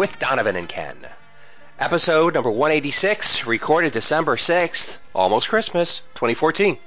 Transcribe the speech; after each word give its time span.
with 0.00 0.18
Donovan 0.18 0.56
and 0.56 0.66
Ken. 0.66 0.96
Episode 1.78 2.32
number 2.32 2.50
186, 2.50 3.44
recorded 3.46 3.92
December 3.92 4.36
6th, 4.36 4.96
almost 5.14 5.50
Christmas, 5.50 5.98
2014. 6.14 6.78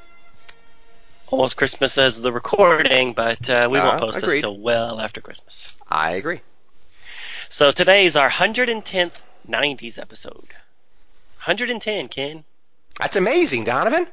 Almost 1.27 1.55
Christmas 1.55 1.99
as 1.99 2.20
the 2.20 2.31
recording, 2.31 3.13
but 3.13 3.48
uh, 3.48 3.70
we 3.70 3.77
won't 3.77 4.02
Uh, 4.02 4.05
post 4.08 4.20
this 4.20 4.41
till 4.41 4.58
well 4.58 4.99
after 4.99 5.22
Christmas. 5.22 5.70
I 5.88 6.13
agree. 6.13 6.41
So 7.49 7.72
today's 7.72 8.16
our 8.16 8.31
110th 8.31 9.14
90s 9.48 10.00
episode. 10.00 10.50
110, 11.45 12.08
Ken. 12.08 12.44
That's 13.00 13.16
amazing, 13.16 13.66
Donovan. 13.66 14.08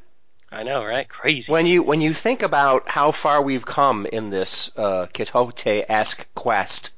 I 0.52 0.62
know, 0.62 0.84
right? 0.84 1.08
Crazy. 1.08 1.50
When 1.50 1.64
you 1.64 1.82
when 1.82 2.02
you 2.02 2.12
think 2.12 2.42
about 2.42 2.86
how 2.86 3.12
far 3.12 3.40
we've 3.40 3.64
come 3.64 4.04
in 4.04 4.28
this 4.28 4.70
uh, 4.76 5.06
Quixote-esque 5.14 6.26
quest 6.34 6.90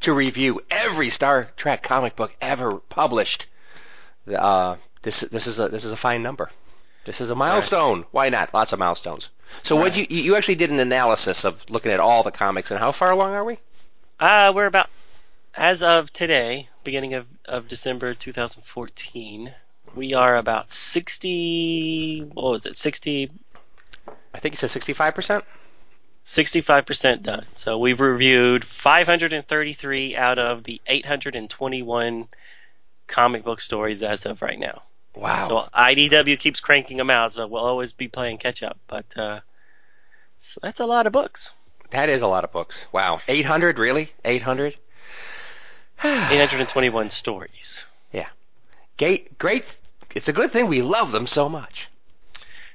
to 0.00 0.12
review 0.12 0.62
every 0.70 1.10
Star 1.10 1.48
Trek 1.56 1.82
comic 1.82 2.16
book 2.16 2.34
ever 2.40 2.76
published, 2.76 3.46
uh, 4.34 4.76
this 5.02 5.20
this 5.20 5.46
is 5.46 5.58
a 5.58 5.68
this 5.68 5.84
is 5.84 5.92
a 5.92 5.96
fine 5.96 6.22
number. 6.22 6.50
This 7.04 7.20
is 7.20 7.30
a 7.30 7.36
milestone. 7.36 8.04
Why 8.10 8.28
not? 8.28 8.52
Lots 8.52 8.72
of 8.72 8.78
milestones. 8.78 9.30
So 9.62 9.76
what 9.76 9.96
you 9.96 10.06
you 10.08 10.36
actually 10.36 10.56
did 10.56 10.70
an 10.70 10.80
analysis 10.80 11.44
of 11.44 11.64
looking 11.70 11.92
at 11.92 12.00
all 12.00 12.22
the 12.22 12.32
comics 12.32 12.70
and 12.70 12.80
how 12.80 12.92
far 12.92 13.12
along 13.12 13.34
are 13.34 13.44
we? 13.44 13.58
Uh, 14.18 14.52
we're 14.54 14.66
about, 14.66 14.88
as 15.54 15.82
of 15.82 16.12
today, 16.12 16.68
beginning 16.84 17.14
of, 17.14 17.26
of 17.44 17.68
December 17.68 18.14
2014, 18.14 19.52
we 19.94 20.14
are 20.14 20.36
about 20.36 20.70
60, 20.70 22.30
what 22.32 22.52
was 22.52 22.64
it, 22.64 22.78
60, 22.78 23.30
I 24.32 24.38
think 24.38 24.54
you 24.54 24.68
said 24.68 24.70
65%. 24.70 25.42
65% 26.26 27.22
done. 27.22 27.46
So 27.54 27.78
we've 27.78 28.00
reviewed 28.00 28.64
533 28.66 30.16
out 30.16 30.38
of 30.40 30.64
the 30.64 30.80
821 30.86 32.28
comic 33.06 33.44
book 33.44 33.60
stories 33.60 34.02
as 34.02 34.26
of 34.26 34.42
right 34.42 34.58
now. 34.58 34.82
Wow. 35.14 35.48
So 35.48 35.68
IDW 35.72 36.38
keeps 36.38 36.60
cranking 36.60 36.96
them 36.96 37.10
out, 37.10 37.32
so 37.32 37.46
we'll 37.46 37.64
always 37.64 37.92
be 37.92 38.08
playing 38.08 38.38
catch 38.38 38.62
up. 38.64 38.76
But 38.88 39.06
uh, 39.16 39.40
so 40.36 40.58
that's 40.62 40.80
a 40.80 40.86
lot 40.86 41.06
of 41.06 41.12
books. 41.12 41.52
that 41.90 42.08
is 42.08 42.22
a 42.22 42.26
lot 42.26 42.42
of 42.42 42.52
books. 42.52 42.84
Wow. 42.90 43.20
800, 43.28 43.78
really? 43.78 44.10
800? 44.24 44.74
821 46.02 47.10
stories. 47.10 47.84
Yeah. 48.12 48.28
Great, 48.98 49.38
great. 49.38 49.64
It's 50.14 50.28
a 50.28 50.32
good 50.32 50.50
thing 50.50 50.66
we 50.66 50.82
love 50.82 51.12
them 51.12 51.28
so 51.28 51.48
much. 51.48 51.88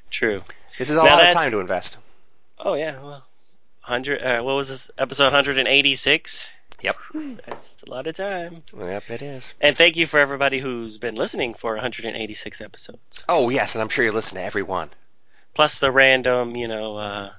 True. 0.10 0.42
This 0.78 0.90
is 0.90 0.96
a 0.96 1.04
Now 1.04 1.18
lot 1.18 1.28
of 1.28 1.34
time 1.34 1.52
to 1.52 1.60
invest. 1.60 1.98
Oh 2.58 2.76
yeah, 2.76 3.00
well, 3.02 3.26
hundred. 3.82 4.22
Uh, 4.22 4.42
what 4.42 4.54
was 4.54 4.70
this 4.70 4.90
episode? 4.98 5.26
186. 5.26 6.50
Yep. 6.82 6.98
That's 7.46 7.78
a 7.86 7.90
lot 7.90 8.08
of 8.08 8.16
time. 8.16 8.64
Yep, 8.76 9.10
it 9.10 9.22
is. 9.22 9.54
And 9.62 9.78
thank 9.78 9.98
you 9.98 10.08
for 10.08 10.20
everybody 10.20 10.60
who's 10.60 10.98
been 10.98 11.16
listening 11.16 11.54
for 11.54 11.74
186 11.74 12.62
episodes. 12.62 13.24
Oh, 13.30 13.50
yes, 13.50 13.76
and 13.76 13.82
I'm 13.82 13.90
sure 13.90 14.04
you 14.04 14.12
listen 14.12 14.38
to 14.38 14.44
every 14.44 14.64
one. 14.64 14.90
Plus 15.54 15.80
the 15.80 15.92
random, 15.92 16.56
you 16.56 16.68
know, 16.68 16.98
uh, 16.98 17.30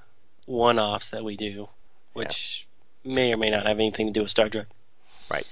one-offs 0.46 1.10
that 1.10 1.24
we 1.24 1.36
do, 1.36 1.68
which 2.12 2.66
may 3.04 3.32
or 3.32 3.36
may 3.36 3.50
not 3.50 3.66
have 3.66 3.78
anything 3.78 4.06
to 4.06 4.12
do 4.12 4.22
with 4.22 4.30
Star 4.30 4.48
Trek. 4.48 4.66
Right. 5.30 5.46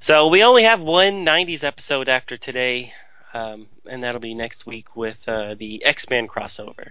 So 0.00 0.28
we 0.28 0.44
only 0.44 0.64
have 0.64 0.80
one 0.80 1.24
90s 1.24 1.64
episode 1.64 2.08
after 2.08 2.36
today, 2.36 2.92
um, 3.32 3.66
and 3.88 4.04
that'll 4.04 4.20
be 4.20 4.34
next 4.34 4.66
week 4.66 4.94
with 4.94 5.26
uh, 5.28 5.54
the 5.54 5.84
X-Men 5.84 6.28
crossover. 6.28 6.90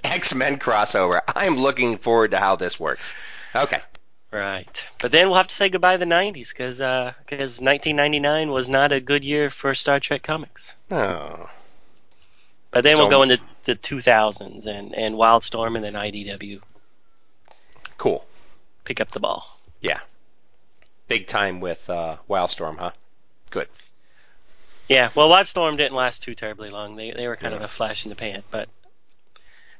X-Men 0.04 0.58
crossover. 0.58 1.20
I'm 1.28 1.56
looking 1.56 1.98
forward 1.98 2.32
to 2.32 2.38
how 2.38 2.56
this 2.56 2.78
works. 2.80 3.12
Okay. 3.54 3.80
Right. 4.32 4.84
But 5.00 5.12
then 5.12 5.28
we'll 5.28 5.36
have 5.36 5.46
to 5.48 5.54
say 5.54 5.68
goodbye 5.68 5.92
to 5.96 5.98
the 5.98 6.10
90s 6.12 6.48
because 6.48 6.80
uh, 6.80 7.12
cause 7.28 7.60
1999 7.60 8.50
was 8.50 8.68
not 8.68 8.90
a 8.90 9.00
good 9.00 9.22
year 9.22 9.48
for 9.50 9.74
Star 9.76 10.00
Trek 10.00 10.22
comics. 10.24 10.74
Oh. 10.90 11.48
But 12.72 12.82
then 12.82 12.96
So- 12.96 13.02
we'll 13.02 13.10
go 13.10 13.22
into 13.22 13.38
the 13.64 13.76
2000s 13.76 14.66
and, 14.66 14.92
and 14.94 15.14
Wildstorm 15.14 15.76
and 15.76 15.84
then 15.84 15.92
IDW 15.94 16.60
Cool. 17.96 18.24
pick 18.84 19.00
up 19.00 19.12
the 19.12 19.20
ball. 19.20 19.58
Yeah. 19.80 20.00
Big 21.06 21.26
time 21.28 21.60
with 21.60 21.88
uh, 21.88 22.16
Wildstorm, 22.28 22.78
huh? 22.78 22.90
Good. 23.50 23.68
Yeah, 24.88 25.10
well, 25.14 25.28
Wildstorm 25.28 25.76
didn't 25.76 25.94
last 25.94 26.22
too 26.22 26.34
terribly 26.34 26.70
long. 26.70 26.96
They 26.96 27.12
they 27.12 27.28
were 27.28 27.36
kind 27.36 27.54
of 27.54 27.62
a 27.62 27.68
flash 27.68 28.04
in 28.04 28.10
the 28.10 28.16
pan, 28.16 28.42
but 28.50 28.68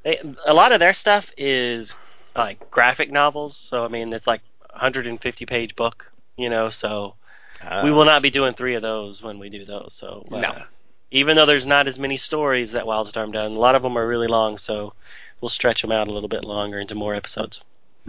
they, 0.05 0.21
a 0.47 0.55
lot 0.55 0.73
of 0.73 0.81
their 0.81 0.93
stuff 0.95 1.33
is 1.37 1.95
like 2.37 2.71
graphic 2.71 3.11
novels. 3.11 3.57
So 3.57 3.85
I 3.85 3.89
mean, 3.89 4.13
it's 4.13 4.27
like 4.27 4.43
150 4.71 5.47
page 5.47 5.75
book, 5.77 6.11
you 6.37 6.51
know. 6.51 6.71
So 6.71 7.15
Uh, 7.63 7.81
we 7.85 7.91
will 7.91 8.05
not 8.05 8.23
be 8.23 8.31
doing 8.31 8.55
three 8.55 8.75
of 8.75 8.83
those 8.83 9.23
when 9.23 9.39
we 9.39 9.49
do 9.51 9.65
those. 9.65 9.95
So 9.95 10.27
uh, 10.31 10.41
No. 10.41 10.63
even 11.11 11.37
though 11.37 11.47
there's 11.47 11.67
not 11.67 11.89
as 11.89 11.99
many 11.99 12.17
stories 12.19 12.73
that 12.73 12.85
Wildstorm 12.85 13.33
done, 13.33 13.53
a 13.53 13.59
lot 13.59 13.75
of 13.75 13.83
them 13.83 13.97
are 13.97 14.07
really 14.07 14.27
long. 14.29 14.59
So 14.59 14.93
we'll 15.41 15.49
stretch 15.49 15.81
them 15.83 15.93
out 15.93 16.09
a 16.09 16.13
little 16.13 16.29
bit 16.29 16.45
longer 16.45 16.79
into 16.79 16.95
more 16.95 17.15
episodes. 17.15 17.61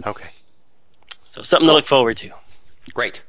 Okay. 0.04 0.28
So 1.26 1.42
something 1.42 1.66
to 1.68 1.72
look 1.72 1.86
forward 1.86 2.16
to. 2.18 2.30
Great. 2.94 3.22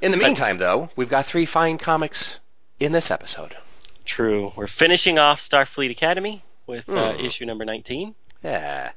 In 0.00 0.10
the 0.10 0.16
But- 0.16 0.24
meantime, 0.26 0.58
though, 0.58 0.90
we've 0.96 1.08
got 1.08 1.26
three 1.26 1.46
fine 1.46 1.78
comics 1.78 2.38
in 2.80 2.92
this 2.92 3.10
episode. 3.10 3.56
True. 4.04 4.52
We're 4.56 4.66
finishing 4.66 5.18
off 5.18 5.40
Starfleet 5.40 5.90
Academy 5.90 6.42
with 6.66 6.88
uh, 6.88 7.12
Hmm. 7.14 7.20
issue 7.24 7.44
number 7.46 7.64
19. 7.64 8.14
Yeah. 8.42 8.92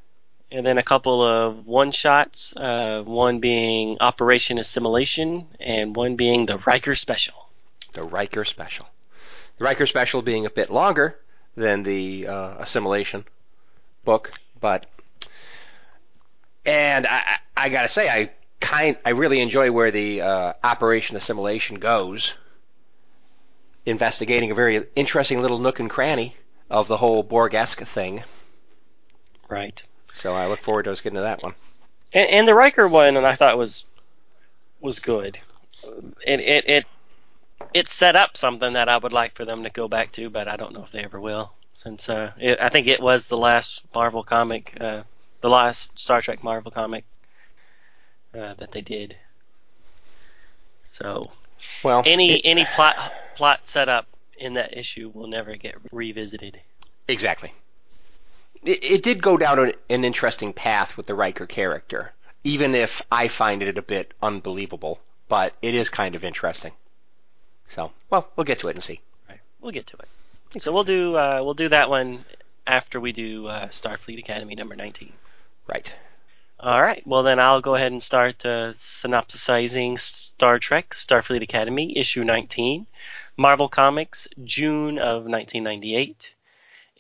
and 0.52 0.66
then 0.66 0.78
a 0.78 0.84
couple 0.84 1.22
of 1.22 1.66
one 1.66 1.92
shots, 1.92 2.54
uh, 2.56 3.02
one 3.04 3.40
being 3.40 3.98
Operation 4.00 4.58
Assimilation, 4.58 5.48
and 5.60 5.96
one 5.96 6.16
being 6.16 6.46
the 6.46 6.58
Riker 6.60 6.96
Special. 6.96 7.50
The 7.94 8.04
Riker 8.04 8.46
Special. 8.46 8.88
The 9.58 9.64
Riker 9.66 9.86
Special 9.86 10.22
being 10.22 10.46
a 10.46 10.50
bit 10.50 10.70
longer 10.70 11.18
than 11.56 11.84
the 11.84 12.28
uh, 12.28 12.56
Assimilation 12.60 13.26
book, 14.04 14.32
but 14.62 14.86
and 16.66 17.06
I, 17.08 17.18
I 17.56 17.66
I 17.66 17.70
gotta 17.70 17.88
say 17.88 18.10
I 18.10 18.32
kind 18.60 18.98
I 19.06 19.12
really 19.12 19.40
enjoy 19.42 19.72
where 19.72 19.92
the 19.92 20.22
uh, 20.22 20.54
Operation 20.64 21.16
Assimilation 21.18 21.80
goes, 21.80 22.34
investigating 23.86 24.52
a 24.52 24.56
very 24.56 24.86
interesting 24.96 25.42
little 25.42 25.60
nook 25.60 25.80
and 25.80 25.90
cranny 25.90 26.36
of 26.70 26.88
the 26.88 26.98
whole 26.98 27.24
Borg-esque 27.24 27.82
thing. 27.82 28.24
Right. 29.50 29.82
So 30.14 30.34
I 30.34 30.48
look 30.48 30.62
forward 30.62 30.84
to 30.84 30.92
us 30.92 31.02
getting 31.02 31.16
to 31.16 31.22
that 31.22 31.44
one. 31.44 31.54
And, 32.14 32.30
and 32.30 32.48
the 32.48 32.56
Riker 32.56 32.88
one, 32.88 33.18
and 33.18 33.26
I 33.28 33.36
thought 33.36 33.58
was 33.58 33.86
was 34.80 35.00
good. 35.00 35.40
It 36.26 36.40
it 36.40 36.70
it 36.70 36.86
it 37.74 37.88
set 37.90 38.16
up 38.16 38.38
something 38.38 38.74
that 38.74 38.90
I 38.90 38.98
would 38.98 39.14
like 39.14 39.36
for 39.36 39.46
them 39.46 39.64
to 39.64 39.70
go 39.70 39.88
back 39.88 40.12
to, 40.14 40.30
but 40.30 40.48
I 40.48 40.56
don't 40.56 40.74
know 40.74 40.84
if 40.84 40.92
they 40.92 41.04
ever 41.04 41.20
will. 41.20 41.52
Since 41.74 42.10
uh, 42.10 42.32
it, 42.40 42.58
I 42.62 42.70
think 42.70 42.88
it 42.88 43.02
was 43.02 43.28
the 43.28 43.38
last 43.38 43.82
Marvel 43.94 44.24
comic, 44.24 44.78
uh, 44.80 45.04
the 45.42 45.50
last 45.50 46.00
Star 46.00 46.22
Trek 46.22 46.44
Marvel 46.44 46.72
comic 46.72 47.04
uh, 48.34 48.54
that 48.56 48.72
they 48.72 48.82
did. 48.82 49.16
So 50.84 51.32
Well, 51.84 52.04
any 52.06 52.36
it- 52.36 52.42
any 52.46 52.66
plot 52.76 52.96
plot 53.36 53.68
setup 53.68 54.08
in 54.38 54.54
that 54.56 54.78
issue 54.78 55.12
will 55.14 55.28
never 55.28 55.56
get 55.56 55.76
revisited. 55.92 56.60
Exactly. 57.08 57.54
It, 58.64 58.84
it 58.84 59.04
did 59.04 59.22
go 59.22 59.38
down 59.38 59.60
an, 59.60 59.74
an 59.90 60.06
interesting 60.06 60.54
path 60.54 60.98
with 60.98 61.06
the 61.06 61.16
Riker 61.16 61.46
character, 61.46 62.14
even 62.44 62.76
if 62.76 63.02
I 63.12 63.28
find 63.28 63.62
it 63.62 63.78
a 63.78 63.82
bit 63.82 64.14
unbelievable, 64.22 65.00
but 65.28 65.54
it 65.62 65.76
is 65.76 65.90
kind 65.90 66.16
of 66.16 66.24
interesting. 66.24 66.74
So, 67.70 67.92
well, 68.10 68.30
we'll 68.36 68.46
get 68.46 68.60
to 68.60 68.68
it 68.70 68.76
and 68.76 68.84
see. 68.84 69.02
Right. 69.30 69.40
We'll 69.62 69.72
get 69.72 69.88
to 69.88 69.98
it. 69.98 70.62
So 70.62 70.72
we'll 70.72 70.84
do 70.84 71.18
uh, 71.18 71.42
we'll 71.44 71.54
do 71.54 71.70
that 71.70 71.90
one 71.90 72.24
after 72.66 73.00
we 73.00 73.12
do 73.12 73.48
uh, 73.48 73.68
Starfleet 73.68 74.20
Academy 74.20 74.56
number 74.56 74.76
19. 74.76 75.12
Right. 75.68 75.94
All 76.60 76.82
right. 76.82 77.06
Well, 77.06 77.24
then 77.24 77.40
I'll 77.40 77.62
go 77.62 77.76
ahead 77.76 77.92
and 77.92 78.02
start 78.02 78.46
uh, 78.46 78.72
synopsisizing 78.74 80.00
Star 80.00 80.58
Trek 80.60 80.92
Starfleet 80.92 81.42
Academy 81.42 81.98
issue 81.98 82.24
19, 82.24 82.88
Marvel 83.38 83.68
Comics, 83.68 84.30
June 84.46 84.98
of 84.98 85.26
1998, 85.26 86.34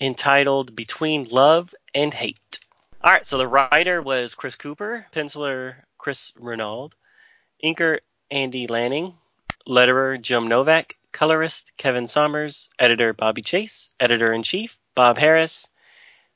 entitled 0.01 0.75
Between 0.75 1.29
Love 1.29 1.73
and 1.93 2.13
Hate. 2.13 2.59
All 3.01 3.11
right. 3.11 3.25
So 3.25 3.37
the 3.37 3.47
writer 3.47 4.01
was 4.01 4.35
Chris 4.35 4.57
Cooper, 4.57 5.05
penciler 5.13 5.75
Chris 5.97 6.33
Renaud, 6.37 6.91
inker 7.63 7.99
Andy 8.29 8.67
Lanning, 8.67 9.13
letterer 9.65 10.21
Jim 10.21 10.47
Novak, 10.47 10.97
colorist 11.13 11.71
Kevin 11.77 12.05
Sommers, 12.05 12.67
editor 12.77 13.13
Bobby 13.13 13.41
Chase, 13.41 13.89
editor 14.01 14.33
in 14.33 14.43
chief 14.43 14.77
Bob 14.93 15.17
Harras, 15.17 15.69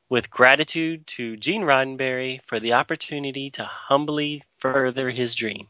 with 0.08 0.32
gratitude 0.32 1.06
to 1.08 1.36
Gene 1.36 1.64
Roddenberry 1.64 2.42
for 2.46 2.62
the 2.62 2.72
opportunity 2.72 3.50
to 3.52 3.66
humbly 3.66 4.44
further 4.54 5.10
his 5.10 5.36
dream. 5.36 5.68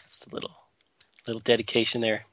That's 0.00 0.26
a 0.26 0.34
little 0.34 0.56
little 1.26 1.40
dedication 1.40 2.02
there. 2.02 2.26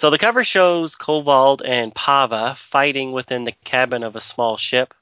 So 0.00 0.08
the 0.08 0.16
cover 0.16 0.44
shows 0.44 0.96
Koval 0.96 1.60
and 1.62 1.94
Pava 1.94 2.56
fighting 2.56 3.12
within 3.12 3.44
the 3.44 3.52
cabin 3.64 4.02
of 4.02 4.16
a 4.16 4.20
small 4.22 4.56
ship. 4.56 4.94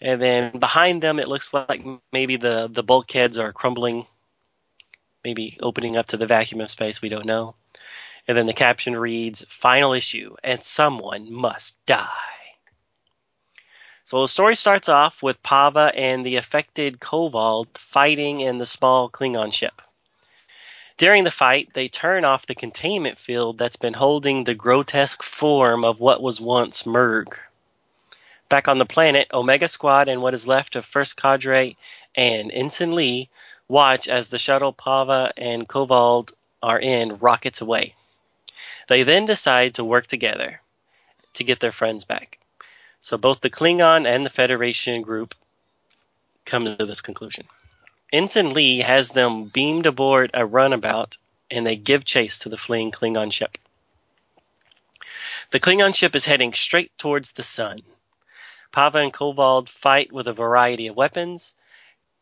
And 0.00 0.20
then 0.20 0.58
behind 0.58 1.04
them, 1.04 1.20
it 1.20 1.28
looks 1.28 1.54
like 1.54 1.84
maybe 2.12 2.36
the, 2.36 2.68
the 2.68 2.82
bulkheads 2.82 3.38
are 3.38 3.52
crumbling, 3.52 4.08
maybe 5.22 5.56
opening 5.62 5.96
up 5.96 6.06
to 6.06 6.16
the 6.16 6.26
vacuum 6.26 6.60
of 6.62 6.68
space. 6.68 7.00
We 7.00 7.10
don't 7.10 7.26
know. 7.26 7.54
And 8.26 8.36
then 8.36 8.46
the 8.46 8.52
caption 8.52 8.96
reads, 8.96 9.46
Final 9.48 9.92
issue, 9.92 10.34
and 10.42 10.60
someone 10.60 11.32
must 11.32 11.76
die. 11.86 12.56
So 14.02 14.20
the 14.20 14.26
story 14.26 14.56
starts 14.56 14.88
off 14.88 15.22
with 15.22 15.44
Pava 15.44 15.92
and 15.94 16.26
the 16.26 16.34
affected 16.34 16.98
Koval 16.98 17.66
fighting 17.78 18.40
in 18.40 18.58
the 18.58 18.66
small 18.66 19.08
Klingon 19.08 19.54
ship. 19.54 19.80
During 20.96 21.24
the 21.24 21.32
fight, 21.32 21.70
they 21.74 21.88
turn 21.88 22.24
off 22.24 22.46
the 22.46 22.54
containment 22.54 23.18
field 23.18 23.58
that's 23.58 23.76
been 23.76 23.94
holding 23.94 24.44
the 24.44 24.54
grotesque 24.54 25.24
form 25.24 25.84
of 25.84 25.98
what 25.98 26.22
was 26.22 26.40
once 26.40 26.84
Murg. 26.84 27.36
Back 28.48 28.68
on 28.68 28.78
the 28.78 28.86
planet, 28.86 29.26
Omega 29.32 29.66
Squad 29.66 30.08
and 30.08 30.22
what 30.22 30.34
is 30.34 30.46
left 30.46 30.76
of 30.76 30.86
First 30.86 31.16
Cadre 31.16 31.76
and 32.14 32.52
Ensign 32.52 32.94
Lee 32.94 33.28
watch 33.66 34.06
as 34.06 34.30
the 34.30 34.38
shuttle 34.38 34.72
Pava 34.72 35.32
and 35.36 35.68
Koval 35.68 36.30
are 36.62 36.78
in 36.78 37.18
rockets 37.18 37.60
away. 37.60 37.96
They 38.88 39.02
then 39.02 39.26
decide 39.26 39.74
to 39.74 39.84
work 39.84 40.06
together 40.06 40.60
to 41.32 41.42
get 41.42 41.58
their 41.58 41.72
friends 41.72 42.04
back. 42.04 42.38
So 43.00 43.18
both 43.18 43.40
the 43.40 43.50
Klingon 43.50 44.06
and 44.06 44.24
the 44.24 44.30
Federation 44.30 45.02
group 45.02 45.34
come 46.44 46.76
to 46.76 46.86
this 46.86 47.00
conclusion. 47.00 47.46
Ensign 48.14 48.52
Lee 48.52 48.78
has 48.78 49.10
them 49.10 49.46
beamed 49.46 49.86
aboard 49.86 50.30
a 50.34 50.46
runabout 50.46 51.16
and 51.50 51.66
they 51.66 51.74
give 51.74 52.04
chase 52.04 52.38
to 52.38 52.48
the 52.48 52.56
fleeing 52.56 52.92
Klingon 52.92 53.32
ship. 53.32 53.58
The 55.50 55.58
Klingon 55.58 55.96
ship 55.96 56.14
is 56.14 56.24
heading 56.24 56.54
straight 56.54 56.96
towards 56.96 57.32
the 57.32 57.42
sun. 57.42 57.80
Pava 58.72 59.02
and 59.02 59.12
Koval 59.12 59.68
fight 59.68 60.12
with 60.12 60.28
a 60.28 60.32
variety 60.32 60.86
of 60.86 60.94
weapons. 60.94 61.54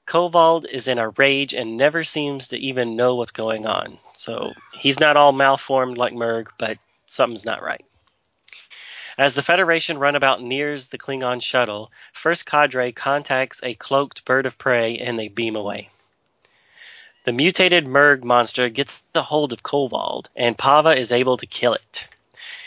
Koval 0.07 0.65
is 0.65 0.89
in 0.89 0.97
a 0.97 1.11
rage 1.11 1.53
and 1.53 1.77
never 1.77 2.05
seems 2.05 2.49
to 2.49 2.57
even 2.57 2.97
know 2.97 3.17
what's 3.17 3.31
going 3.31 3.67
on. 3.67 3.99
So 4.15 4.53
he's 4.73 4.99
not 4.99 5.19
all 5.19 5.33
malformed 5.33 5.99
like 5.99 6.15
Murg, 6.15 6.47
but 6.57 6.79
something's 7.05 7.45
not 7.45 7.63
right. 7.63 7.85
As 9.23 9.37
the 9.37 9.43
Federation 9.45 9.99
runabout 9.99 10.43
nears 10.43 10.89
the 10.89 10.99
Klingon 10.99 11.41
shuttle, 11.41 11.93
First 12.13 12.45
Cadre 12.45 12.91
contacts 12.91 13.61
a 13.63 13.75
cloaked 13.75 14.25
bird 14.25 14.47
of 14.47 14.59
prey 14.59 14.99
and 14.99 15.17
they 15.17 15.29
beam 15.29 15.55
away. 15.55 15.91
The 17.25 17.31
mutated 17.31 17.87
Murg 17.87 18.25
monster 18.25 18.69
gets 18.69 19.05
a 19.15 19.23
hold 19.23 19.53
of 19.53 19.63
Koval, 19.63 20.27
and 20.35 20.59
Pava 20.59 20.97
is 20.97 21.13
able 21.13 21.37
to 21.37 21.47
kill 21.47 21.75
it. 21.75 22.09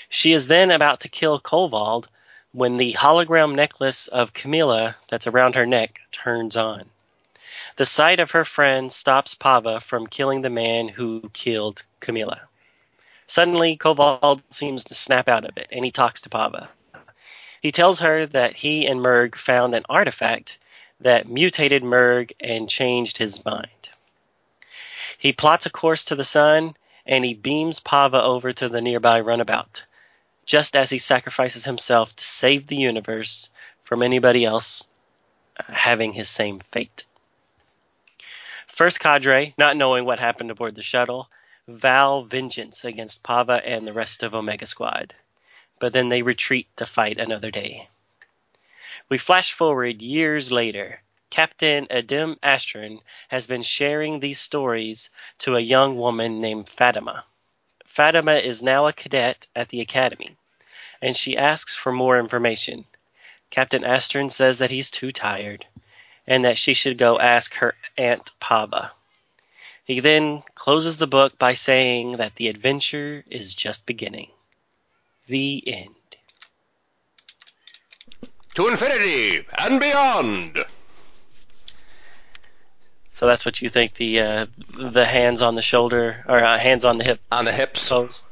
She 0.07 0.31
is 0.31 0.47
then 0.47 0.71
about 0.71 1.01
to 1.01 1.09
kill 1.09 1.41
Koval 1.41 2.05
when 2.53 2.77
the 2.77 2.93
hologram 2.93 3.53
necklace 3.53 4.07
of 4.07 4.31
Camilla 4.31 4.95
that's 5.09 5.27
around 5.27 5.55
her 5.55 5.65
neck 5.65 5.99
turns 6.13 6.55
on. 6.55 6.89
The 7.75 7.85
sight 7.85 8.21
of 8.21 8.31
her 8.31 8.45
friend 8.45 8.93
stops 8.93 9.35
Pava 9.35 9.81
from 9.81 10.07
killing 10.07 10.41
the 10.41 10.49
man 10.49 10.87
who 10.87 11.29
killed 11.33 11.83
Camilla. 11.99 12.47
Suddenly, 13.27 13.77
Koval 13.77 14.41
seems 14.49 14.83
to 14.85 14.95
snap 14.95 15.27
out 15.27 15.45
of 15.45 15.57
it, 15.57 15.67
and 15.71 15.83
he 15.83 15.91
talks 15.91 16.21
to 16.21 16.29
Pava. 16.29 16.67
He 17.61 17.71
tells 17.71 17.99
her 17.99 18.25
that 18.27 18.57
he 18.57 18.85
and 18.85 18.99
Murg 18.99 19.35
found 19.35 19.73
an 19.73 19.85
artifact 19.89 20.59
that 20.99 21.27
mutated 21.27 21.83
Murg 21.83 22.31
and 22.39 22.69
changed 22.69 23.17
his 23.17 23.43
mind. 23.43 23.89
He 25.17 25.33
plots 25.33 25.65
a 25.65 25.71
course 25.71 26.05
to 26.05 26.15
the 26.15 26.23
sun, 26.23 26.75
and 27.05 27.25
he 27.25 27.33
beams 27.33 27.79
Pava 27.79 28.21
over 28.21 28.53
to 28.53 28.69
the 28.69 28.81
nearby 28.81 29.19
runabout, 29.19 29.83
just 30.45 30.75
as 30.75 30.89
he 30.91 30.99
sacrifices 30.99 31.65
himself 31.65 32.15
to 32.15 32.23
save 32.23 32.67
the 32.67 32.75
universe 32.75 33.49
from 33.81 34.03
anybody 34.03 34.45
else 34.45 34.83
having 35.57 36.13
his 36.13 36.29
same 36.29 36.59
fate. 36.59 37.05
First 38.67 38.99
Cadre, 38.99 39.53
not 39.57 39.77
knowing 39.77 40.05
what 40.05 40.19
happened 40.19 40.51
aboard 40.51 40.75
the 40.75 40.81
shuttle, 40.81 41.29
vow 41.67 42.21
vengeance 42.21 42.85
against 42.85 43.23
Pava 43.23 43.59
and 43.65 43.87
the 43.87 43.93
rest 43.93 44.21
of 44.21 44.35
Omega 44.35 44.67
Squad, 44.67 45.15
but 45.79 45.93
then 45.93 46.09
they 46.09 46.21
retreat 46.21 46.67
to 46.77 46.85
fight 46.85 47.19
another 47.19 47.49
day. 47.49 47.89
We 49.09 49.17
flash 49.17 49.51
forward 49.51 50.01
years 50.01 50.51
later. 50.51 51.01
Captain 51.31 51.87
Adem 51.87 52.39
Astron 52.39 53.01
has 53.29 53.47
been 53.47 53.63
sharing 53.63 54.19
these 54.19 54.39
stories 54.39 55.09
to 55.39 55.55
a 55.55 55.59
young 55.59 55.97
woman 55.97 56.39
named 56.39 56.69
Fatima. 56.69 57.25
Fatima 57.85 58.35
is 58.35 58.61
now 58.61 58.85
a 58.85 58.93
cadet 58.93 59.47
at 59.55 59.69
the 59.69 59.81
academy, 59.81 60.37
and 61.01 61.17
she 61.17 61.35
asks 61.35 61.75
for 61.75 61.91
more 61.91 62.19
information. 62.19 62.85
Captain 63.49 63.81
Astron 63.81 64.31
says 64.31 64.59
that 64.59 64.71
he's 64.71 64.91
too 64.91 65.11
tired, 65.11 65.65
and 66.27 66.45
that 66.45 66.57
she 66.57 66.73
should 66.73 66.97
go 66.97 67.19
ask 67.19 67.55
her 67.55 67.75
Aunt 67.97 68.31
Pava. 68.39 68.91
He 69.85 69.99
then 69.99 70.41
closes 70.55 70.97
the 70.97 71.07
book 71.07 71.37
by 71.37 71.53
saying 71.53 72.17
that 72.17 72.35
the 72.35 72.47
adventure 72.47 73.23
is 73.29 73.53
just 73.53 73.85
beginning. 73.85 74.31
The 75.27 75.63
end. 75.65 75.95
To 78.55 78.67
infinity 78.67 79.45
and 79.57 79.79
beyond. 79.79 80.65
So 83.09 83.27
that's 83.27 83.45
what 83.45 83.61
you 83.61 83.69
think 83.69 83.93
the 83.95 84.19
uh, 84.19 84.45
the 84.73 85.05
hands 85.05 85.41
on 85.41 85.55
the 85.55 85.61
shoulder 85.61 86.25
or 86.27 86.43
uh, 86.43 86.57
hands 86.57 86.83
on 86.83 86.97
the 86.97 87.03
hip 87.03 87.21
On 87.31 87.45
the 87.45 87.51
hips. 87.51 87.87
pose. 87.87 88.25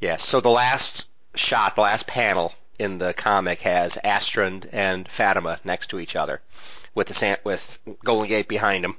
Yes. 0.00 0.24
So 0.24 0.40
the 0.40 0.48
last 0.48 1.06
shot, 1.34 1.74
the 1.76 1.82
last 1.82 2.06
panel 2.06 2.54
in 2.78 2.98
the 2.98 3.12
comic 3.12 3.60
has 3.60 3.98
Astron 4.04 4.68
and 4.72 5.08
Fatima 5.08 5.60
next 5.64 5.90
to 5.90 6.00
each 6.00 6.16
other, 6.16 6.40
with 6.94 7.08
the 7.08 7.38
with 7.44 7.78
Golden 8.04 8.28
Gate 8.28 8.48
behind 8.48 8.84
them, 8.84 8.96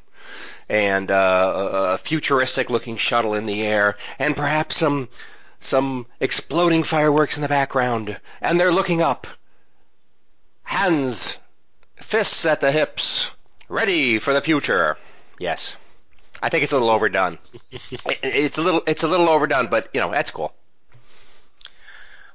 and 0.69 1.09
uh, 1.11 1.53
a- 1.55 1.93
a 1.93 1.97
futuristic-looking 1.97 2.97
shuttle 2.97 3.33
in 3.33 3.45
the 3.45 3.63
air, 3.65 3.97
and 4.19 4.35
perhaps 4.37 4.77
some 4.77 5.09
some 5.59 6.05
exploding 6.19 6.83
fireworks 6.83 7.35
in 7.35 7.41
the 7.41 7.47
background, 7.49 8.17
and 8.41 8.59
they're 8.59 8.71
looking 8.71 9.01
up. 9.01 9.27
Hands, 10.63 11.37
fists 11.97 12.45
at 12.45 12.61
the 12.61 12.71
hips, 12.71 13.31
ready 13.67 14.19
for 14.19 14.33
the 14.33 14.41
future. 14.41 14.97
Yes. 15.39 15.75
I 16.41 16.47
think 16.49 16.63
it's 16.63 16.71
a 16.71 16.75
little 16.77 16.91
overdone. 16.91 17.37
It- 17.81 18.19
it's 18.23 18.57
a 18.57 18.61
little 18.61 18.83
it's 18.87 19.03
a 19.03 19.07
little 19.07 19.27
overdone, 19.29 19.67
but 19.67 19.89
you 19.93 19.99
know 19.99 20.11
that's 20.11 20.31
cool. 20.31 20.53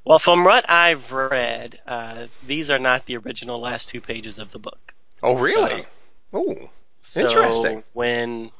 Well, 0.05 0.19
from 0.19 0.45
what 0.45 0.69
I've 0.69 1.12
read, 1.12 1.81
uh, 1.87 2.26
these 2.47 2.71
are 2.71 2.79
not 2.79 3.07
the 3.07 3.17
original 3.17 3.59
last 3.61 3.88
two 3.88 4.03
pages 4.03 4.38
of 4.38 4.50
the 4.50 4.59
book. 4.59 4.93
Oh 5.23 5.37
really? 5.38 5.87
oh, 6.33 6.69
So 7.04 7.20
Interesting. 7.20 7.84
When 7.92 8.50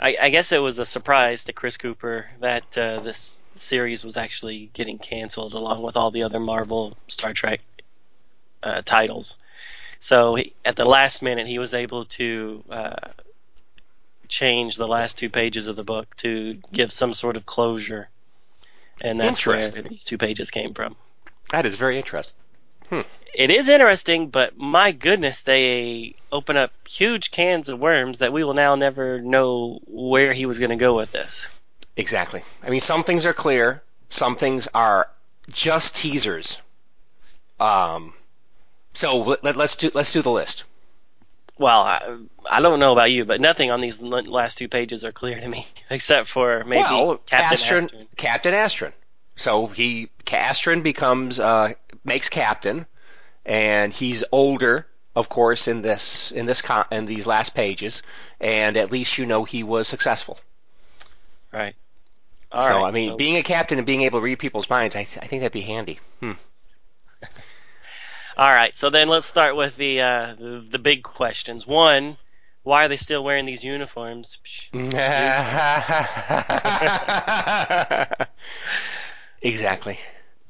I, 0.00 0.16
I 0.20 0.30
guess 0.30 0.50
it 0.50 0.58
was 0.58 0.78
a 0.78 0.86
surprise 0.86 1.44
to 1.44 1.52
Chris 1.52 1.76
Cooper 1.76 2.26
that 2.40 2.64
uh, 2.76 3.00
this 3.00 3.42
series 3.54 4.02
was 4.02 4.16
actually 4.16 4.70
getting 4.72 4.98
canceled 4.98 5.52
along 5.52 5.82
with 5.82 5.96
all 5.96 6.10
the 6.10 6.22
other 6.22 6.40
Marvel 6.40 6.96
Star 7.08 7.34
Trek 7.34 7.60
uh, 8.62 8.80
titles. 8.84 9.36
So 9.98 10.36
he, 10.36 10.54
at 10.64 10.76
the 10.76 10.86
last 10.86 11.20
minute, 11.20 11.46
he 11.46 11.58
was 11.58 11.74
able 11.74 12.06
to 12.06 12.64
uh, 12.70 12.96
change 14.28 14.76
the 14.76 14.88
last 14.88 15.18
two 15.18 15.28
pages 15.28 15.66
of 15.66 15.76
the 15.76 15.84
book 15.84 16.16
to 16.16 16.54
give 16.72 16.92
some 16.92 17.12
sort 17.12 17.36
of 17.36 17.44
closure, 17.44 18.08
and 19.02 19.20
that's 19.20 19.46
where 19.46 19.70
these 19.70 20.02
two 20.02 20.16
pages 20.18 20.50
came 20.50 20.72
from. 20.72 20.96
that 21.50 21.66
is 21.66 21.76
very 21.76 21.98
interesting. 21.98 22.36
It 23.36 23.50
is 23.50 23.68
interesting, 23.68 24.28
but 24.28 24.56
my 24.56 24.92
goodness, 24.92 25.42
they 25.42 26.14
open 26.32 26.56
up 26.56 26.72
huge 26.88 27.30
cans 27.30 27.68
of 27.68 27.78
worms 27.78 28.20
that 28.20 28.32
we 28.32 28.42
will 28.42 28.54
now 28.54 28.76
never 28.76 29.20
know 29.20 29.80
where 29.86 30.32
he 30.32 30.46
was 30.46 30.58
going 30.58 30.70
to 30.70 30.76
go 30.76 30.96
with 30.96 31.12
this. 31.12 31.46
Exactly. 31.98 32.42
I 32.62 32.70
mean, 32.70 32.80
some 32.80 33.04
things 33.04 33.26
are 33.26 33.34
clear, 33.34 33.82
some 34.08 34.36
things 34.36 34.68
are 34.74 35.10
just 35.50 35.94
teasers. 35.94 36.58
Um, 37.60 38.14
so 38.94 39.36
let, 39.42 39.56
us 39.58 39.76
do 39.76 39.90
let's 39.92 40.12
do 40.12 40.22
the 40.22 40.30
list. 40.30 40.64
Well, 41.58 41.82
I, 41.82 42.18
I 42.50 42.60
don't 42.60 42.80
know 42.80 42.92
about 42.92 43.10
you, 43.10 43.26
but 43.26 43.40
nothing 43.40 43.70
on 43.70 43.82
these 43.82 44.00
last 44.00 44.56
two 44.56 44.68
pages 44.68 45.04
are 45.04 45.12
clear 45.12 45.38
to 45.40 45.48
me, 45.48 45.66
except 45.90 46.28
for 46.28 46.64
maybe 46.64 46.82
well, 46.82 47.18
Captain 47.26 47.58
Astron, 47.58 47.90
Astron. 47.90 48.06
Captain 48.16 48.54
Astron. 48.54 48.92
So 49.36 49.66
he 49.66 50.08
Astron 50.24 50.82
becomes 50.82 51.38
uh, 51.38 51.74
makes 52.04 52.28
captain, 52.28 52.86
and 53.44 53.92
he's 53.92 54.24
older, 54.32 54.86
of 55.14 55.28
course, 55.28 55.68
in 55.68 55.82
this 55.82 56.32
in 56.32 56.46
this 56.46 56.62
con- 56.62 56.86
in 56.90 57.04
these 57.06 57.26
last 57.26 57.54
pages, 57.54 58.02
and 58.40 58.76
at 58.76 58.90
least 58.90 59.18
you 59.18 59.26
know 59.26 59.44
he 59.44 59.62
was 59.62 59.86
successful. 59.88 60.40
Right. 61.52 61.76
All 62.50 62.62
so 62.62 62.68
right, 62.68 62.84
I 62.86 62.90
mean, 62.90 63.10
so- 63.10 63.16
being 63.16 63.36
a 63.36 63.42
captain 63.42 63.78
and 63.78 63.86
being 63.86 64.02
able 64.02 64.20
to 64.20 64.24
read 64.24 64.38
people's 64.38 64.70
minds, 64.70 64.96
I, 64.96 65.04
th- 65.04 65.22
I 65.22 65.26
think 65.26 65.40
that'd 65.40 65.52
be 65.52 65.60
handy. 65.60 66.00
Hmm. 66.20 66.32
All 68.38 68.48
right, 68.48 68.76
so 68.76 68.90
then 68.90 69.08
let's 69.08 69.26
start 69.26 69.56
with 69.56 69.76
the 69.76 70.00
uh, 70.00 70.34
the, 70.34 70.66
the 70.70 70.78
big 70.78 71.02
questions. 71.02 71.66
One, 71.66 72.16
why 72.62 72.84
are 72.84 72.88
they 72.88 72.96
still 72.96 73.22
wearing 73.22 73.46
these 73.46 73.64
uniforms? 73.64 74.38
Exactly. 79.42 79.98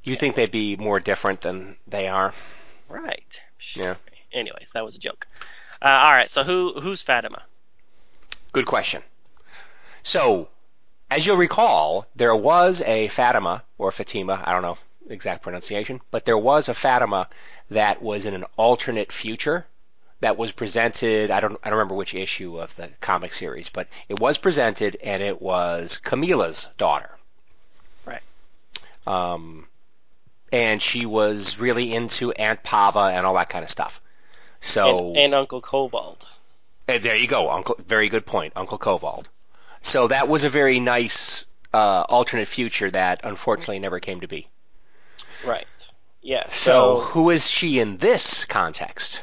You 0.05 0.17
think 0.17 0.37
they'd 0.37 0.51
be 0.51 0.77
more 0.77 1.01
different 1.01 1.41
than 1.41 1.77
they 1.87 2.09
are? 2.09 2.33
Right. 2.89 3.41
Yeah. 3.75 3.97
Anyways, 4.33 4.73
that 4.73 4.85
was 4.85 4.95
a 4.95 4.99
joke. 4.99 5.27
Uh, 5.83 5.89
all 5.89 6.13
right, 6.13 6.31
so 6.31 6.45
who 6.45 6.81
who's 6.81 7.03
Fatima? 7.03 7.43
Good 8.53 8.67
question. 8.67 9.03
So, 10.03 10.49
as 11.11 11.27
you'll 11.27 11.37
recall, 11.37 12.07
there 12.17 12.35
was 12.35 12.81
a 12.83 13.09
Fatima 13.09 13.63
or 13.77 13.91
Fatima, 13.93 14.43
I 14.45 14.53
don't 14.53 14.63
know 14.63 14.79
exact 15.09 15.43
pronunciation, 15.43 16.01
but 16.11 16.25
there 16.25 16.39
was 16.39 16.69
a 16.69 16.75
Fatima 16.75 17.29
that 17.71 18.03
was 18.03 18.27
in 18.27 18.35
an 18.35 18.45
alternate 18.57 19.13
future 19.13 19.67
that 20.21 20.37
was 20.37 20.53
presented. 20.53 21.31
I 21.31 21.41
don't 21.41 21.59
I 21.63 21.71
don't 21.71 21.79
remember 21.79 21.95
which 21.95 22.15
issue 22.15 22.59
of 22.61 22.75
the 22.77 22.89
comic 23.01 23.33
series, 23.33 23.69
but 23.69 23.89
it 24.09 24.19
was 24.19 24.39
presented, 24.39 24.97
and 25.03 25.23
it 25.23 25.41
was 25.41 25.99
Camilla's 25.99 26.67
daughter. 26.79 27.11
Um, 29.07 29.67
and 30.53 30.81
she 30.81 31.07
was 31.07 31.59
really 31.59 31.93
into 31.93 32.33
Aunt 32.33 32.63
Pava 32.63 33.13
and 33.13 33.27
all 33.27 33.35
that 33.35 33.49
kind 33.49 33.65
of 33.65 33.71
stuff. 33.71 34.01
So 34.61 35.09
And, 35.09 35.17
and 35.17 35.35
Uncle 35.35 35.61
Cobalt. 35.61 36.25
Hey, 36.87 36.99
there 36.99 37.17
you 37.17 37.27
go, 37.27 37.51
Uncle. 37.51 37.77
Very 37.85 38.09
good 38.09 38.25
point, 38.27 38.53
Uncle 38.57 38.79
Kovold. 38.79 39.27
So 39.83 40.09
that 40.09 40.29
was 40.29 40.45
a 40.45 40.51
very 40.51 40.81
nice 40.81 41.45
uh, 41.73 42.05
alternate 42.09 42.49
future 42.49 42.91
that 42.91 43.21
unfortunately 43.25 43.79
never 43.79 44.01
came 44.01 44.21
to 44.21 44.29
be. 44.29 44.49
Right. 45.45 45.67
Yeah. 46.23 46.45
So, 46.49 46.51
So, 46.51 47.01
who 47.01 47.31
is 47.31 47.51
she 47.51 47.79
in 47.81 47.99
this 47.99 48.45
context? 48.45 49.23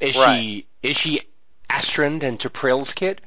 Is 0.00 0.14
she 0.14 0.20
Right. 0.20 0.66
is 0.82 0.96
she 0.96 1.22
Astron 1.68 2.22
and 2.22 2.38
T'Prel's 2.38 2.94
kid? 2.94 3.20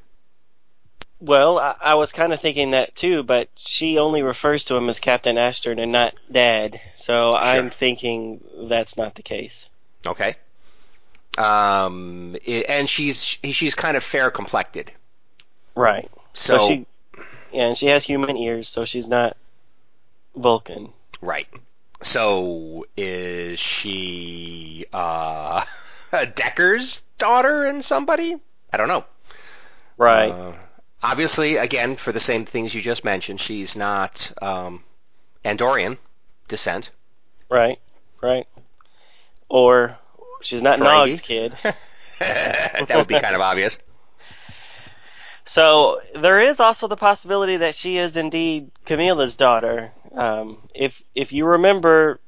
Well, 1.21 1.59
I, 1.59 1.75
I 1.81 1.95
was 1.95 2.11
kind 2.11 2.33
of 2.33 2.41
thinking 2.41 2.71
that 2.71 2.95
too, 2.95 3.21
but 3.23 3.47
she 3.55 3.99
only 3.99 4.23
refers 4.23 4.63
to 4.65 4.75
him 4.75 4.89
as 4.89 4.99
Captain 4.99 5.35
Astron 5.35 5.79
and 5.81 5.91
not 5.91 6.15
Dad. 6.31 6.81
So 6.95 7.35
I'm 7.35 7.69
thinking 7.69 8.43
that's 8.63 8.97
not 8.97 9.13
the 9.15 9.21
case. 9.21 9.67
Okay. 10.05 10.35
Um, 11.37 12.35
i- 12.47 12.65
and 12.67 12.89
she's 12.89 13.21
she's 13.21 13.75
kind 13.75 13.95
of 13.95 14.03
fair 14.03 14.31
complected. 14.31 14.91
Right. 15.75 16.09
So, 16.33 16.57
So, 16.57 16.67
she, 16.67 16.85
yeah, 17.53 17.67
and 17.67 17.77
she 17.77 17.85
has 17.87 18.03
human 18.03 18.35
ears, 18.37 18.67
so 18.67 18.83
she's 18.85 19.07
not 19.07 19.37
Vulcan. 20.35 20.89
right. 21.21 21.47
So 22.03 22.87
is 22.97 23.59
she 23.59 24.85
uh, 24.91 25.63
Decker's 26.35 27.01
daughter 27.19 27.63
and 27.65 27.85
somebody? 27.85 28.37
I 28.73 28.77
don't 28.77 28.87
know. 28.87 29.05
Right. 29.97 30.31
Uh, 30.31 30.53
obviously, 31.03 31.57
again, 31.57 31.95
for 31.95 32.11
the 32.11 32.19
same 32.19 32.45
things 32.45 32.73
you 32.73 32.81
just 32.81 33.03
mentioned, 33.03 33.39
she's 33.39 33.75
not 33.75 34.31
um, 34.41 34.83
Andorian 35.43 35.97
descent. 36.47 36.89
right. 37.49 37.79
Right. 38.21 38.47
Or 39.49 39.97
she's 40.41 40.61
not 40.61 40.79
Ferengi? 40.79 41.07
Nog's 41.07 41.21
kid. 41.21 41.57
that 42.19 42.87
would 42.91 43.07
be 43.07 43.19
kind 43.19 43.35
of 43.35 43.41
obvious. 43.41 43.75
So 45.45 45.99
there 46.13 46.39
is 46.39 46.61
also 46.61 46.87
the 46.87 46.95
possibility 46.95 47.57
that 47.57 47.75
she 47.75 47.97
is 47.97 48.15
indeed 48.15 48.71
Camilla's 48.85 49.35
daughter. 49.35 49.91
Um, 50.13 50.59
if 50.73 51.03
if 51.13 51.33
you 51.33 51.45
remember, 51.45 52.20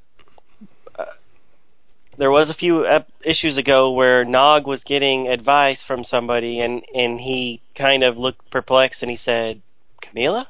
there 2.18 2.32
was 2.32 2.50
a 2.50 2.54
few 2.54 2.86
ep- 2.86 3.10
issues 3.24 3.58
ago 3.58 3.92
where 3.92 4.26
Nog 4.26 4.68
was 4.68 4.84
getting 4.84 5.28
advice 5.28 5.84
from 5.84 6.04
somebody, 6.04 6.60
and 6.60 6.84
and 6.94 7.20
he 7.20 7.62
kind 7.76 8.04
of 8.04 8.18
looked 8.18 8.50
perplexed, 8.52 9.04
and 9.04 9.10
he 9.10 9.16
said, 9.18 9.62
"Camilla," 10.02 10.48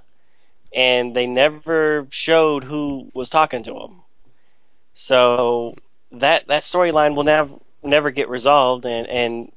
and 0.73 1.15
they 1.15 1.27
never 1.27 2.07
showed 2.11 2.63
who 2.63 3.09
was 3.13 3.29
talking 3.29 3.63
to 3.63 3.79
him. 3.79 4.01
So 4.95 5.75
that 6.11 6.47
that 6.47 6.63
storyline 6.63 7.15
will 7.15 7.23
never 7.23 7.55
never 7.83 8.11
get 8.11 8.29
resolved, 8.29 8.85
and 8.85 9.07
and 9.07 9.51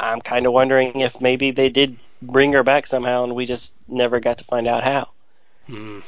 I'm 0.00 0.20
kind 0.20 0.46
of 0.46 0.52
wondering 0.52 1.00
if 1.00 1.20
maybe 1.20 1.50
they 1.50 1.68
did 1.68 1.96
bring 2.22 2.52
her 2.52 2.62
back 2.62 2.86
somehow, 2.86 3.24
and 3.24 3.34
we 3.34 3.46
just 3.46 3.72
never 3.88 4.20
got 4.20 4.38
to 4.38 4.44
find 4.44 4.66
out 4.66 4.84
how. 4.84 5.08
Hmm. 5.66 6.00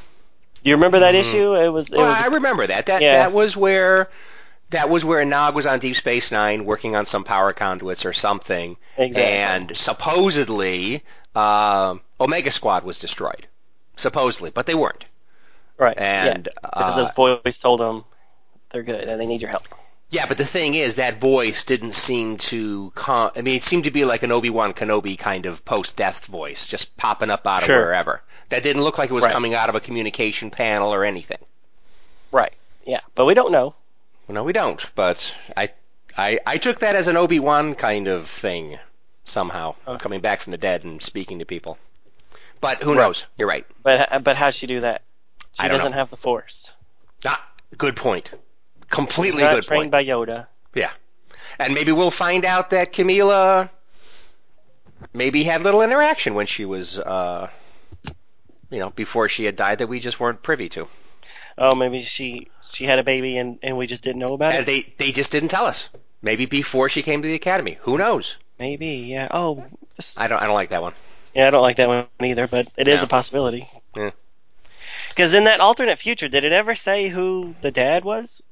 Do 0.62 0.70
you 0.70 0.76
remember 0.76 1.00
that 1.00 1.14
Mhm. 1.14 1.20
issue? 1.20 1.54
It 1.54 1.68
was 1.68 1.92
it 1.92 1.98
Well, 1.98 2.08
was 2.08 2.20
I 2.20 2.26
remember 2.26 2.66
that. 2.66 2.86
That 2.86 3.02
Yeah. 3.02 3.14
that 3.18 3.32
was 3.32 3.56
where 3.56 4.08
that 4.70 4.88
was 4.90 5.04
where 5.04 5.24
Nog 5.24 5.54
was 5.54 5.66
on 5.66 5.78
Deep 5.78 5.96
Space 5.96 6.30
Nine 6.30 6.64
working 6.64 6.94
on 6.96 7.06
some 7.06 7.24
power 7.24 7.52
conduits 7.52 8.04
or 8.04 8.12
something, 8.12 8.76
exactly 8.96 9.32
and 9.32 9.76
supposedly 9.76 11.02
um 11.34 12.00
Omega 12.20 12.50
Squad 12.50 12.84
was 12.84 12.98
destroyed. 12.98 13.46
Supposedly, 13.96 14.50
but 14.50 14.66
they 14.66 14.74
weren't. 14.74 15.04
right. 15.76 15.96
And 15.98 16.48
yeah, 16.52 16.68
because 16.70 16.96
uh, 16.96 17.00
his 17.00 17.10
voice 17.12 17.58
told 17.58 17.80
them 17.80 18.04
they're 18.70 18.82
good 18.82 19.04
and 19.04 19.20
they 19.20 19.26
need 19.26 19.40
your 19.40 19.50
help. 19.50 19.66
Yeah, 20.10 20.24
but 20.26 20.38
the 20.38 20.44
thing 20.46 20.74
is, 20.74 20.94
that 20.94 21.20
voice 21.20 21.64
didn't 21.64 21.92
seem 21.92 22.38
to. 22.38 22.90
Com- 22.94 23.30
I 23.36 23.42
mean, 23.42 23.56
it 23.56 23.64
seemed 23.64 23.84
to 23.84 23.90
be 23.90 24.04
like 24.06 24.22
an 24.22 24.32
Obi 24.32 24.48
Wan 24.50 24.72
Kenobi 24.72 25.18
kind 25.18 25.44
of 25.44 25.62
post-death 25.66 26.24
voice, 26.26 26.66
just 26.66 26.96
popping 26.96 27.28
up 27.28 27.46
out 27.46 27.62
of 27.62 27.66
Sure. 27.66 27.76
wherever. 27.82 28.22
That 28.48 28.62
didn't 28.62 28.82
look 28.84 28.96
like 28.96 29.10
it 29.10 29.12
was 29.12 29.24
Right. 29.24 29.32
coming 29.34 29.52
out 29.52 29.68
of 29.68 29.74
a 29.74 29.80
communication 29.80 30.50
panel 30.50 30.94
or 30.94 31.04
anything. 31.04 31.38
Right. 32.32 32.54
Yeah, 32.86 33.00
but 33.16 33.26
we 33.26 33.34
don't 33.34 33.52
know. 33.52 33.74
Well, 34.28 34.34
no, 34.34 34.44
we 34.44 34.52
don't. 34.52 34.84
But 34.94 35.34
I, 35.56 35.70
I, 36.16 36.38
I 36.46 36.58
took 36.58 36.80
that 36.80 36.94
as 36.94 37.08
an 37.08 37.16
Obi 37.16 37.40
Wan 37.40 37.74
kind 37.74 38.08
of 38.08 38.28
thing, 38.28 38.78
somehow 39.24 39.74
Okay. 39.86 39.98
coming 39.98 40.20
back 40.20 40.40
from 40.42 40.50
the 40.50 40.58
dead 40.58 40.84
and 40.84 41.02
speaking 41.02 41.38
to 41.40 41.44
people. 41.46 41.78
But 42.60 42.82
who 42.82 42.90
Right. 42.90 42.98
knows? 42.98 43.24
You're 43.38 43.48
right. 43.48 43.66
But 43.82 44.22
but 44.24 44.36
how'd 44.36 44.54
she 44.54 44.66
do 44.66 44.80
that? 44.80 45.02
She 45.60 45.66
doesn't 45.68 45.92
know. 45.92 45.96
have 45.96 46.10
the 46.10 46.16
Force. 46.16 46.72
Ah, 47.24 47.44
good 47.76 47.96
point. 47.96 48.30
Completely 48.90 49.38
She's 49.38 49.46
not 49.46 49.54
good 49.54 49.64
trained 49.64 49.80
point. 49.84 49.90
by 49.92 50.04
Yoda. 50.04 50.46
Yeah, 50.74 50.90
and 51.58 51.72
maybe 51.74 51.92
we'll 51.92 52.10
find 52.10 52.44
out 52.44 52.70
that 52.70 52.92
Camilla 52.92 53.70
maybe 55.12 55.44
had 55.44 55.62
little 55.62 55.82
interaction 55.82 56.34
when 56.34 56.46
she 56.46 56.64
was, 56.64 56.98
uh, 56.98 57.48
you 58.70 58.78
know, 58.78 58.90
before 58.90 59.28
she 59.28 59.44
had 59.44 59.56
died 59.56 59.78
that 59.78 59.86
we 59.88 60.00
just 60.00 60.18
weren't 60.20 60.42
privy 60.42 60.68
to. 60.70 60.86
Oh, 61.56 61.74
maybe 61.74 62.02
she 62.02 62.48
she 62.70 62.84
had 62.84 62.98
a 62.98 63.04
baby 63.04 63.38
and 63.38 63.58
and 63.62 63.76
we 63.78 63.86
just 63.86 64.02
didn't 64.02 64.20
know 64.20 64.34
about 64.34 64.52
And 64.52 64.62
it. 64.62 64.66
they, 64.66 64.94
they 65.06 65.12
just 65.12 65.30
didn't 65.32 65.48
tell 65.50 65.66
us. 65.66 65.88
Maybe 66.22 66.46
before 66.46 66.88
she 66.88 67.02
came 67.02 67.22
to 67.22 67.28
the 67.28 67.34
academy. 67.34 67.78
Who 67.82 67.96
knows? 67.98 68.36
Maybe. 68.58 68.86
Yeah. 69.08 69.28
Oh. 69.30 69.64
this- 69.96 70.18
I 70.18 70.26
don't 70.28 70.40
I 70.42 70.46
don't 70.46 70.54
like 70.54 70.70
that 70.70 70.82
one. 70.82 70.94
Yeah, 71.34 71.46
I 71.46 71.50
don't 71.50 71.62
like 71.62 71.76
that 71.76 71.88
one 71.88 72.06
either, 72.20 72.46
but 72.48 72.68
it 72.76 72.88
is 72.88 72.98
No. 73.00 73.04
a 73.04 73.06
possibility. 73.06 73.70
Yeah. 73.96 74.10
Because 75.10 75.34
in 75.34 75.44
that 75.44 75.60
alternate 75.60 75.98
future, 75.98 76.28
did 76.28 76.44
it 76.44 76.52
ever 76.52 76.74
say 76.74 77.08
who 77.08 77.54
the 77.60 77.70
dad 77.70 78.04
was? 78.04 78.42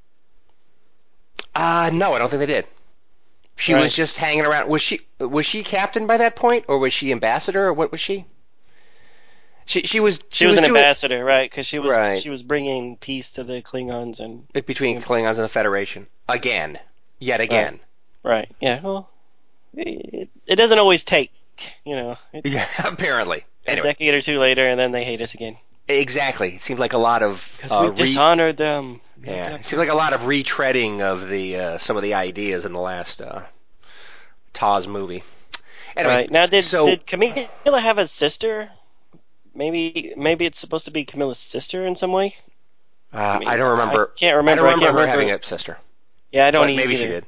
Uh 1.54 1.90
no, 1.92 2.12
I 2.14 2.18
don't 2.18 2.28
think 2.28 2.40
they 2.40 2.46
did. 2.46 2.66
She 3.56 3.72
Right. 3.72 3.82
was 3.82 3.94
just 3.94 4.16
hanging 4.18 4.44
around. 4.44 4.68
Was 4.68 4.82
she 4.82 5.00
was 5.18 5.46
she 5.46 5.62
captain 5.62 6.06
by 6.06 6.18
that 6.18 6.36
point, 6.36 6.66
or 6.68 6.78
was 6.78 6.92
she 6.92 7.10
ambassador, 7.12 7.66
or 7.66 7.72
what 7.72 7.90
was 7.90 8.00
she? 8.00 8.26
She 9.66 9.82
she 9.82 10.00
was 10.00 10.20
she, 10.30 10.44
She, 10.44 10.46
was, 10.46 10.56
an 10.56 10.62
doing 10.64 10.76
ambassador, 10.76 11.24
right? 11.24 11.50
Because 11.50 11.66
she 11.66 11.78
was 11.78 11.90
Right. 11.90 12.20
she 12.20 12.30
was 12.30 12.42
bringing 12.42 12.96
peace 12.96 13.32
to 13.32 13.44
the 13.44 13.60
Klingons 13.62 14.20
and 14.20 14.50
between. 14.52 15.02
Klingons 15.02 15.34
and 15.34 15.44
the 15.44 15.48
Federation 15.48 16.06
again, 16.28 16.78
yet 17.18 17.40
again. 17.40 17.80
right. 18.22 18.48
Yeah. 18.60 18.80
Well, 18.80 19.10
it, 19.74 20.28
it 20.46 20.56
doesn't 20.56 20.78
always 20.78 21.04
take, 21.04 21.32
you 21.84 21.96
know, 21.96 22.16
it, 22.32 22.46
Yeah, 22.50 22.68
apparently. 22.84 23.44
a 23.66 23.76
decade 23.76 24.14
or 24.14 24.22
two 24.22 24.38
later, 24.38 24.66
and 24.66 24.78
then 24.78 24.92
they 24.92 25.04
hate 25.04 25.20
us 25.20 25.34
again 25.34 25.58
exactly. 25.88 26.54
It 26.56 26.60
seemed 26.60 26.80
like 26.80 26.92
a 26.92 26.98
lot 26.98 27.22
of 27.22 27.52
because 27.56 27.72
uh, 27.72 27.80
we 27.82 27.88
re- 27.90 27.96
dishonored 27.96 28.56
them. 28.56 29.00
yeah, 29.22 29.54
it 29.56 29.64
seemed 29.64 29.80
like 29.80 29.88
a 29.88 29.94
lot 29.94 30.12
of 30.12 30.22
retreading 30.22 31.00
of 31.00 31.28
the 31.28 31.56
uh, 31.56 31.78
some 31.78 31.96
of 31.96 32.02
the 32.02 32.14
ideas 32.14 32.64
in 32.64 32.72
the 32.72 32.80
last 32.80 33.20
uh, 33.20 33.42
Taz 34.54 34.86
movie. 34.86 35.22
Anyway, 35.96 36.14
right 36.14 36.30
now, 36.30 36.46
did 36.46 36.64
so- 36.64 36.86
did 36.86 37.06
Camilla 37.06 37.80
have 37.80 37.98
a 37.98 38.06
sister? 38.06 38.70
Maybe 39.56 40.12
maybe 40.16 40.44
it's 40.46 40.58
supposed 40.58 40.84
to 40.84 40.90
be 40.90 41.04
Camilla's 41.04 41.38
sister 41.38 41.86
in 41.86 41.96
some 41.96 42.12
way. 42.12 42.36
uh, 43.12 43.38
mean, 43.38 43.48
I 43.48 43.56
don't 43.56 43.70
remember. 43.72 44.12
I 44.14 44.18
can't 44.18 44.34
I 44.34 44.36
remember. 44.36 44.62
don't 44.62 44.64
remember 44.72 44.86
can't 44.86 44.94
her 44.94 45.00
remember. 45.02 45.22
having 45.22 45.30
a 45.30 45.42
sister. 45.42 45.78
Yeah, 46.32 46.46
I 46.46 46.50
don't 46.50 46.66
but 46.66 46.70
either. 46.70 46.96
she 46.96 47.06
did. 47.06 47.24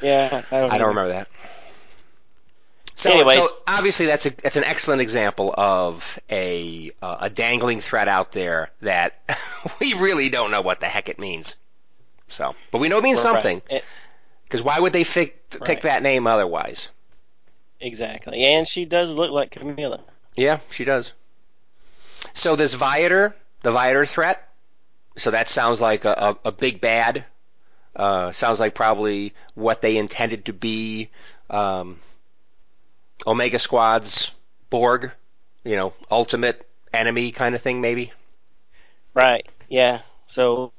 Yeah, 0.00 0.42
I 0.50 0.60
don't. 0.60 0.72
I 0.72 0.78
don't 0.78 0.88
remember 0.88 1.08
that. 1.10 1.28
So, 2.94 3.10
Anyways. 3.10 3.36
so 3.38 3.48
obviously 3.66 4.06
that's 4.06 4.24
a 4.26 4.30
that's 4.30 4.56
an 4.56 4.64
excellent 4.64 5.02
example 5.02 5.54
of 5.56 6.18
a 6.30 6.90
uh, 7.02 7.16
a 7.20 7.30
dangling 7.30 7.80
thread 7.82 8.08
out 8.08 8.32
there 8.32 8.70
that 8.80 9.18
we 9.80 9.92
really 9.94 10.30
don't 10.30 10.50
know 10.50 10.62
what 10.62 10.80
the 10.80 10.86
heck 10.86 11.08
it 11.10 11.18
means. 11.18 11.56
So, 12.28 12.54
but 12.70 12.78
we 12.78 12.88
know 12.88 12.98
it 12.98 13.04
means 13.04 13.18
Right. 13.18 13.22
something 13.22 13.62
Eh, 13.70 13.80
because 14.44 14.62
why 14.62 14.80
would 14.80 14.92
they 14.94 15.04
pick 15.04 15.48
pick 15.50 15.60
Right. 15.68 15.82
that 15.82 16.02
name 16.02 16.26
otherwise? 16.26 16.88
Exactly, 17.80 18.42
and 18.42 18.66
she 18.66 18.86
does 18.86 19.10
look 19.10 19.30
like 19.30 19.50
Camilla. 19.50 20.00
Yeah, 20.34 20.60
she 20.70 20.84
does. 20.84 21.12
So 22.34 22.56
this 22.56 22.74
Viator, 22.74 23.34
the 23.62 23.72
Viator 23.72 24.06
threat. 24.06 24.48
So 25.16 25.30
that 25.32 25.48
sounds 25.48 25.80
like 25.80 26.04
a, 26.04 26.36
a, 26.44 26.48
a 26.48 26.52
big 26.52 26.80
bad. 26.80 27.24
Uh, 27.96 28.32
sounds 28.32 28.60
like 28.60 28.74
probably 28.74 29.34
what 29.54 29.82
they 29.82 29.96
intended 29.98 30.46
to 30.46 30.52
be. 30.52 31.10
Um, 31.50 31.98
Omega 33.26 33.58
Squad's 33.58 34.32
Borg, 34.70 35.12
you 35.64 35.76
know, 35.76 35.92
ultimate 36.10 36.66
enemy 36.94 37.32
kind 37.32 37.54
of 37.54 37.62
thing, 37.62 37.80
maybe. 37.80 38.12
Right. 39.14 39.46
Yeah. 39.68 40.02
So, 40.26 40.72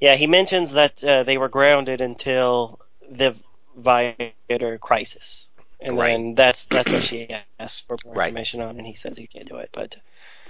yeah, 0.00 0.16
he 0.16 0.26
mentions 0.26 0.72
that 0.72 1.02
uh, 1.04 1.24
they 1.24 1.38
were 1.38 1.48
grounded 1.48 2.00
until 2.00 2.80
the 3.10 3.36
Viator 3.76 4.78
crisis, 4.78 5.48
and 5.80 5.98
Right. 5.98 6.08
then 6.08 6.34
that's 6.34 6.66
that's 6.66 6.92
what 6.92 7.02
she 7.02 7.28
asked 7.58 7.86
for 7.86 7.98
more 8.04 8.14
Right. 8.14 8.16
information 8.16 8.60
on, 8.60 8.78
and 8.78 8.86
he 8.86 8.94
says 8.96 9.16
he 9.16 9.26
can't 9.26 9.48
do 9.48 9.56
it. 9.58 9.70
But 9.72 9.96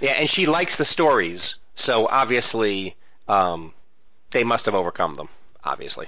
Yeah, 0.03 0.11
and 0.11 0.29
she 0.29 0.45
likes 0.45 0.75
the 0.75 0.83
stories, 0.85 1.55
so 1.75 2.07
obviously 2.07 2.95
um, 3.29 3.73
they 4.31 4.43
must 4.43 4.65
have 4.65 4.75
overcome 4.75 5.15
them. 5.15 5.29
Obviously, 5.63 6.07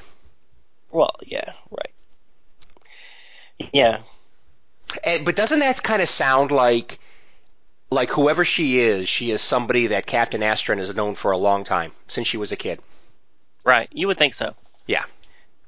well, 0.91 1.15
yeah, 1.25 1.53
right. 1.71 1.91
Yeah, 3.71 3.99
and, 5.03 5.23
but 5.25 5.35
doesn't 5.35 5.59
that 5.59 5.81
kind 5.81 6.01
of 6.01 6.09
sound 6.09 6.51
like 6.51 6.99
like 7.89 8.09
whoever 8.09 8.43
she 8.43 8.79
is, 8.79 9.07
she 9.07 9.31
is 9.31 9.41
somebody 9.41 9.87
that 9.87 10.05
Captain 10.05 10.41
Astron 10.41 10.77
has 10.79 10.93
known 10.93 11.15
for 11.15 11.31
a 11.31 11.37
long 11.37 11.63
time 11.63 11.93
since 12.07 12.27
she 12.27 12.37
was 12.37 12.51
a 12.51 12.55
kid. 12.57 12.79
right. 13.63 13.87
You 13.91 14.07
would 14.07 14.17
think 14.17 14.33
so. 14.33 14.55
Yeah. 14.87 15.05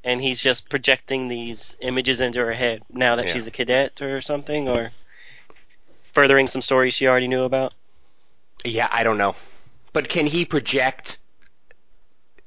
And 0.04 0.22
he's 0.22 0.42
just 0.42 0.70
projecting 0.70 1.28
these 1.30 1.78
images 1.80 2.20
into 2.20 2.40
her 2.40 2.54
head 2.54 2.82
now 2.92 3.16
that 3.16 3.28
Yeah. 3.28 3.34
she's 3.34 3.48
a 3.48 3.52
cadet 3.52 4.02
or 4.02 4.20
something, 4.22 4.68
or 4.68 4.90
furthering 6.12 6.48
some 6.48 6.62
stories 6.62 6.94
she 6.94 7.08
already 7.08 7.28
knew 7.28 7.44
about. 7.44 7.74
Yeah, 8.64 8.88
I 8.92 9.04
don't 9.04 9.18
know, 9.18 9.36
but 9.94 10.10
can 10.10 10.26
he 10.26 10.46
project 10.46 11.20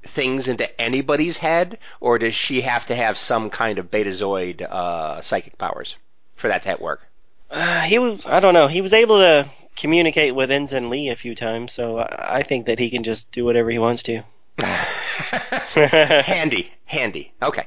things 0.02 0.48
into 0.48 0.80
anybody's 0.80 1.36
head, 1.36 1.78
or 2.00 2.18
does 2.18 2.34
she 2.34 2.62
have 2.62 2.86
to 2.86 2.94
have 2.94 3.18
some 3.18 3.50
kind 3.50 3.78
of 3.78 3.90
Betazoid 3.90 4.62
uh, 4.62 5.20
psychic 5.20 5.58
powers 5.58 5.96
for 6.36 6.48
that 6.48 6.62
to 6.62 6.76
work? 6.80 7.06
Uh, 7.50 7.80
he 7.80 7.98
was, 7.98 8.22
I 8.24 8.40
don't 8.40 8.54
know. 8.54 8.68
He 8.68 8.80
was 8.80 8.92
able 8.92 9.18
to 9.18 9.50
communicate 9.76 10.34
with 10.34 10.50
Ensign 10.50 10.90
Lee 10.90 11.08
a 11.08 11.16
few 11.16 11.34
times, 11.34 11.72
so 11.72 11.98
I, 11.98 12.38
I 12.38 12.42
think 12.42 12.66
that 12.66 12.78
he 12.78 12.90
can 12.90 13.04
just 13.04 13.30
do 13.32 13.44
whatever 13.44 13.70
he 13.70 13.78
wants 13.78 14.02
to. 14.04 14.22
handy, 14.58 16.72
handy. 16.84 17.32
Okay. 17.42 17.66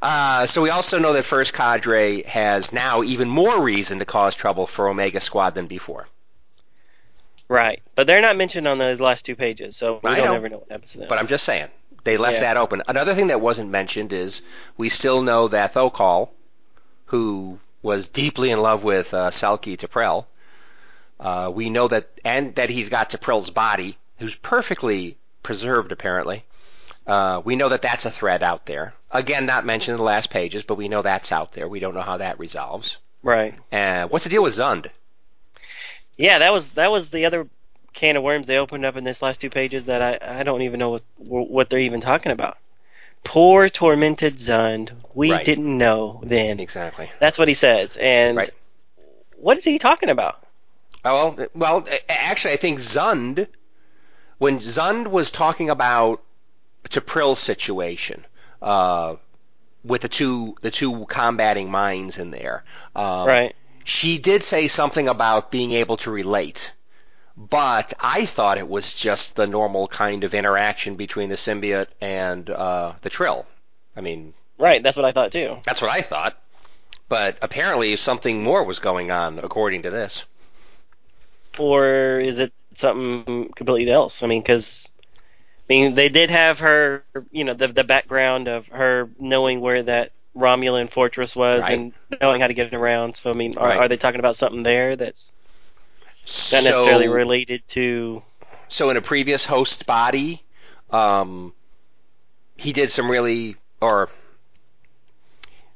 Uh, 0.00 0.46
so 0.46 0.62
we 0.62 0.70
also 0.70 0.98
know 0.98 1.12
that 1.12 1.24
First 1.24 1.52
Cadre 1.52 2.22
has 2.24 2.72
now 2.72 3.02
even 3.02 3.28
more 3.28 3.62
reason 3.62 4.00
to 4.00 4.04
cause 4.04 4.34
trouble 4.34 4.66
for 4.66 4.88
Omega 4.88 5.20
Squad 5.20 5.54
than 5.54 5.68
before. 5.68 6.08
Right, 7.52 7.80
but 7.94 8.06
they're 8.06 8.20
not 8.20 8.36
mentioned 8.36 8.66
on 8.66 8.78
those 8.78 9.00
last 9.00 9.24
two 9.24 9.36
pages, 9.36 9.76
so 9.76 10.00
we 10.02 10.10
I 10.10 10.16
don't 10.16 10.26
know. 10.26 10.34
ever 10.34 10.48
know 10.48 10.58
what 10.58 10.70
happens 10.70 10.92
to 10.92 10.98
them. 10.98 11.08
But 11.08 11.18
I'm 11.18 11.26
just 11.26 11.44
saying 11.44 11.68
they 12.04 12.16
left 12.16 12.34
Yeah. 12.34 12.40
that 12.40 12.56
open. 12.56 12.82
Another 12.88 13.14
thing 13.14 13.28
that 13.28 13.40
wasn't 13.40 13.70
mentioned 13.70 14.12
is 14.12 14.42
we 14.76 14.88
still 14.88 15.22
know 15.22 15.48
that 15.48 15.74
Thokal, 15.74 16.30
who 17.06 17.58
was 17.82 18.08
deeply 18.08 18.50
in 18.50 18.60
love 18.62 18.84
with 18.84 19.12
uh, 19.14 19.30
Salki 19.30 19.76
T'Prel, 19.76 20.24
uh, 21.20 21.50
we 21.54 21.70
know 21.70 21.88
that, 21.88 22.08
and 22.24 22.54
that 22.56 22.70
he's 22.70 22.88
got 22.88 23.10
T'Prel's 23.10 23.50
body, 23.50 23.96
who's 24.18 24.34
perfectly 24.34 25.16
preserved 25.42 25.92
apparently. 25.92 26.44
Uh, 27.06 27.42
we 27.44 27.56
know 27.56 27.68
that 27.68 27.82
that's 27.82 28.04
a 28.06 28.10
threat 28.10 28.42
out 28.42 28.66
there. 28.66 28.94
Again, 29.10 29.44
not 29.46 29.64
mentioned 29.66 29.94
in 29.94 29.98
the 29.98 30.04
last 30.04 30.30
pages, 30.30 30.62
but 30.62 30.76
we 30.76 30.88
know 30.88 31.02
that's 31.02 31.32
out 31.32 31.52
there. 31.52 31.68
We 31.68 31.80
don't 31.80 31.94
know 31.94 32.00
how 32.02 32.16
that 32.18 32.38
resolves. 32.38 32.96
right. 33.22 33.54
And 33.70 34.10
what's 34.10 34.24
the 34.24 34.30
deal 34.30 34.42
with 34.42 34.54
Zund? 34.54 34.86
Yeah, 36.16 36.38
that 36.38 36.52
was 36.52 36.72
that 36.72 36.90
was 36.90 37.10
the 37.10 37.26
other 37.26 37.48
can 37.92 38.16
of 38.16 38.22
worms 38.22 38.46
they 38.46 38.58
opened 38.58 38.86
up 38.86 38.96
in 38.96 39.04
this 39.04 39.22
last 39.22 39.40
two 39.40 39.50
pages 39.50 39.86
that 39.86 40.02
I 40.02 40.40
I 40.40 40.42
don't 40.42 40.62
even 40.62 40.78
know 40.78 40.90
what 40.90 41.02
what 41.50 41.70
they're 41.70 41.78
even 41.80 42.00
talking 42.00 42.32
about. 42.32 42.58
Poor 43.24 43.68
tormented 43.68 44.36
Zund. 44.36 44.90
We 45.14 45.30
Right. 45.32 45.44
didn't 45.44 45.78
know 45.78 46.20
then. 46.24 46.58
Exactly. 46.58 47.10
That's 47.20 47.38
what 47.38 47.48
he 47.48 47.54
says. 47.54 47.96
And 47.96 48.36
Right. 48.36 48.54
what 49.36 49.58
is 49.58 49.64
he 49.64 49.78
talking 49.78 50.08
about? 50.08 50.42
Oh, 51.04 51.30
well, 51.36 51.48
well, 51.54 51.88
actually, 52.08 52.54
I 52.54 52.56
think 52.56 52.78
Zund, 52.78 53.46
when 54.38 54.60
Zund 54.60 55.08
was 55.08 55.30
talking 55.30 55.70
about 55.70 56.20
T'Prel's 56.88 57.38
situation, 57.38 58.24
uh, 58.60 59.16
with 59.84 60.02
the 60.02 60.08
two 60.08 60.56
the 60.62 60.70
two 60.70 61.06
combating 61.06 61.70
minds 61.70 62.18
in 62.18 62.30
there, 62.30 62.62
um, 62.94 63.26
right. 63.26 63.56
She 63.84 64.18
did 64.18 64.42
say 64.42 64.68
something 64.68 65.08
about 65.08 65.50
being 65.50 65.72
able 65.72 65.96
to 65.98 66.10
relate. 66.10 66.72
But 67.36 67.94
I 67.98 68.26
thought 68.26 68.58
it 68.58 68.68
was 68.68 68.92
just 68.94 69.36
the 69.36 69.46
normal 69.46 69.88
kind 69.88 70.24
of 70.24 70.34
interaction 70.34 70.96
between 70.96 71.28
the 71.30 71.36
symbiote 71.36 71.88
and 72.00 72.48
uh, 72.50 72.94
the 73.02 73.10
Trill. 73.10 73.46
I 73.96 74.00
mean, 74.02 74.34
Right, 74.58 74.82
that's 74.82 74.96
what 74.96 75.06
I 75.06 75.12
thought 75.12 75.32
too. 75.32 75.58
that's 75.64 75.82
what 75.82 75.90
I 75.90 76.02
thought. 76.02 76.36
But 77.08 77.36
apparently, 77.42 77.96
something 77.96 78.42
more 78.42 78.64
was 78.64 78.78
going 78.78 79.10
on, 79.10 79.38
according 79.38 79.82
to 79.82 79.90
this. 79.90 80.24
Or 81.58 82.20
is 82.20 82.38
it 82.38 82.52
something 82.74 83.50
completely 83.54 83.92
else? 83.92 84.22
I 84.22 84.26
mean, 84.26 84.40
because 84.40 84.88
I 85.68 85.72
mean, 85.72 85.94
they 85.94 86.08
did 86.08 86.30
have 86.30 86.60
her, 86.60 87.04
you 87.30 87.44
know, 87.44 87.54
the 87.54 87.68
the 87.68 87.84
background 87.84 88.48
of 88.48 88.66
her 88.68 89.10
knowing 89.18 89.60
where 89.60 89.82
that 89.82 90.12
Romulan 90.36 90.90
fortress 90.90 91.36
was 91.36 91.62
Right. 91.62 91.78
and 91.78 91.92
knowing 92.20 92.40
how 92.40 92.46
to 92.46 92.54
get 92.54 92.72
around. 92.72 93.16
So 93.16 93.30
I 93.30 93.34
mean, 93.34 93.58
are, 93.58 93.68
Right. 93.68 93.78
are 93.78 93.88
they 93.88 93.96
talking 93.96 94.20
about 94.20 94.36
something 94.36 94.62
there 94.62 94.96
that's 94.96 95.30
not 96.52 96.64
necessarily 96.64 97.08
related 97.08 97.66
to? 97.68 98.22
So 98.68 98.90
in 98.90 98.96
a 98.96 99.02
previous 99.02 99.44
host 99.44 99.86
body, 99.86 100.42
um, 100.90 101.52
he 102.56 102.72
did 102.72 102.90
some 102.90 103.10
really 103.10 103.56
or 103.80 104.08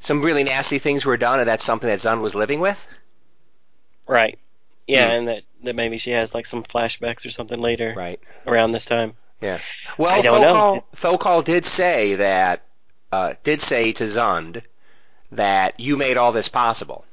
some 0.01 0.23
really 0.23 0.45
nasty 0.45 0.79
things 0.79 1.05
were 1.05 1.17
done, 1.17 1.41
and 1.41 1.49
that's 1.49 1.65
something 1.65 1.89
that 1.89 1.99
Zund 1.99 2.21
was 2.21 2.35
living 2.35 2.61
with. 2.61 2.87
Right. 4.07 4.39
Yeah, 4.87 5.09
Hmm. 5.09 5.15
and 5.17 5.29
that 5.29 5.43
that 5.65 5.75
maybe 5.75 5.99
she 5.99 6.13
has 6.13 6.33
like 6.33 6.47
some 6.47 6.63
flashbacks 6.63 7.27
or 7.27 7.31
something 7.31 7.61
later 7.61 7.93
Right. 7.97 8.21
around 8.47 8.73
this 8.73 8.85
time. 8.85 9.15
Yeah. 9.41 9.59
Well, 9.99 10.11
I 10.17 10.23
don't 10.23 10.41
know. 10.41 10.85
Thokal, 10.95 11.19
Thokal 11.19 11.45
did 11.45 11.67
say 11.67 12.15
that 12.17 12.63
uh, 13.13 13.35
did 13.43 13.61
say 13.61 13.93
to 13.93 14.05
Zund 14.05 14.63
that 15.33 15.79
you 15.81 15.97
made 15.97 16.17
all 16.17 16.33
this 16.33 16.49
possible. 16.49 17.05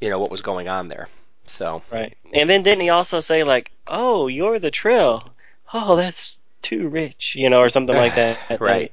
You 0.00 0.10
know 0.10 0.18
what 0.18 0.30
was 0.30 0.42
going 0.42 0.68
on 0.68 0.88
there. 0.88 1.08
So 1.46 1.82
Right. 1.90 2.16
And 2.32 2.48
then 2.48 2.62
didn't 2.62 2.82
he 2.82 2.90
also 2.90 3.20
say 3.20 3.44
like, 3.44 3.70
"Oh, 3.86 4.26
you're 4.26 4.58
the 4.58 4.70
Trill. 4.70 5.28
Oh, 5.72 5.96
that's 5.96 6.38
too 6.62 6.88
rich," 6.88 7.34
you 7.36 7.50
know, 7.50 7.60
or 7.60 7.68
something 7.68 7.96
like 7.96 8.14
that. 8.16 8.38
Right. 8.60 8.92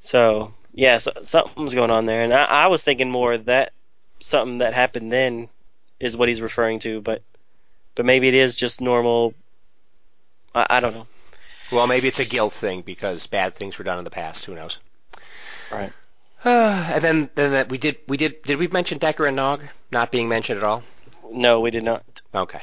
So 0.00 0.54
yeah, 0.72 0.98
so, 0.98 1.12
something's 1.22 1.74
going 1.74 1.90
on 1.90 2.06
there, 2.06 2.22
and 2.22 2.32
I, 2.32 2.44
I 2.44 2.66
was 2.68 2.84
thinking 2.84 3.10
more 3.10 3.36
that 3.38 3.72
something 4.20 4.58
that 4.58 4.74
happened 4.74 5.10
then 5.10 5.48
is 5.98 6.16
what 6.16 6.28
he's 6.28 6.40
referring 6.40 6.80
to, 6.80 7.00
but 7.00 7.22
but 7.94 8.04
maybe 8.04 8.28
it 8.28 8.34
is 8.34 8.54
just 8.54 8.80
normal. 8.80 9.34
I, 10.54 10.66
I 10.70 10.80
don't 10.80 10.94
know. 10.94 11.06
well, 11.72 11.86
maybe 11.86 12.08
it's 12.08 12.20
a 12.20 12.24
guilt 12.24 12.52
thing 12.52 12.82
because 12.82 13.26
bad 13.26 13.54
things 13.54 13.78
were 13.78 13.84
done 13.84 13.98
in 13.98 14.04
the 14.04 14.10
past. 14.10 14.44
Who 14.44 14.54
knows? 14.54 14.78
Right. 15.70 15.92
and 16.44 17.02
then 17.04 17.30
then 17.34 17.50
that 17.52 17.68
we 17.68 17.78
did 17.78 17.96
we 18.08 18.16
did 18.16 18.42
did 18.42 18.58
we 18.58 18.68
mention 18.68 18.98
Decker 18.98 19.26
and 19.26 19.36
Nog 19.36 19.62
not 19.90 20.10
being 20.12 20.28
mentioned 20.28 20.58
at 20.58 20.64
all? 20.64 20.82
No, 21.30 21.60
we 21.60 21.70
did 21.70 21.84
not. 21.84 22.04
Okay. 22.34 22.62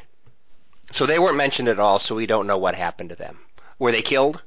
So 0.92 1.06
they 1.06 1.20
weren't 1.20 1.38
mentioned 1.38 1.68
at 1.70 1.80
all, 1.80 2.00
so 2.00 2.16
we 2.16 2.26
don't 2.28 2.48
know 2.48 2.58
what 2.58 2.76
happened 2.76 3.10
to 3.10 3.16
them. 3.16 3.40
Were 3.80 3.92
they 3.92 4.02
killed? 4.02 4.42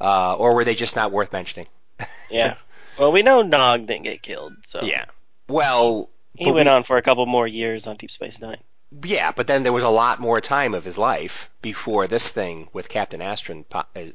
Uh, 0.00 0.36
or 0.36 0.54
were 0.54 0.64
they 0.64 0.74
just 0.74 0.94
not 0.96 1.12
worth 1.12 1.32
mentioning? 1.32 1.66
Yeah. 2.30 2.56
well, 2.98 3.12
we 3.12 3.22
know 3.22 3.42
Nog 3.42 3.86
didn't 3.86 4.02
get 4.04 4.20
killed, 4.20 4.54
so 4.64 4.80
Yeah. 4.82 5.04
Well, 5.48 6.08
he 6.34 6.50
went 6.50 6.66
we- 6.66 6.72
on 6.72 6.82
for 6.82 6.96
a 6.96 7.02
couple 7.02 7.24
more 7.26 7.46
years 7.46 7.86
on 7.86 7.96
Deep 7.96 8.10
Space 8.10 8.40
Nine. 8.40 8.58
yeah, 9.04 9.30
but 9.32 9.46
then 9.46 9.62
there 9.62 9.72
was 9.72 9.84
a 9.84 9.88
lot 9.88 10.18
more 10.20 10.40
time 10.40 10.74
of 10.74 10.84
his 10.84 10.98
life 10.98 11.48
before 11.62 12.06
this 12.08 12.28
thing 12.28 12.68
with 12.72 12.88
Captain 12.88 13.20
Astron, 13.20 13.64
po- 13.68 13.84
uh, 13.94 14.06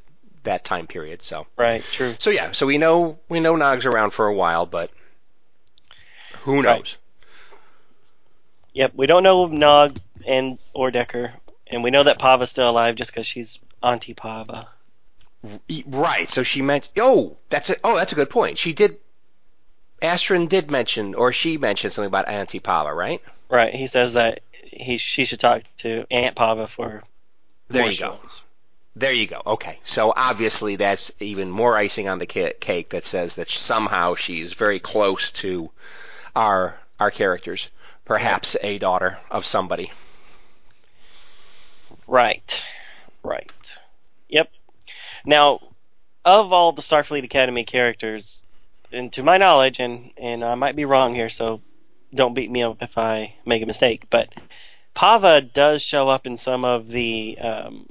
that 0.44 0.64
time 0.66 0.88
period. 0.88 1.22
So, 1.22 1.48
Right. 1.58 1.84
True. 1.84 2.16
so 2.20 2.30
yeah, 2.30 2.52
so 2.52 2.66
we 2.66 2.78
know 2.78 3.20
we 3.30 3.40
know 3.40 3.56
Nog's 3.56 3.86
around 3.86 4.12
for 4.12 4.28
a 4.28 4.34
while, 4.34 4.66
but 4.66 4.92
who 6.42 6.62
knows? 6.64 6.66
Right. 6.66 6.98
Yep. 8.74 8.94
We 8.96 9.06
don't 9.06 9.24
know 9.24 9.48
Nog 9.48 9.98
and 10.26 10.58
or 10.74 10.92
Decker, 10.92 11.34
and 11.68 11.84
we 11.84 11.92
know 11.92 12.04
that 12.04 12.20
Pava's 12.20 12.50
still 12.50 12.70
alive 12.70 12.96
just 12.96 13.12
because 13.12 13.28
she's 13.28 13.60
Auntie 13.84 14.14
Pava. 14.14 14.68
Right. 15.88 16.30
So 16.30 16.44
she 16.44 16.62
meant. 16.62 16.90
Oh, 16.98 17.38
that's 17.50 17.70
a. 17.70 17.76
Oh, 17.84 17.96
that's 17.96 18.12
a 18.12 18.16
good 18.16 18.30
point. 18.30 18.58
She 18.58 18.74
did. 18.74 18.98
Astron 20.02 20.50
did 20.50 20.72
mention, 20.72 21.14
or 21.14 21.32
she 21.32 21.58
mentioned 21.58 21.94
something 21.94 22.08
about 22.08 22.28
Auntie 22.28 22.60
Pava, 22.60 22.96
right? 22.96 23.22
Right. 23.50 23.74
He 23.74 23.88
says 23.88 24.14
that 24.14 24.42
he 24.64 24.98
she 24.98 25.26
should 25.26 25.40
talk 25.40 25.64
to 25.78 26.06
Aunt 26.10 26.36
Pava 26.36 26.68
for 26.68 27.04
There 27.68 27.90
you 27.90 27.98
go. 27.98 28.20
There 28.96 29.14
you 29.14 29.28
go. 29.28 29.42
Okay. 29.46 29.80
So 29.86 30.14
obviously 30.16 30.76
that's 30.76 31.12
even 31.20 31.50
more 31.50 31.78
icing 31.78 32.10
on 32.10 32.20
the 32.20 32.26
cake 32.26 32.90
that 32.90 33.04
says 33.04 33.36
that 33.36 33.50
somehow 33.50 34.16
she's 34.16 34.54
very 34.54 34.80
close 34.80 35.32
to 35.32 35.72
our 36.36 36.78
our 37.00 37.10
characters, 37.10 37.70
perhaps 38.06 38.56
a 38.62 38.78
daughter 38.78 39.18
of 39.32 39.46
somebody. 39.46 39.92
Right. 42.06 42.64
Right. 43.24 43.78
Yep. 44.30 44.52
Now, 45.26 45.60
of 46.24 46.54
all 46.54 46.74
the 46.74 46.84
Starfleet 46.84 47.24
Academy 47.24 47.64
characters, 47.64 48.44
and 48.92 49.12
to 49.14 49.24
my 49.24 49.38
knowledge, 49.38 49.80
and, 49.80 50.12
and 50.18 50.44
I 50.44 50.56
might 50.56 50.76
be 50.76 50.86
wrong 50.86 51.16
here, 51.16 51.30
so 51.30 51.62
don't 52.14 52.34
beat 52.36 52.52
me 52.52 52.64
up 52.64 52.78
if 52.82 52.98
I 52.98 53.36
make 53.46 53.64
a 53.64 53.66
mistake, 53.66 54.04
but 54.10 54.30
Pava 54.96 55.42
does 55.52 55.82
show 55.82 56.10
up 56.10 56.28
in 56.28 56.38
some 56.38 56.66
of 56.66 56.88
the 56.90 57.40
um, 57.40 57.90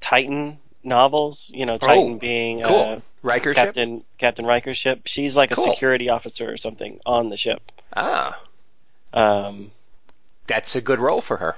Titan 0.00 0.58
novels. 0.84 1.50
You 1.52 1.66
know, 1.66 1.78
Titan 1.78 2.14
Oh, 2.14 2.18
being 2.18 2.62
Cool. 2.62 2.78
uh, 2.80 3.00
Riker 3.22 3.52
ship? 3.54 3.64
Captain 3.66 4.04
Captain 4.18 4.46
Riker's 4.46 4.78
ship. 4.78 5.02
She's 5.06 5.36
like 5.36 5.50
a 5.50 5.56
security 5.56 6.08
officer 6.10 6.50
or 6.50 6.56
something 6.56 7.00
on 7.04 7.30
the 7.30 7.36
ship. 7.36 7.60
Ah, 7.96 8.40
Um, 9.12 9.70
that's 10.46 10.76
a 10.76 10.80
good 10.80 10.98
role 11.00 11.20
for 11.20 11.36
her. 11.38 11.56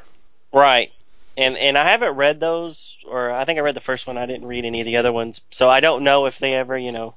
Right. 0.52 0.90
And 1.36 1.56
and 1.56 1.76
I 1.78 1.84
haven't 1.84 2.16
read 2.16 2.40
those, 2.40 2.96
or 3.06 3.30
I 3.30 3.44
think 3.44 3.58
I 3.58 3.62
read 3.62 3.76
the 3.76 3.80
first 3.80 4.06
one. 4.06 4.18
I 4.18 4.26
didn't 4.26 4.46
read 4.46 4.64
any 4.64 4.80
of 4.80 4.84
the 4.86 4.96
other 4.96 5.12
ones, 5.12 5.40
so 5.50 5.68
I 5.70 5.80
don't 5.80 6.02
know 6.04 6.26
if 6.26 6.38
they 6.38 6.54
ever, 6.54 6.76
you 6.76 6.92
know, 6.92 7.14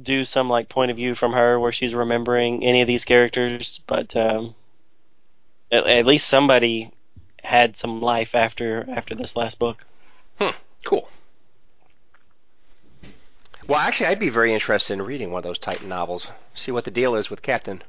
do 0.00 0.24
some 0.24 0.48
like 0.48 0.68
point 0.68 0.90
of 0.90 0.96
view 0.96 1.14
from 1.14 1.32
her 1.32 1.58
where 1.60 1.72
she's 1.72 1.94
remembering 1.94 2.64
any 2.64 2.80
of 2.80 2.86
these 2.86 3.04
characters. 3.04 3.80
But 3.86 4.16
um, 4.16 4.54
at, 5.70 5.86
at 5.86 6.06
least 6.06 6.28
somebody 6.28 6.90
had 7.42 7.76
some 7.76 8.00
life 8.00 8.34
after 8.34 8.86
after 8.90 9.14
this 9.14 9.36
last 9.36 9.58
book. 9.58 9.84
Cool. 10.84 11.08
Well, 13.66 13.78
actually, 13.78 14.06
I'd 14.06 14.18
be 14.18 14.30
very 14.30 14.54
interested 14.54 14.94
in 14.94 15.02
reading 15.02 15.30
one 15.30 15.40
of 15.40 15.44
those 15.44 15.58
Titan 15.58 15.88
novels. 15.88 16.28
See 16.54 16.72
what 16.72 16.84
the 16.84 16.90
deal 16.90 17.14
is 17.16 17.28
with 17.28 17.42
Captain 17.42 17.82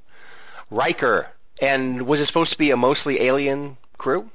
Riker. 0.70 1.30
And 1.62 2.02
was 2.04 2.20
it 2.20 2.26
supposed 2.26 2.52
to 2.52 2.58
be 2.58 2.72
a 2.72 2.78
mostly 2.78 3.22
alien 3.22 3.78
crew? 3.98 4.30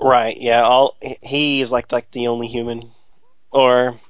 Right. 0.00 0.36
Yeah. 0.38 0.62
All 0.62 0.96
he 1.22 1.60
is 1.60 1.70
like 1.70 1.92
like 1.92 2.10
the 2.12 2.28
only 2.28 2.48
human, 2.48 2.90
or 3.50 4.00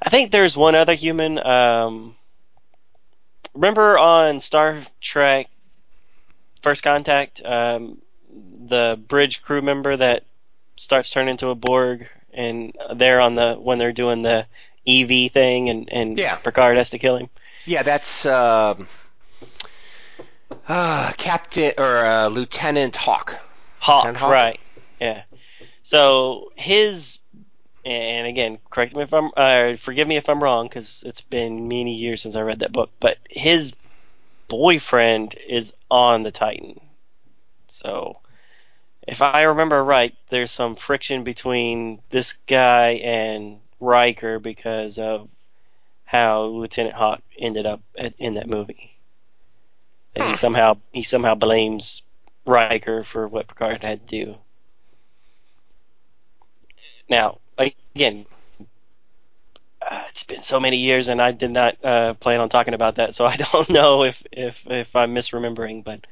I 0.00 0.10
think 0.10 0.32
there's 0.32 0.56
one 0.56 0.74
other 0.74 0.94
human. 0.94 1.38
Um, 1.38 2.16
remember 3.54 3.96
on 3.96 4.40
Star 4.40 4.84
Trek 5.00 5.48
First 6.62 6.82
Contact, 6.82 7.40
um, 7.44 8.01
the 8.32 9.00
bridge 9.08 9.42
crew 9.42 9.62
member 9.62 9.96
that 9.96 10.24
starts 10.76 11.10
turning 11.10 11.32
into 11.32 11.48
a 11.48 11.54
Borg, 11.54 12.08
and 12.32 12.72
they're 12.94 13.20
on 13.20 13.34
the 13.34 13.54
when 13.54 13.78
they're 13.78 13.92
doing 13.92 14.22
the 14.22 14.46
EV 14.86 15.30
thing, 15.32 15.68
and 15.68 15.92
and 15.92 16.18
Yeah. 16.18 16.36
Picard 16.36 16.76
has 16.76 16.90
to 16.90 16.98
kill 16.98 17.16
him. 17.16 17.28
Yeah, 17.64 17.82
that's 17.82 18.26
um, 18.26 18.88
uh, 20.66 21.12
Captain 21.16 21.72
or 21.78 22.04
uh, 22.04 22.28
Lieutenant 22.28 22.96
Hawk. 22.96 23.38
Hawk, 23.78 24.04
Lieutenant 24.04 24.16
Hawk? 24.18 24.32
right? 24.32 24.60
Yeah. 25.00 25.22
So 25.82 26.52
his, 26.56 27.18
and 27.84 28.26
again, 28.26 28.58
correct 28.70 28.94
me 28.94 29.02
if 29.02 29.12
I'm, 29.12 29.30
uh, 29.36 29.76
forgive 29.76 30.06
me 30.06 30.16
if 30.16 30.28
I'm 30.28 30.42
wrong, 30.42 30.68
because 30.68 31.02
it's 31.04 31.20
been 31.20 31.68
many 31.68 31.94
years 31.94 32.22
since 32.22 32.36
I 32.36 32.42
read 32.42 32.60
that 32.60 32.72
book. 32.72 32.90
But 33.00 33.18
his 33.30 33.74
boyfriend 34.48 35.34
is 35.48 35.74
on 35.90 36.22
the 36.22 36.30
Titan. 36.30 36.80
So, 37.72 38.20
if 39.06 39.22
I 39.22 39.42
remember 39.42 39.82
right, 39.84 40.14
there's 40.30 40.50
some 40.50 40.74
friction 40.76 41.24
between 41.24 42.00
this 42.10 42.34
guy 42.46 42.92
and 43.02 43.60
Riker 43.80 44.38
because 44.38 44.98
of 44.98 45.30
how 46.04 46.44
Lieutenant 46.44 46.94
Hawk 46.96 47.22
ended 47.38 47.66
up 47.66 47.82
at, 47.98 48.14
in 48.18 48.34
that 48.34 48.48
movie. 48.48 48.92
And 50.14 50.24
he 50.26 50.32
Hmm. 50.32 50.34
somehow 50.34 50.78
he 50.92 51.02
somehow 51.02 51.34
blames 51.34 52.02
Riker 52.46 52.96
for 52.96 53.20
what 53.28 53.40
Picard 53.48 53.76
had 53.76 53.94
to 53.96 54.06
do. 54.24 54.28
Now, 57.08 57.38
again, 57.58 58.04
uh, 59.68 60.04
it's 60.08 60.24
been 60.24 60.42
so 60.42 60.60
many 60.60 60.76
years, 60.78 61.08
and 61.08 61.20
I 61.20 61.32
did 61.32 61.50
not 61.50 61.76
uh, 61.84 62.14
plan 62.14 62.40
on 62.40 62.48
talking 62.48 62.74
about 62.74 62.96
that, 62.96 63.14
so 63.14 63.24
I 63.26 63.36
don't 63.36 63.68
know 63.70 64.04
if 64.04 64.22
if 64.32 64.64
if 64.68 64.94
I'm 64.96 65.14
misremembering. 65.14 65.84
But 65.84 66.06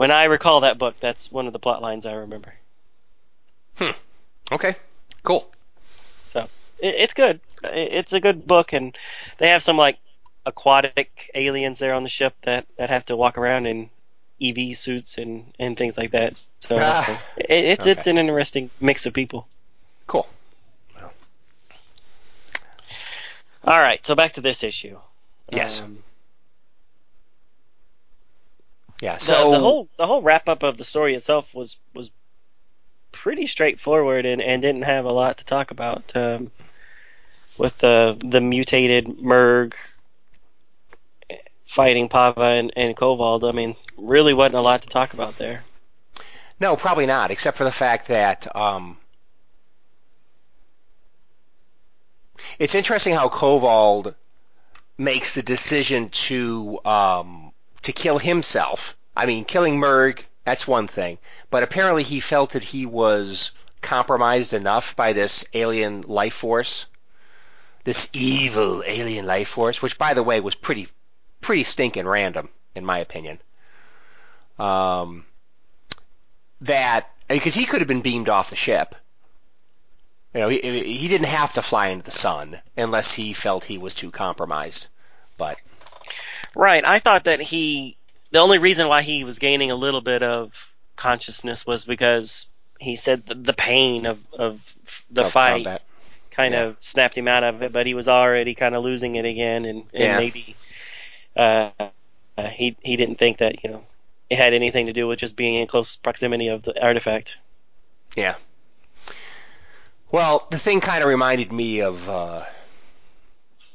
when 0.00 0.10
I 0.10 0.24
recall 0.24 0.60
that 0.60 0.78
book, 0.78 0.94
that's 0.98 1.30
one 1.30 1.46
of 1.46 1.52
the 1.52 1.58
plot 1.58 1.82
lines 1.82 2.06
I 2.06 2.14
remember. 2.14 2.54
Hmm. 3.76 3.90
Okay, 4.50 4.74
cool. 5.22 5.46
So 6.24 6.48
it, 6.78 6.94
it's 6.94 7.12
good. 7.12 7.38
It, 7.64 7.92
it's 7.92 8.14
a 8.14 8.20
good 8.20 8.46
book, 8.46 8.72
and 8.72 8.96
they 9.36 9.50
have 9.50 9.62
some 9.62 9.76
like 9.76 9.98
aquatic 10.46 11.30
aliens 11.34 11.78
there 11.78 11.92
on 11.92 12.02
the 12.02 12.08
ship 12.08 12.34
that 12.44 12.64
that 12.78 12.88
have 12.88 13.04
to 13.04 13.16
walk 13.16 13.36
around 13.36 13.66
in 13.66 13.90
EV 14.40 14.74
suits 14.74 15.18
and 15.18 15.52
and 15.58 15.76
things 15.76 15.98
like 15.98 16.12
that. 16.12 16.34
So 16.60 16.78
Ah, 16.80 17.22
it, 17.36 17.44
it's 17.50 17.84
it's 17.84 18.06
an 18.06 18.16
interesting 18.16 18.70
mix 18.80 19.04
of 19.04 19.12
people. 19.12 19.48
Cool. 20.06 20.26
All 23.64 23.80
right, 23.80 24.04
so 24.06 24.14
back 24.14 24.32
to 24.32 24.40
this 24.40 24.62
issue. 24.62 24.98
Yes. 25.52 25.82
Um, 25.82 26.02
Yeah. 29.00 29.16
So 29.16 29.50
the 29.50 29.58
whole 29.58 29.88
the 29.96 30.06
whole 30.06 30.22
wrap 30.22 30.48
up 30.48 30.62
of 30.62 30.76
the 30.76 30.84
story 30.84 31.14
itself 31.14 31.54
was 31.54 31.76
was 31.94 32.10
pretty 33.12 33.46
straightforward 33.46 34.26
and, 34.26 34.40
and 34.40 34.62
didn't 34.62 34.82
have 34.82 35.04
a 35.04 35.12
lot 35.12 35.38
to 35.38 35.44
talk 35.44 35.70
about 35.70 36.14
um, 36.14 36.50
with 37.56 37.76
the 37.78 38.16
the 38.20 38.40
mutated 38.40 39.06
Murg 39.06 39.74
fighting 41.66 42.08
Pava 42.08 42.58
and, 42.58 42.72
and. 42.76 42.94
I 43.00 43.52
mean, 43.52 43.76
really 43.96 44.34
wasn't 44.34 44.56
a 44.56 44.60
lot 44.60 44.82
to 44.82 44.88
talk 44.88 45.14
about 45.14 45.38
there. 45.38 45.62
No, 46.58 46.76
probably 46.76 47.06
not, 47.06 47.30
except 47.30 47.56
for 47.56 47.64
the 47.64 47.72
fact 47.72 48.08
that 48.08 48.54
um, 48.54 48.98
it's 52.58 52.74
interesting 52.74 53.14
how 53.14 53.28
Koval 53.28 54.14
makes 54.98 55.34
the 55.34 55.42
decision 55.42 56.10
to 56.10 56.78
um, 56.84 57.49
to 57.82 57.92
kill 57.92 58.18
himself. 58.18 58.96
I 59.16 59.26
mean, 59.26 59.44
killing 59.44 59.78
Murg, 59.78 60.24
that's 60.44 60.66
one 60.66 60.88
thing, 60.88 61.18
but 61.50 61.62
apparently 61.62 62.02
he 62.02 62.20
felt 62.20 62.50
that 62.50 62.62
he 62.62 62.86
was 62.86 63.52
compromised 63.82 64.52
enough 64.52 64.94
by 64.96 65.12
this 65.12 65.44
alien 65.54 66.02
life 66.02 66.34
force, 66.34 66.86
this 67.84 68.08
evil 68.12 68.82
alien 68.86 69.26
life 69.26 69.48
force, 69.48 69.80
which, 69.82 69.98
by 69.98 70.14
the 70.14 70.22
way, 70.22 70.40
was 70.40 70.54
pretty 70.54 70.88
pretty 71.40 71.64
stinking 71.64 72.06
random, 72.06 72.50
in 72.74 72.84
my 72.84 72.98
opinion. 72.98 73.38
Um, 74.58 75.24
that 76.60 77.10
because 77.28 77.54
he 77.54 77.64
could 77.64 77.80
have 77.80 77.88
been 77.88 78.02
beamed 78.02 78.28
off 78.28 78.50
the 78.50 78.56
ship. 78.56 78.94
You 80.34 80.40
know, 80.42 80.48
he, 80.48 80.60
he 80.60 81.08
didn't 81.08 81.26
have 81.26 81.54
to 81.54 81.62
fly 81.62 81.88
into 81.88 82.04
the 82.04 82.10
sun 82.10 82.60
unless 82.76 83.12
he 83.12 83.32
felt 83.32 83.64
he 83.64 83.78
was 83.78 83.94
too 83.94 84.10
compromised. 84.10 84.86
But 85.36 85.58
Right. 86.54 86.84
I 86.84 86.98
thought 86.98 87.24
that 87.24 87.40
he 87.40 87.96
the 88.30 88.38
only 88.38 88.58
reason 88.58 88.88
why 88.88 89.02
he 89.02 89.24
was 89.24 89.38
gaining 89.38 89.70
a 89.70 89.74
little 89.76 90.00
bit 90.00 90.22
of 90.22 90.52
consciousness 90.96 91.66
was 91.66 91.84
because 91.84 92.46
he 92.78 92.96
said 92.96 93.26
the, 93.26 93.34
the 93.34 93.52
pain 93.52 94.06
of 94.06 94.24
of 94.32 94.74
the 95.10 95.24
of 95.24 95.32
fight 95.32 95.64
combat. 95.64 95.82
kind 96.30 96.54
Yeah. 96.54 96.62
of 96.62 96.76
snapped 96.80 97.16
him 97.16 97.28
out 97.28 97.44
of 97.44 97.62
it, 97.62 97.72
but 97.72 97.86
he 97.86 97.94
was 97.94 98.08
already 98.08 98.54
kind 98.54 98.74
of 98.74 98.84
losing 98.84 99.16
it 99.16 99.24
again, 99.24 99.64
and, 99.64 99.84
and 99.94 100.12
Yeah. 100.12 100.18
maybe 100.18 100.56
uh, 101.36 101.70
uh, 102.36 102.48
he 102.48 102.76
he 102.82 102.96
didn't 102.96 103.18
think 103.18 103.38
that 103.38 103.62
you 103.64 103.70
know 103.70 103.84
it 104.28 104.38
had 104.38 104.54
anything 104.54 104.86
to 104.86 104.92
do 104.92 105.06
with 105.06 105.18
just 105.18 105.36
being 105.36 105.54
in 105.56 105.66
close 105.66 105.96
proximity 105.96 106.48
of 106.48 106.62
the 106.62 106.80
artifact. 106.82 107.36
Yeah. 108.16 108.36
Well, 110.10 110.46
the 110.50 110.58
thing 110.58 110.80
kind 110.80 111.02
of 111.02 111.08
reminded 111.08 111.52
me 111.52 111.80
of 111.80 112.08
uh, 112.08 112.44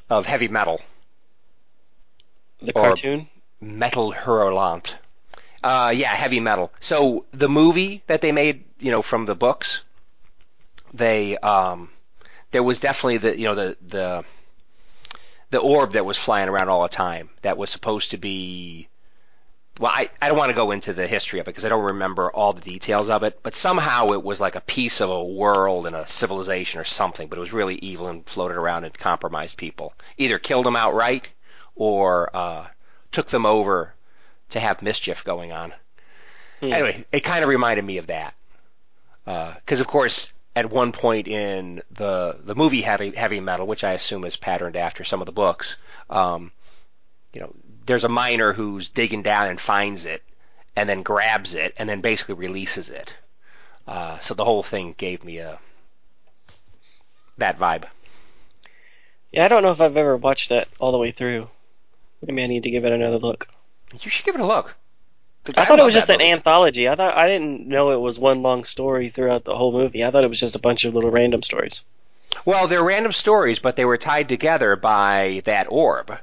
of 0.09 0.25
heavy 0.25 0.47
metal, 0.47 0.81
The 2.61 2.73
cartoon. 2.73 3.29
Metal 3.61 4.13
Hurlant. 4.13 4.93
Uh, 5.63 5.91
yeah, 5.95 6.09
heavy 6.09 6.39
metal. 6.39 6.71
So 6.79 7.25
the 7.31 7.49
movie 7.49 8.03
that 8.07 8.21
they 8.21 8.31
made, 8.31 8.65
you 8.79 8.91
know, 8.91 9.01
from 9.01 9.25
the 9.25 9.35
books, 9.35 9.81
they 10.93 11.37
um, 11.37 11.89
there 12.51 12.63
was 12.63 12.79
definitely 12.79 13.17
the 13.17 13.39
you 13.39 13.45
know 13.47 13.55
the 13.55 13.77
the 13.81 14.23
the 15.49 15.57
orb 15.57 15.93
that 15.93 16.05
was 16.05 16.17
flying 16.17 16.49
around 16.49 16.69
all 16.69 16.83
the 16.83 16.89
time 16.89 17.29
that 17.41 17.57
was 17.57 17.69
supposed 17.69 18.11
to 18.11 18.17
be. 18.17 18.87
Well, 19.77 19.91
I, 19.93 20.09
I 20.21 20.29
don't 20.29 20.37
want 20.37 20.51
to 20.51 20.55
go 20.55 20.71
into 20.71 20.93
the 20.93 21.05
history 21.05 21.39
of 21.39 21.47
it 21.47 21.51
because 21.51 21.65
I 21.65 21.69
don't 21.69 21.83
remember 21.83 22.31
all 22.31 22.53
the 22.53 22.61
details 22.61 23.09
of 23.09 23.23
it, 23.23 23.39
but 23.43 23.55
somehow 23.55 24.11
it 24.11 24.23
was 24.23 24.39
like 24.39 24.55
a 24.55 24.61
piece 24.61 25.01
of 25.01 25.09
a 25.09 25.23
world 25.23 25.85
and 25.85 25.97
a 25.97 26.07
civilization 26.07 26.79
or 26.79 26.85
something, 26.85 27.27
but 27.27 27.37
it 27.37 27.41
was 27.41 27.51
really 27.51 27.75
evil 27.75 28.07
and 28.07 28.25
floated 28.25 28.55
around 28.55 28.85
and 28.85 28.97
compromised 28.97 29.57
people. 29.57 29.93
Either 30.17 30.39
killed 30.39 30.65
them 30.65 30.77
outright 30.77 31.27
or 31.75 32.29
uh, 32.35 32.67
took 33.11 33.27
them 33.27 33.45
over 33.45 33.93
to 34.49 34.59
have 34.59 34.81
mischief 34.81 35.23
going 35.23 35.51
on. 35.51 35.73
Hmm. 36.59 36.73
Anyway, 36.73 37.05
it 37.11 37.21
kind 37.21 37.43
of 37.43 37.49
reminded 37.49 37.83
me 37.83 37.97
of 37.97 38.07
that. 38.07 38.33
Because, 39.25 39.79
of 39.79 39.88
course, 39.88 40.31
at 40.55 40.69
one 40.69 40.91
point 40.91 41.27
in 41.27 41.81
the 41.91 42.38
the 42.43 42.55
movie 42.55 42.81
Heavy, 42.81 43.11
Heavy 43.11 43.39
Metal, 43.39 43.67
which 43.67 43.83
I 43.83 43.93
assume 43.93 44.23
is 44.23 44.35
patterned 44.35 44.77
after 44.77 45.03
some 45.03 45.21
of 45.21 45.25
the 45.25 45.31
books, 45.31 45.77
um, 46.09 46.51
you 47.33 47.41
know, 47.41 47.53
there's 47.85 48.03
a 48.03 48.09
miner 48.09 48.53
who's 48.53 48.89
digging 48.89 49.21
down 49.21 49.47
and 49.47 49.59
finds 49.59 50.05
it, 50.05 50.23
and 50.75 50.88
then 50.88 51.03
grabs 51.03 51.53
it, 51.53 51.73
and 51.77 51.89
then 51.89 52.01
basically 52.01 52.35
releases 52.35 52.89
it. 52.89 53.15
Uh, 53.88 54.17
so 54.19 54.33
the 54.33 54.45
whole 54.45 54.63
thing 54.63 54.95
gave 54.97 55.23
me 55.23 55.39
a 55.39 55.59
that 57.38 57.59
vibe. 57.59 57.85
Yeah, 59.31 59.45
I 59.45 59.47
don't 59.49 59.63
know 59.63 59.71
if 59.71 59.81
I've 59.81 59.97
ever 59.97 60.15
watched 60.15 60.49
that 60.49 60.69
all 60.79 60.91
the 60.91 60.97
way 60.97 61.11
through. 61.11 61.49
Maybe 62.27 62.43
I 62.43 62.47
need 62.47 62.63
to 62.63 62.71
give 62.71 62.85
it 62.85 62.91
another 62.91 63.17
look. 63.17 63.47
You 63.99 64.09
should 64.09 64.25
give 64.25 64.35
it 64.35 64.41
a 64.41 64.45
look. 64.45 64.75
I 65.55 65.65
thought 65.65 65.79
it 65.79 65.85
was 65.85 65.93
just 65.93 66.07
that 66.07 66.21
an 66.21 66.21
anthology. 66.21 66.89
I 66.89 66.95
thought 66.95 67.15
I 67.15 67.27
didn't 67.27 67.67
know 67.67 67.91
it 67.91 68.01
was 68.01 68.17
one 68.17 68.41
long 68.41 68.63
story 68.63 69.09
throughout 69.09 69.43
the 69.43 69.55
whole 69.55 69.71
movie. 69.71 70.03
I 70.03 70.09
thought 70.09 70.23
it 70.23 70.27
was 70.29 70.39
just 70.39 70.55
a 70.55 70.59
bunch 70.59 70.85
of 70.85 70.95
little 70.95 71.11
random 71.11 71.43
stories. 71.43 71.83
Well, 72.45 72.67
they're 72.67 72.83
random 72.83 73.11
stories, 73.11 73.59
but 73.59 73.75
they 73.75 73.85
were 73.85 73.97
tied 73.97 74.27
together 74.27 74.75
by 74.75 75.43
that 75.45 75.67
orb. 75.69 76.17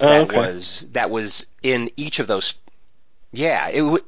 Oh, 0.00 0.08
that 0.08 0.20
okay. 0.22 0.36
was 0.36 0.84
that 0.92 1.10
was 1.10 1.44
in 1.62 1.90
each 1.96 2.20
of 2.20 2.28
those. 2.28 2.54
Yeah, 3.32 3.68
it 3.68 3.80
w- 3.80 4.04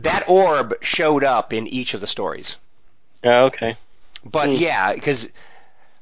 that 0.00 0.28
orb 0.28 0.74
showed 0.80 1.24
up 1.24 1.52
in 1.52 1.66
each 1.66 1.94
of 1.94 2.00
the 2.00 2.06
stories. 2.06 2.56
Oh, 3.24 3.46
okay. 3.46 3.76
But 4.24 4.50
Hmm. 4.50 4.54
yeah, 4.54 4.94
because 4.94 5.28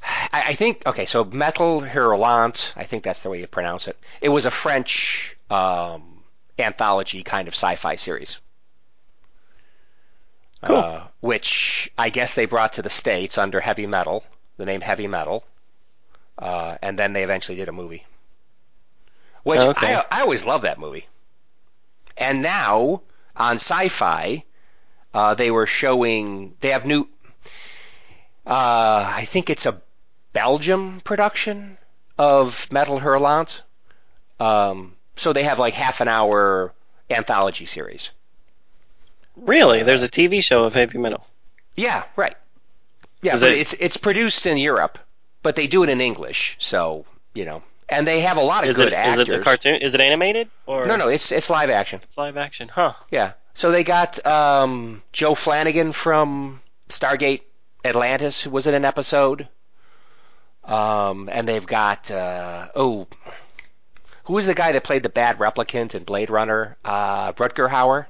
I, 0.02 0.44
I 0.48 0.54
think 0.54 0.82
okay, 0.86 1.06
so 1.06 1.24
Metal 1.24 1.80
Hurlant, 1.80 2.72
I 2.76 2.84
think 2.84 3.02
that's 3.04 3.20
the 3.20 3.30
way 3.30 3.40
you 3.40 3.46
pronounce 3.46 3.88
it. 3.88 3.96
It 4.20 4.28
was 4.28 4.46
a 4.46 4.50
French 4.50 5.36
um, 5.50 6.22
anthology 6.58 7.22
kind 7.22 7.48
of 7.48 7.54
sci-fi 7.54 7.96
series. 7.96 8.38
Cool. 10.64 10.76
Uh, 10.76 11.06
which 11.20 11.90
I 11.98 12.10
guess 12.10 12.34
they 12.34 12.46
brought 12.46 12.74
to 12.74 12.82
the 12.82 12.90
states 12.90 13.36
under 13.36 13.60
Heavy 13.60 13.86
Metal, 13.86 14.24
the 14.58 14.64
name 14.64 14.80
Heavy 14.80 15.08
Metal, 15.08 15.44
uh, 16.38 16.76
and 16.80 16.98
then 16.98 17.12
they 17.12 17.24
eventually 17.24 17.56
did 17.56 17.68
a 17.68 17.72
movie. 17.72 18.04
Which 19.42 19.60
Okay. 19.60 19.94
I, 19.94 20.04
I 20.10 20.20
always 20.20 20.44
love 20.44 20.62
that 20.62 20.78
movie. 20.78 21.06
And 22.16 22.42
now 22.42 23.02
on 23.34 23.56
Sci-Fi, 23.56 24.44
uh, 25.14 25.34
they 25.34 25.50
were 25.50 25.66
showing 25.66 26.54
they 26.60 26.68
have 26.70 26.86
new. 26.86 27.08
Uh, 28.46 29.04
I 29.16 29.24
think 29.24 29.50
it's 29.50 29.66
a 29.66 29.80
Belgium 30.32 31.00
production 31.02 31.76
of 32.18 32.70
Metal 32.72 32.98
Hurlant. 33.00 33.60
Um, 34.40 34.94
so 35.16 35.32
they 35.32 35.42
have 35.44 35.58
like 35.58 35.74
half 35.74 36.00
an 36.00 36.08
hour 36.08 36.72
anthology 37.10 37.66
series. 37.66 38.10
Really? 39.36 39.82
There's 39.82 40.02
a 40.02 40.08
TV 40.08 40.42
show 40.42 40.64
of 40.64 40.74
heavy 40.74 40.98
metal. 40.98 41.26
Yeah, 41.76 42.04
right. 42.16 42.36
Yeah, 43.22 43.34
Is 43.34 43.40
but 43.40 43.52
it- 43.52 43.58
it's 43.58 43.72
it's 43.74 43.96
produced 43.96 44.46
in 44.46 44.56
Europe, 44.56 44.98
but 45.42 45.56
they 45.56 45.66
do 45.66 45.82
it 45.84 45.88
in 45.88 46.00
English. 46.00 46.56
So 46.58 47.06
you 47.34 47.44
know, 47.44 47.62
and 47.88 48.06
they 48.06 48.20
have 48.20 48.36
a 48.36 48.42
lot 48.42 48.64
of 48.64 48.70
Is 48.70 48.76
good 48.76 48.88
it 48.88 48.92
is 48.92 48.94
actors. 48.94 49.28
it 49.28 49.38
the 49.38 49.44
cartoon? 49.44 49.74
Is 49.76 49.94
it 49.94 50.00
animated 50.00 50.48
or 50.66 50.86
No, 50.86 50.96
no, 50.96 51.08
it's 51.08 51.32
it's 51.32 51.48
live 51.48 51.70
action. 51.70 52.00
It's 52.02 52.18
live 52.18 52.36
action, 52.36 52.68
huh? 52.68 52.92
Yeah. 53.10 53.32
So 53.54 53.70
they 53.70 53.84
got 53.84 54.24
um, 54.26 55.02
Joe 55.12 55.34
Flanigan 55.34 55.94
from 55.94 56.60
Stargate 56.88 57.42
Atlantis, 57.84 58.40
who 58.42 58.50
was 58.50 58.66
in 58.66 58.74
an 58.74 58.84
episode. 58.84 59.48
Um, 60.64 61.28
and 61.30 61.46
they've 61.48 61.66
got 61.66 62.10
uh, 62.10 62.68
oh, 62.74 63.06
who 64.24 64.38
is 64.38 64.46
the 64.46 64.54
guy 64.54 64.72
that 64.72 64.84
played 64.84 65.02
the 65.02 65.08
bad 65.08 65.38
replicant 65.38 65.94
in 65.94 66.04
Blade 66.04 66.30
Runner? 66.30 66.76
Uh, 66.84 67.32
Rutger 67.32 67.68
Hauer. 67.68 68.06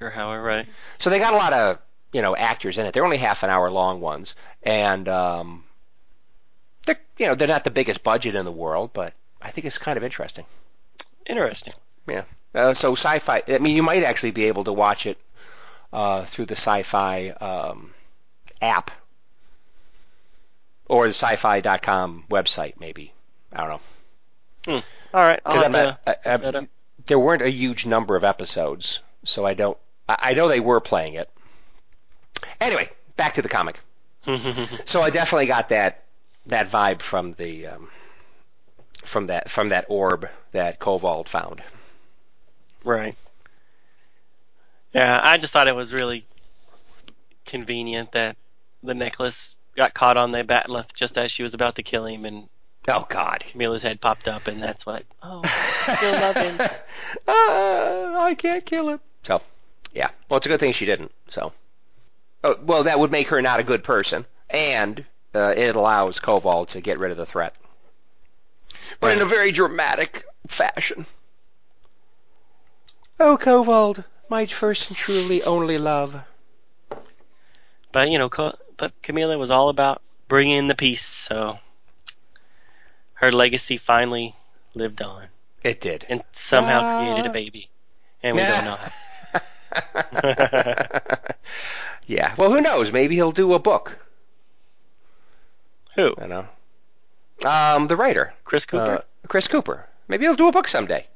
Or 0.00 0.10
however, 0.10 0.42
right? 0.42 0.66
So 0.98 1.10
they 1.10 1.18
got 1.18 1.34
a 1.34 1.36
lot 1.36 1.52
of 1.52 1.78
you 2.12 2.22
know 2.22 2.36
actors 2.36 2.78
in 2.78 2.86
it. 2.86 2.92
They're 2.92 3.04
only 3.04 3.16
half 3.16 3.42
an 3.42 3.50
hour 3.50 3.70
long 3.70 4.00
ones, 4.00 4.36
and 4.62 5.08
um, 5.08 5.64
they're 6.84 6.98
you 7.18 7.26
know 7.26 7.34
they're 7.34 7.48
not 7.48 7.64
the 7.64 7.70
biggest 7.70 8.02
budget 8.02 8.34
in 8.34 8.44
the 8.44 8.52
world, 8.52 8.90
but 8.92 9.14
I 9.42 9.50
think 9.50 9.66
it's 9.66 9.78
kind 9.78 9.96
of 9.96 10.04
interesting. 10.04 10.44
Interesting. 11.26 11.74
Yeah. 12.08 12.24
Uh, 12.54 12.74
so 12.74 12.94
sci-fi. 12.94 13.42
I 13.48 13.58
mean, 13.58 13.76
you 13.76 13.82
might 13.82 14.04
actually 14.04 14.30
be 14.30 14.44
able 14.44 14.64
to 14.64 14.72
watch 14.72 15.06
it 15.06 15.18
uh, 15.92 16.24
through 16.24 16.46
the 16.46 16.56
sci-fi 16.56 17.30
um, 17.30 17.92
app 18.62 18.90
or 20.88 21.04
the 21.04 21.10
sci-fi.com 21.14 22.24
website, 22.30 22.74
maybe. 22.78 23.12
I 23.52 23.66
don't 23.66 23.80
know. 24.66 24.82
All 25.14 25.22
right, 25.22 25.40
I'll 25.44 25.52
'Cause 25.54 25.62
have 25.62 25.74
I'm 25.74 25.96
to 25.96 25.98
I- 26.06 26.58
I- 26.62 26.66
there 27.06 27.18
weren't 27.18 27.42
a 27.42 27.50
huge 27.50 27.86
number 27.86 28.16
of 28.16 28.24
episodes, 28.24 29.00
so 29.24 29.46
I 29.46 29.54
don't. 29.54 29.78
I, 30.08 30.34
know 30.34 30.46
they 30.48 30.60
were 30.60 30.80
playing 30.80 31.14
it. 31.14 31.28
Anyway, 32.60 32.90
back 33.16 33.34
to 33.34 33.42
the 33.42 33.48
comic. 33.48 33.80
So 34.84 35.02
I 35.02 35.10
definitely 35.10 35.46
got 35.46 35.68
that 35.70 36.04
that 36.46 36.68
vibe 36.68 37.00
from 37.00 37.32
the 37.32 37.66
um, 37.68 37.88
from 39.02 39.26
that 39.28 39.48
from 39.50 39.68
that 39.70 39.86
orb 39.88 40.28
that 40.52 40.78
Kobold 40.78 41.28
found. 41.28 41.62
Right. 42.84 43.16
Yeah, 44.92 45.20
I 45.22 45.38
just 45.38 45.52
thought 45.52 45.66
it 45.68 45.74
was 45.76 45.92
really 45.92 46.24
convenient 47.44 48.12
that 48.12 48.36
the 48.82 48.94
necklace 48.94 49.55
got 49.76 49.94
caught 49.94 50.16
on 50.16 50.32
the 50.32 50.42
bat'leth 50.42 50.94
just 50.94 51.16
as 51.18 51.30
she 51.30 51.42
was 51.42 51.54
about 51.54 51.76
to 51.76 51.82
kill 51.82 52.06
him, 52.06 52.24
and 52.24 52.48
Oh 52.88 53.06
God. 53.08 53.40
Camilla's 53.40 53.82
head 53.82 54.00
popped 54.00 54.28
up, 54.28 54.46
and 54.46 54.62
that's 54.62 54.86
what. 54.86 55.04
Oh, 55.22 55.42
still 55.44 56.12
love 56.12 56.36
him. 56.36 56.60
uh, 57.28 58.20
I 58.20 58.36
can't 58.38 58.64
kill 58.64 58.88
him. 58.88 59.00
So, 59.24 59.42
yeah. 59.92 60.10
Well, 60.28 60.36
it's 60.36 60.46
a 60.46 60.48
good 60.48 60.60
thing 60.60 60.72
she 60.72 60.86
didn't. 60.86 61.10
So, 61.28 61.52
oh, 62.44 62.56
well, 62.62 62.84
that 62.84 62.98
would 62.98 63.10
make 63.10 63.28
her 63.28 63.42
not 63.42 63.58
a 63.58 63.64
good 63.64 63.82
person, 63.82 64.24
and 64.48 65.04
uh, 65.34 65.54
it 65.56 65.74
allows 65.74 66.20
Kobold 66.20 66.68
to 66.68 66.80
get 66.80 66.98
rid 66.98 67.10
of 67.10 67.16
the 67.16 67.26
threat, 67.26 67.54
but 69.00 69.16
in 69.16 69.22
a 69.22 69.26
very 69.26 69.50
dramatic 69.50 70.24
fashion. 70.46 71.06
Oh, 73.18 73.36
Kobold, 73.36 74.04
my 74.28 74.46
first 74.46 74.88
and 74.88 74.96
truly 74.96 75.42
only 75.42 75.78
love. 75.78 76.22
But 77.90 78.10
you 78.10 78.18
know, 78.18 78.28
Co- 78.28 78.56
but 78.76 78.92
Camilla 79.02 79.38
was 79.38 79.50
all 79.50 79.68
about 79.68 80.02
bringing 80.28 80.66
the 80.68 80.74
peace, 80.74 81.04
so 81.04 81.58
her 83.14 83.32
legacy 83.32 83.76
finally 83.78 84.34
lived 84.74 85.00
on, 85.02 85.26
It 85.62 85.80
did. 85.80 86.04
and 86.08 86.22
somehow 86.32 86.80
Ah. 86.84 86.98
created 86.98 87.26
a 87.26 87.30
baby, 87.30 87.68
and 88.22 88.36
we 88.36 88.42
don't 88.42 88.64
know 88.64 88.76
how. 88.76 88.90
yeah. 92.06 92.34
Well, 92.36 92.50
who 92.50 92.60
knows? 92.60 92.92
Maybe 92.92 93.14
he'll 93.14 93.32
do 93.32 93.52
a 93.54 93.58
book. 93.58 93.98
Who? 95.94 96.14
I 96.18 96.26
know. 96.26 96.46
Um, 97.44 97.86
the 97.86 97.96
writer, 97.96 98.34
Chris 98.44 98.64
Cooper. 98.66 98.96
uh, 98.96 99.26
Chris 99.28 99.48
Cooper. 99.48 99.86
Maybe 100.08 100.24
he'll 100.24 100.36
do 100.36 100.48
a 100.48 100.52
book 100.52 100.68
someday. 100.68 101.06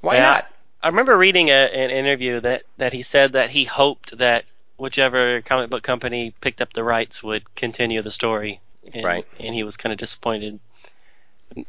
Why 0.00 0.14
Yeah. 0.16 0.22
not? 0.22 0.50
I 0.82 0.88
remember 0.88 1.16
reading 1.16 1.48
a, 1.48 1.52
an 1.52 1.90
interview 1.90 2.40
that, 2.40 2.62
that 2.76 2.92
he 2.92 3.02
said 3.02 3.32
that 3.32 3.50
he 3.50 3.64
hoped 3.64 4.18
that 4.18 4.44
whichever 4.76 5.40
comic 5.42 5.70
book 5.70 5.82
company 5.82 6.34
picked 6.40 6.60
up 6.60 6.72
the 6.72 6.84
rights 6.84 7.22
would 7.22 7.54
continue 7.54 8.02
the 8.02 8.10
story. 8.12 8.60
And, 8.92 9.04
Right. 9.04 9.26
And 9.38 9.54
he 9.54 9.62
was 9.62 9.76
kind 9.76 9.92
of 9.92 9.98
disappointed. 9.98 10.60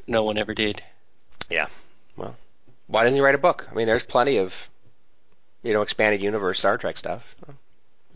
No 0.08 0.24
one 0.24 0.38
ever 0.38 0.54
did. 0.54 0.82
Yeah. 1.50 1.68
Well, 2.18 2.36
why 2.88 3.04
doesn't 3.04 3.16
he 3.16 3.22
write 3.22 3.36
a 3.36 3.40
book? 3.40 3.68
I 3.72 3.76
mean, 3.76 3.88
there's 3.88 4.04
plenty 4.04 4.38
of, 4.38 4.70
you 5.64 5.74
know, 5.74 5.82
expanded 5.82 6.22
universe 6.22 6.60
Star 6.60 6.78
Trek 6.78 6.98
stuff. 6.98 7.36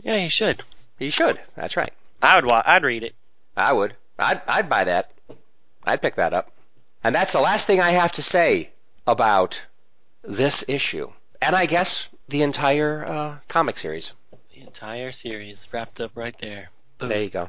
Yeah, 0.02 0.18
he 0.18 0.28
should. 0.28 0.62
He 0.98 1.10
should. 1.10 1.38
That's 1.54 1.76
right. 1.76 1.92
I 2.22 2.36
would. 2.36 2.46
Wa- 2.46 2.62
I'd 2.64 2.82
read 2.84 3.02
it. 3.04 3.14
I 3.56 3.72
would. 3.72 3.94
I'd, 4.18 4.42
I'd 4.46 4.68
buy 4.68 4.84
that. 4.84 5.12
I'd 5.84 6.02
pick 6.02 6.16
that 6.16 6.34
up. 6.34 6.50
And 7.02 7.14
that's 7.14 7.32
the 7.32 7.40
last 7.40 7.66
thing 7.66 7.80
I 7.80 7.92
have 7.92 8.12
to 8.12 8.22
say 8.22 8.70
about 9.06 9.60
this 10.22 10.64
issue. 10.68 11.10
And 11.40 11.56
I 11.56 11.66
guess 11.66 12.08
the 12.28 12.42
entire 12.42 13.04
uh, 13.06 13.36
comic 13.48 13.78
series. 13.78 14.12
The 14.54 14.60
entire 14.60 15.12
series 15.12 15.66
wrapped 15.72 16.00
up 16.00 16.12
right 16.14 16.34
there. 16.40 16.70
Boom. 16.98 17.08
There 17.08 17.22
you 17.22 17.30
go. 17.30 17.48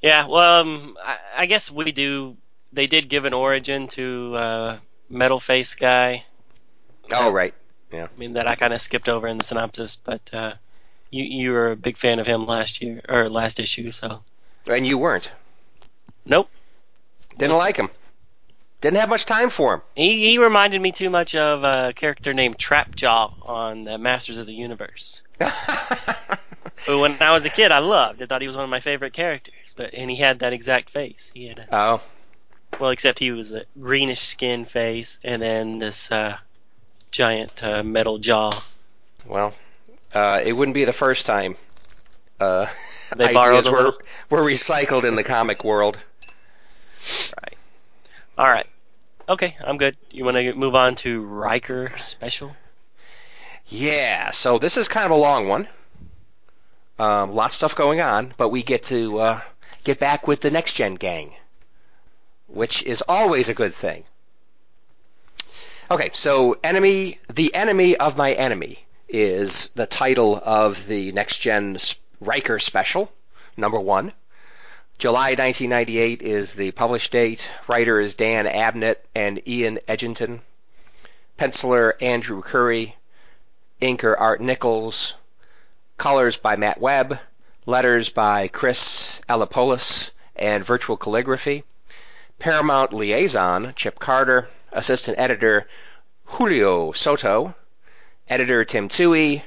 Yeah. 0.00 0.26
Well, 0.26 0.60
um, 0.62 0.96
I, 1.02 1.18
I 1.38 1.46
guess 1.46 1.70
we 1.70 1.92
do. 1.92 2.36
They 2.72 2.86
did 2.86 3.08
give 3.08 3.24
an 3.24 3.32
origin 3.32 3.88
to 3.88 4.36
uh, 4.36 4.78
Metal 5.08 5.40
Face 5.40 5.74
guy. 5.74 6.24
Oh, 7.12 7.30
right. 7.30 7.54
Yeah. 7.92 8.04
I 8.14 8.18
mean 8.18 8.34
that 8.34 8.46
I 8.46 8.54
kind 8.54 8.74
of 8.74 8.82
skipped 8.82 9.08
over 9.08 9.26
in 9.26 9.38
the 9.38 9.44
synopsis, 9.44 9.96
but 9.96 10.20
uh, 10.32 10.54
you 11.10 11.24
you 11.24 11.52
were 11.52 11.70
a 11.72 11.76
big 11.76 11.96
fan 11.96 12.18
of 12.18 12.26
him 12.26 12.46
last 12.46 12.82
year 12.82 13.00
or 13.08 13.30
last 13.30 13.58
issue, 13.58 13.90
so 13.92 14.22
And 14.66 14.86
you 14.86 14.98
weren't. 14.98 15.30
nope. 16.26 16.50
Didn't 17.38 17.56
like 17.56 17.76
him. 17.76 17.88
Didn't 18.80 18.98
have 18.98 19.08
much 19.08 19.24
time 19.24 19.50
for 19.50 19.74
him. 19.74 19.82
He 19.96 20.30
he 20.30 20.38
reminded 20.38 20.80
me 20.80 20.92
too 20.92 21.10
much 21.10 21.34
of 21.34 21.64
a 21.64 21.92
character 21.96 22.32
named 22.32 22.58
Trapjaw 22.58 23.32
on 23.42 23.84
the 23.84 23.98
Masters 23.98 24.36
of 24.36 24.46
the 24.46 24.54
Universe. 24.54 25.22
But 26.86 26.98
when 26.98 27.16
I 27.20 27.32
was 27.32 27.44
a 27.44 27.50
kid, 27.50 27.72
I 27.72 27.78
loved. 27.78 28.22
I 28.22 28.26
thought 28.26 28.40
he 28.40 28.46
was 28.46 28.56
one 28.56 28.64
of 28.64 28.70
my 28.70 28.80
favorite 28.80 29.12
characters. 29.12 29.54
But 29.76 29.94
and 29.94 30.10
he 30.10 30.16
had 30.16 30.40
that 30.40 30.52
exact 30.52 30.90
face. 30.90 31.30
He 31.34 31.46
had 31.46 31.58
a, 31.58 31.66
oh, 31.70 32.00
well, 32.80 32.90
except 32.90 33.18
he 33.18 33.30
was 33.30 33.52
a 33.52 33.64
greenish 33.80 34.20
skin 34.20 34.64
face, 34.64 35.18
and 35.24 35.42
then 35.42 35.78
this 35.78 36.10
uh, 36.10 36.38
giant 37.10 37.62
uh, 37.62 37.82
metal 37.82 38.18
jaw. 38.18 38.52
well, 39.26 39.54
uh, 40.14 40.40
it 40.44 40.52
wouldn't 40.52 40.74
be 40.74 40.84
the 40.84 40.92
first 40.92 41.26
time 41.26 41.56
uh, 42.40 42.66
They 43.16 43.24
ideas 43.36 43.68
were, 43.68 43.94
were 44.30 44.42
recycled 44.42 45.04
in 45.04 45.16
the 45.16 45.24
comic 45.24 45.64
world. 45.64 45.98
All 48.38 48.46
right. 48.46 48.66
Okay, 49.28 49.56
I'm 49.64 49.78
good. 49.78 49.96
You 50.12 50.24
want 50.24 50.36
to 50.36 50.54
move 50.54 50.76
on 50.76 50.94
to 50.96 51.22
Riker 51.22 51.90
Special? 51.98 52.54
Yeah, 53.66 54.30
so 54.30 54.58
this 54.58 54.76
is 54.76 54.86
kind 54.86 55.04
of 55.04 55.10
a 55.10 55.16
long 55.16 55.48
one. 55.48 55.66
Um, 57.00 57.34
lots 57.34 57.54
of 57.54 57.56
stuff 57.56 57.74
going 57.74 58.00
on, 58.00 58.32
but 58.36 58.50
we 58.50 58.62
get 58.62 58.84
to 58.84 59.18
uh, 59.18 59.40
get 59.82 59.98
back 59.98 60.28
with 60.28 60.40
the 60.40 60.52
next 60.52 60.74
gen 60.74 60.94
gang, 60.94 61.34
which 62.46 62.84
is 62.84 63.02
always 63.08 63.48
a 63.48 63.54
good 63.54 63.74
thing. 63.74 64.04
Okay, 65.90 66.10
so 66.14 66.56
enemy, 66.62 67.18
the 67.28 67.52
enemy 67.56 67.96
of 67.96 68.16
my 68.16 68.34
enemy 68.34 68.86
is 69.08 69.68
the 69.74 69.86
title 69.86 70.40
of 70.44 70.86
the 70.86 71.10
next 71.10 71.38
gen 71.38 71.76
Riker 72.20 72.60
special, 72.60 73.10
number 73.56 73.80
one. 73.80 74.12
July 74.98 75.36
1998 75.36 76.22
is 76.22 76.54
the 76.54 76.72
published 76.72 77.12
date. 77.12 77.48
Writer 77.68 78.00
is 78.00 78.16
Dan 78.16 78.46
Abnett 78.46 78.96
and 79.14 79.40
Ian 79.46 79.78
Edginton. 79.86 80.40
Penciler 81.38 81.92
Andrew 82.02 82.42
Currie. 82.42 82.96
Inker 83.80 84.16
Art 84.18 84.40
Nichols. 84.40 85.14
Colors 85.98 86.36
by 86.36 86.56
Matt 86.56 86.80
Webb. 86.80 87.20
Letters 87.64 88.08
by 88.08 88.48
Chris 88.48 89.20
Eliopoulos 89.28 90.10
and 90.34 90.64
Virtual 90.64 90.96
Calligraphy. 90.96 91.62
Paramount 92.40 92.92
Liaison, 92.92 93.74
Chip 93.76 94.00
Carter. 94.00 94.48
Assistant 94.72 95.16
Editor, 95.16 95.68
Julio 96.24 96.90
Soto. 96.90 97.54
Editor, 98.28 98.64
Tim 98.64 98.88
Tuohy. 98.88 99.42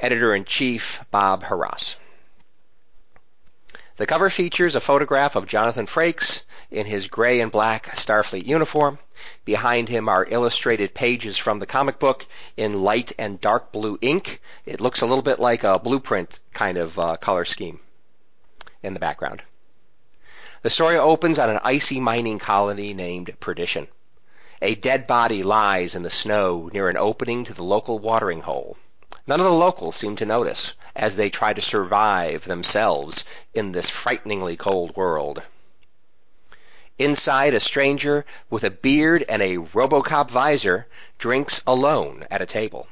Editor-in-Chief, 0.00 1.04
Bob 1.12 1.44
Harras. 1.44 1.94
The 3.96 4.06
cover 4.06 4.28
features 4.28 4.74
a 4.74 4.80
photograph 4.80 5.36
of 5.36 5.46
Jonathan 5.46 5.86
Frakes 5.86 6.42
in 6.70 6.84
his 6.84 7.08
gray 7.08 7.40
and 7.40 7.50
black 7.50 7.96
Starfleet 7.96 8.44
uniform. 8.44 8.98
Behind 9.46 9.88
him 9.88 10.06
are 10.10 10.26
illustrated 10.28 10.92
pages 10.92 11.38
from 11.38 11.60
the 11.60 11.66
comic 11.66 11.98
book 11.98 12.26
in 12.58 12.82
light 12.82 13.12
and 13.18 13.40
dark 13.40 13.72
blue 13.72 13.98
ink. 14.02 14.42
It 14.66 14.82
looks 14.82 15.00
a 15.00 15.06
little 15.06 15.22
bit 15.22 15.40
like 15.40 15.64
a 15.64 15.78
blueprint 15.78 16.40
kind 16.52 16.76
of 16.76 16.98
uh, 16.98 17.16
color 17.16 17.46
scheme 17.46 17.80
in 18.82 18.92
the 18.92 19.00
background. 19.00 19.42
The 20.60 20.68
story 20.68 20.98
opens 20.98 21.38
on 21.38 21.48
an 21.48 21.60
icy 21.64 21.98
mining 21.98 22.38
colony 22.38 22.92
named 22.92 23.40
Perdition. 23.40 23.88
A 24.60 24.74
dead 24.74 25.06
body 25.06 25.42
lies 25.42 25.94
in 25.94 26.02
the 26.02 26.10
snow 26.10 26.68
near 26.70 26.88
an 26.88 26.98
opening 26.98 27.44
to 27.44 27.54
the 27.54 27.64
local 27.64 27.98
watering 27.98 28.42
hole. 28.42 28.76
None 29.28 29.40
of 29.40 29.46
the 29.46 29.52
locals 29.52 29.96
seem 29.96 30.14
to 30.16 30.26
notice 30.26 30.74
as 30.94 31.16
they 31.16 31.30
try 31.30 31.52
to 31.52 31.60
survive 31.60 32.44
themselves 32.44 33.24
in 33.54 33.72
this 33.72 33.90
frighteningly 33.90 34.56
cold 34.56 34.96
world. 34.96 35.42
Inside, 36.98 37.52
a 37.52 37.60
stranger 37.60 38.24
with 38.48 38.62
a 38.62 38.70
beard 38.70 39.24
and 39.28 39.42
a 39.42 39.58
Robocop 39.58 40.30
visor 40.30 40.86
drinks 41.18 41.60
alone 41.66 42.24
at 42.30 42.40
a 42.40 42.46
table. 42.46 42.86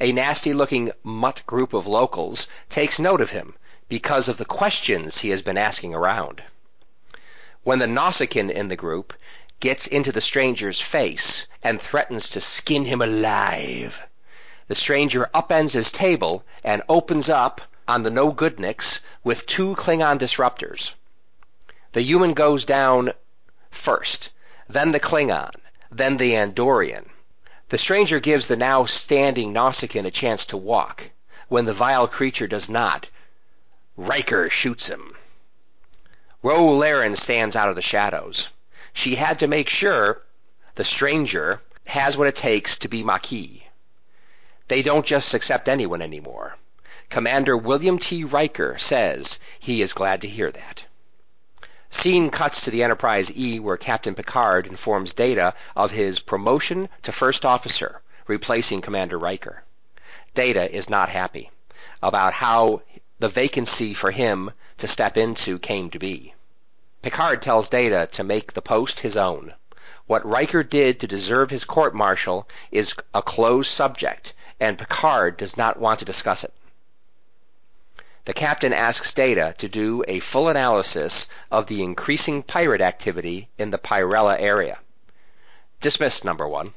A 0.00 0.10
nasty-looking 0.12 0.90
mutt 1.04 1.42
group 1.46 1.72
of 1.72 1.86
locals 1.86 2.48
takes 2.68 2.98
note 2.98 3.20
of 3.20 3.30
him 3.30 3.54
because 3.88 4.28
of 4.28 4.38
the 4.38 4.44
questions 4.44 5.18
he 5.18 5.30
has 5.30 5.40
been 5.40 5.56
asking 5.56 5.94
around. 5.94 6.42
When 7.62 7.78
the 7.78 7.86
Nausicaan 7.86 8.50
in 8.50 8.68
the 8.68 8.76
group 8.76 9.14
gets 9.60 9.86
into 9.86 10.10
the 10.10 10.20
stranger's 10.20 10.80
face 10.80 11.46
and 11.62 11.80
threatens 11.80 12.28
to 12.30 12.40
skin 12.40 12.84
him 12.84 13.00
alive, 13.00 14.02
the 14.66 14.74
stranger 14.74 15.28
upends 15.34 15.72
his 15.72 15.90
table 15.90 16.44
and 16.62 16.82
opens 16.88 17.28
up 17.28 17.60
on 17.86 18.02
the 18.02 18.10
no-goodniks 18.10 19.00
with 19.22 19.46
two 19.46 19.74
Klingon 19.74 20.18
disruptors. 20.18 20.92
The 21.92 22.02
human 22.02 22.34
goes 22.34 22.64
down 22.64 23.12
first, 23.70 24.30
then 24.68 24.92
the 24.92 25.00
Klingon, 25.00 25.54
then 25.90 26.16
the 26.16 26.32
Andorian. 26.32 27.08
The 27.68 27.78
stranger 27.78 28.20
gives 28.20 28.46
the 28.46 28.56
now 28.56 28.86
standing 28.86 29.52
Nausicaan 29.52 30.06
a 30.06 30.10
chance 30.10 30.46
to 30.46 30.56
walk. 30.56 31.10
When 31.48 31.64
the 31.66 31.74
vile 31.74 32.08
creature 32.08 32.46
does 32.46 32.68
not, 32.68 33.08
Riker 33.96 34.48
shoots 34.48 34.86
him. 34.86 35.16
Ro 36.42 36.74
Laren 36.74 37.16
stands 37.16 37.56
out 37.56 37.68
of 37.68 37.76
the 37.76 37.82
shadows. 37.82 38.48
She 38.92 39.16
had 39.16 39.38
to 39.40 39.46
make 39.46 39.68
sure 39.68 40.22
the 40.74 40.84
stranger 40.84 41.60
has 41.86 42.16
what 42.16 42.28
it 42.28 42.36
takes 42.36 42.78
to 42.78 42.88
be 42.88 43.02
Maquis. 43.02 43.63
They 44.68 44.82
don't 44.82 45.04
just 45.04 45.34
accept 45.34 45.68
anyone 45.68 46.00
anymore. 46.00 46.56
Commander 47.10 47.56
William 47.56 47.98
T. 47.98 48.24
Riker 48.24 48.78
says 48.78 49.38
he 49.60 49.82
is 49.82 49.92
glad 49.92 50.22
to 50.22 50.28
hear 50.28 50.50
that. 50.50 50.84
Scene 51.90 52.30
cuts 52.30 52.64
to 52.64 52.70
the 52.70 52.82
Enterprise 52.82 53.30
E 53.36 53.60
where 53.60 53.76
Captain 53.76 54.14
Picard 54.14 54.66
informs 54.66 55.12
Data 55.12 55.52
of 55.76 55.90
his 55.90 56.18
promotion 56.18 56.88
to 57.02 57.12
first 57.12 57.44
officer, 57.44 58.00
replacing 58.26 58.80
Commander 58.80 59.18
Riker. 59.18 59.62
Data 60.34 60.74
is 60.74 60.88
not 60.88 61.10
happy 61.10 61.50
about 62.02 62.32
how 62.32 62.82
the 63.18 63.28
vacancy 63.28 63.92
for 63.94 64.10
him 64.10 64.50
to 64.78 64.88
step 64.88 65.16
into 65.16 65.58
came 65.58 65.90
to 65.90 65.98
be. 65.98 66.34
Picard 67.02 67.42
tells 67.42 67.68
Data 67.68 68.08
to 68.12 68.24
make 68.24 68.54
the 68.54 68.62
post 68.62 69.00
his 69.00 69.16
own. 69.16 69.52
What 70.06 70.26
Riker 70.26 70.62
did 70.62 71.00
to 71.00 71.06
deserve 71.06 71.50
his 71.50 71.64
court-martial 71.64 72.48
is 72.70 72.94
a 73.14 73.22
closed 73.22 73.70
subject, 73.70 74.32
and 74.60 74.78
Picard 74.78 75.36
does 75.36 75.56
not 75.56 75.78
want 75.78 75.98
to 75.98 76.04
discuss 76.04 76.44
it. 76.44 76.52
The 78.24 78.32
captain 78.32 78.72
asks 78.72 79.12
Data 79.12 79.54
to 79.58 79.68
do 79.68 80.02
a 80.08 80.20
full 80.20 80.48
analysis 80.48 81.26
of 81.50 81.66
the 81.66 81.82
increasing 81.82 82.42
pirate 82.42 82.80
activity 82.80 83.48
in 83.58 83.70
the 83.70 83.78
Pyrella 83.78 84.40
area. 84.40 84.78
Dismissed, 85.80 86.24
number 86.24 86.48
one. 86.48 86.72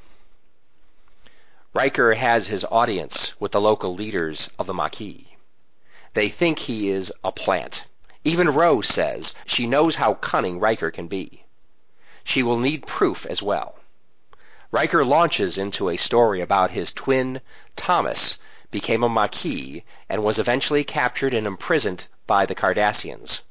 Riker 1.73 2.15
has 2.15 2.47
his 2.47 2.65
audience 2.65 3.39
with 3.39 3.53
the 3.53 3.61
local 3.61 3.93
leaders 3.93 4.49
of 4.59 4.67
the 4.67 4.73
Maquis. 4.73 5.25
They 6.13 6.27
think 6.27 6.59
he 6.59 6.89
is 6.89 7.13
a 7.23 7.31
plant. 7.31 7.85
Even 8.23 8.53
Rose 8.53 8.87
says 8.87 9.35
she 9.45 9.67
knows 9.67 9.95
how 9.95 10.15
cunning 10.15 10.59
Riker 10.59 10.91
can 10.91 11.07
be. 11.07 11.45
She 12.23 12.43
will 12.43 12.57
need 12.57 12.87
proof 12.87 13.25
as 13.25 13.41
well. 13.41 13.75
Riker 14.71 15.05
launches 15.05 15.57
into 15.57 15.87
a 15.87 15.95
story 15.95 16.41
about 16.41 16.71
his 16.71 16.91
twin, 16.91 17.39
Thomas, 17.77 18.37
became 18.69 19.03
a 19.03 19.09
Maquis 19.09 19.83
and 20.09 20.23
was 20.23 20.39
eventually 20.39 20.83
captured 20.83 21.33
and 21.33 21.47
imprisoned 21.47 22.07
by 22.25 22.45
the 22.45 22.55
Cardassians. 22.55 23.41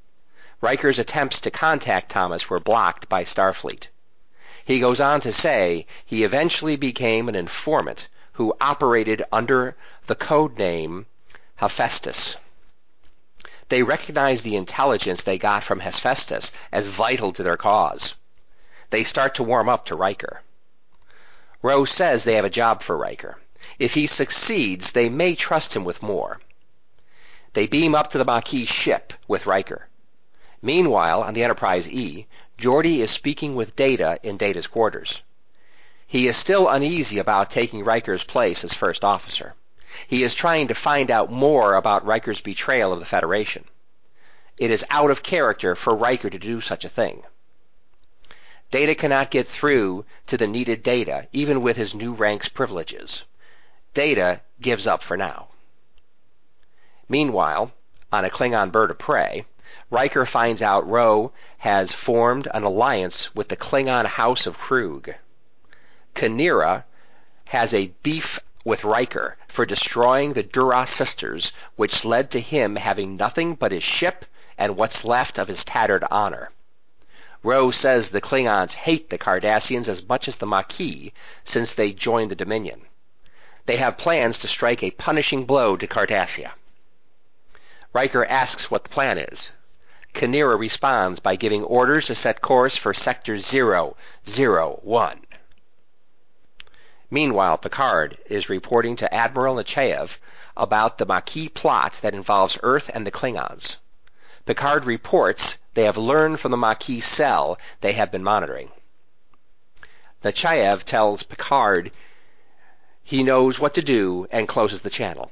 Riker's 0.61 0.99
attempts 0.99 1.41
to 1.41 1.51
contact 1.51 2.11
Thomas 2.11 2.51
were 2.51 2.61
blocked 2.61 3.09
by 3.09 3.25
Starfleet. 3.25 3.89
He 4.65 4.81
goes 4.81 5.01
on 5.01 5.21
to 5.21 5.33
say 5.33 5.87
he 6.05 6.25
eventually 6.25 6.77
became 6.77 7.29
an 7.29 7.35
informant 7.35 8.09
who 8.33 8.55
operated 8.61 9.23
under 9.33 9.77
the 10.07 10.15
code 10.15 10.59
name 10.59 11.07
Hephaestus. 11.57 12.37
They 13.69 13.83
recognize 13.83 14.43
the 14.43 14.57
intelligence 14.57 15.23
they 15.23 15.39
got 15.39 15.65
from 15.65 15.81
Hephaestus 15.81 16.53
as 16.73 16.87
vital 16.87 17.33
to 17.33 17.43
their 17.43 17.57
cause. 17.57 18.15
They 18.91 19.05
start 19.05 19.35
to 19.37 19.43
warm 19.43 19.69
up 19.69 19.87
to 19.87 19.97
Riker. 19.97 20.43
Rose 21.63 21.91
says 21.91 22.25
they 22.25 22.35
have 22.35 22.45
a 22.45 22.51
job 22.51 22.83
for 22.83 22.97
Riker. 22.97 23.39
If 23.79 23.95
he 23.95 24.07
succeeds, 24.07 24.93
they 24.93 25.09
may 25.09 25.35
trust 25.35 25.75
him 25.75 25.85
with 25.85 26.03
more. 26.03 26.41
They 27.53 27.67
beam 27.67 27.95
up 27.95 28.11
to 28.11 28.19
the 28.19 28.25
Maquis 28.25 28.69
ship 28.69 29.13
with 29.29 29.47
Riker. 29.47 29.89
Meanwhile, 30.63 31.23
on 31.23 31.35
the 31.35 31.45
Enterprise 31.45 31.89
E, 31.89 32.27
Geordi 32.59 33.01
is 33.01 33.11
speaking 33.11 33.55
with 33.55 33.77
Data 33.77 34.19
in 34.23 34.39
Data's 34.39 34.67
quarters. 34.67 35.23
He 36.07 36.27
is 36.27 36.37
still 36.37 36.69
uneasy 36.69 37.19
about 37.19 37.51
taking 37.51 37.85
Riker's 37.85 38.25
place 38.25 38.65
as 38.65 38.73
first 38.73 39.05
officer. 39.05 39.55
He 40.07 40.23
is 40.23 40.35
trying 40.35 40.69
to 40.69 40.75
find 40.75 41.11
out 41.11 41.31
more 41.31 41.75
about 41.75 42.07
Riker's 42.07 42.41
betrayal 42.41 42.93
of 42.93 43.01
the 43.01 43.05
Federation. 43.05 43.65
It 44.57 44.71
is 44.71 44.85
out 44.89 45.11
of 45.11 45.23
character 45.23 45.75
for 45.75 45.95
Riker 45.95 46.31
to 46.31 46.39
do 46.39 46.63
such 46.63 46.85
a 46.87 46.89
thing. 46.89 47.25
Data 48.71 48.95
cannot 48.95 49.31
get 49.31 49.47
through 49.47 50.05
to 50.29 50.37
the 50.37 50.47
needed 50.47 50.83
data, 50.83 51.29
even 51.33 51.61
with 51.61 51.77
his 51.77 51.95
new 51.95 52.15
rank's 52.15 52.49
privileges. 52.49 53.25
Data 53.97 54.43
gives 54.61 54.87
up 54.87 55.03
for 55.03 55.17
now. 55.17 55.49
Meanwhile, 57.09 57.73
on 58.13 58.27
a 58.27 58.29
Klingon 58.29 58.71
bird 58.71 58.91
of 58.91 58.99
prey, 58.99 59.47
Riker 59.91 60.27
finds 60.27 60.61
out 60.61 60.87
Ro 60.87 61.33
has 61.57 61.93
formed 61.93 62.47
an 62.53 62.65
alliance 62.65 63.35
with 63.35 63.49
the 63.49 63.57
Klingon 63.57 64.05
House 64.05 64.47
of 64.47 64.59
Krug. 64.59 65.15
K'Nera 66.15 66.85
has 67.47 67.73
a 67.73 67.87
beef 68.03 68.39
with 68.67 68.85
Riker 68.85 69.39
for 69.49 69.65
destroying 69.65 70.35
the 70.35 70.43
Duras 70.43 70.91
sisters, 70.91 71.53
which 71.77 72.05
led 72.05 72.31
to 72.33 72.41
him 72.41 72.77
having 72.77 73.17
nothing 73.17 73.55
but 73.55 73.73
his 73.73 73.83
ship 73.83 74.27
and 74.59 74.77
what's 74.77 75.07
left 75.07 75.39
of 75.39 75.49
his 75.49 75.65
tattered 75.65 76.05
honor. 76.11 76.51
Ro 77.43 77.71
says 77.71 78.11
the 78.11 78.21
Klingons 78.21 78.75
hate 78.75 79.09
the 79.09 79.17
Cardassians 79.17 79.89
as 79.89 80.07
much 80.07 80.29
as 80.29 80.37
the 80.37 80.47
Maquis 80.47 81.13
since 81.45 81.73
they 81.73 81.93
joined 81.93 82.31
the 82.31 82.37
Dominion. 82.37 82.86
They 83.67 83.77
have 83.77 83.99
plans 83.99 84.39
to 84.39 84.49
strike 84.49 84.83
a 84.83 84.93
punishing 84.93 85.45
blow 85.45 85.77
to 85.77 85.87
Cardassia. 85.87 86.53
Riker 87.93 88.25
asks 88.25 88.71
what 88.71 88.85
the 88.85 88.91
plan 88.91 89.19
is. 89.19 89.53
K'Nera 90.15 90.59
responds 90.59 91.21
by 91.21 91.37
giving 91.37 91.65
orders 91.65 92.07
to 92.07 92.15
set 92.15 92.41
course 92.41 92.77
for 92.77 92.95
Sector 92.95 93.39
001. 93.39 95.27
Meanwhile, 97.11 97.59
Picard 97.59 98.19
is 98.27 98.49
reporting 98.49 98.97
to 98.97 99.13
Admiral 99.13 99.57
Nechayev 99.57 100.19
about 100.57 100.99
the 100.99 101.07
Maquis 101.07 101.49
plot 101.49 101.95
that 102.03 102.15
involves 102.15 102.59
Earth 102.63 102.89
and 102.95 103.07
the 103.07 103.11
Klingons. 103.11 103.77
Picard 104.45 104.85
reports 104.85 105.59
they 105.75 105.85
have 105.85 105.97
learned 105.97 106.39
from 106.39 106.53
the 106.53 106.57
Maquis 106.57 107.05
cell 107.05 107.59
they 107.81 107.93
have 107.95 108.11
been 108.11 108.25
monitoring. 108.25 108.71
Nechayev 110.23 110.85
tells 110.85 111.23
Picard 111.25 111.91
he 113.09 113.23
knows 113.23 113.61
what 113.61 113.73
to 113.73 113.83
do 113.83 114.27
and 114.33 114.49
closes 114.49 114.81
the 114.81 114.91
channel. 114.91 115.31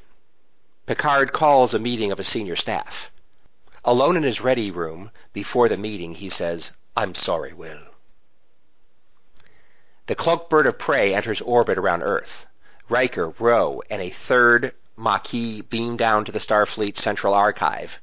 Picard 0.86 1.32
calls 1.32 1.74
a 1.74 1.78
meeting 1.80 2.12
of 2.12 2.18
his 2.18 2.28
senior 2.28 2.54
staff. 2.54 3.10
Alone 3.84 4.16
in 4.16 4.22
his 4.22 4.40
ready 4.40 4.70
room, 4.70 5.10
before 5.32 5.68
the 5.68 5.76
meeting, 5.76 6.14
he 6.14 6.28
says, 6.28 6.70
I'm 6.96 7.16
sorry, 7.16 7.52
Will. 7.52 7.80
The 10.06 10.14
cloaked 10.14 10.50
bird 10.50 10.68
of 10.68 10.78
prey 10.78 11.12
enters 11.16 11.40
orbit 11.40 11.76
around 11.76 12.04
Earth. 12.04 12.46
Riker, 12.88 13.30
Ro, 13.40 13.82
and 13.90 14.00
a 14.00 14.10
third 14.10 14.72
Maquis 14.96 15.62
beam 15.62 15.96
down 15.96 16.24
to 16.26 16.30
the 16.30 16.38
Starfleet 16.38 16.96
Central 16.96 17.34
Archive. 17.34 18.00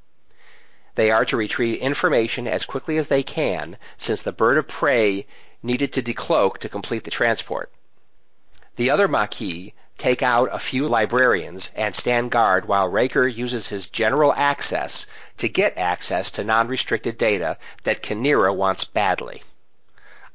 They 0.95 1.11
are 1.11 1.24
to 1.24 1.38
retrieve 1.38 1.80
information 1.80 2.45
as 2.45 2.65
quickly 2.65 2.97
as 2.97 3.07
they 3.07 3.24
can, 3.24 3.78
since 3.97 4.22
the 4.22 4.34
bird 4.34 4.57
of 4.57 4.67
prey 4.67 5.28
needed 5.63 5.93
to 5.93 6.01
decloak 6.01 6.57
to 6.57 6.67
complete 6.67 7.05
the 7.05 7.09
transport. 7.09 7.72
The 8.82 8.89
other 8.89 9.07
Maquis 9.07 9.73
take 9.99 10.23
out 10.23 10.49
a 10.51 10.57
few 10.57 10.88
librarians 10.88 11.69
and 11.75 11.95
stand 11.95 12.32
guard 12.32 12.65
while 12.65 12.88
Riker 12.88 13.27
uses 13.27 13.67
his 13.67 13.86
general 13.86 14.34
access 14.34 15.05
to 15.38 15.47
get 15.47 15.77
access 15.77 16.32
to 16.32 16.43
non-restricted 16.43 17.15
data 17.15 17.59
that 17.84 18.01
K'Nera 18.01 18.51
wants 18.55 18.84
badly. 18.84 19.43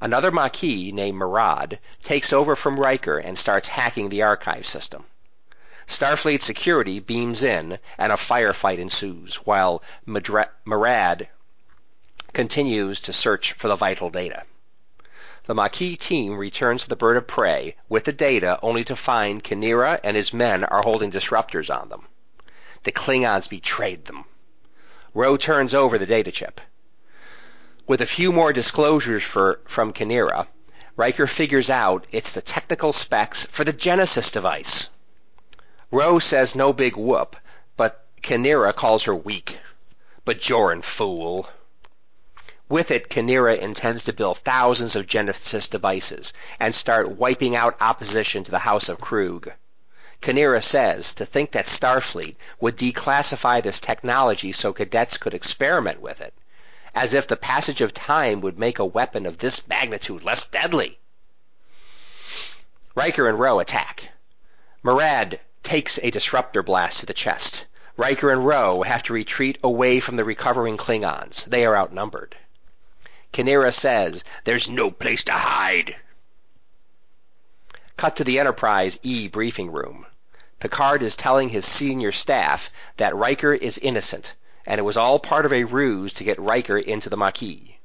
Another 0.01 0.31
Maquis 0.31 0.93
named 0.93 1.19
Marad 1.19 1.81
takes 2.05 2.33
over 2.33 2.55
from 2.55 2.79
Riker 2.79 3.19
and 3.19 3.37
starts 3.37 3.67
hacking 3.67 4.11
the 4.11 4.23
archive 4.23 4.65
system. 4.65 5.07
Starfleet 5.89 6.41
security 6.41 7.01
beams 7.01 7.43
in, 7.43 7.81
and 7.99 8.13
a 8.13 8.17
firefight 8.17 8.79
ensues, 8.79 9.45
while 9.45 9.83
Marad 10.07 11.27
continues 12.33 13.01
to 13.01 13.13
search 13.13 13.55
for 13.55 13.67
the 13.67 13.75
vital 13.75 14.09
data. 14.09 14.45
The 15.47 15.55
Maquis 15.55 15.97
team 15.97 16.37
returns 16.37 16.83
to 16.83 16.89
the 16.89 16.97
bird 16.97 17.17
of 17.17 17.29
prey 17.29 17.77
with 17.89 18.03
the 18.03 18.13
data 18.13 18.59
only 18.63 18.83
to 18.83 18.97
find 18.97 19.45
K'Nera 19.45 20.01
and 20.03 20.17
his 20.17 20.33
men 20.33 20.65
are 20.65 20.83
holding 20.83 21.13
disruptors 21.13 21.71
on 21.71 21.89
them. 21.89 22.09
The 22.83 22.91
Klingons 22.91 23.49
betrayed 23.49 24.07
them. 24.07 24.25
Ro 25.15 25.37
turns 25.37 25.73
over 25.73 25.99
the 25.99 26.07
data 26.07 26.33
chip. 26.33 26.61
With 27.87 28.01
a 28.01 28.07
few 28.07 28.33
more 28.33 28.53
disclosures 28.53 29.23
for, 29.23 29.61
from 29.67 29.93
K'Nera, 29.93 30.49
Riker 30.97 31.29
figures 31.29 31.71
out 31.71 32.09
it's 32.11 32.33
the 32.33 32.43
technical 32.43 32.93
specs 32.93 33.45
for 33.45 33.63
the 33.63 33.73
Genesis 33.73 34.33
device. 34.33 34.89
Ro 35.93 36.19
says 36.19 36.57
no 36.57 36.73
big 36.73 36.97
whoop, 36.97 37.37
but 37.77 38.05
K'Nera 38.21 38.75
calls 38.75 39.05
her 39.05 39.15
weak. 39.15 39.59
Bajoran 40.25 40.83
fool. 40.83 41.49
With 42.69 42.91
it, 42.91 43.09
K'Nera 43.09 43.59
intends 43.59 44.05
to 44.05 44.13
build 44.13 44.39
thousands 44.39 44.97
of 44.97 45.07
Genesis 45.07 45.69
devices 45.69 46.33
and 46.59 46.75
start 46.75 47.11
wiping 47.11 47.55
out 47.55 47.77
opposition 47.81 48.43
to 48.45 48.51
the 48.51 48.59
House 48.61 48.89
of 48.89 49.01
Krug. 49.01 49.53
K'Nera 50.21 50.63
says 50.63 51.15
to 51.15 51.25
think 51.25 51.53
that 51.53 51.67
Starfleet 51.67 52.37
would 52.59 52.77
declassify 52.77 53.63
this 53.63 53.79
technology 53.79 54.53
so 54.53 54.73
cadets 54.73 55.17
could 55.17 55.35
experiment 55.35 56.01
with 56.01 56.21
it 56.21 56.35
as 56.97 57.13
if 57.13 57.27
the 57.27 57.37
passage 57.37 57.83
of 57.83 57.93
time 57.93 58.41
would 58.41 58.59
make 58.59 58.79
a 58.79 58.85
weapon 58.85 59.27
of 59.27 59.37
this 59.37 59.69
magnitude 59.69 60.25
less 60.25 60.47
deadly. 60.47 60.99
Riker 62.95 63.29
and 63.29 63.39
Ro 63.39 63.61
attack. 63.61 64.09
Murad 64.83 65.39
takes 65.63 65.99
a 65.99 66.11
disruptor 66.11 66.63
blast 66.63 67.01
to 67.01 67.07
the 67.07 67.13
chest. 67.13 67.67
Riker 67.99 68.33
and 68.33 68.47
Ro 68.47 68.83
have 68.83 69.03
to 69.05 69.13
retreat 69.13 69.59
away 69.63 70.01
from 70.01 70.17
the 70.17 70.25
recovering 70.25 70.79
Klingons. 70.79 71.45
They 71.45 71.67
are 71.67 71.77
outnumbered. 71.77 72.35
K'Nera 73.33 73.73
says, 73.73 74.25
There's 74.45 74.69
no 74.69 74.91
place 74.91 75.25
to 75.25 75.33
hide. 75.33 75.97
Cut 77.97 78.17
to 78.17 78.25
the 78.25 78.39
Enterprise 78.39 78.99
E 79.03 79.29
briefing 79.29 79.73
room. 79.73 80.07
Picard 80.61 81.03
is 81.03 81.17
telling 81.17 81.49
his 81.49 81.67
senior 81.67 82.13
staff 82.13 82.71
that 82.97 83.15
Riker 83.15 83.53
is 83.53 83.79
innocent 83.79 84.35
and 84.67 84.81
it 84.81 84.83
was 84.83 84.97
all 84.97 85.21
part 85.21 85.47
of 85.47 85.53
a 85.53 85.65
ruse 85.65 86.13
to 86.15 86.25
get 86.25 86.41
Riker 86.41 86.77
into 86.77 87.09
the 87.09 87.17
Maquis. 87.17 87.77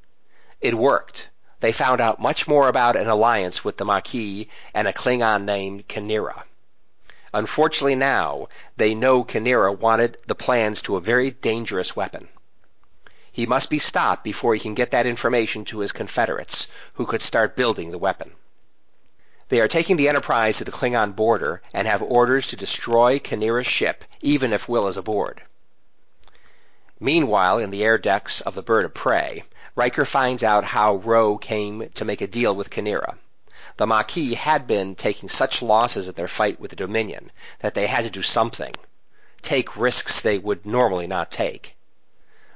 It 0.59 0.73
worked. 0.73 1.29
They 1.59 1.71
found 1.71 2.01
out 2.01 2.19
much 2.19 2.47
more 2.47 2.67
about 2.67 2.95
an 2.95 3.07
alliance 3.07 3.63
with 3.63 3.77
the 3.77 3.85
Maquis 3.85 4.47
and 4.73 4.87
a 4.87 4.93
Klingon 4.93 5.45
named 5.45 5.87
K'Nera. 5.87 6.43
Unfortunately 7.33 7.95
now, 7.95 8.47
they 8.77 8.95
know 8.95 9.23
K'Nera 9.23 9.77
wanted 9.77 10.17
the 10.25 10.33
plans 10.33 10.81
to 10.81 10.95
a 10.95 11.01
very 11.01 11.29
dangerous 11.29 11.95
weapon. 11.95 12.29
He 13.33 13.45
must 13.45 13.69
be 13.69 13.79
stopped 13.79 14.25
before 14.25 14.53
he 14.53 14.59
can 14.59 14.73
get 14.73 14.91
that 14.91 15.05
information 15.07 15.63
to 15.63 15.79
his 15.79 15.93
Confederates, 15.93 16.67
who 16.95 17.05
could 17.05 17.21
start 17.21 17.55
building 17.55 17.89
the 17.91 17.97
weapon. 17.97 18.33
They 19.47 19.61
are 19.61 19.69
taking 19.69 19.95
the 19.95 20.09
Enterprise 20.09 20.57
to 20.57 20.65
the 20.65 20.71
Klingon 20.73 21.13
border 21.13 21.61
and 21.73 21.87
have 21.87 22.01
orders 22.01 22.45
to 22.47 22.57
destroy 22.57 23.19
K'Nera's 23.19 23.65
ship, 23.65 24.03
even 24.19 24.51
if 24.51 24.67
Will 24.67 24.85
is 24.89 24.97
aboard. 24.97 25.43
Meanwhile, 26.99 27.59
in 27.59 27.71
the 27.71 27.85
air 27.85 27.97
decks 27.97 28.41
of 28.41 28.53
the 28.53 28.61
Bird 28.61 28.83
of 28.83 28.93
Prey, 28.93 29.45
Riker 29.75 30.03
finds 30.03 30.43
out 30.43 30.65
how 30.65 30.95
Ro 30.95 31.37
came 31.37 31.89
to 31.91 32.03
make 32.03 32.19
a 32.19 32.27
deal 32.27 32.53
with 32.53 32.69
K'Nera. 32.69 33.17
The 33.77 33.87
Maquis 33.87 34.33
had 34.33 34.67
been 34.67 34.93
taking 34.93 35.29
such 35.29 35.61
losses 35.61 36.09
at 36.09 36.17
their 36.17 36.27
fight 36.27 36.59
with 36.59 36.71
the 36.71 36.75
Dominion 36.75 37.31
that 37.59 37.75
they 37.75 37.87
had 37.87 38.03
to 38.03 38.09
do 38.09 38.23
something, 38.23 38.73
take 39.41 39.77
risks 39.77 40.19
they 40.19 40.37
would 40.37 40.65
normally 40.65 41.07
not 41.07 41.31
take. 41.31 41.77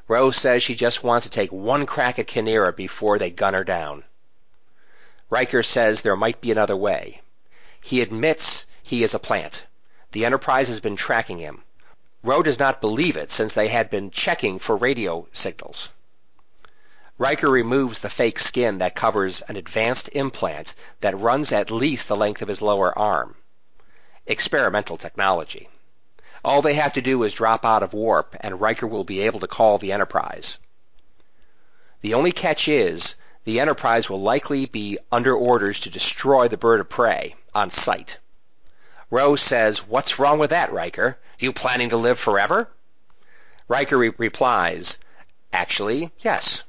Ro 0.08 0.30
says 0.30 0.62
she 0.62 0.76
just 0.76 1.04
wants 1.04 1.26
to 1.26 1.32
take 1.32 1.52
one 1.52 1.86
crack 1.86 2.20
at 2.20 2.28
K'Nera 2.28 2.76
before 2.76 3.18
they 3.18 3.32
gun 3.32 3.56
her 3.56 3.64
down. 3.64 4.04
Riker 5.32 5.64
says 5.64 6.02
there 6.02 6.16
might 6.16 6.42
be 6.42 6.52
another 6.52 6.76
way. 6.76 7.22
He 7.82 8.02
admits 8.02 8.68
he 8.84 9.04
is 9.04 9.16
a 9.16 9.20
plant. 9.20 9.66
The 10.12 10.26
Enterprise 10.26 10.68
has 10.68 10.80
been 10.80 10.96
tracking 10.96 11.40
him. 11.40 11.64
Ro 12.24 12.44
does 12.44 12.60
not 12.60 12.82
believe 12.82 13.18
it 13.18 13.32
since 13.32 13.54
they 13.54 13.68
had 13.68 13.90
been 13.90 14.12
checking 14.12 14.60
for 14.60 14.78
radio 14.78 15.28
signals. 15.34 15.90
Riker 17.18 17.50
removes 17.50 18.00
the 18.00 18.10
fake 18.10 18.40
skin 18.40 18.80
that 18.80 18.96
covers 18.96 19.42
an 19.42 19.56
advanced 19.56 20.10
implant 20.14 20.76
that 21.02 21.18
runs 21.18 21.52
at 21.52 21.72
least 21.72 22.08
the 22.08 22.16
length 22.16 22.42
of 22.42 22.48
his 22.48 22.62
lower 22.62 22.98
arm. 22.98 23.36
Experimental 24.28 24.98
technology. 24.98 25.70
All 26.46 26.62
they 26.62 26.76
have 26.76 26.94
to 26.94 27.02
do 27.02 27.24
is 27.24 27.34
drop 27.34 27.66
out 27.66 27.82
of 27.82 27.94
warp, 27.94 28.36
and 28.40 28.62
Riker 28.62 28.86
will 28.86 29.04
be 29.04 29.22
able 29.22 29.40
to 29.40 29.48
call 29.48 29.80
the 29.80 29.92
Enterprise. 29.92 30.58
The 32.02 32.14
only 32.14 32.32
catch 32.32 32.68
is, 32.68 33.16
the 33.46 33.60
Enterprise 33.60 34.12
will 34.12 34.22
likely 34.22 34.68
be 34.68 35.00
under 35.12 35.36
orders 35.36 35.80
to 35.80 35.90
destroy 35.90 36.48
the 36.48 36.56
bird 36.56 36.82
of 36.82 36.88
prey 36.88 37.36
on 37.56 37.72
sight. 37.72 38.20
Ro 39.10 39.36
says, 39.36 39.88
What's 39.88 40.20
wrong 40.20 40.38
with 40.38 40.52
that, 40.52 40.72
Riker? 40.72 41.18
You 41.40 41.52
planning 41.52 41.90
to 41.90 41.98
live 41.98 42.20
forever? 42.20 42.70
Riker 43.68 43.98
re- 43.98 44.14
replies, 44.16 45.00
Actually, 45.52 46.12
yes. 46.20 46.62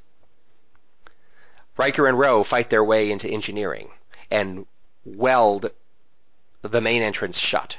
Riker 1.77 2.07
and 2.07 2.17
Ro 2.17 2.43
fight 2.43 2.71
their 2.71 2.83
way 2.83 3.11
into 3.11 3.29
engineering 3.29 3.91
and 4.31 4.65
weld 5.05 5.69
the 6.63 6.81
main 6.81 7.03
entrance 7.03 7.37
shut. 7.37 7.77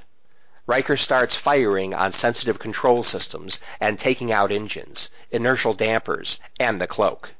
Riker 0.68 0.98
starts 0.98 1.34
firing 1.34 1.94
on 1.94 2.12
sensitive 2.12 2.58
control 2.58 3.02
systems 3.02 3.58
and 3.80 3.98
taking 3.98 4.30
out 4.30 4.52
engines, 4.52 5.08
inertial 5.30 5.72
dampers, 5.72 6.38
and 6.60 6.78
the 6.78 6.86
cloak. 6.86 7.30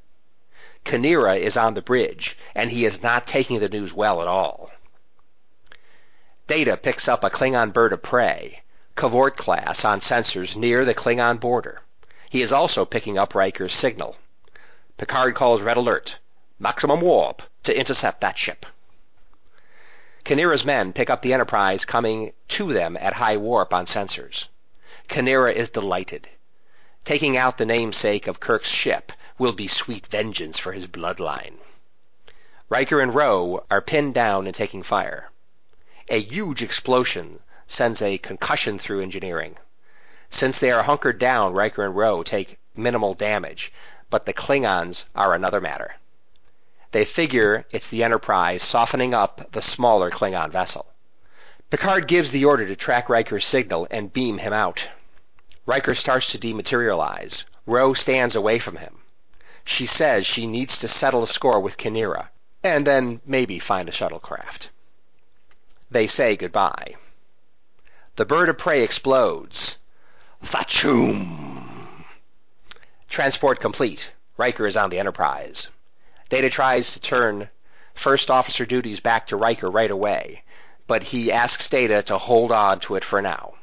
K'Nera 0.87 1.39
is 1.39 1.55
on 1.55 1.75
the 1.75 1.83
bridge, 1.83 2.39
and 2.55 2.71
he 2.71 2.87
is 2.87 3.03
not 3.03 3.27
taking 3.27 3.61
the 3.61 3.69
news 3.69 3.93
well 3.93 4.23
at 4.23 4.29
all. 4.29 4.71
Data 6.47 6.79
picks 6.79 7.07
up 7.07 7.23
a 7.23 7.29
Klingon 7.29 7.71
bird 7.71 7.93
of 7.93 8.01
prey 8.01 8.63
K'Vort 8.97 9.37
class 9.37 9.85
on 9.85 10.01
sensors 10.01 10.57
near 10.57 10.87
the 10.87 10.95
Klingon 10.95 11.39
border. 11.39 11.83
He 12.31 12.41
is 12.41 12.51
also 12.51 12.87
picking 12.87 13.19
up 13.19 13.35
Riker's 13.35 13.75
signal. 13.75 14.17
Picard 14.97 15.35
calls 15.35 15.61
Red 15.61 15.77
Alert, 15.77 16.19
maximum 16.59 17.03
warp, 17.03 17.43
to 17.65 17.79
intercept 17.79 18.23
that 18.23 18.39
ship. 18.39 18.65
K'Nera's 20.29 20.63
men 20.63 20.93
pick 20.93 21.09
up 21.09 21.23
the 21.23 21.33
Enterprise 21.33 21.87
coming 21.87 22.35
to 22.49 22.71
them 22.75 22.99
at 22.99 23.15
high 23.15 23.39
warp 23.39 23.73
on 23.73 23.87
sensors. 23.87 24.49
K'Nera 25.09 25.55
is 25.55 25.71
delighted. 25.71 26.29
Taking 27.03 27.39
out 27.39 27.57
the 27.57 27.65
namesake 27.65 28.27
of 28.27 28.39
Kirk's 28.39 28.69
ship 28.69 29.11
will 29.39 29.55
be 29.55 29.67
sweet 29.67 30.07
vengeance 30.07 30.59
for 30.59 30.73
his 30.73 30.87
bloodline. 30.87 31.55
Riker 32.69 33.01
and 33.01 33.15
Ro 33.15 33.65
are 33.71 33.81
pinned 33.81 34.13
down 34.13 34.45
and 34.45 34.55
taking 34.55 34.83
fire. 34.83 35.31
A 36.11 36.21
huge 36.21 36.63
explosion 36.63 37.41
sends 37.67 38.03
a 38.03 38.19
concussion 38.19 38.79
through 38.79 39.01
engineering. 39.01 39.57
Since 40.29 40.59
they 40.59 40.71
are 40.71 40.83
hunkered 40.83 41.19
down, 41.19 41.55
Riker 41.55 41.87
and 41.87 41.97
Ro 41.97 42.23
take 42.23 42.59
minimal 42.77 43.15
damage, 43.15 43.73
but 44.11 44.27
the 44.27 44.35
Klingons 44.35 45.07
are 45.15 45.33
another 45.33 45.63
matter. 45.63 45.95
They 46.91 47.05
figure 47.05 47.67
it's 47.71 47.89
the 47.89 48.03
Enterprise 48.03 48.63
softening 48.63 49.13
up 49.13 49.53
the 49.53 49.61
smaller 49.61 50.11
Klingon 50.11 50.51
vessel. 50.51 50.87
Picard 51.71 52.09
gives 52.09 52.31
the 52.31 52.47
order 52.47 52.67
to 52.67 52.77
track 52.77 53.11
Riker's 53.11 53.47
signal 53.47 53.87
and 53.91 54.13
beam 54.13 54.39
him 54.39 54.55
out. 54.55 54.89
Riker 55.67 55.95
starts 55.95 56.29
to 56.33 56.39
dematerialize. 56.39 57.45
Ro 57.67 57.93
stands 57.93 58.35
away 58.35 58.59
from 58.59 58.77
him. 58.77 59.01
She 59.65 59.85
says 59.85 60.27
she 60.27 60.47
needs 60.47 60.79
to 60.79 60.89
settle 60.89 61.23
a 61.23 61.29
score 61.29 61.61
with 61.61 61.77
K'Nera, 61.77 62.29
and 62.65 62.87
then 62.87 63.21
maybe 63.27 63.59
find 63.59 63.87
a 63.87 63.93
shuttlecraft. 63.93 64.69
They 65.91 66.07
say 66.07 66.37
goodbye. 66.37 66.95
The 68.17 68.25
bird 68.25 68.49
of 68.49 68.57
prey 68.57 68.83
explodes. 68.83 69.77
Fachoom! 70.43 72.07
Transport 73.11 73.61
complete. 73.61 74.13
Riker 74.39 74.67
is 74.67 74.77
on 74.77 74.89
the 74.89 74.99
Enterprise. 74.99 75.69
Data 76.29 76.51
tries 76.51 76.93
to 76.93 77.01
turn 77.01 77.49
first 77.95 78.31
officer 78.31 78.67
duties 78.67 79.01
back 79.01 79.29
to 79.29 79.37
Riker 79.37 79.71
right 79.71 79.91
away, 79.91 80.45
but 80.87 81.03
he 81.03 81.33
asks 81.33 81.69
Data 81.69 82.03
to 82.05 82.19
hold 82.19 82.53
on 82.53 82.81
to 82.81 82.97
it 82.97 83.05
for 83.05 83.23
now. 83.23 83.55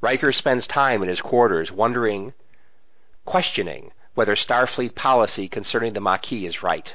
Riker 0.00 0.32
spends 0.32 0.66
time 0.66 1.02
in 1.02 1.08
his 1.08 1.22
quarters 1.22 1.72
wondering, 1.72 2.34
questioning 3.24 3.92
whether 4.14 4.36
Starfleet 4.36 4.94
policy 4.94 5.48
concerning 5.48 5.94
the 5.94 6.00
Maquis 6.00 6.46
is 6.46 6.62
right. 6.62 6.94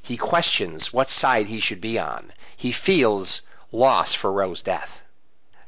He 0.00 0.16
questions 0.16 0.92
what 0.92 1.10
side 1.10 1.46
he 1.46 1.60
should 1.60 1.80
be 1.82 1.98
on. 1.98 2.32
He 2.56 2.72
feels 2.72 3.42
loss 3.70 4.14
for 4.14 4.32
Ro's 4.32 4.62
death. 4.62 5.02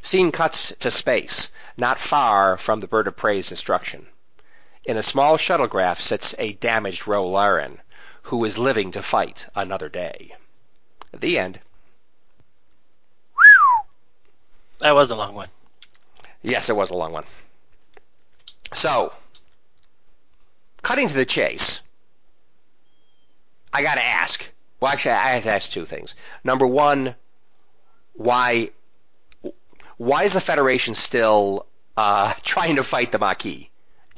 Scene 0.01 0.33
cuts 0.33 0.73
to 0.81 0.91
space, 0.91 1.51
not 1.77 1.99
far 1.99 2.57
from 2.57 2.81
the 2.81 2.89
bird 2.89 3.07
of 3.07 3.17
prey's 3.17 3.51
destruction. 3.51 4.07
In 4.85 4.97
a 4.97 5.03
small 5.03 5.37
shuttlecraft 5.37 6.01
sits 6.01 6.35
a 6.39 6.53
damaged 6.55 7.07
Ro 7.07 7.29
Laren, 7.29 7.83
who 8.23 8.45
is 8.45 8.59
living 8.59 8.93
to 8.93 9.03
fight 9.03 9.49
another 9.55 9.89
day. 9.89 10.35
The 11.13 11.39
end. 11.39 11.59
That 14.81 14.95
was 14.95 15.11
a 15.11 15.17
long 15.17 15.35
one. 15.35 15.49
Yes, 16.43 16.69
it 16.69 16.77
was 16.77 16.91
a 16.91 16.95
long 16.95 17.13
one. 17.13 17.25
So, 18.73 19.13
cutting 20.83 21.09
to 21.09 21.15
the 21.15 21.27
chase, 21.27 21.81
I 23.73 23.83
got 23.83 23.97
to 23.97 24.05
ask. 24.05 24.49
Well, 24.79 24.91
actually, 24.93 25.13
I 25.13 25.33
have 25.33 25.43
to 25.43 25.51
ask 25.51 25.71
two 25.71 25.85
things. 25.85 26.15
Number 26.45 26.67
one, 26.67 27.15
why 28.15 28.71
why 29.99 30.25
is 30.25 30.33
the 30.33 30.41
Federation 30.41 30.95
still 30.95 31.67
uh, 31.97 32.33
trying 32.43 32.77
to 32.77 32.85
fight 32.85 33.13
the 33.13 33.19
Maquis 33.19 33.70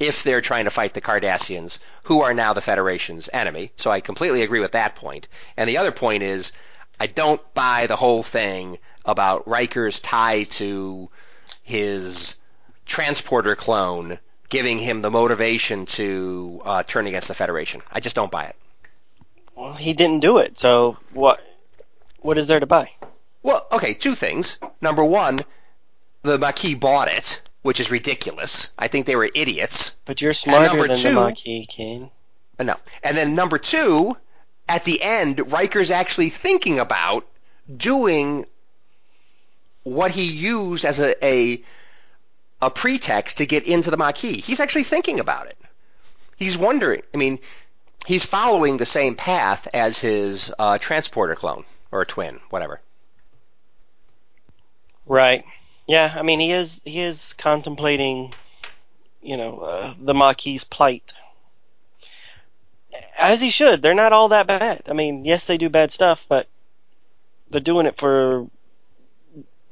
if 0.03 0.23
they're 0.23 0.41
trying 0.41 0.65
to 0.65 0.71
fight 0.71 0.93
the 0.93 1.01
Cardassians, 1.01 1.79
who 2.03 2.21
are 2.21 2.33
now 2.33 2.53
the 2.53 2.61
Federation's 2.61 3.29
enemy? 3.31 3.71
So 3.77 3.91
I 3.91 4.01
completely 4.01 4.41
agree 4.41 4.59
with 4.59 4.73
that 4.73 4.95
point. 4.95 5.27
And 5.57 5.69
the 5.69 5.77
other 5.77 5.91
point 5.91 6.23
is, 6.23 6.51
I 6.99 7.07
don't 7.07 7.41
buy 7.53 7.87
the 7.87 7.95
whole 7.95 8.23
thing 8.23 8.77
about 9.05 9.47
Riker's 9.47 9.99
tie 9.99 10.43
to 10.43 11.09
his 11.63 12.35
transporter 12.85 13.55
clone 13.55 14.19
giving 14.49 14.77
him 14.77 15.01
the 15.01 15.09
motivation 15.09 15.85
to 15.87 16.61
uh, 16.63 16.83
turn 16.83 17.07
against 17.07 17.27
the 17.27 17.33
Federation. 17.33 17.81
I 17.91 17.99
just 17.99 18.15
don't 18.15 18.31
buy 18.31 18.45
it. 18.45 18.55
Well, 19.55 19.73
he 19.73 19.93
didn't 19.93 20.19
do 20.19 20.37
it, 20.37 20.59
so 20.59 20.97
what? 21.13 21.41
What 22.19 22.37
is 22.37 22.47
there 22.47 22.59
to 22.59 22.65
buy? 22.65 22.91
Well, 23.41 23.65
okay, 23.71 23.93
two 23.93 24.15
things. 24.15 24.57
Number 24.79 25.03
one, 25.03 25.41
the 26.21 26.37
Maquis 26.37 26.75
bought 26.75 27.09
it, 27.09 27.41
which 27.63 27.79
is 27.79 27.89
ridiculous. 27.89 28.69
I 28.77 28.87
think 28.87 29.07
they 29.07 29.15
were 29.15 29.29
idiots. 29.33 29.95
But 30.05 30.21
you're 30.21 30.33
smarter 30.33 30.67
number 30.67 30.87
than 30.87 30.97
two- 30.97 31.09
the 31.09 31.21
Maquis, 31.21 31.65
Kane. 31.67 32.11
No. 32.59 32.75
And 33.01 33.17
then 33.17 33.33
number 33.35 33.57
two, 33.57 34.15
at 34.69 34.85
the 34.85 35.01
end, 35.01 35.51
Riker's 35.51 35.89
actually 35.91 36.29
thinking 36.29 36.79
about 36.79 37.25
doing 37.75 38.45
what 39.81 40.11
he 40.11 40.23
used 40.25 40.85
as 40.85 40.99
a, 40.99 41.25
a 41.25 41.61
a 42.61 42.69
pretext 42.69 43.39
to 43.39 43.45
get 43.45 43.63
into 43.65 43.91
the 43.91 43.97
Maquis. 43.97 44.45
He's 44.45 44.59
actually 44.61 44.83
thinking 44.83 45.19
about 45.19 45.47
it. 45.47 45.57
He's 46.37 46.57
wondering. 46.57 47.01
I 47.13 47.17
mean, 47.17 47.39
he's 48.05 48.23
following 48.23 48.77
the 48.77 48.85
same 48.85 49.15
path 49.15 49.67
as 49.73 49.99
his 49.99 50.53
uh, 50.57 50.77
transporter 50.77 51.35
clone 51.35 51.65
or 51.91 52.05
twin, 52.05 52.39
whatever. 52.49 52.79
Right. 55.05 55.43
Yeah. 55.87 56.13
I 56.15 56.21
mean, 56.21 56.39
he 56.39 56.51
is 56.51 56.81
he 56.85 56.99
is 56.99 57.33
contemplating, 57.33 58.33
you 59.21 59.37
know, 59.37 59.59
uh, 59.59 59.93
the 59.99 60.13
Maquis' 60.13 60.63
plight. 60.63 61.13
As 63.17 63.41
he 63.41 63.49
should. 63.49 63.81
They're 63.81 63.93
not 63.93 64.13
all 64.13 64.29
that 64.29 64.47
bad. 64.47 64.83
I 64.87 64.93
mean, 64.93 65.25
yes, 65.25 65.47
they 65.47 65.57
do 65.57 65.69
bad 65.69 65.91
stuff, 65.91 66.25
but 66.29 66.47
they're 67.49 67.61
doing 67.61 67.85
it 67.85 67.97
for 67.97 68.47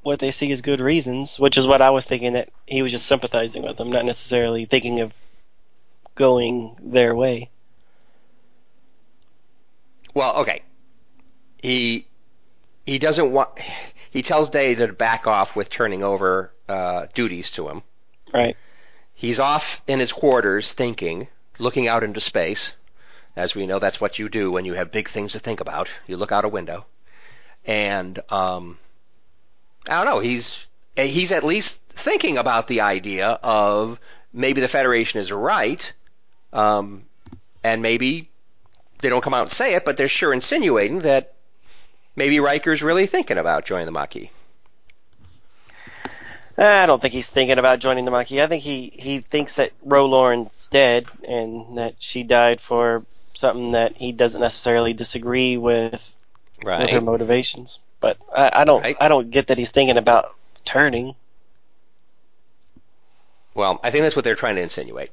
what 0.04 0.20
they 0.20 0.32
see 0.32 0.52
as 0.52 0.62
good 0.62 0.80
reasons, 0.80 1.40
which 1.40 1.58
is 1.58 1.68
what 1.68 1.82
I 1.82 1.92
was 1.92 2.06
thinking 2.06 2.34
that 2.34 2.50
he 2.66 2.82
was 2.82 2.92
just 2.92 3.06
sympathizing 3.06 3.64
with 3.64 3.78
them, 3.78 3.92
not 3.92 4.06
necessarily 4.06 4.66
thinking 4.66 5.00
of 5.02 5.14
going 6.16 6.76
their 6.82 7.16
way. 7.16 7.50
Well, 10.14 10.38
okay. 10.38 10.62
He 11.62 12.08
he 12.86 13.00
doesn't 13.00 13.32
want. 13.32 13.50
He 14.12 14.22
tells 14.22 14.50
Data 14.50 14.88
to 14.88 14.94
back 14.94 15.26
off 15.26 15.56
with 15.56 15.70
turning 15.70 16.04
over 16.04 16.52
uh, 16.70 17.08
duties 17.14 17.52
to 17.52 17.68
him. 17.70 17.82
Right. 18.34 18.56
He's 19.14 19.40
off 19.40 19.82
in 19.88 20.00
his 20.00 20.12
quarters 20.12 20.74
thinking, 20.74 21.28
looking 21.58 21.88
out 21.88 22.04
into 22.04 22.22
space. 22.22 22.74
As 23.36 23.56
we 23.56 23.66
know, 23.66 23.80
that's 23.80 24.02
what 24.02 24.20
you 24.20 24.28
do 24.28 24.52
when 24.52 24.66
you 24.66 24.74
have 24.74 24.92
big 24.92 25.08
things 25.08 25.32
to 25.32 25.40
think 25.40 25.62
about. 25.62 25.90
You 26.08 26.18
look 26.18 26.34
out 26.34 26.46
a 26.46 26.50
window. 26.50 26.86
And 27.66 28.20
um, 28.30 28.78
I 29.88 29.98
don't 30.04 30.14
know. 30.14 30.20
He's 30.20 30.68
he's 30.96 31.32
at 31.32 31.44
least 31.44 31.82
thinking 31.88 32.38
about 32.38 32.68
the 32.68 32.82
idea 32.82 33.28
of 33.28 34.00
maybe 34.34 34.62
the 34.62 34.68
Federation 34.68 35.20
is 35.20 35.32
right, 35.32 35.94
um, 36.52 37.04
and 37.64 37.82
maybe 37.82 38.30
they 39.00 39.10
don't 39.10 39.24
come 39.24 39.34
out 39.34 39.44
and 39.44 39.52
say 39.52 39.76
it, 39.76 39.86
but 39.86 39.98
they're 39.98 40.08
sure 40.08 40.34
insinuating 40.34 41.00
that 41.00 41.34
maybe 42.16 42.40
Riker's 42.40 42.82
really 42.82 43.06
thinking 43.06 43.38
about 43.38 43.66
joining 43.66 43.86
the 43.86 43.92
Maquis. 43.92 44.30
I 46.58 46.86
don't 46.86 47.02
think 47.02 47.14
he's 47.14 47.30
thinking 47.30 47.58
about 47.58 47.80
joining 47.80 48.06
the 48.06 48.12
Maquis. 48.12 48.42
I 48.42 48.48
think 48.48 48.62
he, 48.62 48.92
he 48.94 49.20
thinks 49.20 49.56
that 49.56 49.72
Ro 49.84 50.08
Laren's 50.08 50.68
dead 50.68 51.08
and 51.28 51.78
that 51.78 51.96
she 52.00 52.24
died 52.24 52.62
for 52.62 53.04
something 53.34 53.72
that 53.72 53.96
he 53.98 54.12
doesn't 54.12 54.42
necessarily 54.42 54.94
disagree 54.94 55.58
with, 55.58 55.94
with 56.64 56.90
her 56.90 57.02
motivations. 57.02 57.80
But 58.00 58.18
I, 58.36 58.62
I 58.62 58.64
don't 58.66 58.82
Right. 58.82 58.98
I 59.00 59.08
don't 59.08 59.32
get 59.32 59.48
that 59.48 59.58
he's 59.58 59.72
thinking 59.72 59.98
about 59.98 60.36
turning. 60.66 61.16
Well, 63.54 63.80
I 63.84 63.90
think 63.92 64.04
that's 64.04 64.16
what 64.16 64.26
they're 64.26 64.36
trying 64.36 64.56
to 64.56 64.62
insinuate. 64.62 65.12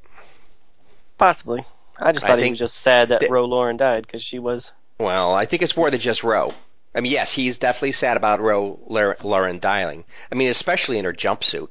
Possibly. 1.17 1.65
I 1.99 2.13
just 2.13 2.25
I 2.25 2.29
thought 2.31 2.39
he 2.43 2.51
was 2.51 2.59
just 2.59 2.77
sad 2.77 3.09
that 3.09 3.21
that- 3.21 3.31
Ro 3.31 3.47
Laren 3.47 3.77
died 3.77 4.07
because 4.07 4.23
she 4.23 4.39
was. 4.39 4.73
Well, 4.99 5.33
I 5.35 5.45
think 5.47 5.63
it's 5.63 5.77
more 5.77 5.91
than 5.91 6.01
just 6.01 6.25
Ro. 6.25 6.53
I 6.95 7.01
mean, 7.01 7.12
yes, 7.12 7.32
he's 7.32 7.59
definitely 7.59 7.93
sad 7.93 8.16
about 8.16 8.41
Ro 8.41 8.80
Laren 9.22 9.59
dying. 9.59 10.05
I 10.32 10.34
mean, 10.34 10.51
especially 10.51 10.99
in 10.99 11.05
her 11.05 11.12
jumpsuit. 11.12 11.68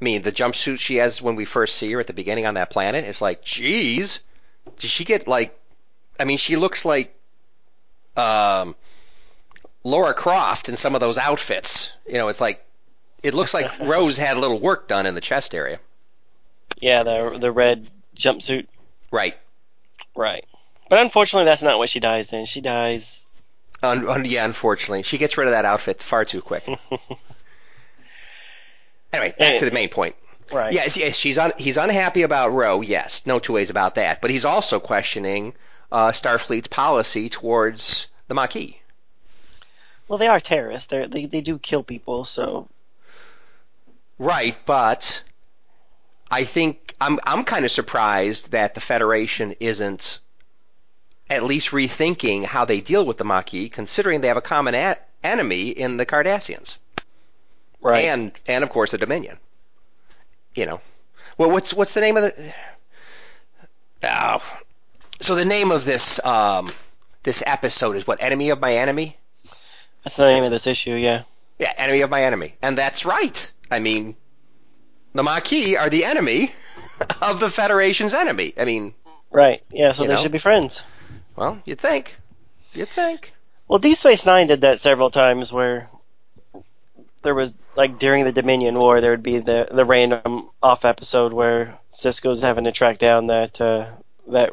I 0.00 0.04
mean, 0.04 0.22
the 0.22 0.32
jumpsuit 0.32 0.78
she 0.78 0.96
has 0.96 1.22
when 1.22 1.36
we 1.36 1.44
first 1.44 1.76
see 1.76 1.90
her 1.92 2.00
at 2.00 2.06
the 2.06 2.12
beginning 2.12 2.46
on 2.46 2.54
that 2.54 2.70
planet, 2.70 3.04
it's 3.04 3.22
like, 3.22 3.42
geez, 3.42 4.20
did 4.78 4.90
she 4.90 5.04
get 5.04 5.26
like? 5.26 5.58
I 6.18 6.24
mean, 6.24 6.38
she 6.38 6.56
looks 6.56 6.84
like 6.84 7.14
um, 8.16 8.74
Laura 9.84 10.14
Croft 10.14 10.68
in 10.68 10.76
some 10.76 10.94
of 10.94 11.00
those 11.00 11.18
outfits. 11.18 11.92
You 12.06 12.14
know, 12.14 12.28
it's 12.28 12.40
like 12.40 12.64
it 13.22 13.34
looks 13.34 13.54
like 13.54 13.78
Rose 13.80 14.16
had 14.16 14.36
a 14.36 14.40
little 14.40 14.58
work 14.58 14.88
done 14.88 15.06
in 15.06 15.14
the 15.14 15.20
chest 15.20 15.54
area. 15.54 15.78
Yeah, 16.80 17.02
the 17.02 17.38
the 17.38 17.52
red 17.52 17.88
jumpsuit. 18.16 18.66
Right. 19.10 19.36
Right. 20.14 20.44
But 20.88 21.00
unfortunately, 21.00 21.44
that's 21.44 21.62
not 21.62 21.78
what 21.78 21.90
she 21.90 22.00
dies 22.00 22.32
in. 22.32 22.46
She 22.46 22.60
dies. 22.60 23.25
Un- 23.86 24.08
un- 24.08 24.24
yeah, 24.24 24.44
unfortunately, 24.44 25.02
she 25.02 25.18
gets 25.18 25.36
rid 25.38 25.46
of 25.48 25.52
that 25.52 25.64
outfit 25.64 26.02
far 26.02 26.24
too 26.24 26.42
quick. 26.42 26.66
Anyway, 29.12 29.34
back 29.38 29.58
to 29.60 29.64
the 29.64 29.70
main 29.70 29.88
point. 29.88 30.14
right. 30.52 30.72
Yes, 30.72 30.96
yes, 30.96 31.16
she's 31.16 31.38
un- 31.38 31.52
he's 31.56 31.76
unhappy 31.78 32.22
about 32.22 32.52
Ro. 32.52 32.82
Yes, 32.82 33.22
no 33.24 33.38
two 33.38 33.52
ways 33.54 33.70
about 33.70 33.94
that. 33.94 34.20
But 34.20 34.30
he's 34.30 34.44
also 34.44 34.78
questioning 34.78 35.54
uh, 35.90 36.08
Starfleet's 36.10 36.66
policy 36.68 37.28
towards 37.30 38.08
the 38.28 38.34
Maquis. 38.34 38.74
Well, 40.08 40.18
they 40.18 40.26
are 40.26 40.40
terrorists. 40.40 40.88
They're, 40.88 41.08
they 41.08 41.26
they 41.26 41.40
do 41.40 41.58
kill 41.58 41.82
people. 41.82 42.24
So 42.24 42.68
Right, 44.18 44.56
but 44.66 45.22
I 46.30 46.44
think 46.44 46.94
I'm 47.00 47.18
I'm 47.24 47.44
kind 47.44 47.64
of 47.64 47.70
surprised 47.70 48.50
that 48.50 48.74
the 48.74 48.80
Federation 48.80 49.54
isn't 49.60 50.18
at 51.28 51.42
least 51.42 51.70
rethinking 51.70 52.44
how 52.44 52.64
they 52.64 52.80
deal 52.80 53.04
with 53.04 53.16
the 53.16 53.24
Maquis, 53.24 53.70
considering 53.70 54.20
they 54.20 54.28
have 54.28 54.36
a 54.36 54.42
common 54.42 54.74
a- 54.74 54.98
enemy 55.24 55.68
in 55.68 55.96
the 55.96 56.06
Cardassians 56.06 56.76
right. 57.86 58.04
and 58.04 58.32
and 58.46 58.64
of 58.64 58.70
course 58.70 58.90
the 58.90 58.98
Dominion. 58.98 59.38
You 60.54 60.66
know, 60.66 60.80
well, 61.36 61.50
what's 61.50 61.74
what's 61.74 61.94
the 61.94 62.00
name 62.00 62.16
of 62.16 62.22
the? 62.24 62.54
Oh, 64.02 64.42
so 65.20 65.34
the 65.34 65.44
name 65.44 65.70
of 65.70 65.84
this 65.84 66.24
um, 66.24 66.70
this 67.22 67.42
episode 67.46 67.96
is 67.96 68.06
what? 68.06 68.22
Enemy 68.22 68.50
of 68.50 68.60
my 68.60 68.74
enemy. 68.74 69.16
That's 70.04 70.16
the 70.16 70.28
name 70.28 70.44
of 70.44 70.50
this 70.50 70.66
issue. 70.66 70.94
Yeah. 70.94 71.22
Yeah, 71.58 71.72
enemy 71.76 72.02
of 72.02 72.10
my 72.10 72.22
enemy. 72.22 72.54
And 72.60 72.76
that's 72.76 73.04
right. 73.04 73.52
I 73.70 73.80
mean, 73.80 74.14
the 75.14 75.22
Maquis 75.22 75.76
are 75.76 75.88
the 75.88 76.04
enemy 76.04 76.54
of 77.22 77.40
the 77.40 77.48
Federation's 77.48 78.12
enemy. 78.14 78.52
I 78.58 78.66
mean, 78.66 78.94
Right. 79.30 79.62
Yeah. 79.70 79.92
So 79.92 80.04
they 80.04 80.14
know? 80.14 80.22
should 80.22 80.32
be 80.32 80.38
friends. 80.38 80.82
Well, 81.36 81.60
you'd 81.64 81.78
think. 81.80 82.16
You'd 82.72 82.88
think. 82.88 83.32
Well, 83.68 83.78
Deep 83.78 83.96
Space 83.96 84.26
Nine 84.26 84.46
did 84.46 84.62
that 84.62 84.80
several 84.80 85.10
times, 85.10 85.52
where 85.52 85.88
there 87.22 87.34
was 87.34 87.52
like 87.76 87.98
during 87.98 88.24
the 88.24 88.32
Dominion 88.32 88.74
War, 88.78 89.00
there 89.00 89.10
would 89.10 89.22
be 89.22 89.38
the 89.38 89.68
the 89.70 89.84
random 89.84 90.48
off 90.62 90.84
episode 90.84 91.32
where 91.32 91.78
Sisko's 91.92 92.42
having 92.42 92.64
to 92.64 92.72
track 92.72 92.98
down 92.98 93.26
that 93.28 93.60
uh, 93.60 93.90
that 94.28 94.52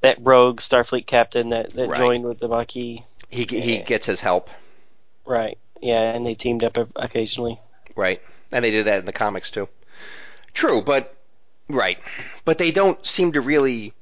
that 0.00 0.18
rogue 0.20 0.60
Starfleet 0.60 1.06
captain 1.06 1.50
that, 1.50 1.70
that 1.70 1.88
Right. 1.88 1.98
joined 1.98 2.24
with 2.24 2.38
the 2.38 2.48
Maquis. 2.48 3.02
He, 3.30 3.44
he 3.44 3.78
gets 3.78 4.06
his 4.06 4.20
help. 4.20 4.50
Right. 5.24 5.58
Yeah, 5.80 6.00
and 6.02 6.26
they 6.26 6.34
teamed 6.34 6.62
up 6.62 6.76
occasionally. 6.94 7.58
Right. 7.96 8.20
And 8.52 8.64
they 8.64 8.70
did 8.70 8.84
that 8.86 9.00
in 9.00 9.06
the 9.06 9.12
comics 9.12 9.50
too. 9.50 9.68
True, 10.52 10.82
but 10.82 11.14
right. 11.68 11.98
But 12.44 12.58
they 12.58 12.70
don't 12.70 13.04
seem 13.04 13.32
to 13.32 13.40
really 13.40 13.92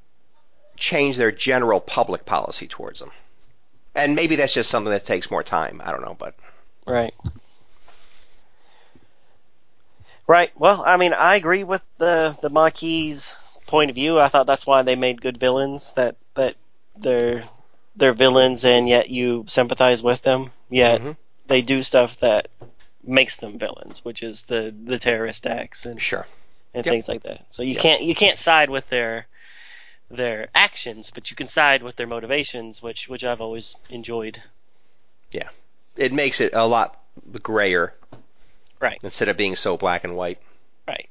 change 0.76 1.16
their 1.16 1.32
general 1.32 1.80
public 1.80 2.24
policy 2.24 2.66
towards 2.66 3.00
them. 3.00 3.10
And 3.94 4.14
maybe 4.16 4.36
that's 4.36 4.54
just 4.54 4.70
something 4.70 4.92
that 4.92 5.04
takes 5.04 5.30
more 5.30 5.42
time. 5.42 5.80
I 5.84 5.92
don't 5.92 6.02
know, 6.02 6.16
but 6.18 6.34
Right. 6.86 7.14
Right. 10.26 10.50
Well, 10.58 10.82
I 10.86 10.96
mean, 10.96 11.12
I 11.12 11.36
agree 11.36 11.64
with 11.64 11.82
the 11.98 12.36
the 12.40 12.48
Maquis' 12.50 13.34
point 13.66 13.90
of 13.90 13.96
view. 13.96 14.18
I 14.18 14.28
thought 14.28 14.46
that's 14.46 14.66
why 14.66 14.82
they 14.82 14.96
made 14.96 15.20
good 15.20 15.38
villains. 15.38 15.92
That 15.92 16.16
that 16.36 16.56
they're 16.96 17.44
they're 17.96 18.14
villains, 18.14 18.64
and 18.64 18.88
yet 18.88 19.10
you 19.10 19.44
sympathize 19.48 20.02
with 20.02 20.22
them. 20.22 20.52
Yet 20.70 21.00
Mhm. 21.00 21.16
they 21.46 21.62
do 21.62 21.82
stuff 21.82 22.18
that 22.20 22.48
makes 23.04 23.38
them 23.38 23.58
villains, 23.58 24.04
which 24.04 24.22
is 24.22 24.44
the 24.44 24.74
the 24.84 24.98
terrorist 24.98 25.46
acts 25.46 25.86
and 25.86 26.00
sure. 26.00 26.26
and 26.72 26.84
Yep. 26.86 26.92
things 26.92 27.08
like 27.08 27.24
that. 27.24 27.46
So 27.50 27.62
you 27.62 27.74
Yep. 27.74 27.82
can't 27.82 28.02
you 28.02 28.14
can't 28.14 28.38
side 28.38 28.70
with 28.70 28.88
their 28.88 29.26
their 30.12 30.48
actions, 30.54 31.10
but 31.12 31.30
you 31.30 31.36
can 31.36 31.48
side 31.48 31.82
with 31.82 31.96
their 31.96 32.06
motivations, 32.06 32.82
which 32.82 33.08
which 33.08 33.24
I've 33.24 33.40
always 33.40 33.74
enjoyed. 33.90 34.42
Yeah, 35.32 35.48
it 35.96 36.12
makes 36.12 36.40
it 36.40 36.54
a 36.54 36.66
lot 36.66 36.98
grayer. 37.42 37.94
Right. 38.80 38.98
Instead 39.02 39.28
of 39.28 39.36
being 39.36 39.56
so 39.56 39.76
black 39.76 40.04
and 40.04 40.16
white. 40.16 40.38
Right. 40.88 41.08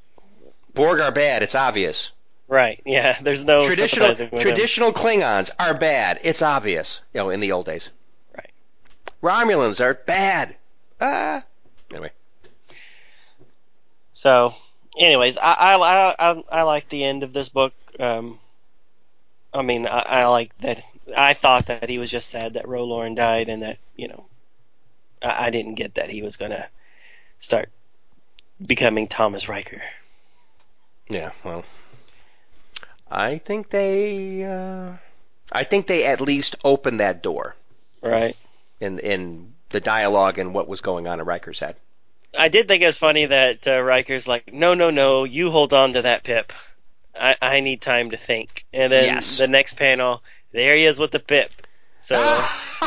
Borg 0.73 0.99
are 0.99 1.11
bad, 1.11 1.41
it's 1.41 1.55
obvious. 1.55 2.11
Right. 2.47 2.81
Yeah. 2.85 3.17
There's 3.21 3.45
no 3.45 3.63
traditional 3.63 4.13
them. 4.13 4.29
traditional 4.41 4.91
Klingons 4.91 5.51
are 5.57 5.73
bad. 5.73 6.19
It's 6.23 6.41
obvious. 6.41 6.99
You 7.13 7.21
know, 7.21 7.29
in 7.29 7.39
the 7.39 7.53
old 7.53 7.65
days. 7.65 7.89
Right. 8.35 8.51
Romulans 9.23 9.79
are 9.79 9.93
bad. 9.93 10.57
Ah. 10.99 11.43
Anyway. 11.89 12.11
So, 14.11 14.53
anyways, 14.97 15.37
I 15.37 15.53
I, 15.53 16.15
I, 16.19 16.43
I 16.51 16.61
like 16.63 16.89
the 16.89 17.05
end 17.05 17.23
of 17.23 17.31
this 17.31 17.47
book. 17.47 17.73
Um, 17.99 18.37
I 19.53 19.61
mean, 19.61 19.87
I, 19.87 19.99
I 19.99 20.25
like 20.27 20.57
that. 20.59 20.83
I 21.15 21.33
thought 21.33 21.67
that 21.67 21.89
he 21.89 21.97
was 21.99 22.11
just 22.11 22.29
sad 22.29 22.53
that 22.53 22.67
Ro 22.67 22.85
Laren 22.85 23.15
died, 23.15 23.49
and 23.49 23.63
that 23.63 23.77
you 23.95 24.07
know, 24.07 24.25
I, 25.21 25.47
I 25.47 25.49
didn't 25.49 25.75
get 25.75 25.95
that 25.95 26.09
he 26.09 26.21
was 26.21 26.37
gonna 26.37 26.67
start 27.39 27.69
becoming 28.65 29.07
Thomas 29.07 29.49
Riker. 29.49 29.81
Yeah, 31.09 31.31
well, 31.43 31.65
I 33.09 33.37
think 33.37 33.69
they, 33.69 34.43
uh, 34.43 34.93
I 35.51 35.63
think 35.63 35.87
they 35.87 36.05
at 36.05 36.21
least 36.21 36.55
opened 36.63 36.99
that 36.99 37.21
door 37.21 37.55
Right. 38.01 38.35
in 38.79 38.99
in 38.99 39.53
the 39.69 39.79
dialogue 39.79 40.37
and 40.39 40.53
what 40.53 40.67
was 40.67 40.81
going 40.81 41.07
on 41.07 41.19
in 41.19 41.25
Riker's 41.25 41.59
head. 41.59 41.75
I 42.37 42.47
did 42.47 42.67
think 42.67 42.83
it 42.83 42.87
was 42.87 42.97
funny 42.97 43.25
that 43.25 43.67
uh, 43.67 43.79
Riker's 43.81 44.27
like, 44.27 44.53
no, 44.53 44.73
no, 44.73 44.89
no, 44.89 45.23
you 45.25 45.51
hold 45.51 45.73
on 45.73 45.93
to 45.93 46.01
that 46.03 46.23
pip. 46.23 46.53
I, 47.19 47.35
I 47.41 47.59
need 47.59 47.81
time 47.81 48.11
to 48.11 48.17
think. 48.17 48.65
And 48.73 48.91
then 48.91 49.05
Yes. 49.05 49.37
the 49.37 49.47
next 49.47 49.75
panel, 49.75 50.23
there 50.51 50.75
he 50.75 50.85
is 50.85 50.97
with 50.99 51.11
the 51.11 51.19
pip. 51.19 51.51
So 51.99 52.15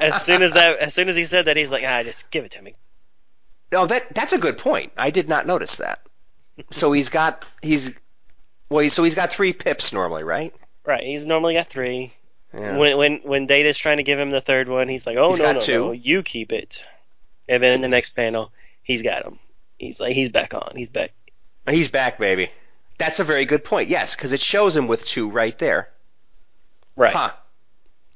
as 0.00 0.22
soon 0.22 0.42
as 0.42 0.52
that, 0.52 0.78
as 0.78 0.94
soon 0.94 1.08
as 1.08 1.16
he 1.16 1.26
said 1.26 1.46
that, 1.46 1.56
he's 1.56 1.70
like, 1.70 1.84
ah, 1.86 2.02
just 2.02 2.30
give 2.30 2.44
it 2.44 2.52
to 2.52 2.62
me. 2.62 2.74
oh, 3.74 3.86
that 3.86 4.14
that's 4.14 4.32
a 4.32 4.38
good 4.38 4.58
point. 4.58 4.92
I 4.96 5.10
did 5.10 5.28
not 5.28 5.46
notice 5.46 5.76
that. 5.76 6.00
So 6.70 6.92
he's 6.92 7.08
got 7.08 7.44
he's 7.62 7.92
well, 8.68 8.88
so 8.90 9.02
he's 9.04 9.14
got 9.14 9.32
three 9.32 9.52
pips 9.52 9.92
normally, 9.92 10.22
right? 10.24 10.54
Right. 10.84 11.02
He's 11.02 11.24
normally 11.24 11.54
got 11.54 11.68
three. 11.68 12.12
Yeah. 12.54 12.76
When 12.76 12.96
when 12.98 13.16
when 13.24 13.46
Data's 13.46 13.78
trying 13.78 13.96
to 13.96 14.02
give 14.02 14.18
him 14.18 14.30
the 14.30 14.40
third 14.42 14.68
one, 14.68 14.88
he's 14.88 15.06
like, 15.06 15.16
"Oh 15.16 15.30
He's 15.30 15.38
no, 15.38 15.52
no, 15.52 15.60
two. 15.60 15.78
no, 15.86 15.92
you 15.92 16.22
keep 16.22 16.52
it." 16.52 16.82
And 17.48 17.62
then 17.62 17.72
in 17.72 17.80
the 17.80 17.88
next 17.88 18.10
panel, 18.10 18.52
he's 18.82 19.02
got 19.02 19.24
him. 19.24 19.38
He's 19.78 19.98
like, 19.98 20.12
he's 20.14 20.28
back 20.28 20.54
on. 20.54 20.72
He's 20.76 20.90
back. 20.90 21.12
He's 21.68 21.90
back, 21.90 22.18
baby. 22.18 22.50
That's 22.98 23.20
a 23.20 23.24
very 23.24 23.44
good 23.44 23.64
point. 23.64 23.88
Yes, 23.88 24.14
because 24.14 24.32
it 24.32 24.40
shows 24.40 24.76
him 24.76 24.86
with 24.86 25.04
two 25.04 25.30
right 25.30 25.58
there. 25.58 25.88
Right. 26.96 27.14
Huh. 27.14 27.32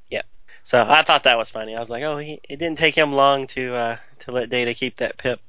Yeah. 0.09 0.23
So 0.63 0.85
I 0.89 1.03
thought 1.03 1.25
that 1.25 1.39
was 1.39 1.51
funny. 1.51 1.75
I 1.75 1.81
was 1.81 1.91
like, 1.91 2.03
"Oh, 2.03 2.19
he, 2.19 2.41
it 2.49 2.59
didn't 2.59 2.79
take 2.79 2.95
him 2.95 3.13
long 3.13 3.47
to 3.49 3.75
uh 3.75 3.97
to 4.21 4.33
let 4.33 4.51
Data 4.51 4.75
keep 4.75 4.97
that 4.97 5.17
pip." 5.17 5.41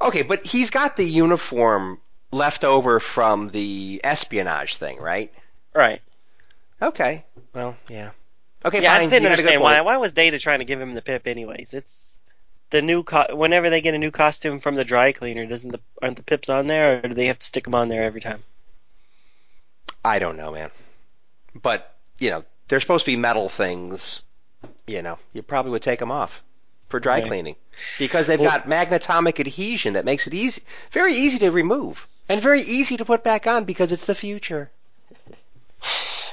Okay, 0.00 0.22
but 0.22 0.44
he's 0.44 0.70
got 0.70 0.96
the 0.96 1.04
uniform 1.04 2.00
left 2.32 2.64
over 2.64 3.00
from 3.00 3.48
the 3.48 4.00
espionage 4.04 4.76
thing, 4.76 4.98
right? 4.98 5.32
Right. 5.74 6.02
Okay. 6.82 7.24
Well, 7.54 7.76
yeah. 7.88 8.10
Okay, 8.64 8.82
yeah, 8.82 8.92
fine. 8.96 9.06
I 9.06 9.10
didn't 9.10 9.26
understand 9.30 9.62
why. 9.62 9.80
Why 9.82 9.96
was 9.98 10.14
Data 10.14 10.38
trying 10.38 10.58
to 10.58 10.64
give 10.64 10.80
him 10.80 10.94
the 10.94 11.02
pip 11.02 11.26
anyways? 11.26 11.74
It's 11.74 12.18
the 12.74 12.82
new 12.82 13.04
co- 13.04 13.36
whenever 13.36 13.70
they 13.70 13.80
get 13.80 13.94
a 13.94 13.98
new 13.98 14.10
costume 14.10 14.58
from 14.58 14.74
the 14.74 14.84
dry 14.84 15.12
cleaner, 15.12 15.46
doesn't 15.46 15.70
the 15.70 15.78
aren't 16.02 16.16
the 16.16 16.24
pips 16.24 16.48
on 16.48 16.66
there, 16.66 16.96
or 16.98 17.02
do 17.08 17.14
they 17.14 17.26
have 17.26 17.38
to 17.38 17.46
stick 17.46 17.62
them 17.62 17.74
on 17.76 17.88
there 17.88 18.02
every 18.02 18.20
time? 18.20 18.42
I 20.04 20.18
don't 20.18 20.36
know, 20.36 20.50
man. 20.50 20.72
But 21.54 21.94
you 22.18 22.30
know, 22.30 22.44
they're 22.66 22.80
supposed 22.80 23.04
to 23.04 23.12
be 23.12 23.16
metal 23.16 23.48
things. 23.48 24.22
You 24.88 25.02
know, 25.02 25.20
you 25.32 25.42
probably 25.42 25.70
would 25.70 25.82
take 25.82 26.00
them 26.00 26.10
off 26.10 26.42
for 26.88 26.98
dry 26.98 27.20
cleaning 27.20 27.54
because 27.96 28.26
they've 28.26 28.40
Well- 28.40 28.50
got 28.50 28.66
magnetomic 28.66 29.38
adhesion 29.38 29.92
that 29.92 30.04
makes 30.04 30.26
it 30.26 30.34
easy, 30.34 30.62
very 30.90 31.14
easy 31.14 31.38
to 31.38 31.52
remove, 31.52 32.08
and 32.28 32.42
very 32.42 32.62
easy 32.62 32.96
to 32.96 33.04
put 33.04 33.22
back 33.22 33.46
on 33.46 33.62
because 33.64 33.92
it's 33.92 34.04
the 34.04 34.16
future. 34.16 34.68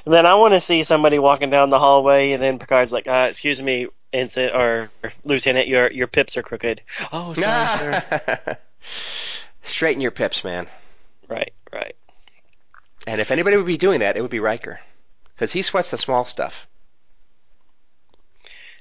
And 0.05 0.13
then 0.15 0.25
I 0.25 0.33
want 0.33 0.55
to 0.55 0.59
see 0.59 0.81
somebody 0.81 1.19
walking 1.19 1.51
down 1.51 1.69
the 1.69 1.77
hallway, 1.77 2.31
and 2.31 2.41
then 2.41 2.57
Picard's 2.57 2.91
like, 2.91 3.07
uh, 3.07 3.27
"Excuse 3.29 3.61
me, 3.61 3.89
Ensign 4.13 4.49
or 4.49 4.89
Lieutenant, 5.23 5.67
your 5.67 5.91
your 5.91 6.07
pips 6.07 6.37
are 6.37 6.43
crooked." 6.43 6.81
Oh, 7.11 7.33
sorry, 7.33 8.01
sir. 8.01 8.57
Straighten 9.63 10.01
your 10.01 10.11
pips, 10.11 10.43
man. 10.43 10.67
Right, 11.27 11.53
right. 11.71 11.95
And 13.07 13.21
if 13.21 13.31
anybody 13.31 13.57
would 13.57 13.65
be 13.65 13.77
doing 13.77 14.01
that, 14.01 14.17
it 14.17 14.21
would 14.21 14.31
be 14.31 14.39
Riker, 14.39 14.79
because 15.33 15.51
he 15.51 15.61
sweats 15.61 15.91
the 15.91 15.97
small 15.97 16.25
stuff. 16.25 16.67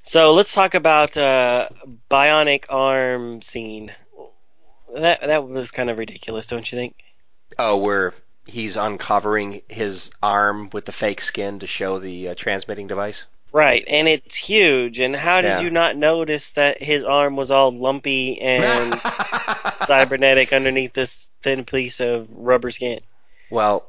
So 0.03 0.33
let's 0.33 0.53
talk 0.53 0.74
about 0.74 1.16
uh, 1.16 1.68
bionic 2.11 2.66
arm 2.68 3.43
scene. 3.43 3.93
That 4.95 5.20
that 5.20 5.49
was 5.49 5.70
kind 5.70 5.91
of 5.91 5.99
ridiculous, 5.99 6.47
don't 6.47 6.70
you 6.70 6.76
think? 6.76 6.97
Oh, 7.59 7.76
where 7.76 8.14
he's 8.47 8.76
uncovering 8.76 9.62
his 9.68 10.11
arm 10.22 10.70
with 10.72 10.85
the 10.85 10.93
fake 10.93 11.20
skin 11.20 11.61
to 11.61 11.66
show 11.66 11.99
the 11.99 12.31
uh, 12.31 12.35
transmitting 12.35 12.87
device. 12.87 13.24
Right, 13.53 13.84
and 13.88 14.07
it's 14.09 14.36
huge. 14.36 15.01
And 15.01 15.14
how 15.16 15.40
did 15.40 15.48
Yeah. 15.48 15.61
you 15.61 15.70
not 15.70 15.96
notice 15.96 16.53
that 16.53 16.80
his 16.80 17.03
arm 17.03 17.36
was 17.36 17.51
all 17.51 17.72
lumpy 17.72 18.40
and 18.40 19.01
cybernetic 19.72 20.53
underneath 20.53 20.92
this 20.92 21.30
thin 21.42 21.64
piece 21.64 22.01
of 22.01 22.28
rubber 22.30 22.70
skin? 22.70 23.01
Well, 23.51 23.86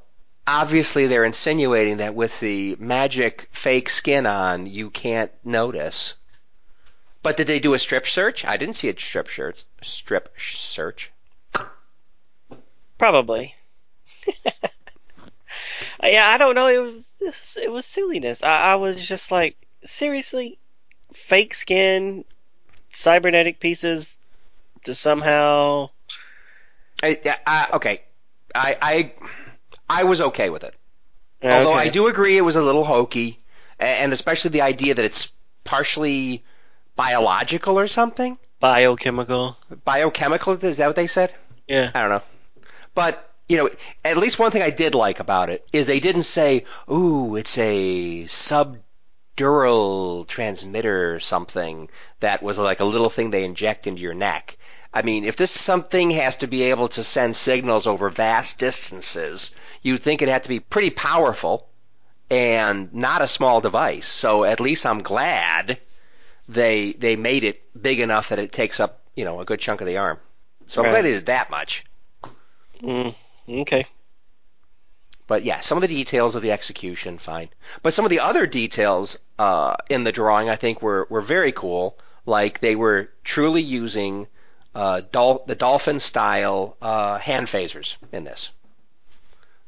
obviously 0.48 1.06
they're 1.08 1.26
insinuating 1.26 1.98
that 1.98 2.16
with 2.16 2.40
the 2.40 2.76
magic 2.80 3.48
fake 3.52 3.90
skin 3.90 4.26
on, 4.26 4.66
you 4.66 4.90
can't 4.90 5.32
notice. 5.44 6.16
But 7.22 7.38
did 7.38 7.46
they 7.46 7.60
do 7.60 7.76
a 7.76 7.80
strip 7.80 8.08
search? 8.08 8.44
I 8.46 8.58
didn't 8.58 8.76
see 8.76 8.90
a 8.90 9.00
strip 9.00 9.30
search. 9.30 9.64
Strip 9.84 10.34
search. 10.40 11.12
Probably. 12.98 13.56
yeah, 16.04 16.28
I 16.28 16.38
don't 16.38 16.56
know. 16.56 16.68
It 16.68 16.80
was 16.80 17.14
it 17.62 17.72
was 17.72 17.86
silliness. 17.86 18.44
I, 18.44 18.72
I 18.72 18.76
was 18.76 19.08
just 19.08 19.32
like, 19.32 19.56
seriously, 19.84 20.58
fake 21.14 21.54
skin, 21.54 22.26
cybernetic 22.92 23.60
pieces 23.60 24.18
to 24.84 24.96
somehow. 24.96 25.90
I, 27.04 27.20
I, 27.46 27.68
okay, 27.74 28.02
I, 28.54 28.78
I, 28.82 29.14
I 29.90 30.04
was 30.04 30.22
okay 30.22 30.50
with 30.50 30.64
it. 30.64 30.76
Although 31.44 31.74
I 31.74 31.90
do 31.90 32.08
agree 32.08 32.38
it 32.38 32.42
was 32.42 32.56
a 32.56 32.62
little 32.62 32.84
hokey, 32.84 33.40
and 33.80 34.14
especially 34.14 34.52
the 34.52 34.62
idea 34.62 34.94
that 34.94 35.04
it's 35.04 35.30
partially 35.64 36.44
biological 36.96 37.80
or 37.80 37.88
something. 37.88 38.38
biochemical. 38.60 39.58
Biochemical, 39.84 40.64
is 40.64 40.78
that 40.78 40.88
what 40.88 40.96
they 40.96 41.08
said? 41.08 41.34
Yeah. 41.68 41.90
I 41.96 42.02
don't 42.02 42.12
know. 42.12 42.22
But, 42.94 43.31
you 43.50 43.58
know, 43.58 43.70
at 44.06 44.18
least 44.18 44.40
one 44.40 44.52
thing 44.52 44.62
I 44.62 44.70
did 44.70 44.96
like 44.96 45.20
about 45.20 45.50
it 45.50 45.68
is 45.74 45.86
they 45.86 46.00
didn't 46.00 46.24
say, 46.24 46.66
ooh, 46.90 47.36
it's 47.36 47.58
a 47.58 48.24
subdural 48.26 50.28
transmitter 50.28 51.16
or 51.16 51.20
something 51.20 51.90
that 52.20 52.42
was 52.42 52.58
like 52.58 52.80
a 52.80 52.86
little 52.86 53.10
thing 53.10 53.32
they 53.32 53.44
inject 53.44 53.88
into 53.88 54.02
your 54.02 54.14
neck. 54.14 54.58
I 54.94 55.04
mean, 55.04 55.24
if 55.24 55.38
this 55.38 55.52
something 55.52 56.12
has 56.12 56.36
to 56.38 56.48
be 56.48 56.64
able 56.64 56.90
to 56.90 57.04
send 57.04 57.38
signals 57.38 57.88
over 57.88 58.10
vast 58.10 58.60
distances, 58.60 59.52
you'd 59.82 60.02
think 60.02 60.22
it 60.22 60.30
had 60.30 60.44
to 60.44 60.50
be 60.50 60.60
pretty 60.60 60.90
powerful 60.90 61.68
and 62.30 62.94
not 62.94 63.22
a 63.22 63.28
small 63.28 63.62
device. 63.62 64.08
So 64.08 64.44
at 64.44 64.60
least 64.60 64.86
I'm 64.86 65.02
glad 65.02 65.80
they 66.48 66.94
they 66.94 67.16
made 67.16 67.44
it 67.44 67.62
big 67.80 68.00
enough 68.00 68.30
that 68.30 68.40
it 68.40 68.52
takes 68.52 68.80
up 68.80 69.02
you 69.16 69.26
know 69.26 69.40
a 69.40 69.46
good 69.46 69.60
chunk 69.60 69.82
of 69.82 69.88
the 69.88 69.98
arm. 69.98 70.20
So 70.68 70.84
I'm 70.84 70.90
glad 70.90 71.04
they 71.04 71.12
did 71.12 71.26
that 71.26 71.50
much. 71.50 71.84
Mm, 72.82 73.14
okay. 73.52 73.86
But 75.28 75.44
yeah, 75.44 75.62
some 75.62 75.78
of 75.78 75.82
the 75.82 75.96
details 75.96 76.36
of 76.36 76.42
the 76.42 76.52
execution, 76.52 77.18
fine. 77.18 77.50
But 77.84 77.94
some 77.94 78.06
of 78.06 78.10
the 78.10 78.20
other 78.20 78.46
details 78.46 79.18
uh, 79.40 79.76
in 79.90 80.04
the 80.04 80.12
drawing, 80.12 80.50
I 80.50 80.56
think, 80.56 80.82
were 80.82 81.08
were 81.10 81.22
very 81.22 81.52
cool. 81.52 81.98
Like 82.26 82.60
they 82.60 82.76
were 82.76 83.10
truly 83.24 83.62
using 83.62 84.28
uh, 84.76 85.02
dol- 85.12 85.44
the 85.48 85.56
dolphin 85.56 86.00
style 86.00 86.76
uh, 86.82 87.18
hand 87.18 87.48
phasers 87.48 87.96
in 88.12 88.24
this. 88.24 88.50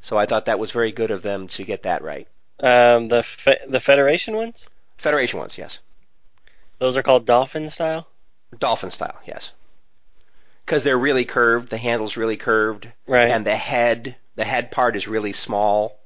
So 0.01 0.17
I 0.17 0.25
thought 0.25 0.45
that 0.45 0.59
was 0.59 0.71
very 0.71 0.91
good 0.91 1.11
of 1.11 1.21
them 1.21 1.47
to 1.49 1.63
get 1.63 1.83
that 1.83 2.01
right. 2.01 2.27
Um, 2.59 3.05
the 3.05 3.23
fe- 3.23 3.65
the 3.67 3.79
Federation 3.79 4.35
ones, 4.35 4.67
Federation 4.97 5.39
ones, 5.39 5.57
yes. 5.57 5.79
those 6.79 6.97
are 6.97 7.03
called 7.03 7.25
Dolphin 7.25 7.69
style. 7.69 8.07
Dolphin 8.59 8.91
style, 8.91 9.19
yes. 9.25 9.51
Because 10.65 10.83
they're 10.83 10.97
really 10.97 11.25
curved, 11.25 11.69
the 11.69 11.77
handle's 11.77 12.15
really 12.15 12.37
curved, 12.37 12.87
Right. 13.05 13.29
and 13.29 13.45
the 13.45 13.55
head, 13.55 14.15
the 14.35 14.45
head 14.45 14.71
part 14.71 14.95
is 14.95 15.07
really 15.07 15.33
small. 15.33 15.99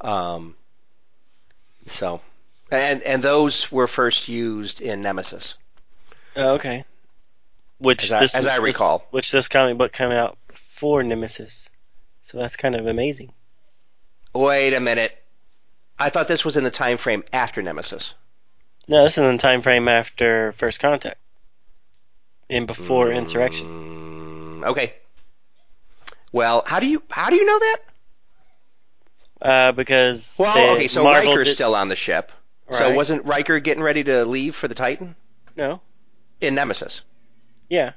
Um, 0.00 0.56
so, 1.86 2.20
and 2.70 3.02
and 3.02 3.22
those 3.22 3.70
were 3.72 3.86
first 3.86 4.28
used 4.28 4.80
in 4.80 5.00
Nemesis. 5.02 5.54
Oh, 6.36 6.54
okay. 6.54 6.84
Which 7.78 8.04
As 8.04 8.12
I- 8.12 8.20
this 8.20 8.34
as 8.34 8.46
I 8.46 8.56
this- 8.56 8.62
recall. 8.74 9.06
which 9.10 9.30
this 9.30 9.48
comic 9.48 9.78
book 9.78 9.92
came 9.92 10.10
out 10.10 10.36
for 10.54 11.02
Nemesis, 11.02 11.70
so 12.22 12.38
that's 12.38 12.56
kind 12.56 12.74
of 12.74 12.86
amazing. 12.86 13.32
Wait 14.34 14.74
a 14.74 14.80
minute. 14.80 15.16
I 15.98 16.10
thought 16.10 16.26
this 16.28 16.44
was 16.44 16.56
in 16.56 16.64
the 16.64 16.70
time 16.70 16.98
frame 16.98 17.22
after 17.32 17.62
Nemesis. 17.62 18.14
No, 18.88 19.04
this 19.04 19.12
is 19.12 19.18
in 19.18 19.36
the 19.36 19.40
time 19.42 19.62
frame 19.62 19.88
after 19.88 20.52
First 20.52 20.80
Contact 20.80 21.18
and 22.52 22.66
before 22.66 23.10
Insurrection. 23.10 23.66
Mm, 23.66 24.66
okay. 24.68 24.94
Well, 26.30 26.62
how 26.66 26.80
do 26.80 26.86
you 26.86 27.02
how 27.10 27.30
do 27.30 27.36
you 27.36 27.44
know 27.46 27.58
that? 27.58 27.78
Uh, 29.40 29.72
because 29.72 30.36
Well, 30.38 30.74
okay, 30.76 30.86
so 30.88 31.02
Marvel 31.02 31.32
Riker's 31.32 31.48
did- 31.48 31.54
still 31.54 31.74
on 31.74 31.88
the 31.88 31.96
ship. 31.96 32.30
So 32.70 32.90
wasn't 32.94 33.26
Riker 33.26 33.58
getting 33.60 33.82
ready 33.82 34.02
to 34.04 34.24
leave 34.24 34.54
for 34.56 34.66
the 34.66 34.74
Titan 34.74 35.14
no, 35.56 35.82
in 36.40 36.54
Nemesis? 36.54 37.02
yeah, 37.68 37.92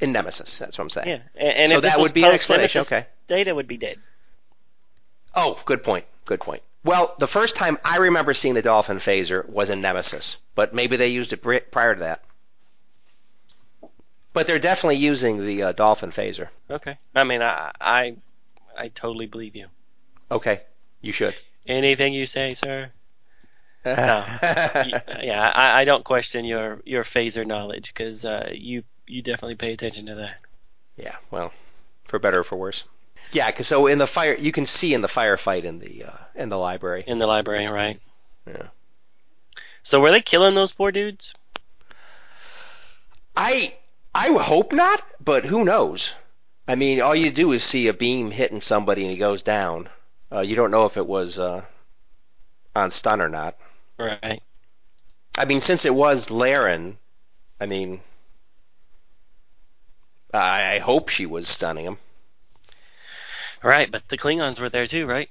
In 0.00 0.12
Nemesis, 0.12 0.58
that's 0.58 0.76
what 0.76 0.84
I'm 0.84 0.90
saying. 0.90 1.08
yeah, 1.08 1.18
and, 1.34 1.56
and 1.56 1.70
so 1.72 1.80
that 1.80 1.98
would 1.98 2.12
be 2.12 2.22
an 2.22 2.32
explanation. 2.32 2.80
Nemesis, 2.80 2.92
Okay. 2.92 3.06
Data 3.26 3.54
would 3.54 3.66
be 3.66 3.78
dead. 3.78 3.96
Oh, 5.34 5.58
good 5.64 5.82
point. 5.82 6.04
Good 6.26 6.40
point. 6.40 6.62
Well, 6.84 7.14
the 7.18 7.26
first 7.26 7.56
time 7.56 7.78
I 7.86 7.98
remember 7.98 8.34
seeing 8.34 8.54
the 8.54 8.60
Dolphin 8.60 8.98
phaser 8.98 9.48
was 9.48 9.70
in 9.70 9.80
Nemesis, 9.80 10.36
but 10.54 10.74
maybe 10.74 10.96
they 10.98 11.08
used 11.08 11.32
it 11.32 11.70
prior 11.70 11.94
to 11.94 12.00
that. 12.00 12.22
But 14.36 14.46
they're 14.46 14.58
definitely 14.58 14.96
using 14.96 15.46
the 15.46 15.62
uh, 15.62 15.72
Dolphin 15.72 16.10
phaser. 16.10 16.48
Okay, 16.70 16.98
I 17.14 17.24
mean, 17.24 17.40
I 17.40 17.72
I 17.80 18.16
I 18.76 18.88
totally 18.88 19.24
believe 19.24 19.56
you. 19.56 19.68
Okay, 20.30 20.60
you 21.00 21.10
should. 21.10 21.34
Anything 21.66 22.12
you 22.12 22.26
say, 22.26 22.52
sir. 22.52 22.90
Y- 23.86 25.02
yeah, 25.22 25.50
I, 25.54 25.80
I 25.80 25.84
don't 25.86 26.04
question 26.04 26.44
your 26.44 26.82
your 26.84 27.02
phaser 27.02 27.46
knowledge 27.46 27.94
because 27.94 28.26
uh, 28.26 28.50
you 28.52 28.82
you 29.06 29.22
definitely 29.22 29.54
pay 29.54 29.72
attention 29.72 30.04
to 30.04 30.16
that. 30.16 30.36
yeah, 30.98 31.16
well, 31.30 31.50
for 32.04 32.18
better 32.18 32.40
or 32.40 32.44
for 32.44 32.56
worse. 32.56 32.84
Yeah, 33.32 33.46
because 33.46 33.66
so 33.66 33.86
in 33.86 33.96
the 33.96 34.06
fire, 34.06 34.34
you 34.34 34.52
can 34.52 34.66
see 34.66 34.92
in 34.92 35.00
the 35.00 35.08
firefight 35.08 35.64
in 35.64 35.78
the 35.78 36.04
uh, 36.04 36.18
in 36.34 36.50
the 36.50 36.58
library. 36.58 37.04
In 37.06 37.16
the 37.16 37.26
library, 37.26 37.68
right? 37.68 37.98
Yeah. 38.46 38.66
So 39.82 39.98
were 39.98 40.10
they 40.10 40.20
killing 40.20 40.54
those 40.54 40.72
poor 40.72 40.92
dudes? 40.92 41.32
I 43.34 43.72
I 44.16 44.32
hope 44.42 44.72
not, 44.72 45.02
but 45.22 45.44
who 45.44 45.62
knows? 45.64 46.14
I 46.66 46.74
mean, 46.74 47.02
all 47.02 47.14
you 47.14 47.30
do 47.30 47.52
is 47.52 47.62
see 47.62 47.86
a 47.88 47.92
beam 47.92 48.30
hitting 48.30 48.62
somebody 48.62 49.02
and 49.02 49.10
he 49.10 49.18
goes 49.18 49.42
down. 49.42 49.90
Uh, 50.32 50.40
you 50.40 50.56
don't 50.56 50.70
know 50.70 50.86
if 50.86 50.96
it 50.96 51.06
was 51.06 51.38
uh, 51.38 51.62
on 52.74 52.90
stun 52.90 53.20
or 53.20 53.28
not. 53.28 53.56
Right. 53.98 54.42
I 55.36 55.44
mean, 55.44 55.60
since 55.60 55.84
it 55.84 55.94
was 55.94 56.30
Laren, 56.30 56.96
I 57.60 57.66
mean, 57.66 58.00
I, 60.32 60.76
I 60.76 60.78
hope 60.78 61.10
she 61.10 61.26
was 61.26 61.46
stunning 61.46 61.84
him. 61.84 61.98
Right, 63.62 63.90
but 63.90 64.08
the 64.08 64.16
Klingons 64.18 64.58
were 64.58 64.70
there 64.70 64.86
too, 64.86 65.06
right? 65.06 65.28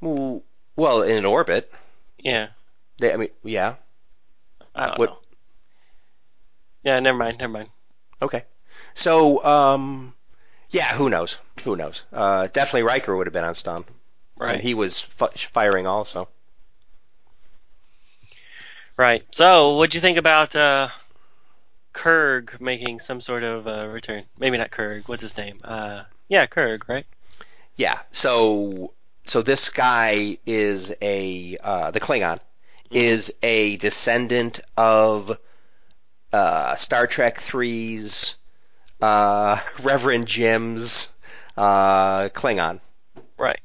Well, 0.00 0.42
well, 0.74 1.02
in 1.02 1.18
an 1.18 1.24
orbit. 1.24 1.72
Yeah. 2.18 2.48
They, 2.98 3.12
I 3.12 3.16
mean, 3.16 3.28
yeah. 3.44 3.76
I 4.74 4.86
don't 4.86 4.98
What- 4.98 5.10
know. 5.10 5.16
Yeah, 6.82 6.98
never 7.00 7.18
mind, 7.18 7.38
never 7.38 7.52
mind. 7.52 7.68
Okay. 8.22 8.44
So, 8.94 9.44
um, 9.44 10.14
yeah, 10.70 10.94
who 10.94 11.08
knows? 11.08 11.38
Who 11.64 11.76
knows? 11.76 12.02
Uh, 12.12 12.48
definitely 12.48 12.84
Riker 12.84 13.14
would 13.16 13.26
have 13.26 13.34
been 13.34 13.44
on 13.44 13.54
stun. 13.54 13.84
Right. 14.36 14.54
And 14.54 14.62
he 14.62 14.74
was 14.74 15.06
f- 15.20 15.38
firing 15.52 15.86
also. 15.86 16.28
Right. 18.96 19.24
So, 19.30 19.76
what'd 19.76 19.94
you 19.94 20.00
think 20.00 20.18
about 20.18 20.54
uh, 20.54 20.88
Kurg 21.94 22.60
making 22.60 23.00
some 23.00 23.20
sort 23.20 23.44
of 23.44 23.66
uh, 23.66 23.86
return? 23.86 24.24
Maybe 24.38 24.58
not 24.58 24.70
Kurg. 24.70 25.08
What's 25.08 25.22
his 25.22 25.36
name? 25.36 25.60
Uh, 25.64 26.04
yeah, 26.28 26.46
Kurg, 26.46 26.88
right? 26.88 27.06
Yeah. 27.76 27.98
So, 28.12 28.92
so 29.24 29.42
this 29.42 29.70
guy 29.70 30.38
is 30.46 30.92
a 31.00 31.56
uh, 31.62 31.90
the 31.90 32.00
Klingon 32.00 32.40
is 32.90 33.32
a 33.42 33.76
descendant 33.76 34.60
of 34.76 35.38
uh, 36.32 36.76
Star 36.76 37.06
Trek 37.06 37.38
3's 37.38 38.36
uh, 39.00 39.60
Reverend 39.82 40.26
Jim's 40.28 41.08
uh, 41.56 42.28
Klingon. 42.30 42.80
Right. 43.38 43.60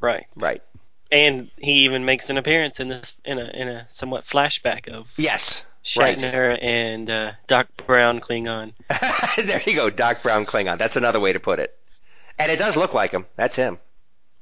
Right. 0.00 0.26
Right. 0.36 0.62
And 1.10 1.50
he 1.56 1.84
even 1.84 2.04
makes 2.04 2.30
an 2.30 2.38
appearance 2.38 2.80
in 2.80 2.88
this 2.88 3.16
in 3.24 3.38
a 3.38 3.44
in 3.44 3.68
a 3.68 3.86
somewhat 3.88 4.24
flashback 4.24 4.88
of 4.88 5.08
Yes. 5.16 5.64
Right. 5.96 6.18
Shatner 6.18 6.58
and 6.60 7.08
uh, 7.08 7.32
Doc 7.46 7.68
Brown 7.86 8.20
Klingon. 8.20 8.72
there 9.46 9.62
you 9.64 9.74
go, 9.74 9.88
Doc 9.88 10.20
Brown 10.22 10.44
Klingon. 10.46 10.78
That's 10.78 10.96
another 10.96 11.20
way 11.20 11.32
to 11.32 11.38
put 11.38 11.60
it. 11.60 11.72
And 12.38 12.50
it 12.50 12.58
does 12.58 12.76
look 12.76 12.92
like 12.92 13.12
him. 13.12 13.24
That's 13.36 13.54
him. 13.54 13.78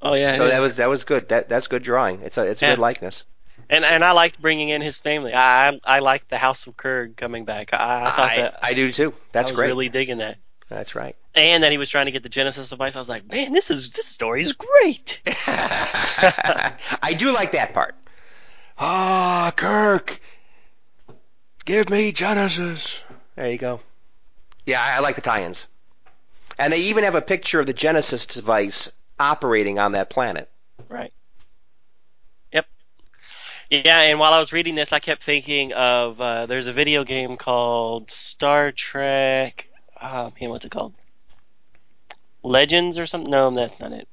Oh 0.00 0.14
yeah. 0.14 0.36
So 0.36 0.48
that 0.48 0.60
was 0.60 0.76
that 0.76 0.88
was 0.88 1.04
good. 1.04 1.28
That 1.28 1.50
that's 1.50 1.66
good 1.66 1.82
drawing. 1.82 2.22
It's 2.22 2.38
a 2.38 2.46
it's 2.46 2.62
a 2.62 2.66
Yeah. 2.66 2.72
good 2.72 2.80
likeness. 2.80 3.24
And 3.70 3.84
and 3.84 4.04
I 4.04 4.12
liked 4.12 4.40
bringing 4.40 4.68
in 4.68 4.80
his 4.80 4.96
family. 4.96 5.32
I 5.32 5.68
I, 5.68 5.80
I 5.84 5.98
liked 6.00 6.30
the 6.30 6.38
House 6.38 6.66
of 6.66 6.76
Kurg 6.76 7.16
coming 7.16 7.44
back. 7.44 7.72
I, 7.72 8.02
I 8.04 8.10
thought 8.10 8.30
I, 8.30 8.36
that 8.36 8.58
I 8.62 8.74
do 8.74 8.90
too. 8.90 9.14
That's 9.32 9.48
I 9.48 9.50
was 9.50 9.56
great. 9.56 9.66
really 9.68 9.88
digging 9.88 10.18
that. 10.18 10.38
That's 10.68 10.94
right. 10.94 11.16
And 11.34 11.62
that 11.62 11.72
he 11.72 11.78
was 11.78 11.90
trying 11.90 12.06
to 12.06 12.12
get 12.12 12.22
the 12.22 12.28
Genesis 12.28 12.70
device. 12.70 12.96
I 12.96 12.98
was 12.98 13.08
like, 13.08 13.30
man, 13.30 13.52
this 13.52 13.70
is 13.70 13.90
this 13.90 14.06
story 14.06 14.42
is 14.42 14.52
great. 14.52 15.20
I 15.46 17.14
do 17.16 17.32
like 17.32 17.52
that 17.52 17.74
part. 17.74 17.94
Ah, 18.78 19.52
Kirk, 19.56 20.20
give 21.64 21.90
me 21.90 22.12
Genesis. 22.12 23.02
There 23.36 23.50
you 23.50 23.58
go. 23.58 23.80
Yeah, 24.66 24.82
I, 24.82 24.96
I 24.96 25.00
like 25.00 25.16
the 25.16 25.20
tie-ins. 25.20 25.64
And 26.58 26.72
they 26.72 26.78
even 26.78 27.04
have 27.04 27.14
a 27.14 27.22
picture 27.22 27.60
of 27.60 27.66
the 27.66 27.72
Genesis 27.72 28.26
device 28.26 28.90
operating 29.18 29.78
on 29.78 29.92
that 29.92 30.10
planet. 30.10 30.50
Right. 30.88 31.12
Yeah, 33.82 34.00
and 34.02 34.18
while 34.18 34.32
I 34.32 34.40
was 34.40 34.52
reading 34.52 34.74
this, 34.74 34.92
I 34.92 34.98
kept 34.98 35.22
thinking 35.22 35.72
of 35.72 36.20
uh, 36.20 36.46
there's 36.46 36.66
a 36.66 36.72
video 36.72 37.04
game 37.04 37.36
called 37.36 38.10
Star 38.10 38.72
Trek. 38.72 39.66
Oh 40.00 40.32
man, 40.40 40.50
what's 40.50 40.64
it 40.64 40.70
called? 40.70 40.94
Legends 42.42 42.98
or 42.98 43.06
something? 43.06 43.30
No, 43.30 43.50
that's 43.50 43.80
not 43.80 43.92
it. 43.92 44.06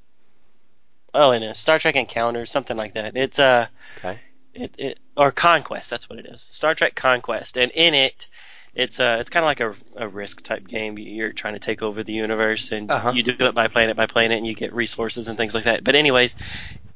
Oh, 1.14 1.32
and 1.32 1.56
Star 1.56 1.78
Trek 1.80 1.96
Encounters, 1.96 2.50
something 2.52 2.78
like 2.78 2.94
that. 2.94 3.18
It's 3.18 3.38
uh, 3.40 3.68
Okay. 3.98 4.20
it, 4.54 4.76
it 4.78 5.00
or 5.18 5.32
Conquest. 5.32 5.90
That's 5.90 6.10
what 6.10 6.20
it 6.20 6.28
is. 6.28 6.42
Star 6.42 6.76
Trek 6.76 6.96
Conquest, 6.96 7.58
and 7.58 7.72
in 7.74 7.94
it, 7.94 8.28
it's 8.74 9.00
uh, 9.00 9.18
it's 9.20 9.30
kind 9.30 9.44
of 9.44 9.48
like 9.48 9.60
a, 9.60 9.76
a 9.98 10.08
risk 10.08 10.42
type 10.44 10.66
game. 10.68 10.98
You're 10.98 11.34
trying 11.34 11.54
to 11.54 11.60
take 11.60 11.82
over 11.82 12.04
the 12.04 12.14
universe, 12.14 12.72
and 12.72 12.90
Uh-huh. 12.90 13.14
you 13.14 13.24
do 13.24 13.36
it 13.46 13.56
by 13.56 13.68
planet 13.68 13.98
by 13.98 14.06
planet, 14.08 14.38
and 14.38 14.48
you 14.48 14.56
get 14.56 14.74
resources 14.74 15.28
and 15.28 15.38
things 15.38 15.54
like 15.54 15.66
that. 15.66 15.84
But 15.84 15.96
anyways, 15.96 16.36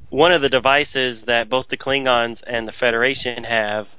one 0.09 0.31
of 0.31 0.41
the 0.41 0.49
devices 0.49 1.25
that 1.25 1.49
both 1.49 1.67
the 1.67 1.77
Klingons 1.77 2.43
and 2.45 2.67
the 2.67 2.71
Federation 2.71 3.43
have. 3.43 3.93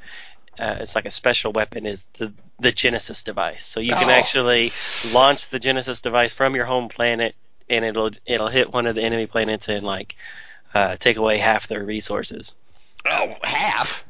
Uh, 0.58 0.76
it's 0.80 0.94
like 0.94 1.04
a 1.04 1.10
special 1.10 1.52
weapon 1.52 1.84
is 1.84 2.06
the 2.18 2.32
the 2.58 2.72
Genesis 2.72 3.22
device. 3.22 3.66
So 3.66 3.78
you 3.80 3.92
can 3.92 4.08
Oh. 4.08 4.12
actually 4.12 4.72
launch 5.12 5.48
the 5.50 5.58
Genesis 5.58 6.00
device 6.00 6.32
from 6.32 6.56
your 6.56 6.64
home 6.64 6.88
planet, 6.88 7.34
and 7.68 7.84
it'll 7.84 8.10
it'll 8.24 8.48
hit 8.48 8.72
one 8.72 8.86
of 8.86 8.94
the 8.94 9.02
enemy 9.02 9.26
planets 9.26 9.68
and 9.68 9.84
like 9.84 10.16
uh, 10.72 10.96
take 10.96 11.18
away 11.18 11.36
half 11.36 11.68
their 11.68 11.84
resources. 11.84 12.52
Oh, 13.10 13.34
half. 13.42 14.04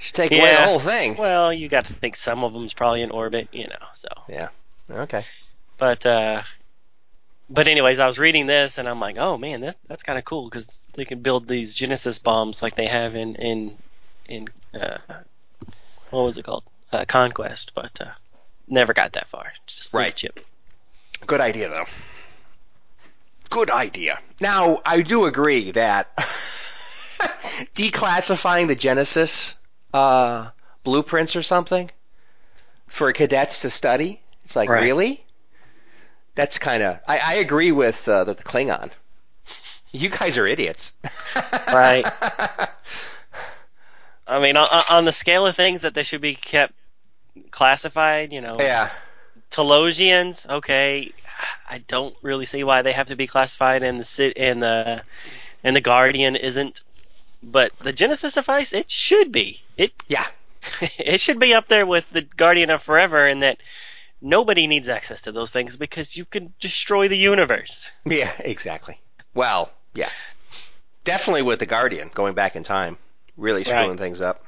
Should 0.00 0.14
take 0.14 0.32
away 0.32 0.52
the 0.54 0.64
whole 0.66 0.80
thing. 0.80 1.16
Well, 1.16 1.52
you 1.52 1.68
got 1.68 1.86
to 1.86 1.92
think 1.92 2.16
some 2.16 2.42
of 2.42 2.52
them's 2.52 2.72
probably 2.72 3.02
in 3.02 3.10
orbit, 3.10 3.48
you 3.52 3.68
know. 3.68 3.86
So, 3.94 4.08
yeah, 4.28 4.48
Okay. 4.90 5.24
but 5.78 6.04
uh, 6.06 6.42
but 7.50 7.68
anyways, 7.68 7.98
I 7.98 8.06
was 8.06 8.18
reading 8.18 8.46
this 8.46 8.78
and 8.78 8.88
I'm 8.88 9.00
like, 9.00 9.16
oh 9.18 9.36
man, 9.36 9.60
that's 9.60 9.78
that's 9.88 10.02
kind 10.02 10.18
of 10.18 10.24
cool 10.24 10.48
because 10.48 10.88
they 10.94 11.04
can 11.04 11.20
build 11.20 11.46
these 11.46 11.74
Genesis 11.74 12.18
bombs 12.18 12.62
like 12.62 12.76
they 12.76 12.86
have 12.86 13.16
in 13.16 13.34
in 13.34 13.76
in 14.28 14.48
uh, 14.72 14.98
what 16.10 16.22
was 16.22 16.38
it 16.38 16.44
called? 16.44 16.64
Uh, 16.92 17.04
Conquest, 17.06 17.72
but 17.74 18.00
uh, 18.00 18.12
never 18.68 18.92
got 18.94 19.12
that 19.12 19.28
far. 19.28 19.52
Just 19.66 19.92
Right. 19.92 20.14
chip. 20.14 20.40
Good 21.26 21.40
idea, 21.40 21.68
though. 21.68 21.86
Good 23.50 23.70
idea. 23.70 24.18
Now, 24.40 24.80
I 24.84 25.02
do 25.02 25.26
agree 25.26 25.72
that 25.72 26.16
declassifying 27.74 28.68
the 28.68 28.76
Genesis 28.76 29.54
uh, 29.92 30.50
blueprints 30.84 31.36
or 31.36 31.42
something 31.42 31.90
for 32.86 33.12
cadets 33.12 33.62
to 33.62 33.70
study, 33.70 34.20
it's 34.44 34.56
like, 34.56 34.68
Right. 34.68 34.82
really? 34.82 35.24
That's 36.34 36.58
kind 36.58 36.82
of. 36.82 37.00
I, 37.06 37.18
I 37.18 37.34
agree 37.34 37.72
with 37.72 38.08
uh, 38.08 38.24
the, 38.24 38.34
the 38.34 38.42
Klingon. 38.42 38.90
You 39.92 40.08
guys 40.08 40.38
are 40.38 40.46
idiots. 40.46 40.92
Right. 41.72 42.04
I 44.26 44.40
mean, 44.40 44.56
on, 44.56 44.66
on 44.90 45.04
the 45.04 45.12
scale 45.12 45.46
of 45.46 45.54
things 45.54 45.82
that 45.82 45.94
they 45.94 46.02
should 46.02 46.20
be 46.20 46.34
kept 46.34 46.74
classified, 47.52 48.32
you 48.32 48.40
know, 48.40 48.56
yeah. 48.58 48.90
Talosians, 49.50 50.48
okay, 50.48 51.12
I 51.68 51.78
don't 51.78 52.14
really 52.22 52.44
see 52.44 52.64
why 52.64 52.82
they 52.82 52.92
have 52.92 53.08
to 53.08 53.16
be 53.16 53.26
classified, 53.26 53.82
and 53.82 53.98
the 53.98 54.04
sit 54.04 54.36
and 54.36 54.62
the 54.62 55.02
and 55.64 55.74
the 55.74 55.80
Guardian 55.80 56.36
isn't. 56.36 56.80
But 57.42 57.76
the 57.78 57.92
Genesis 57.92 58.34
device, 58.34 58.72
it 58.72 58.90
should 58.90 59.32
be. 59.32 59.62
It 59.76 59.92
Yeah. 60.08 60.26
it 60.98 61.20
should 61.20 61.40
be 61.40 61.54
up 61.54 61.68
there 61.68 61.86
with 61.86 62.08
the 62.10 62.22
Guardian 62.22 62.70
of 62.70 62.82
Forever, 62.82 63.26
in 63.26 63.40
that 63.40 63.58
nobody 64.20 64.66
needs 64.66 64.88
access 64.88 65.22
to 65.22 65.32
those 65.32 65.50
things 65.50 65.76
because 65.76 66.16
you 66.16 66.24
can 66.24 66.52
destroy 66.60 67.08
the 67.08 67.16
universe. 67.16 67.88
Yeah, 68.04 68.32
exactly. 68.38 69.00
Well, 69.34 69.70
yeah. 69.94 70.10
Definitely 71.04 71.42
with 71.42 71.58
the 71.58 71.66
Guardian, 71.66 72.10
going 72.14 72.34
back 72.34 72.56
in 72.56 72.62
time. 72.62 72.98
Really 73.36 73.62
Right. 73.62 73.68
screwing 73.68 73.96
things 73.96 74.20
up. 74.20 74.44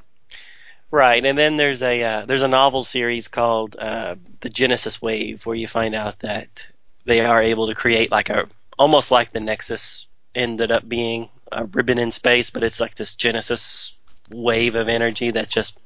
Right, 0.91 1.25
and 1.25 1.39
then 1.39 1.57
there's 1.57 1.81
a 1.81 2.03
uh, 2.03 2.27
there's 2.27 2.43
a 2.43 2.49
novel 2.49 2.85
series 2.85 3.29
called 3.29 3.77
uh, 3.79 4.17
the 4.43 4.51
Genesis 4.51 5.01
Wave, 5.01 5.47
where 5.47 5.57
you 5.57 5.67
find 5.67 5.95
out 5.95 6.19
that 6.19 6.67
they 7.07 7.21
are 7.21 7.43
able 7.43 7.69
to 7.69 7.75
create 7.75 8.11
like 8.11 8.29
a 8.29 8.47
almost 8.79 9.11
like 9.11 9.33
the 9.33 9.41
Nexus 9.41 10.07
ended 10.35 10.71
up 10.71 10.87
being 10.87 11.31
a 11.51 11.65
ribbon 11.65 11.99
in 11.99 12.11
space, 12.11 12.51
but 12.51 12.63
it's 12.63 12.79
like 12.79 12.95
this 12.95 13.15
Genesis 13.15 13.95
wave 14.31 14.75
of 14.75 14.89
energy 14.89 15.31
that's 15.31 15.49
just 15.49 15.79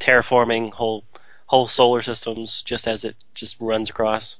terraforming 0.00 0.72
whole 0.72 1.04
whole 1.48 1.66
solar 1.66 2.02
systems 2.02 2.62
just 2.62 2.86
as 2.86 3.04
it 3.04 3.16
just 3.34 3.56
runs 3.60 3.90
across. 3.90 4.36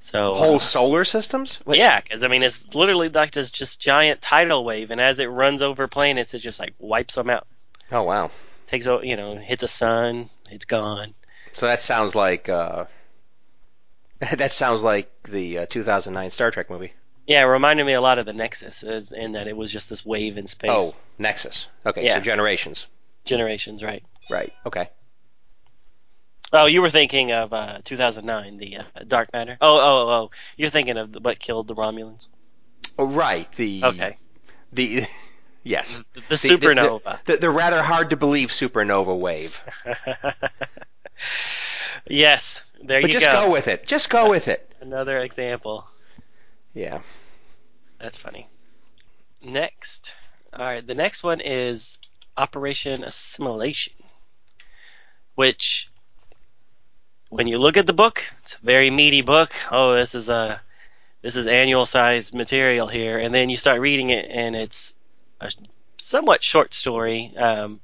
So 0.00 0.34
Whole 0.34 0.56
uh, 0.56 0.58
solar 0.58 1.04
systems? 1.06 1.58
Wait, 1.64 1.78
yeah, 1.78 2.00
because 2.00 2.22
I 2.22 2.28
mean 2.28 2.42
it's 2.42 2.74
literally 2.74 3.08
like 3.08 3.30
this 3.30 3.50
just 3.50 3.80
giant 3.80 4.20
tidal 4.20 4.62
wave, 4.64 4.90
and 4.90 5.00
as 5.00 5.18
it 5.18 5.26
runs 5.26 5.62
over 5.62 5.88
planets, 5.88 6.34
it 6.34 6.40
just 6.40 6.60
like 6.60 6.74
wipes 6.78 7.14
them 7.14 7.30
out 7.30 7.46
Oh, 7.90 8.02
wow. 8.02 8.30
takes 8.66 8.84
you 8.86 9.16
know 9.16 9.36
hits 9.36 9.62
a 9.62 9.68
sun, 9.68 10.28
it's 10.50 10.66
gone. 10.66 11.14
So 11.54 11.66
that 11.66 11.80
sounds 11.80 12.14
like 12.14 12.48
uh, 12.50 12.84
that 14.36 14.52
sounds 14.52 14.82
like 14.82 15.10
the 15.22 15.58
uh, 15.58 15.66
2009 15.66 16.30
Star 16.30 16.50
Trek 16.50 16.68
movie. 16.68 16.92
Yeah, 17.26 17.40
it 17.40 17.46
reminded 17.46 17.86
me 17.86 17.94
a 17.94 18.02
lot 18.02 18.18
of 18.18 18.26
the 18.26 18.34
Nexus, 18.34 18.82
in 19.12 19.32
that 19.32 19.46
it 19.48 19.56
was 19.56 19.72
just 19.72 19.88
this 19.88 20.04
wave 20.04 20.36
in 20.36 20.46
space. 20.46 20.70
Oh, 20.70 20.94
Nexus. 21.18 21.68
Okay, 21.86 22.04
Yeah. 22.04 22.16
so 22.16 22.20
generations. 22.20 22.86
generations, 23.24 23.82
right? 23.82 24.02
Right. 24.28 24.52
Okay. 24.66 24.90
Oh, 26.52 26.66
you 26.66 26.82
were 26.82 26.90
thinking 26.90 27.32
of 27.32 27.52
uh, 27.52 27.78
2009, 27.84 28.58
the 28.58 28.76
uh, 28.78 28.82
Dark 29.08 29.32
Matter. 29.32 29.56
Oh, 29.60 29.78
oh, 29.78 30.08
oh, 30.10 30.30
you're 30.56 30.70
thinking 30.70 30.96
of 30.96 31.14
what 31.20 31.38
killed 31.40 31.66
the 31.68 31.74
Romulans. 31.74 32.28
Oh, 32.98 33.06
right. 33.06 33.50
The 33.52 33.82
Okay, 33.84 34.16
the 34.72 35.06
yes. 35.64 36.00
the, 36.14 36.20
the 36.20 36.36
The- 36.36 36.56
the- 36.56 36.66
supernova. 36.68 37.24
The, 37.24 37.36
the 37.38 37.50
rather 37.50 37.82
hard 37.82 38.10
to 38.10 38.16
believe 38.16 38.50
supernova 38.50 39.18
wave. 39.18 39.62
yes, 42.08 42.60
there 42.82 43.00
But 43.00 43.10
you 43.10 43.18
just 43.18 43.26
go. 43.26 43.32
Just 43.32 43.46
go 43.46 43.52
with 43.52 43.68
it. 43.68 43.86
Just 43.86 44.10
go 44.10 44.30
with 44.30 44.48
it. 44.48 44.70
Another 44.80 45.18
example. 45.18 45.86
Yeah. 46.74 47.00
That's 47.98 48.16
funny. 48.16 48.48
Next, 49.42 50.14
all 50.52 50.64
right, 50.64 50.86
the 50.86 50.94
next 50.94 51.22
one 51.22 51.40
is 51.40 51.98
Operation 52.36 53.02
Assimilation, 53.04 53.92
which, 55.34 55.90
when 57.34 57.48
you 57.48 57.58
look 57.58 57.76
at 57.76 57.86
the 57.86 57.92
book, 57.92 58.22
it's 58.42 58.54
a 58.54 58.64
very 58.64 58.90
meaty 58.90 59.20
book. 59.22 59.52
Oh, 59.72 59.94
this 59.94 60.14
is 60.14 60.28
a 60.28 60.60
this 61.20 61.34
is 61.34 61.46
annual 61.48 61.84
sized 61.84 62.32
material 62.34 62.86
here, 62.86 63.18
and 63.18 63.34
then 63.34 63.48
you 63.50 63.56
start 63.56 63.80
reading 63.80 64.10
it, 64.10 64.26
and 64.30 64.54
it's 64.54 64.94
a 65.40 65.50
somewhat 65.98 66.44
short 66.44 66.74
story, 66.74 67.34
um, 67.36 67.80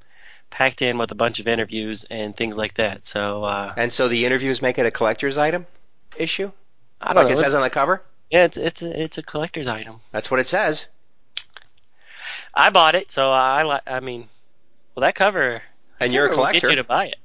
packed 0.51 0.83
in 0.83 0.99
with 0.99 1.11
a 1.11 1.15
bunch 1.17 1.41
of 1.41 1.49
interviews 1.49 2.05
and 2.11 2.37
things 2.37 2.57
like 2.57 2.75
that. 2.75 3.05
So 3.05 3.43
uh, 3.43 3.75
And 3.77 3.93
so 3.93 4.07
the 4.09 4.25
interviews 4.25 4.63
make 4.63 4.79
it 4.79 4.87
a 4.87 4.91
collector's 4.91 5.37
item 5.37 5.67
issue, 6.17 6.53
I 7.01 7.13
don't 7.13 7.25
like 7.25 7.33
it 7.33 7.39
says 7.39 7.55
on 7.55 7.63
the 7.63 7.71
cover. 7.71 8.03
yeah, 8.31 8.45
it's 8.45 8.57
it's 8.57 8.83
a, 8.83 9.03
it's 9.03 9.19
a 9.19 9.23
collector's 9.23 9.67
item. 9.67 10.01
That's 10.13 10.31
what 10.31 10.39
it 10.39 10.47
says. 10.47 10.87
I 12.55 12.71
bought 12.71 12.95
it, 12.95 13.11
so 13.11 13.31
I 13.31 13.65
li- 13.65 13.87
I 13.87 13.99
mean, 14.01 14.29
well, 14.95 15.03
that 15.03 15.15
cover. 15.17 15.63
And 15.99 16.13
you're 16.13 16.27
a 16.27 16.33
collector. 16.35 16.61
Get 16.61 16.71
you 16.71 16.77
to 16.77 16.85
buy 16.85 17.07
it. 17.07 17.17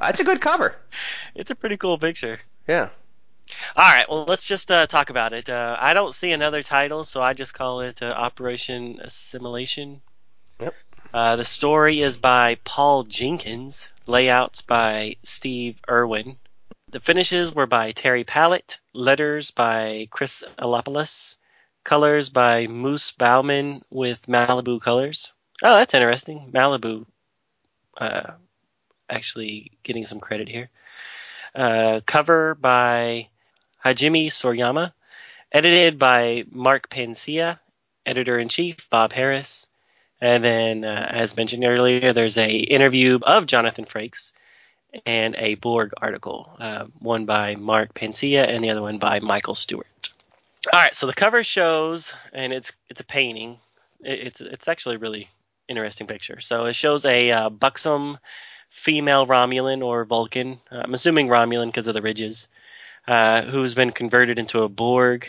That's 0.00 0.20
a 0.20 0.24
good 0.24 0.40
cover. 0.40 0.74
It's 1.36 1.50
a 1.50 1.54
pretty 1.54 1.76
cool 1.76 1.98
picture. 1.98 2.40
Yeah. 2.66 2.88
All 3.76 3.92
right, 3.92 4.08
well, 4.08 4.24
let's 4.26 4.48
just 4.48 4.70
uh, 4.70 4.86
talk 4.86 5.10
about 5.10 5.32
it. 5.32 5.48
Uh, 5.48 5.76
I 5.78 5.92
don't 5.92 6.14
see 6.14 6.32
another 6.32 6.62
title, 6.62 7.04
so 7.04 7.22
I 7.22 7.34
just 7.34 7.54
call 7.54 7.82
it 7.82 8.02
uh, 8.02 8.06
Operation 8.06 8.98
Assimilation. 9.02 10.00
Yep. 10.60 10.74
Uh, 11.14 11.36
the 11.36 11.44
story 11.44 12.00
is 12.00 12.18
by 12.18 12.56
Paul 12.64 13.04
Jenkins, 13.04 13.88
layouts 14.06 14.62
by 14.62 15.16
Steve 15.22 15.78
Erwin. 15.88 16.36
The 16.90 17.00
finishes 17.00 17.54
were 17.54 17.66
by 17.66 17.92
Terry 17.92 18.24
Pallot, 18.24 18.78
letters 18.94 19.50
by 19.50 20.08
Chris 20.10 20.42
Eliopoulos, 20.58 21.36
colors 21.84 22.30
by 22.30 22.66
Moose 22.66 23.12
Baumann 23.12 23.82
with 23.90 24.22
Malibu 24.26 24.80
Colors. 24.80 25.32
Oh, 25.62 25.76
that's 25.76 25.94
interesting. 25.94 26.50
Malibu 26.52 27.06
uh, 27.98 28.32
actually 29.08 29.72
getting 29.82 30.06
some 30.06 30.20
credit 30.20 30.48
here. 30.48 30.70
Uh, 31.56 32.00
cover 32.04 32.54
by 32.54 33.28
Hajime 33.82 34.26
Sorayama, 34.26 34.92
edited 35.50 35.98
by 35.98 36.44
Mark 36.50 36.90
Paniccia, 36.90 37.58
editor 38.04 38.38
in 38.38 38.50
chief 38.50 38.90
Bob 38.90 39.10
Harras, 39.10 39.66
and 40.20 40.44
then, 40.44 40.84
uh, 40.84 41.06
as 41.08 41.34
mentioned 41.34 41.64
earlier, 41.64 42.12
there's 42.12 42.36
a 42.36 42.50
interview 42.50 43.18
of 43.22 43.46
Jonathan 43.46 43.86
Frakes 43.86 44.32
and 45.06 45.34
a 45.38 45.54
Borg 45.54 45.92
article, 45.96 46.54
uh, 46.58 46.84
one 46.98 47.24
by 47.24 47.54
Mark 47.56 47.94
Paniccia 47.94 48.46
and 48.46 48.62
the 48.62 48.70
other 48.70 48.82
one 48.82 48.98
by 48.98 49.20
Michael 49.20 49.54
Stewart. 49.54 49.86
All 50.70 50.78
right, 50.78 50.94
so 50.94 51.06
the 51.06 51.14
cover 51.14 51.42
shows, 51.42 52.12
and 52.32 52.52
it's 52.52 52.72
it's 52.90 53.00
a 53.00 53.04
painting. 53.04 53.58
It, 54.00 54.26
it's 54.26 54.40
it's 54.42 54.68
actually 54.68 54.96
a 54.96 54.98
really 54.98 55.30
interesting 55.68 56.06
picture. 56.06 56.40
So 56.40 56.66
it 56.66 56.74
shows 56.74 57.04
a 57.04 57.30
uh, 57.30 57.50
buxom 57.50 58.18
female 58.76 59.26
Romulan 59.26 59.82
or 59.82 60.04
Vulcan. 60.04 60.60
Uh, 60.70 60.82
I'm 60.84 60.94
assuming 60.94 61.28
Romulan 61.28 61.68
because 61.68 61.86
of 61.86 61.94
the 61.94 62.02
ridges 62.02 62.46
uh, 63.08 63.42
who's 63.42 63.74
been 63.74 63.90
converted 63.90 64.38
into 64.38 64.62
a 64.62 64.68
Borg, 64.68 65.26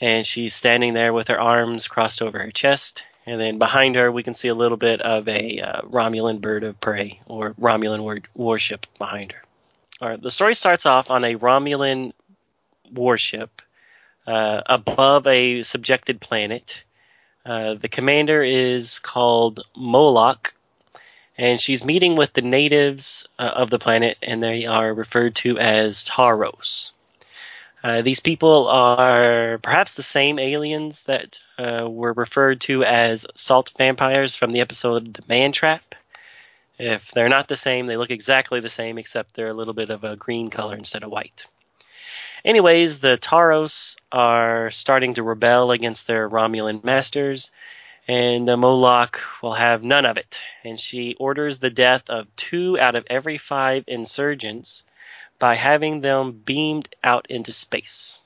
and 0.00 0.26
she's 0.26 0.54
standing 0.54 0.92
there 0.92 1.12
with 1.12 1.28
her 1.28 1.40
arms 1.40 1.86
crossed 1.86 2.20
over 2.20 2.38
her 2.38 2.50
chest. 2.50 3.04
And 3.26 3.40
then 3.40 3.58
behind 3.58 3.94
her, 3.94 4.10
we 4.10 4.24
can 4.24 4.34
see 4.34 4.48
a 4.48 4.54
little 4.54 4.76
bit 4.76 5.00
of 5.02 5.28
a 5.28 5.60
uh, 5.60 5.82
Romulan 5.82 6.40
bird 6.40 6.64
of 6.64 6.80
prey 6.80 7.20
or 7.26 7.52
Romulan 7.54 8.00
war- 8.00 8.18
warship 8.34 8.86
behind 8.98 9.32
her. 9.32 9.42
All 10.00 10.08
right, 10.08 10.20
the 10.20 10.30
story 10.30 10.56
starts 10.56 10.84
off 10.84 11.10
on 11.10 11.22
a 11.24 11.36
Romulan 11.36 12.12
warship 12.92 13.62
uh, 14.26 14.62
above 14.66 15.28
a 15.28 15.62
subjected 15.62 16.20
planet. 16.20 16.82
Uh, 17.46 17.74
the 17.74 17.88
commander 17.88 18.42
is 18.42 18.98
called 18.98 19.60
Moloch, 19.76 20.54
and 21.40 21.58
she's 21.58 21.82
meeting 21.86 22.16
with 22.16 22.34
the 22.34 22.42
natives 22.42 23.26
uh, 23.38 23.50
of 23.54 23.70
the 23.70 23.78
planet, 23.78 24.18
and 24.22 24.42
they 24.42 24.66
are 24.66 24.92
referred 24.92 25.34
to 25.36 25.58
as 25.58 26.04
Taros. 26.04 26.90
Uh, 27.82 28.02
these 28.02 28.20
people 28.20 28.68
are 28.68 29.56
perhaps 29.62 29.94
the 29.94 30.02
same 30.02 30.38
aliens 30.38 31.04
that 31.04 31.38
uh, 31.58 31.88
were 31.88 32.12
referred 32.12 32.60
to 32.60 32.84
as 32.84 33.26
salt 33.34 33.72
vampires 33.78 34.36
from 34.36 34.52
the 34.52 34.60
episode 34.60 35.14
The 35.14 35.24
Man 35.30 35.52
Trap. 35.52 35.94
If 36.78 37.10
they're 37.12 37.30
not 37.30 37.48
the 37.48 37.56
same, 37.56 37.86
they 37.86 37.96
look 37.96 38.10
exactly 38.10 38.60
the 38.60 38.68
same, 38.68 38.98
except 38.98 39.34
they're 39.34 39.48
a 39.48 39.54
little 39.54 39.72
bit 39.72 39.88
of 39.88 40.04
a 40.04 40.16
green 40.16 40.50
color 40.50 40.76
instead 40.76 41.04
of 41.04 41.10
white. 41.10 41.46
Anyways, 42.44 43.00
the 43.00 43.16
Taros 43.16 43.96
are 44.12 44.70
starting 44.72 45.14
to 45.14 45.22
rebel 45.22 45.70
against 45.70 46.06
their 46.06 46.28
Romulan 46.28 46.84
masters, 46.84 47.50
and 48.10 48.46
Moloch 48.46 49.20
will 49.40 49.52
have 49.52 49.84
none 49.84 50.04
of 50.04 50.16
it. 50.16 50.36
And 50.64 50.80
she 50.80 51.14
orders 51.20 51.58
the 51.58 51.70
death 51.70 52.10
of 52.10 52.26
two 52.34 52.76
out 52.76 52.96
of 52.96 53.06
every 53.08 53.38
five 53.38 53.84
insurgents 53.86 54.82
by 55.38 55.54
having 55.54 56.00
them 56.00 56.32
beamed 56.32 56.92
out 57.04 57.26
into 57.30 57.52
space. 57.52 58.18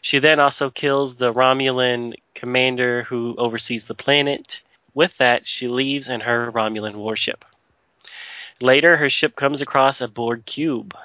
She 0.00 0.18
then 0.18 0.40
also 0.40 0.70
kills 0.70 1.16
the 1.16 1.30
Romulan 1.30 2.14
commander 2.34 3.02
who 3.02 3.34
oversees 3.36 3.86
the 3.86 3.94
planet. 3.94 4.62
With 4.94 5.14
that, 5.18 5.46
she 5.46 5.68
leaves 5.68 6.08
in 6.08 6.20
her 6.20 6.50
Romulan 6.50 6.94
warship. 6.94 7.44
Later, 8.62 8.96
her 8.96 9.10
ship 9.10 9.36
comes 9.36 9.60
across 9.60 10.00
a 10.00 10.08
Borg 10.08 10.46
cube. 10.46 10.96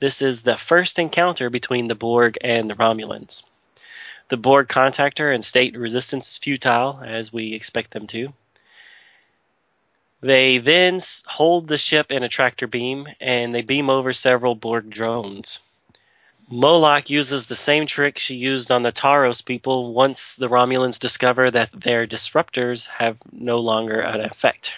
This 0.00 0.22
is 0.22 0.40
the 0.40 0.56
first 0.56 0.98
encounter 0.98 1.50
between 1.50 1.88
the 1.88 1.94
Borg 1.94 2.38
and 2.40 2.70
the 2.70 2.76
Romulans. 2.76 3.42
The 4.28 4.36
Borg 4.36 4.68
contact 4.68 5.18
her 5.18 5.30
and 5.30 5.44
state 5.44 5.76
resistance 5.76 6.30
is 6.30 6.38
futile, 6.38 7.00
as 7.04 7.32
we 7.32 7.54
expect 7.54 7.92
them 7.92 8.06
to. 8.08 8.32
They 10.20 10.58
then 10.58 11.00
hold 11.26 11.68
the 11.68 11.78
ship 11.78 12.10
in 12.10 12.24
a 12.24 12.28
tractor 12.28 12.66
beam 12.66 13.06
and 13.20 13.54
they 13.54 13.62
beam 13.62 13.88
over 13.88 14.12
several 14.12 14.56
Borg 14.56 14.90
drones. 14.90 15.60
Moloch 16.48 17.10
uses 17.10 17.46
the 17.46 17.56
same 17.56 17.86
trick 17.86 18.18
she 18.18 18.34
used 18.34 18.72
on 18.72 18.82
the 18.82 18.92
Taros 18.92 19.44
people 19.44 19.92
once 19.92 20.36
the 20.36 20.48
Romulans 20.48 20.98
discover 20.98 21.50
that 21.50 21.70
their 21.72 22.06
disruptors 22.06 22.86
have 22.86 23.18
no 23.32 23.58
longer 23.58 24.00
an 24.00 24.20
effect. 24.20 24.76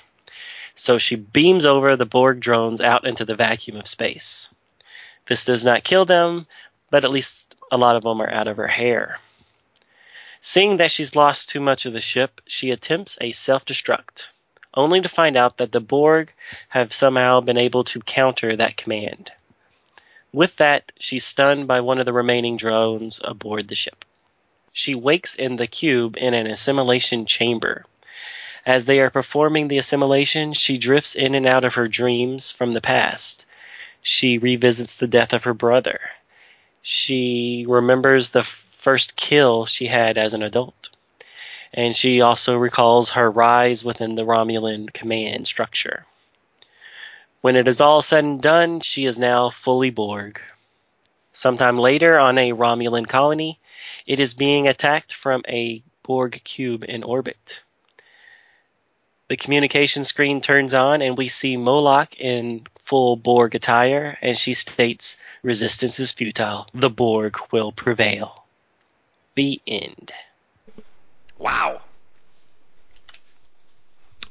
So 0.75 0.99
she 0.99 1.17
beams 1.17 1.65
over 1.65 1.97
the 1.97 2.07
Borg 2.07 2.41
drones 2.41 2.81
out 2.81 3.07
into 3.07 3.25
the 3.25 3.37
vacuum 3.37 3.79
of 3.79 3.87
space. 3.87 4.51
This 5.27 5.45
does 5.45 5.65
not 5.65 5.85
kill 5.85 6.05
them, 6.05 6.47
but 6.91 7.05
at 7.05 7.11
least 7.11 7.55
a 7.73 7.77
lot 7.77 7.97
of 7.97 8.03
them 8.03 8.21
are 8.21 8.31
out 8.31 8.49
of 8.49 8.57
her 8.57 8.69
hair. 8.69 9.19
Seeing 10.41 10.77
that 10.77 10.93
she's 10.93 11.17
lost 11.17 11.49
too 11.49 11.59
much 11.59 11.85
of 11.85 11.93
the 11.93 12.01
ship, 12.01 12.41
she 12.47 12.71
attempts 12.71 13.19
a 13.21 13.33
self 13.33 13.65
destruct, 13.65 14.29
only 14.75 15.01
to 15.01 15.09
find 15.09 15.37
out 15.37 15.57
that 15.57 15.73
the 15.73 15.81
Borg 15.81 16.33
have 16.69 16.93
somehow 16.93 17.41
been 17.41 17.59
able 17.59 17.83
to 17.85 18.01
counter 18.01 18.55
that 18.55 18.77
command. 18.77 19.33
With 20.33 20.57
that, 20.57 20.93
she's 20.99 21.25
stunned 21.25 21.67
by 21.67 21.81
one 21.81 21.99
of 21.99 22.07
the 22.07 22.13
remaining 22.13 22.57
drones 22.57 23.21
aboard 23.25 23.67
the 23.67 23.75
ship. 23.75 24.05
She 24.73 24.95
wakes 24.95 25.35
in 25.35 25.57
the 25.57 25.67
cube 25.67 26.17
in 26.17 26.35
an 26.35 26.47
assimilation 26.47 27.27
chamber. 27.27 27.85
As 28.65 28.85
they 28.85 29.01
are 29.01 29.11
performing 29.11 29.67
the 29.67 29.79
assimilation, 29.79 30.53
she 30.55 30.79
drifts 30.79 31.17
in 31.17 31.35
and 31.35 31.47
out 31.47 31.65
of 31.65 31.75
her 31.75 31.89
dreams 31.89 32.53
from 32.53 32.73
the 32.73 32.81
past. 32.81 33.45
She 34.03 34.39
revisits 34.39 34.97
the 34.97 35.09
death 35.09 35.33
of 35.33 35.43
her 35.45 35.55
brother. 35.55 35.99
She 36.83 37.65
remembers 37.67 38.31
the 38.31 38.45
first 38.89 39.17
kill 39.17 39.67
she 39.67 39.87
had 39.87 40.17
as 40.17 40.33
an 40.33 40.43
adult. 40.43 40.89
And 41.75 41.95
she 41.95 42.23
also 42.23 42.57
recalls 42.57 43.11
her 43.11 43.31
rise 43.31 43.85
within 43.85 44.15
the 44.15 44.25
Romulan 44.25 44.91
command 44.95 45.47
structure. 45.47 46.07
When 47.43 47.55
it 47.55 47.69
is 47.69 47.83
all 47.83 48.01
said 48.01 48.25
and 48.25 48.41
done, 48.41 48.81
she 48.81 49.05
is 49.05 49.19
now 49.19 49.51
fully 49.51 49.91
Borg. 49.91 50.41
Sometime 51.35 51.79
later, 51.79 52.19
on 52.19 52.39
a 52.39 52.55
Romulan 52.55 53.07
colony, 53.07 53.61
it 54.07 54.19
is 54.19 54.33
being 54.33 54.67
attacked 54.67 55.13
from 55.13 55.43
a 55.47 55.83
Borg 56.03 56.41
cube 56.45 56.83
in 56.83 57.03
orbit. 57.03 57.61
The 59.29 59.37
communication 59.37 60.03
screen 60.07 60.41
turns 60.41 60.73
on, 60.73 61.03
and 61.03 61.19
we 61.19 61.29
see 61.29 61.59
Moloch 61.59 62.19
in 62.19 62.67
full 62.79 63.17
Borg 63.17 63.55
attire, 63.55 64.17
and 64.23 64.39
she 64.39 64.55
states, 64.55 65.19
Resistance 65.43 66.01
is 66.01 66.11
futile. 66.11 66.69
The 66.73 66.89
Borg 66.89 67.37
will 67.53 67.71
prevail. 67.71 68.47
The 69.39 69.63
end. 69.69 70.11
Wow. 71.39 71.83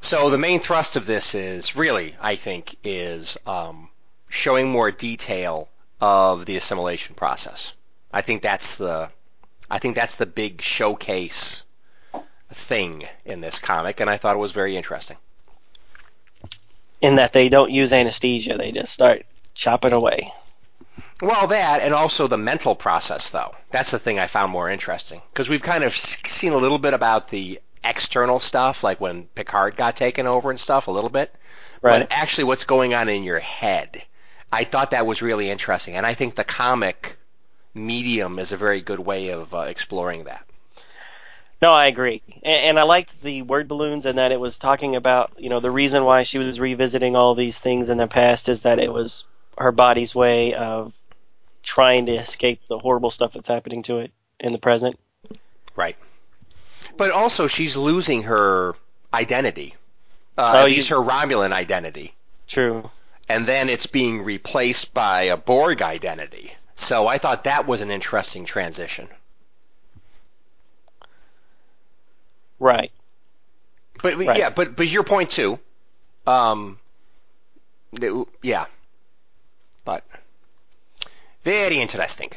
So 0.02 0.30
the 0.30 0.38
main 0.38 0.60
thrust 0.60 0.98
of 0.98 1.06
this 1.06 1.34
is 1.34 1.78
really, 1.78 2.18
I 2.20 2.36
think, 2.36 2.76
is 2.84 3.38
um, 3.48 3.88
showing 4.28 4.70
more 4.70 4.92
detail 4.92 5.70
of 6.02 6.46
the 6.46 6.58
assimilation 6.58 7.16
process. 7.16 7.72
I 8.12 8.20
think 8.20 8.42
that's 8.42 8.76
the, 8.76 9.08
I 9.72 9.80
think 9.80 9.96
that's 9.96 10.16
the 10.16 10.26
big 10.26 10.62
showcase 10.62 11.64
thing 12.52 13.08
in 13.24 13.40
this 13.40 13.60
comic, 13.60 14.02
and 14.02 14.10
I 14.10 14.18
thought 14.18 14.36
it 14.36 14.40
was 14.40 14.52
very 14.52 14.76
interesting. 14.76 15.16
In 17.00 17.16
that 17.16 17.32
they 17.32 17.48
don't 17.48 17.72
use 17.72 17.94
anesthesia, 17.94 18.58
they 18.58 18.74
just 18.74 18.92
start 18.92 19.26
chopping 19.56 19.94
away. 19.94 20.34
Well, 21.22 21.48
that 21.48 21.82
and 21.82 21.94
also 21.94 22.28
the 22.28 22.38
mental 22.38 22.76
process, 22.76 23.30
though. 23.30 23.56
That's 23.72 23.92
the 23.92 24.00
thing 24.00 24.20
I 24.20 24.28
found 24.28 24.52
more 24.52 24.70
interesting 24.70 25.22
because 25.32 25.50
we've 25.50 25.64
kind 25.64 25.84
of 25.84 25.98
seen 25.98 26.54
a 26.54 26.58
little 26.58 26.78
bit 26.78 26.94
about 26.94 27.30
the 27.30 27.60
external 27.84 28.40
stuff, 28.40 28.84
like 28.84 29.02
when 29.02 29.24
Picard 29.24 29.76
got 29.76 29.96
taken 29.96 30.28
over 30.28 30.52
and 30.52 30.60
stuff, 30.60 30.88
a 30.88 30.92
little 30.92 31.10
bit. 31.10 31.34
Right. 31.82 32.00
But 32.00 32.12
actually, 32.12 32.46
what's 32.46 32.66
going 32.66 32.94
on 32.94 33.10
in 33.10 33.24
your 33.24 33.40
head, 33.40 34.04
I 34.52 34.64
thought 34.64 34.92
that 34.92 35.08
was 35.08 35.22
really 35.22 35.50
interesting, 35.50 35.96
and 35.96 36.06
I 36.06 36.14
think 36.14 36.36
the 36.36 36.44
comic 36.44 37.18
medium 37.74 38.40
is 38.40 38.52
a 38.52 38.58
very 38.58 38.82
good 38.82 39.00
way 39.00 39.30
of 39.30 39.54
uh, 39.54 39.60
exploring 39.62 40.26
that. 40.26 40.44
No, 41.62 41.74
I 41.74 41.88
agree, 41.88 42.22
and, 42.44 42.66
and 42.66 42.80
I 42.80 42.84
liked 42.84 43.24
the 43.24 43.42
word 43.42 43.68
balloons 43.68 44.06
and 44.06 44.20
that 44.20 44.32
it 44.32 44.40
was 44.40 44.60
talking 44.60 44.96
about 44.96 45.32
you 45.38 45.50
know 45.50 45.60
the 45.60 45.72
reason 45.72 46.06
why 46.06 46.22
she 46.24 46.38
was 46.38 46.60
revisiting 46.60 47.16
all 47.16 47.34
these 47.34 47.60
things 47.60 47.90
in 47.90 47.98
the 47.98 48.08
past 48.08 48.50
is 48.50 48.64
that 48.64 48.78
it 48.78 48.94
was 48.94 49.24
her 49.58 49.72
body's 49.72 50.14
way 50.14 50.54
of 50.54 50.94
trying 51.68 52.06
to 52.06 52.14
escape 52.14 52.62
the 52.70 52.80
horrible 52.80 53.12
stuff 53.12 53.34
that's 53.34 53.48
happening 53.50 53.84
to 53.84 54.00
it 54.00 54.12
in 54.40 54.54
the 54.54 54.58
present. 54.58 54.98
Right. 55.76 55.98
But 56.96 57.12
also, 57.12 57.48
she's 57.48 57.76
losing 57.76 58.24
her 58.24 58.74
identity. 59.14 59.76
Uh, 60.38 60.52
Oh, 60.54 60.58
at 60.64 60.70
you- 60.72 60.78
least 60.78 60.90
her 60.90 60.96
Romulan 60.96 61.52
identity. 61.52 62.14
True. 62.48 62.90
And 63.28 63.46
then 63.46 63.68
it's 63.70 63.86
being 63.86 64.24
replaced 64.24 64.94
by 64.94 65.24
a 65.24 65.36
Borg 65.38 65.82
identity. 65.82 66.54
So 66.76 67.06
I 67.08 67.18
thought 67.18 67.44
that 67.44 67.68
was 67.68 67.82
an 67.82 67.92
interesting 67.92 68.46
transition. 68.46 69.10
Right. 72.60 72.92
But 74.02 74.16
Right. 74.16 74.38
yeah, 74.38 74.50
but 74.50 74.76
but 74.76 74.88
your 74.88 75.04
point 75.04 75.32
too. 75.32 75.60
Um, 76.26 76.80
it- 77.94 78.28
yeah. 78.42 78.66
But 79.86 80.04
very 81.48 81.80
interesting. 81.80 82.32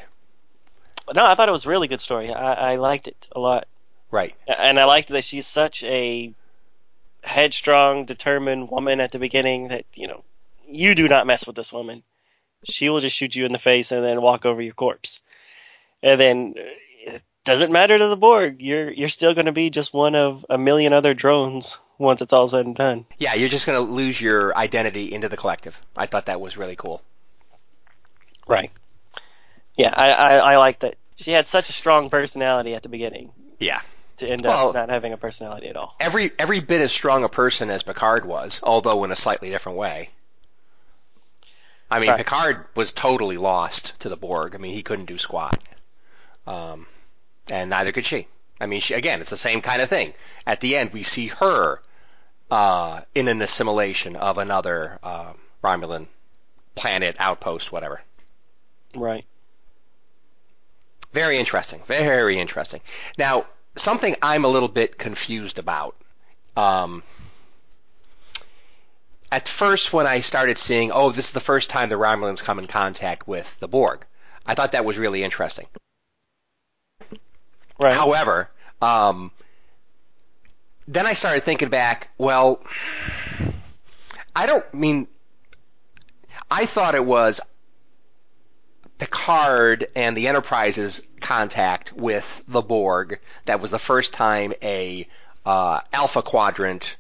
No, 1.12 1.24
I 1.26 1.34
thought 1.34 1.48
it 1.48 1.52
was 1.52 1.66
a 1.66 1.68
really 1.68 1.88
good 1.88 2.00
story. 2.00 2.32
I, 2.32 2.72
I 2.72 2.76
liked 2.76 3.08
it 3.08 3.28
a 3.34 3.40
lot, 3.40 3.66
Right. 4.12 4.34
and 4.46 4.78
I 4.78 4.84
liked 4.84 5.08
that 5.08 5.24
she's 5.24 5.46
such 5.46 5.82
a 5.82 6.32
headstrong, 7.24 8.04
determined 8.04 8.70
woman 8.70 9.00
at 9.00 9.10
the 9.10 9.18
beginning 9.18 9.68
that 9.68 9.84
you 9.94 10.06
know 10.06 10.22
you 10.68 10.94
do 10.94 11.08
not 11.08 11.26
mess 11.26 11.46
with 11.46 11.56
this 11.56 11.72
woman. 11.72 12.04
She 12.64 12.88
will 12.88 13.00
just 13.00 13.16
shoot 13.16 13.34
you 13.34 13.44
in 13.46 13.52
the 13.52 13.58
face 13.58 13.90
and 13.90 14.04
then 14.04 14.22
walk 14.22 14.46
over 14.46 14.62
your 14.62 14.74
corpse. 14.74 15.20
And 16.02 16.20
then 16.20 16.54
uh, 16.56 17.14
it 17.14 17.22
doesn't 17.44 17.72
matter 17.72 17.98
to 17.98 18.06
the 18.08 18.16
Borg. 18.16 18.60
You're 18.62 18.90
you're 18.92 19.08
still 19.08 19.34
going 19.34 19.46
to 19.46 19.52
be 19.52 19.70
just 19.70 19.92
one 19.92 20.14
of 20.14 20.46
a 20.48 20.58
million 20.58 20.92
other 20.92 21.14
drones 21.14 21.76
once 21.98 22.22
it's 22.22 22.32
all 22.32 22.46
said 22.46 22.66
and 22.66 22.76
done. 22.76 23.04
Yeah, 23.18 23.34
you're 23.34 23.48
just 23.48 23.66
going 23.66 23.84
to 23.84 23.92
lose 23.92 24.20
your 24.20 24.56
identity 24.56 25.12
into 25.12 25.28
the 25.28 25.36
collective. 25.36 25.80
I 25.96 26.06
thought 26.06 26.26
that 26.26 26.40
was 26.40 26.56
really 26.56 26.76
cool. 26.76 27.02
Right. 28.46 28.70
Yeah, 29.76 29.92
I, 29.96 30.10
I, 30.10 30.36
I 30.52 30.56
like 30.56 30.80
that. 30.80 30.96
She 31.16 31.30
had 31.32 31.46
such 31.46 31.68
a 31.68 31.72
strong 31.72 32.10
personality 32.10 32.74
at 32.74 32.82
the 32.82 32.88
beginning 32.88 33.30
Yeah. 33.58 33.80
to 34.18 34.28
end 34.28 34.42
Well- 34.42 34.68
up 34.68 34.74
not 34.74 34.88
having 34.88 35.12
a 35.12 35.16
personality 35.16 35.68
at 35.68 35.76
all. 35.76 35.94
Every 36.00 36.32
every 36.38 36.60
bit 36.60 36.80
as 36.80 36.92
strong 36.92 37.24
a 37.24 37.28
person 37.28 37.70
as 37.70 37.82
Picard 37.82 38.24
was, 38.24 38.60
although 38.62 39.04
in 39.04 39.10
a 39.10 39.16
slightly 39.16 39.50
different 39.50 39.78
way. 39.78 40.10
I 41.90 41.98
mean, 41.98 42.10
Right. 42.10 42.18
Picard 42.18 42.66
was 42.76 42.92
totally 42.92 43.36
lost 43.36 43.98
to 44.00 44.08
the 44.08 44.16
Borg. 44.16 44.54
I 44.54 44.58
mean, 44.58 44.72
he 44.74 44.82
couldn't 44.82 45.06
do 45.06 45.18
squat. 45.18 45.60
Um, 46.46 46.86
and 47.48 47.70
neither 47.70 47.90
could 47.92 48.06
she. 48.06 48.28
I 48.60 48.66
mean, 48.66 48.80
she, 48.80 48.94
again, 48.94 49.20
it's 49.20 49.30
the 49.30 49.36
same 49.36 49.60
kind 49.60 49.82
of 49.82 49.88
thing. 49.88 50.14
At 50.46 50.60
the 50.60 50.76
end, 50.76 50.92
we 50.92 51.02
see 51.02 51.26
her 51.28 51.80
uh, 52.50 53.00
in 53.14 53.26
an 53.28 53.42
assimilation 53.42 54.14
of 54.16 54.38
another 54.38 54.98
uh, 55.02 55.32
Romulan 55.64 56.06
planet, 56.76 57.16
outpost, 57.18 57.72
whatever. 57.72 58.00
Right. 58.94 59.24
Very 61.12 61.38
interesting. 61.38 61.80
Very 61.86 62.38
interesting. 62.38 62.80
Now, 63.18 63.46
something 63.76 64.16
I'm 64.22 64.44
a 64.44 64.48
little 64.48 64.68
bit 64.68 64.98
confused 64.98 65.58
about. 65.58 65.96
Um, 66.56 67.02
at 69.32 69.48
first, 69.48 69.92
when 69.92 70.06
I 70.06 70.20
started 70.20 70.58
seeing, 70.58 70.90
oh, 70.92 71.10
this 71.10 71.26
is 71.26 71.32
the 71.32 71.40
first 71.40 71.70
time 71.70 71.88
the 71.88 71.96
Romulans 71.96 72.42
come 72.42 72.58
in 72.58 72.66
contact 72.66 73.28
with 73.28 73.58
the 73.60 73.68
Borg, 73.68 74.04
I 74.46 74.54
thought 74.54 74.72
that 74.72 74.84
was 74.84 74.98
really 74.98 75.22
interesting. 75.22 75.66
Right. 77.80 77.94
However, 77.94 78.50
um, 78.82 79.30
then 80.86 81.06
I 81.06 81.14
started 81.14 81.44
thinking 81.44 81.68
back. 81.68 82.08
Well, 82.18 82.60
I 84.34 84.46
don't 84.46 84.74
mean. 84.74 85.08
I 86.50 86.66
thought 86.66 86.94
it 86.94 87.04
was 87.04 87.40
Picard 89.00 89.86
and 89.96 90.14
the 90.14 90.28
Enterprise's 90.28 91.02
contact 91.22 91.90
with 91.94 92.44
the 92.46 92.60
Borg 92.60 93.18
that 93.46 93.58
was 93.58 93.70
the 93.70 93.78
first 93.78 94.12
time 94.12 94.52
a 94.62 95.08
uh, 95.46 95.80
Alpha 95.90 96.20
Quadrant, 96.20 96.98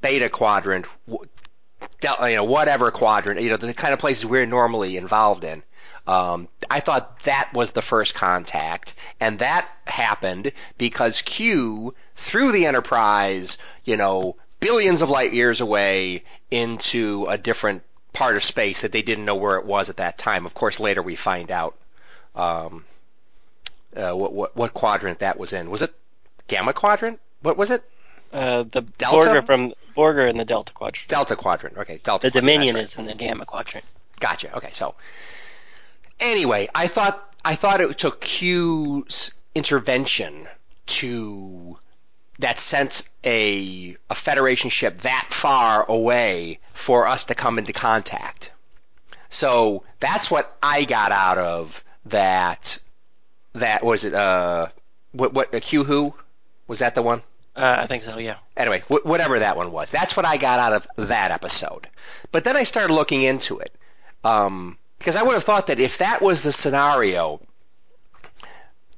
Beta 0.00 0.28
Quadrant, 0.28 0.86
you 1.08 2.34
know, 2.34 2.42
whatever 2.42 2.90
quadrant, 2.90 3.40
you 3.40 3.50
know, 3.50 3.56
the 3.58 3.72
kind 3.72 3.94
of 3.94 4.00
places 4.00 4.26
we're 4.26 4.44
normally 4.44 4.96
involved 4.96 5.44
in. 5.44 5.62
Um, 6.08 6.48
I 6.68 6.80
thought 6.80 7.22
that 7.22 7.50
was 7.54 7.70
the 7.70 7.82
first 7.82 8.14
contact, 8.14 8.94
and 9.20 9.38
that 9.38 9.68
happened 9.86 10.50
because 10.78 11.22
Q, 11.22 11.94
through 12.16 12.50
the 12.50 12.66
Enterprise, 12.66 13.56
you 13.84 13.96
know, 13.96 14.34
billions 14.58 15.00
of 15.00 15.10
light 15.10 15.32
years 15.32 15.60
away 15.60 16.24
into 16.50 17.26
a 17.28 17.38
different 17.38 17.84
part 18.16 18.34
of 18.34 18.42
space 18.42 18.80
that 18.80 18.92
they 18.92 19.02
didn't 19.02 19.26
know 19.26 19.34
where 19.34 19.58
it 19.58 19.66
was 19.66 19.90
at 19.90 19.98
that 19.98 20.16
time. 20.16 20.46
Of 20.46 20.54
course, 20.54 20.80
later 20.80 21.02
we 21.02 21.16
find 21.16 21.50
out 21.50 21.76
um, 22.34 22.86
uh, 23.94 24.12
what, 24.12 24.32
what 24.32 24.56
what 24.56 24.72
quadrant 24.72 25.18
that 25.18 25.38
was 25.38 25.52
in. 25.52 25.70
Was 25.70 25.82
it 25.82 25.94
Gamma 26.48 26.72
Quadrant? 26.72 27.20
What 27.42 27.58
was 27.58 27.70
it? 27.70 27.82
Uh, 28.32 28.64
the 28.72 28.80
Delta? 28.80 29.28
Borger 29.28 29.46
from 29.46 29.74
Borger 29.94 30.30
in 30.30 30.38
the 30.38 30.46
Delta 30.46 30.72
Quadrant. 30.72 31.06
Delta 31.08 31.36
Quadrant. 31.36 31.76
Okay, 31.76 32.00
Delta. 32.02 32.28
The 32.28 32.30
Quadrant, 32.30 32.34
Dominion 32.34 32.76
that's 32.76 32.92
is 32.94 32.98
in 32.98 33.04
the 33.04 33.14
Gamma 33.14 33.44
Quadrant. 33.44 33.84
Gotcha. 34.18 34.56
Okay, 34.56 34.70
so 34.72 34.94
anyway, 36.18 36.68
I 36.74 36.86
thought 36.86 37.34
I 37.44 37.54
thought 37.54 37.82
it 37.82 37.98
took 37.98 38.22
Q's 38.22 39.34
intervention 39.54 40.48
to 40.86 41.78
that 42.38 42.60
sent 42.60 43.02
a 43.24 43.96
a 44.10 44.14
Federation 44.14 44.70
ship 44.70 44.98
that 45.02 45.28
far 45.30 45.84
away 45.88 46.58
for 46.72 47.06
us 47.06 47.24
to 47.24 47.34
come 47.34 47.58
into 47.58 47.72
contact. 47.72 48.52
So 49.28 49.82
that's 50.00 50.30
what 50.30 50.56
I 50.62 50.84
got 50.84 51.12
out 51.12 51.38
of 51.38 51.82
that. 52.06 52.78
That 53.54 53.84
was 53.84 54.04
it. 54.04 54.14
Uh, 54.14 54.68
what 55.12 55.32
what 55.32 55.54
uh, 55.54 55.60
Q 55.60 55.84
who 55.84 56.14
was 56.68 56.80
that 56.80 56.94
the 56.94 57.02
one? 57.02 57.22
Uh, 57.54 57.76
I 57.78 57.86
think 57.86 58.04
so. 58.04 58.18
Yeah. 58.18 58.36
Anyway, 58.56 58.80
wh- 58.88 59.04
whatever 59.06 59.38
that 59.38 59.56
one 59.56 59.72
was, 59.72 59.90
that's 59.90 60.16
what 60.16 60.26
I 60.26 60.36
got 60.36 60.58
out 60.58 60.72
of 60.96 61.08
that 61.08 61.30
episode. 61.30 61.88
But 62.30 62.44
then 62.44 62.54
I 62.54 62.64
started 62.64 62.92
looking 62.92 63.22
into 63.22 63.58
it 63.60 63.72
um, 64.24 64.76
because 64.98 65.16
I 65.16 65.22
would 65.22 65.32
have 65.32 65.44
thought 65.44 65.68
that 65.68 65.80
if 65.80 65.98
that 65.98 66.20
was 66.20 66.42
the 66.42 66.52
scenario, 66.52 67.40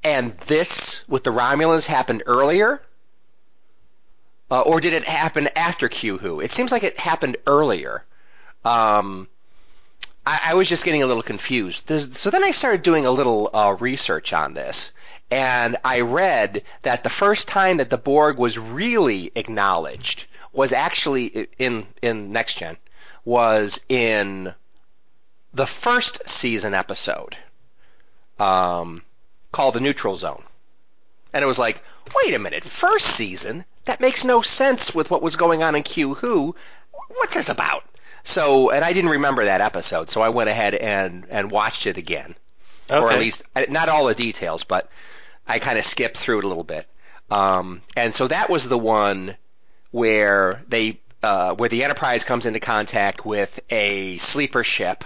and 0.03 0.37
this 0.47 1.07
with 1.09 1.23
the 1.23 1.31
Romulans 1.31 1.87
happened 1.87 2.25
earlier, 2.27 2.83
uh, 4.51 4.61
or 4.63 4.81
did 4.81 4.93
it 4.93 5.05
happen 5.05 5.49
after 5.55 5.89
Q 5.89 6.19
Who? 6.19 6.41
It 6.41 6.51
seems 6.51 6.73
like 6.73 6.85
it 6.85 6.99
happened 6.99 7.37
earlier. 7.47 8.05
Um, 8.65 9.29
I, 10.27 10.41
I 10.47 10.55
was 10.55 10.69
just 10.69 10.85
getting 10.85 11.03
a 11.03 11.07
little 11.07 11.23
confused. 11.23 11.87
There's, 11.87 12.19
so 12.19 12.31
then 12.31 12.45
I 12.45 12.51
started 12.51 12.83
doing 12.83 13.07
a 13.07 13.11
little 13.11 13.51
uh, 13.53 13.77
research 13.79 14.33
on 14.33 14.55
this, 14.55 14.91
and 15.31 15.77
I 15.85 16.01
read 16.01 16.63
that 16.83 17.03
the 17.03 17.11
first 17.11 17.49
time 17.49 17.79
that 17.79 17.91
the 17.91 17.99
Borg 17.99 18.39
was 18.39 18.59
really 18.59 19.33
acknowledged 19.35 20.27
was 20.53 20.73
actually 20.73 21.49
in 21.59 21.87
in 22.03 22.31
Next 22.31 22.59
Gen 22.59 22.77
was 23.25 23.81
in 23.89 24.55
the 25.53 25.67
first 25.67 26.29
season 26.29 26.75
episode 26.75 27.37
um, 28.39 29.03
called 29.53 29.75
the 29.75 29.81
Neutral 29.81 30.17
Zone, 30.17 30.43
and 31.33 31.43
it 31.43 31.47
was 31.47 31.59
like, 31.59 31.83
wait 32.15 32.35
a 32.35 32.39
minute, 32.39 32.65
first 32.65 33.07
season 33.07 33.65
that 33.89 34.01
makes 34.01 34.25
no 34.25 34.41
sense 34.43 34.95
with 34.95 35.11
what 35.11 35.23
was 35.23 35.37
going 35.37 35.63
on 35.63 35.75
in 35.75 35.83
Q 35.83 36.15
Who. 36.15 36.55
What's 37.09 37.35
this 37.35 37.49
about? 37.49 37.85
So, 38.25 38.71
and 38.71 38.85
I 38.85 38.93
didn't 38.93 39.11
remember 39.11 39.47
that 39.47 39.61
episode, 39.61 40.11
so 40.11 40.21
I 40.21 40.29
went 40.29 40.49
ahead 40.49 40.75
and 40.75 41.27
and 41.29 41.51
watched 41.51 41.87
it 41.87 41.97
again 41.97 42.35
Okay. 42.91 43.05
or 43.05 43.11
at 43.11 43.19
least 43.19 43.43
not 43.69 43.89
all 43.89 44.07
the 44.07 44.15
details, 44.15 44.65
but 44.65 44.91
I 45.47 45.59
kind 45.59 45.79
of 45.79 45.85
skipped 45.85 46.17
through 46.17 46.39
it 46.41 46.45
a 46.45 46.49
little 46.49 46.65
bit. 46.65 46.87
Um, 47.31 47.83
and 47.97 48.15
so 48.15 48.29
that 48.29 48.49
was 48.49 48.69
the 48.69 48.79
one 48.79 49.37
where 49.91 50.63
they 50.69 51.01
uh, 51.23 51.55
where 51.55 51.69
the 51.69 51.85
Enterprise 51.85 52.25
comes 52.25 52.47
into 52.47 52.61
contact 52.61 53.25
with 53.25 53.59
a 53.71 54.19
sleeper 54.19 54.65
ship, 54.65 55.05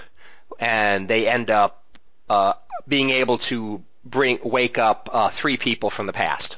and 0.59 1.09
they 1.09 1.29
end 1.29 1.51
up 1.51 1.85
uh, 2.29 2.55
being 2.87 3.11
able 3.11 3.39
to 3.39 3.83
bring 4.05 4.39
wake 4.43 4.79
up 4.79 5.09
uh, 5.13 5.29
three 5.31 5.57
people 5.57 5.91
from 5.91 6.07
the 6.07 6.13
past. 6.13 6.57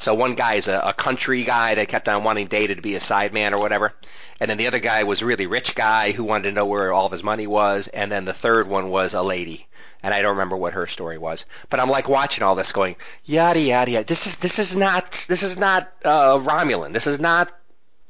So 0.00 0.14
one 0.14 0.34
guy 0.34 0.54
is 0.54 0.66
a, 0.66 0.78
a 0.78 0.92
country 0.92 1.44
guy 1.44 1.76
that 1.76 1.88
kept 1.88 2.08
on 2.08 2.24
wanting 2.24 2.48
Data 2.48 2.74
to 2.74 2.82
be 2.82 2.96
a 2.96 3.00
sideman 3.00 3.52
or 3.52 3.58
whatever, 3.58 3.94
and 4.40 4.50
then 4.50 4.56
the 4.56 4.66
other 4.66 4.80
guy 4.80 5.04
was 5.04 5.22
a 5.22 5.26
really 5.26 5.46
rich 5.46 5.74
guy 5.74 6.12
who 6.12 6.24
wanted 6.24 6.48
to 6.48 6.52
know 6.52 6.66
where 6.66 6.92
all 6.92 7.06
of 7.06 7.12
his 7.12 7.22
money 7.22 7.46
was, 7.46 7.86
and 7.88 8.10
then 8.10 8.24
the 8.24 8.32
third 8.32 8.66
one 8.66 8.88
was 8.90 9.14
a 9.14 9.22
lady 9.22 9.66
and 10.02 10.14
I 10.14 10.22
don't 10.22 10.30
remember 10.30 10.56
what 10.56 10.72
her 10.72 10.86
story 10.86 11.18
was. 11.18 11.44
But 11.68 11.80
I'm 11.80 11.90
like 11.90 12.08
watching 12.08 12.42
all 12.42 12.54
this, 12.54 12.72
going 12.72 12.96
yada 13.24 13.60
yada 13.60 13.90
yada. 13.90 14.06
This 14.06 14.26
is 14.26 14.38
this 14.38 14.58
is 14.58 14.76
not 14.76 15.26
this 15.28 15.42
is 15.42 15.58
not 15.58 15.92
uh, 16.04 16.38
Romulan. 16.38 16.92
This 16.92 17.06
is 17.06 17.20
not 17.20 17.52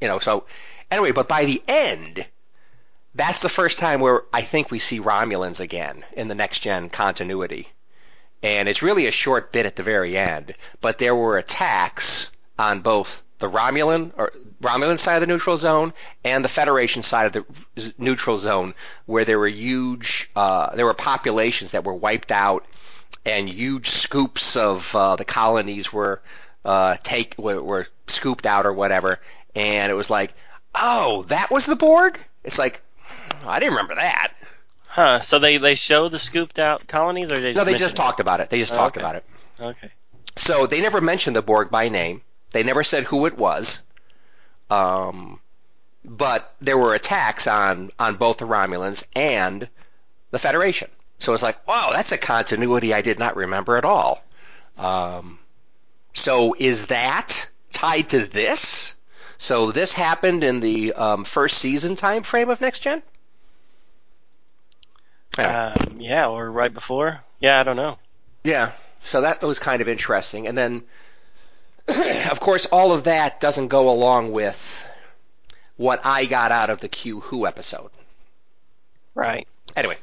you 0.01 0.09
know. 0.09 0.19
So 0.19 0.45
anyway, 0.91 1.13
but 1.13 1.29
by 1.29 1.45
the 1.45 1.63
end, 1.67 2.25
that's 3.15 3.43
the 3.43 3.49
first 3.49 3.79
time 3.79 4.01
where 4.01 4.23
I 4.33 4.43
think 4.43 4.71
we 4.71 4.79
see 4.79 5.01
Romulans 5.01 5.61
again 5.61 6.05
in 6.13 6.29
the 6.29 6.35
next 6.35 6.61
gen 6.61 6.91
continuity, 6.91 7.69
and 8.43 8.69
it's 8.69 8.83
really 8.83 9.07
a 9.07 9.13
short 9.13 9.53
bit 9.53 9.67
at 9.67 9.77
the 9.77 9.83
very 9.83 10.17
end. 10.17 10.55
But 10.81 10.99
there 10.99 11.15
were 11.15 11.39
attacks 11.39 12.31
on 12.59 12.81
both 12.81 13.23
the 13.39 13.51
Romulan 13.51 14.13
or 14.17 14.33
Romulan 14.63 14.99
side 14.99 15.17
of 15.17 15.21
the 15.23 15.27
neutral 15.27 15.57
zone 15.57 15.93
and 16.25 16.45
the 16.45 16.49
Federation 16.49 17.03
side 17.03 17.35
of 17.35 17.47
the 17.75 17.95
neutral 17.99 18.39
zone, 18.39 18.75
where 19.07 19.25
there 19.25 19.39
were 19.39 19.49
huge, 19.49 20.31
uh, 20.37 20.75
there 20.77 20.85
were 20.85 20.95
populations 20.95 21.73
that 21.73 21.85
were 21.85 21.95
wiped 21.95 22.31
out, 22.31 22.67
and 23.25 23.49
huge 23.49 23.89
scoops 23.91 24.57
of 24.57 24.95
uh, 24.95 25.17
the 25.17 25.25
colonies 25.25 25.93
were 25.93 26.21
uh, 26.65 26.97
take 27.03 27.35
were, 27.39 27.63
were 27.63 27.87
scooped 28.07 28.45
out 28.45 28.67
or 28.67 28.73
whatever, 28.73 29.19
and 29.55 29.91
it 29.91 29.95
was 29.95 30.11
like, 30.11 30.35
oh, 30.75 31.25
that 31.29 31.51
was 31.51 31.65
the 31.65 31.77
Borg. 31.77 32.19
It's 32.45 32.59
like, 32.59 32.83
I 33.47 33.59
didn't 33.59 33.75
remember 33.75 33.95
that. 33.95 34.33
Huh. 35.01 35.23
So 35.23 35.39
they 35.39 35.57
they 35.57 35.77
show 35.77 36.11
the 36.11 36.19
scooped 36.19 36.59
out 36.59 36.87
colonies, 36.87 37.33
or 37.33 37.41
they 37.41 37.55
just 37.55 37.57
No, 37.57 37.65
they 37.65 37.79
just 37.79 37.95
it? 37.95 37.97
talked 37.97 38.21
about 38.21 38.41
it. 38.41 38.51
They 38.51 38.59
just 38.59 38.75
talked 38.75 38.99
Okay. 38.99 39.03
about 39.07 39.17
it. 39.17 39.25
Okay. 39.59 39.91
So 40.37 40.67
they 40.67 40.83
never 40.83 41.01
mentioned 41.01 41.35
the 41.35 41.41
Borg 41.41 41.71
by 41.71 41.89
name. 41.89 42.21
They 42.51 42.63
never 42.63 42.85
said 42.85 43.05
who 43.05 43.25
it 43.25 43.39
was. 43.39 43.79
Um, 44.69 45.41
but 46.05 46.55
there 46.61 46.77
were 46.77 46.95
attacks 46.95 47.47
on 47.47 47.93
on 47.99 48.17
both 48.17 48.37
the 48.37 48.45
Romulans 48.45 49.03
and 49.17 49.67
the 50.33 50.39
Federation. 50.39 50.91
So 51.19 51.33
it's 51.33 51.43
like, 51.43 51.67
wow, 51.67 51.89
that's 51.93 52.13
a 52.13 52.19
continuity 52.19 52.93
I 52.93 53.01
did 53.01 53.19
not 53.19 53.37
remember 53.37 53.79
at 53.79 53.87
all. 53.87 54.23
Um, 54.77 55.39
so 56.13 56.55
is 56.59 56.87
that 56.87 57.49
tied 57.73 58.11
to 58.11 58.27
this? 58.27 58.95
So 59.39 59.73
this 59.73 59.95
happened 59.95 60.45
in 60.45 60.61
the 60.61 60.93
um, 60.93 61.25
first 61.25 61.57
season 61.57 61.97
time 61.97 62.23
frame 62.23 62.51
of 62.51 62.61
Next 62.61 62.81
Gen. 62.81 63.03
Um, 65.47 66.01
yeah, 66.01 66.29
or 66.29 66.51
right 66.51 66.73
before. 66.73 67.21
Yeah, 67.41 67.59
I 67.61 67.63
don't 67.63 67.77
know. 67.77 67.99
Yeah, 68.45 68.73
so 69.01 69.21
that 69.23 69.43
was 69.43 69.59
kind 69.59 69.83
of 69.83 69.89
interesting. 69.89 70.47
And 70.47 70.57
then, 70.57 70.83
of 72.31 72.41
course, 72.41 72.67
all 72.67 72.93
of 72.93 73.05
that 73.05 73.41
doesn't 73.41 73.69
go 73.69 73.91
along 73.91 74.33
with 74.33 74.85
what 75.77 76.01
I 76.05 76.25
got 76.27 76.53
out 76.53 76.71
of 76.71 76.81
the 76.81 76.89
Q 76.89 77.21
Who 77.21 77.47
episode. 77.47 77.91
Right. 79.15 79.47
Anyway, 79.77 79.97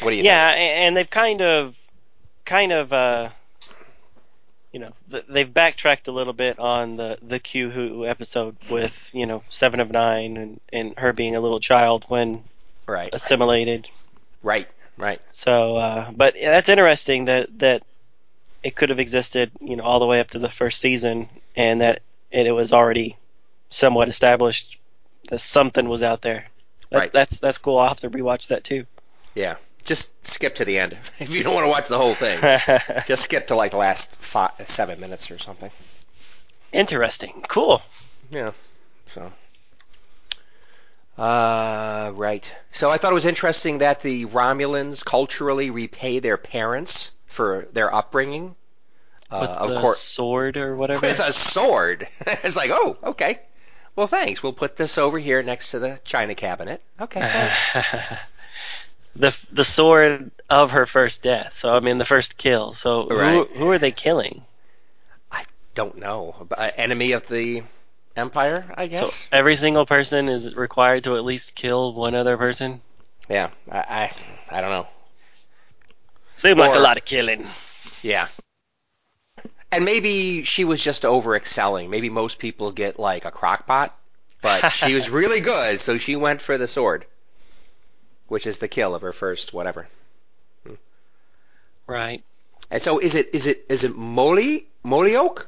what 0.00 0.10
do 0.10 0.16
you 0.16 0.22
Yeah, 0.24 0.50
a- 0.52 0.56
and 0.86 0.96
they've 0.96 1.08
kind 1.08 1.40
of, 1.42 1.74
kind 2.44 2.72
of, 2.72 2.92
uh, 2.92 3.28
you 4.72 4.80
know, 4.80 4.92
they've 5.28 5.52
backtracked 5.52 6.08
a 6.08 6.12
little 6.12 6.34
bit 6.34 6.58
on 6.58 6.96
the 6.96 7.18
the 7.22 7.38
Q 7.38 7.70
Who 7.70 8.06
episode 8.06 8.56
with 8.68 8.92
you 9.12 9.24
know 9.26 9.42
Seven 9.48 9.80
of 9.80 9.90
Nine 9.90 10.36
and 10.36 10.60
and 10.72 10.94
her 10.98 11.12
being 11.14 11.34
a 11.36 11.40
little 11.40 11.60
child 11.60 12.04
when? 12.08 12.44
Right, 12.86 13.08
assimilated. 13.12 13.88
right, 14.42 14.66
right. 14.98 15.20
So, 15.30 15.76
uh, 15.76 16.10
but 16.10 16.34
yeah, 16.36 16.50
that's 16.50 16.68
interesting 16.68 17.26
that 17.26 17.58
that 17.58 17.82
it 18.62 18.76
could 18.76 18.90
have 18.90 18.98
existed, 18.98 19.50
you 19.60 19.76
know, 19.76 19.84
all 19.84 20.00
the 20.00 20.06
way 20.06 20.20
up 20.20 20.30
to 20.30 20.38
the 20.38 20.50
first 20.50 20.80
season, 20.80 21.28
and 21.56 21.80
that 21.80 22.02
it, 22.30 22.46
it 22.46 22.52
was 22.52 22.72
already 22.72 23.16
somewhat 23.70 24.08
established 24.08 24.76
that 25.30 25.40
something 25.40 25.88
was 25.88 26.02
out 26.02 26.22
there. 26.22 26.46
That's, 26.90 27.00
Right. 27.00 27.12
That's 27.12 27.38
that's 27.38 27.58
cool. 27.58 27.78
I'll 27.78 27.88
have 27.88 28.00
to 28.00 28.10
rewatch 28.10 28.48
that 28.48 28.64
too. 28.64 28.86
Yeah, 29.34 29.56
just 29.84 30.10
skip 30.26 30.56
to 30.56 30.64
the 30.64 30.78
end 30.78 30.96
if 31.18 31.34
you 31.34 31.42
don't 31.42 31.54
want 31.54 31.64
to 31.64 31.70
watch 31.70 31.88
the 31.88 31.98
whole 31.98 32.14
thing. 32.14 32.40
just 33.06 33.24
skip 33.24 33.46
to 33.48 33.54
like 33.54 33.70
the 33.72 33.76
last 33.76 34.14
five, 34.16 34.52
seven 34.66 35.00
minutes 35.00 35.30
or 35.30 35.38
something. 35.38 35.70
Interesting. 36.72 37.44
Cool. 37.48 37.82
Yeah. 38.30 38.52
So. 39.06 39.32
Uh, 41.18 42.12
right. 42.14 42.54
So 42.72 42.90
I 42.90 42.98
thought 42.98 43.10
it 43.10 43.14
was 43.14 43.24
interesting 43.26 43.78
that 43.78 44.02
the 44.02 44.26
Romulans 44.26 45.04
culturally 45.04 45.70
repay 45.70 46.20
their 46.20 46.36
parents 46.36 47.10
for 47.26 47.66
their 47.72 47.92
upbringing. 47.92 48.54
Uh, 49.30 49.58
With 49.62 49.72
of 49.72 49.80
course, 49.82 50.00
sword 50.00 50.56
or 50.56 50.74
whatever. 50.76 51.06
with 51.06 51.18
a 51.20 51.32
sword. 51.32 52.08
it's 52.26 52.56
like, 52.56 52.70
oh, 52.72 52.96
okay. 53.02 53.40
Well, 53.94 54.06
thanks. 54.06 54.42
We'll 54.42 54.52
put 54.52 54.76
this 54.76 54.96
over 54.96 55.18
here 55.18 55.42
next 55.42 55.72
to 55.72 55.80
the 55.80 56.00
china 56.04 56.34
cabinet. 56.34 56.80
Okay. 57.00 57.20
the 59.16 59.36
the 59.50 59.64
sword 59.64 60.30
of 60.48 60.70
her 60.70 60.86
first 60.86 61.22
death. 61.22 61.52
So 61.54 61.74
I 61.74 61.80
mean 61.80 61.98
the 61.98 62.04
first 62.04 62.36
kill. 62.38 62.74
So 62.74 63.08
Right. 63.08 63.32
who 63.34 63.44
who 63.58 63.70
are 63.70 63.78
they 63.78 63.90
killing? 63.90 64.42
I 65.32 65.44
don't 65.74 65.98
know. 65.98 66.46
Uh, 66.56 66.70
enemy 66.76 67.12
of 67.12 67.26
the 67.28 67.64
Empire, 68.16 68.64
I 68.76 68.86
guess. 68.88 69.14
So 69.14 69.28
every 69.32 69.56
single 69.56 69.86
person 69.86 70.28
is 70.28 70.54
required 70.54 71.04
to 71.04 71.16
at 71.16 71.24
least 71.24 71.54
kill 71.54 71.92
one 71.94 72.14
other 72.14 72.36
person. 72.36 72.80
yeah, 73.28 73.50
I, 73.70 73.78
I 73.78 74.58
I 74.58 74.60
don't 74.60 74.70
know. 74.70 74.88
Seemed 76.36 76.58
like 76.58 76.74
a 76.74 76.78
lot 76.80 76.96
of 76.96 77.04
killing. 77.04 77.46
Yeah. 78.02 78.28
And 79.70 79.84
maybe 79.84 80.44
she 80.44 80.64
was 80.64 80.82
just 80.82 81.04
over 81.04 81.36
excelling. 81.36 81.90
Maybe 81.90 82.08
most 82.08 82.38
people 82.38 82.72
get 82.72 82.98
like 82.98 83.24
a 83.24 83.30
crock 83.30 83.66
pot, 83.66 83.94
but 84.40 84.70
she 84.72 84.94
was 84.94 85.10
really 85.10 85.40
good, 85.40 85.80
so 85.80 85.98
she 85.98 86.16
went 86.16 86.40
for 86.40 86.56
the 86.56 86.66
sword, 86.66 87.04
which 88.28 88.46
is 88.46 88.58
the 88.58 88.68
kill 88.68 88.94
of 88.94 89.02
her 89.02 89.12
first 89.12 89.52
whatever. 89.52 89.88
Right. 91.86 92.22
And 92.70 92.82
so 92.82 92.98
is 92.98 93.14
it 93.14 93.30
is 93.34 93.46
it 93.46 93.64
is 93.68 93.84
it 93.84 93.92
Moli 93.92 94.64
Molioke 94.84 95.46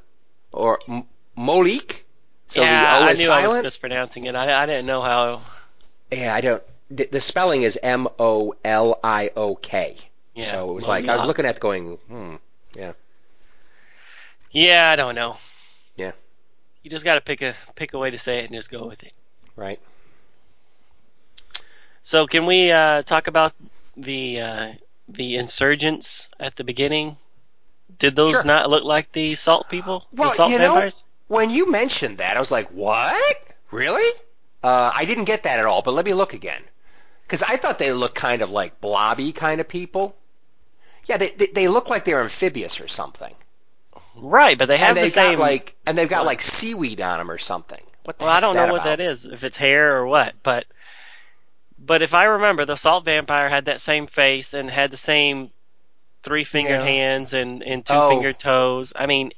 or 0.53 0.81
M- 0.89 1.05
Molik? 1.37 2.03
So 2.51 2.63
yeah, 2.63 2.99
I 3.09 3.13
knew 3.13 3.31
I 3.31 3.47
was 3.47 3.63
mispronouncing 3.63 4.27
it. 4.27 4.35
I, 4.35 4.63
I 4.63 4.67
didn't 4.67 4.87
know 4.87 5.03
how. 5.03 5.41
Yeah, 6.11 6.35
I 6.35 6.41
don't. 6.41 6.63
The, 6.91 7.09
the 7.11 7.21
spelling 7.21 7.63
is 7.63 7.79
M 7.81 8.09
O 8.19 8.55
L 8.65 8.99
I 9.05 9.31
O 9.37 9.55
K. 9.55 9.97
Yeah, 10.35 10.51
so 10.51 10.71
it 10.71 10.75
was 10.75 10.87
like 10.87 11.07
I 11.07 11.15
was 11.17 11.25
looking 11.25 11.45
at 11.45 11.61
going, 11.61 11.97
hmm. 12.09 12.37
Yeah, 12.77 12.93
Yeah, 14.51 14.91
I 14.91 14.97
don't 14.97 15.15
know. 15.15 15.37
Yeah. 15.97 16.13
You 16.83 16.91
just 16.91 17.05
got 17.05 17.15
to 17.15 17.21
pick 17.21 17.43
a 17.43 17.55
pick 17.77 17.95
a 17.95 17.99
way 17.99 18.11
to 18.11 18.19
say 18.19 18.41
it 18.41 18.47
and 18.47 18.55
just 18.55 18.71
go 18.71 18.87
with 18.87 19.03
it. 19.03 19.13
Right. 19.55 19.81
So 22.03 22.27
can 22.27 22.47
we 22.47 22.73
uh, 22.73 23.03
talk 23.03 23.27
about 23.29 23.53
the 23.97 24.41
uh, 24.41 24.73
the 25.09 25.37
insurgents 25.37 26.29
at 26.41 26.57
the 26.57 26.65
beginning? 26.65 27.17
Did 27.99 28.17
those 28.17 28.33
Sure. 28.33 28.45
not 28.45 28.71
look 28.71 28.85
like 28.85 29.13
the 29.13 29.35
salt 29.35 29.69
people? 29.69 30.07
Well, 30.13 30.31
the 30.31 30.35
salt 30.35 30.53
you 30.53 30.59
vampires? 30.59 31.05
When 31.31 31.51
you 31.51 31.71
mentioned 31.71 32.19
that, 32.19 32.37
I 32.37 32.41
was 32.41 32.51
like, 32.51 32.69
what? 32.71 33.37
Really? 33.71 34.19
Uh, 34.65 34.91
I 34.93 35.05
didn't 35.05 35.27
get 35.27 35.45
that 35.45 35.61
at 35.61 35.65
all, 35.65 35.81
but 35.81 35.93
let 35.93 36.05
me 36.05 36.13
look 36.13 36.35
again. 36.35 36.61
Because 37.23 37.45
I 37.45 37.57
thought 37.57 37.79
they 37.79 37.93
looked 37.93 38.17
kind 38.17 38.43
of 38.43 38.51
like 38.51 38.81
blobby 38.81 39.31
kind 39.31 39.61
of 39.61 39.69
people. 39.69 40.17
Yeah, 41.05 41.19
they, 41.19 41.29
they, 41.29 41.47
they 41.47 41.69
look 41.69 41.89
like 41.89 42.05
they're 42.05 42.21
amphibious 42.21 42.81
or 42.81 42.89
something. 42.89 43.33
Right, 44.17 44.59
but 44.59 44.67
they 44.67 44.77
have 44.79 44.97
the 44.97 45.09
same. 45.09 45.39
like, 45.39 45.77
and 45.87 45.97
they've 45.97 46.09
got 46.09 46.27
like 46.27 46.43
seaweed 46.43 47.01
on 47.01 47.19
them 47.19 47.31
or 47.31 47.39
something. 47.39 47.81
What 48.03 48.19
the 48.19 48.25
well, 48.25 48.35
I 48.35 48.41
don't 48.41 48.57
know 48.57 48.63
what 48.63 48.81
about? 48.81 48.85
that 48.87 49.01
is, 49.01 49.25
if 49.25 49.45
it's 49.45 49.57
hair 49.57 49.99
or 49.99 50.09
what, 50.09 50.35
but 50.43 50.65
but 51.79 52.03
if 52.03 52.13
I 52.13 52.25
remember, 52.25 52.65
the 52.65 52.75
salt 52.75 53.05
vampire 53.05 53.49
had 53.49 53.67
that 53.67 53.81
same 53.81 54.09
face 54.09 54.53
and 54.53 54.69
had 54.69 54.91
the 54.91 54.97
same 54.97 55.51
three 56.25 56.43
fingered 56.43 56.81
Yeah. 56.81 56.85
hands 56.85 57.35
and 57.35 57.63
and 57.63 57.87
two 57.87 57.93
Oh. 57.95 58.09
fingered 58.09 58.41
toes. 58.41 58.93
I 58.97 59.07
mean, 59.07 59.31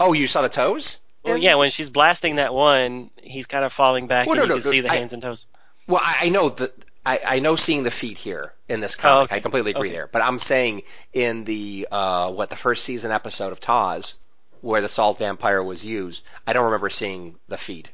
Oh, 0.00 0.12
you 0.12 0.26
saw 0.26 0.42
the 0.42 0.48
toes? 0.48 0.96
Well, 1.22 1.36
yeah, 1.36 1.54
when 1.56 1.70
she's 1.70 1.90
blasting 1.90 2.36
that 2.36 2.54
one, 2.54 3.10
he's 3.22 3.46
kind 3.46 3.64
of 3.64 3.72
falling 3.72 4.06
back, 4.06 4.26
Well, 4.26 4.38
and 4.40 4.48
no, 4.48 4.54
you 4.54 4.58
no, 4.60 4.62
can 4.62 4.72
see 4.72 4.80
the 4.80 4.90
I- 4.90 4.96
hands 4.96 5.12
and 5.12 5.22
toes. 5.22 5.46
Well, 5.86 6.00
I, 6.02 6.18
I 6.22 6.28
know 6.28 6.48
that 6.50 6.72
I, 7.04 7.20
I 7.26 7.38
know 7.40 7.56
seeing 7.56 7.82
the 7.82 7.90
feet 7.90 8.16
here 8.18 8.52
in 8.68 8.80
this 8.80 8.94
comic. 8.94 9.20
Oh, 9.20 9.24
okay. 9.24 9.36
I 9.36 9.40
completely 9.40 9.72
agree 9.72 9.88
Okay. 9.88 9.96
there. 9.96 10.06
But 10.06 10.22
I'm 10.22 10.38
saying 10.38 10.82
in 11.12 11.44
the 11.44 11.88
uh, 11.90 12.30
what 12.32 12.48
the 12.50 12.56
first 12.56 12.84
season 12.84 13.10
episode 13.10 13.52
of 13.52 13.60
TOS, 13.60 14.14
where 14.60 14.80
the 14.80 14.88
salt 14.88 15.18
vampire 15.18 15.62
was 15.62 15.84
used, 15.84 16.24
I 16.46 16.52
don't 16.52 16.66
remember 16.66 16.90
seeing 16.90 17.36
the 17.48 17.56
feet. 17.58 17.90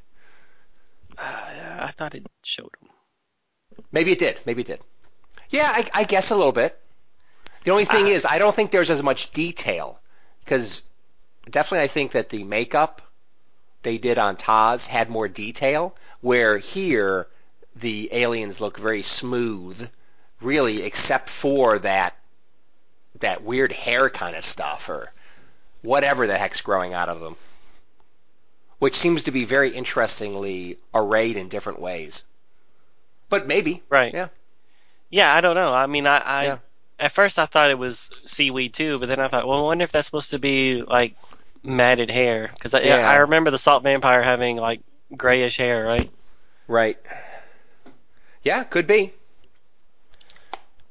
Uh, 1.17 1.23
I 1.23 1.93
thought 1.97 2.15
it 2.15 2.27
showed 2.43 2.71
him. 2.83 2.91
Maybe 3.93 4.13
it 4.13 4.19
did. 4.19 4.39
Maybe 4.45 4.61
it 4.63 4.67
did. 4.67 4.81
Yeah, 5.51 5.73
I, 5.75 5.89
I 5.95 6.05
guess 6.05 6.31
a 6.31 6.37
little 6.37 6.53
bit. 6.53 6.79
The 7.65 7.71
only 7.71 7.85
thing 7.85 8.07
Ah. 8.07 8.11
is, 8.11 8.27
I 8.27 8.39
don't 8.39 8.55
think 8.55 8.71
there's 8.71 8.91
as 8.91 9.03
much 9.03 9.31
detail 9.33 10.01
because 10.45 10.83
definitely 11.51 11.85
I 11.85 11.89
think 11.89 12.13
that 12.13 12.29
the 12.29 12.45
makeup 12.45 13.01
they 13.87 13.99
did 13.99 14.19
on 14.19 14.37
TOS 14.37 14.89
had 14.89 15.09
more 15.09 15.29
detail. 15.29 15.95
Where 16.21 16.59
here 16.59 17.29
the 17.77 18.09
aliens 18.11 18.61
look 18.61 18.79
very 18.79 19.03
smooth, 19.03 19.89
really, 20.41 20.83
except 20.83 21.31
for 21.31 21.79
that 21.79 22.17
that 23.21 23.45
weird 23.45 23.71
hair 23.71 24.11
kind 24.11 24.35
of 24.35 24.45
stuff 24.45 24.89
or 24.89 25.13
whatever 25.83 26.27
the 26.27 26.37
heck's 26.37 26.61
growing 26.61 26.95
out 26.95 27.09
of 27.09 27.21
them, 27.21 27.37
which 28.81 28.97
seems 28.97 29.23
to 29.23 29.31
be 29.31 29.45
very 29.45 29.71
interestingly 29.71 30.79
arrayed 30.93 31.37
in 31.37 31.49
different 31.49 31.79
ways. 31.79 32.23
But 33.29 33.47
maybe, 33.47 33.85
Right. 33.89 34.13
Yeah. 34.13 34.29
Yeah, 35.11 35.33
I 35.33 35.41
don't 35.41 35.55
know. 35.55 35.73
I 35.73 35.87
mean, 35.87 36.09
I, 36.09 36.19
I 36.19 36.45
Yeah. 36.45 36.59
at 36.99 37.13
first 37.13 37.39
I 37.39 37.47
thought 37.47 37.71
it 37.71 37.79
was 37.79 38.11
seaweed 38.27 38.75
too, 38.75 38.99
but 38.99 39.09
then 39.09 39.21
I 39.21 39.29
thought, 39.29 39.47
well, 39.47 39.61
I 39.61 39.63
wonder 39.63 39.85
if 39.85 39.93
that's 39.93 40.09
supposed 40.09 40.31
to 40.31 40.41
be 40.41 40.83
like 40.83 41.15
matted 41.67 42.11
hair 42.11 42.51
because 42.55 42.75
I, 42.75 42.81
Yeah. 42.81 43.09
I 43.09 43.17
remember 43.17 43.51
the 43.51 43.59
salt 43.59 43.83
vampire 43.83 44.23
having 44.23 44.57
like 44.57 44.81
grayish 45.17 45.57
hair, 45.57 45.85
right? 45.85 46.11
Right. 46.69 46.99
Yeah, 48.43 48.65
could 48.65 48.87
be. 48.87 49.13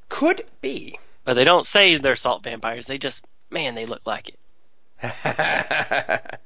Could 0.08 0.44
be. 0.60 0.98
But 1.24 1.34
they 1.34 1.44
don't 1.44 1.66
say 1.66 1.96
they're 1.96 2.16
salt 2.16 2.42
vampires. 2.44 2.86
They 2.86 2.98
just, 2.98 3.24
man, 3.50 3.74
they 3.74 3.86
look 3.86 4.06
like 4.06 4.30
it. 4.30 4.38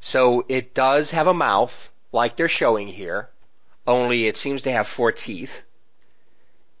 so 0.00 0.44
it 0.48 0.74
does 0.74 1.12
have 1.12 1.26
a 1.26 1.34
mouth, 1.34 1.90
like 2.12 2.36
they're 2.36 2.48
showing 2.48 2.88
here, 2.88 3.28
only 3.86 4.26
it 4.26 4.36
seems 4.36 4.62
to 4.62 4.72
have 4.72 4.86
four 4.86 5.12
teeth. 5.12 5.62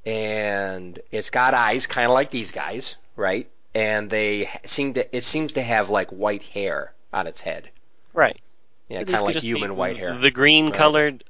And 0.04 0.98
it's 1.10 1.30
got 1.30 1.54
eyes, 1.54 1.86
kind 1.86 2.06
of 2.06 2.12
like 2.12 2.30
these 2.30 2.52
guys, 2.52 2.96
right? 3.16 3.48
And 3.74 4.08
they 4.10 4.48
seem 4.64 4.94
to, 4.94 5.16
it 5.16 5.24
seems 5.24 5.52
to 5.54 5.62
have 5.62 5.90
like 5.90 6.10
white 6.10 6.42
hair 6.42 6.92
on 7.12 7.26
its 7.26 7.40
head. 7.40 7.70
Right. 8.12 8.40
Yeah, 8.88 9.02
kind 9.04 9.18
of 9.18 9.22
like 9.26 9.36
human 9.36 9.76
white 9.76 9.96
hair. 9.96 10.16
The 10.18 10.30
green 10.30 10.66
Right. 10.66 10.74
colored, 10.74 11.24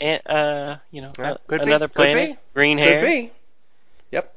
uh, 0.00 0.76
you 0.90 1.00
know, 1.00 1.12
Yeah, 1.18 1.36
could 1.46 1.60
be, 1.62 1.70
another 1.70 1.88
could 1.88 1.94
planet, 1.94 2.30
be, 2.30 2.38
green 2.54 2.78
Could 2.78 2.86
hair. 2.86 3.00
be. 3.00 3.32
Yep. 4.10 4.34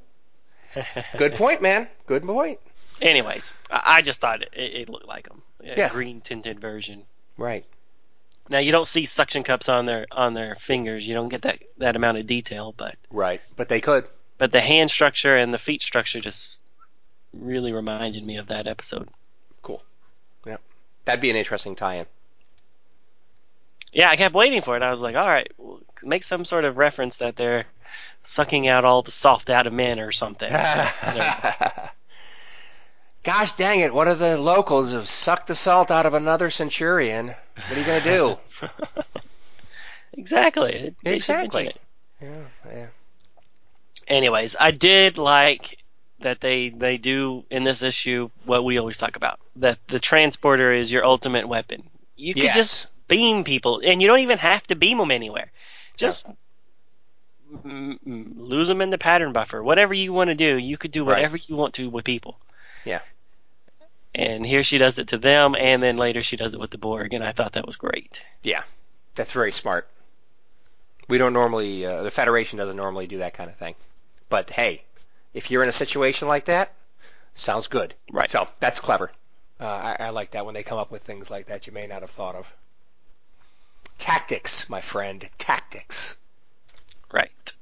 Good 1.17 1.35
point, 1.35 1.61
man. 1.61 1.89
Good 2.07 2.23
point. 2.23 2.59
Anyways, 3.01 3.53
I, 3.69 4.01
just 4.01 4.21
thought 4.21 4.41
it, 4.43 4.49
it, 4.53 4.81
it 4.83 4.89
looked 4.89 5.07
like 5.07 5.27
them. 5.27 5.41
A 5.61 5.77
Yeah. 5.77 5.89
green 5.89 6.21
tinted 6.21 6.59
version. 6.59 7.03
Right. 7.37 7.65
Now 8.47 8.59
you 8.59 8.71
don't 8.71 8.87
see 8.87 9.05
suction 9.05 9.43
cups 9.43 9.69
on 9.69 9.85
their 9.85 10.07
on 10.11 10.33
their 10.33 10.55
fingers. 10.55 11.07
You 11.07 11.13
don't 11.13 11.29
get 11.29 11.41
that 11.43 11.59
that 11.77 11.95
amount 11.95 12.17
of 12.17 12.27
detail, 12.27 12.73
but 12.75 12.95
Right. 13.09 13.41
But 13.55 13.69
they 13.69 13.79
could. 13.81 14.05
but 14.37 14.51
the 14.51 14.61
hand 14.61 14.91
structure 14.91 15.35
and 15.35 15.53
the 15.53 15.57
feet 15.59 15.81
structure 15.83 16.19
just 16.19 16.59
really 17.33 17.73
reminded 17.73 18.25
me 18.25 18.37
of 18.37 18.47
that 18.47 18.67
episode. 18.67 19.09
Cool. 19.61 19.81
Yeah. 20.45 20.57
That'd 21.05 21.21
be 21.21 21.29
an 21.29 21.35
interesting 21.35 21.75
tie-in. 21.75 22.05
Yeah, 23.93 24.09
I 24.09 24.15
kept 24.15 24.33
waiting 24.33 24.61
for 24.61 24.77
it. 24.77 24.83
I 24.83 24.89
was 24.89 25.01
like, 25.01 25.15
all 25.15 25.27
right, 25.27 25.51
well, 25.57 25.81
make 26.01 26.23
some 26.23 26.45
sort 26.45 26.63
of 26.65 26.77
reference 26.77 27.17
that 27.17 27.35
they're 27.35 27.65
sucking 28.23 28.67
out 28.67 28.85
all 28.85 29.01
the 29.01 29.11
salt 29.11 29.49
out 29.49 29.67
of 29.67 29.73
men 29.73 29.99
or 29.99 30.13
something. 30.13 30.49
Gosh 33.23 33.51
dang 33.51 33.81
it, 33.81 33.93
one 33.93 34.07
of 34.07 34.17
the 34.17 34.37
locals 34.37 34.93
have 34.93 35.07
sucked 35.07 35.47
the 35.47 35.55
salt 35.55 35.91
out 35.91 36.05
of 36.05 36.13
another 36.13 36.49
centurion. 36.49 37.27
What 37.27 37.71
are 37.71 37.79
you 37.79 37.85
going 37.85 38.01
to 38.01 38.09
do? 38.09 38.37
exactly. 40.13 40.95
They 41.03 41.15
Exactly. 41.17 41.71
yeah, 42.19 42.45
yeah. 42.65 42.87
Anyways, 44.07 44.55
I 44.59 44.71
did 44.71 45.19
like 45.19 45.77
that 46.21 46.41
they 46.41 46.69
they 46.69 46.97
do 46.97 47.43
in 47.49 47.63
this 47.63 47.81
issue 47.81 48.29
what 48.45 48.63
we 48.63 48.77
always 48.77 48.97
talk 48.97 49.15
about 49.15 49.39
that 49.57 49.77
the 49.87 49.99
transporter 49.99 50.73
is 50.73 50.91
your 50.91 51.05
ultimate 51.05 51.47
weapon. 51.47 51.83
You 52.15 52.33
can 52.33 52.43
Yes. 52.43 52.55
just 52.55 52.87
beam 53.07 53.43
people, 53.43 53.81
and 53.83 54.01
you 54.01 54.07
don't 54.07 54.19
even 54.19 54.37
have 54.37 54.63
to 54.67 54.75
beam 54.75 54.97
them 54.97 55.11
anywhere. 55.11 55.51
Just 55.97 56.25
m- 57.65 57.99
m- 58.05 58.33
lose 58.37 58.67
them 58.67 58.81
in 58.81 58.89
the 58.89 58.97
pattern 58.97 59.33
buffer. 59.33 59.61
Whatever 59.61 59.93
you 59.93 60.13
want 60.13 60.29
to 60.29 60.35
do, 60.35 60.57
you 60.57 60.77
could 60.77 60.91
do 60.91 61.03
Right. 61.03 61.15
whatever 61.15 61.37
you 61.37 61.55
want 61.55 61.73
to 61.75 61.89
with 61.89 62.05
people. 62.05 62.37
Yeah. 62.85 63.01
And 64.13 64.45
here 64.45 64.63
she 64.63 64.77
does 64.77 64.97
it 64.97 65.07
to 65.09 65.17
them, 65.17 65.55
and 65.57 65.81
then 65.81 65.97
later 65.97 66.21
she 66.23 66.37
does 66.37 66.53
it 66.53 66.59
with 66.59 66.71
the 66.71 66.77
Borg, 66.77 67.13
and 67.13 67.23
I 67.23 67.31
thought 67.31 67.53
that 67.53 67.65
was 67.65 67.75
great. 67.75 68.19
Yeah, 68.43 68.63
that's 69.15 69.31
very 69.31 69.51
smart. 69.51 69.87
We 71.07 71.17
don't 71.17 71.33
normally, 71.33 71.85
uh, 71.85 72.03
the 72.03 72.11
Federation 72.11 72.57
doesn't 72.57 72.75
normally 72.77 73.07
do 73.07 73.17
that 73.19 73.33
kind 73.33 73.49
of 73.49 73.55
thing. 73.57 73.75
But 74.29 74.49
hey, 74.49 74.83
if 75.33 75.51
you're 75.51 75.63
in 75.63 75.69
a 75.69 75.73
situation 75.73 76.27
like 76.27 76.45
that, 76.45 76.73
sounds 77.33 77.67
good. 77.67 77.93
Right. 78.11 78.29
So 78.29 78.47
that's 78.59 78.79
clever. 78.79 79.11
Uh, 79.59 79.65
I, 79.65 80.07
I 80.07 80.09
like 80.09 80.31
that 80.31 80.45
when 80.45 80.53
they 80.53 80.63
come 80.63 80.79
up 80.79 80.91
with 80.91 81.03
things 81.03 81.29
like 81.29 81.47
that 81.47 81.67
you 81.67 81.73
may 81.73 81.87
not 81.87 82.01
have 82.01 82.11
thought 82.11 82.35
of. 82.35 82.51
Tactics, 83.99 84.67
my 84.67 84.81
friend, 84.81 85.29
tactics. 85.37 86.17
Right. 87.11 87.53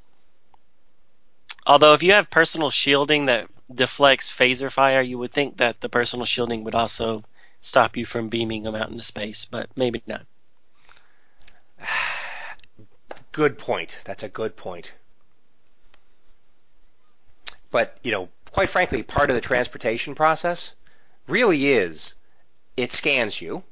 Although 1.66 1.94
if 1.94 2.04
you 2.04 2.14
have 2.14 2.30
personal 2.30 2.70
shielding 2.70 3.26
that 3.26 3.50
deflects 3.74 4.30
phaser 4.30 4.72
fire, 4.72 5.02
you 5.02 5.18
would 5.18 5.34
think 5.34 5.58
that 5.58 5.82
the 5.82 5.90
personal 5.90 6.26
shielding 6.26 6.64
would 6.64 6.76
also 6.76 7.24
stop 7.62 7.98
you 7.98 8.06
from 8.06 8.30
beaming 8.30 8.64
them 8.64 8.76
out 8.76 8.90
into 8.90 9.04
space, 9.04 9.46
but 9.46 9.70
maybe 9.76 10.02
not. 10.08 10.26
Good 13.32 13.58
point. 13.58 14.00
That's 14.06 14.24
a 14.24 14.30
good 14.30 14.58
point. 14.58 14.94
But, 17.72 17.98
you 18.04 18.12
know, 18.12 18.30
quite 18.52 18.70
frankly, 18.70 19.04
part 19.04 19.30
of 19.30 19.36
the 19.36 19.42
transportation 19.42 20.16
process 20.16 20.74
really 21.28 21.70
is 21.70 22.14
it 22.76 22.92
scans 22.92 23.42
you 23.42 23.64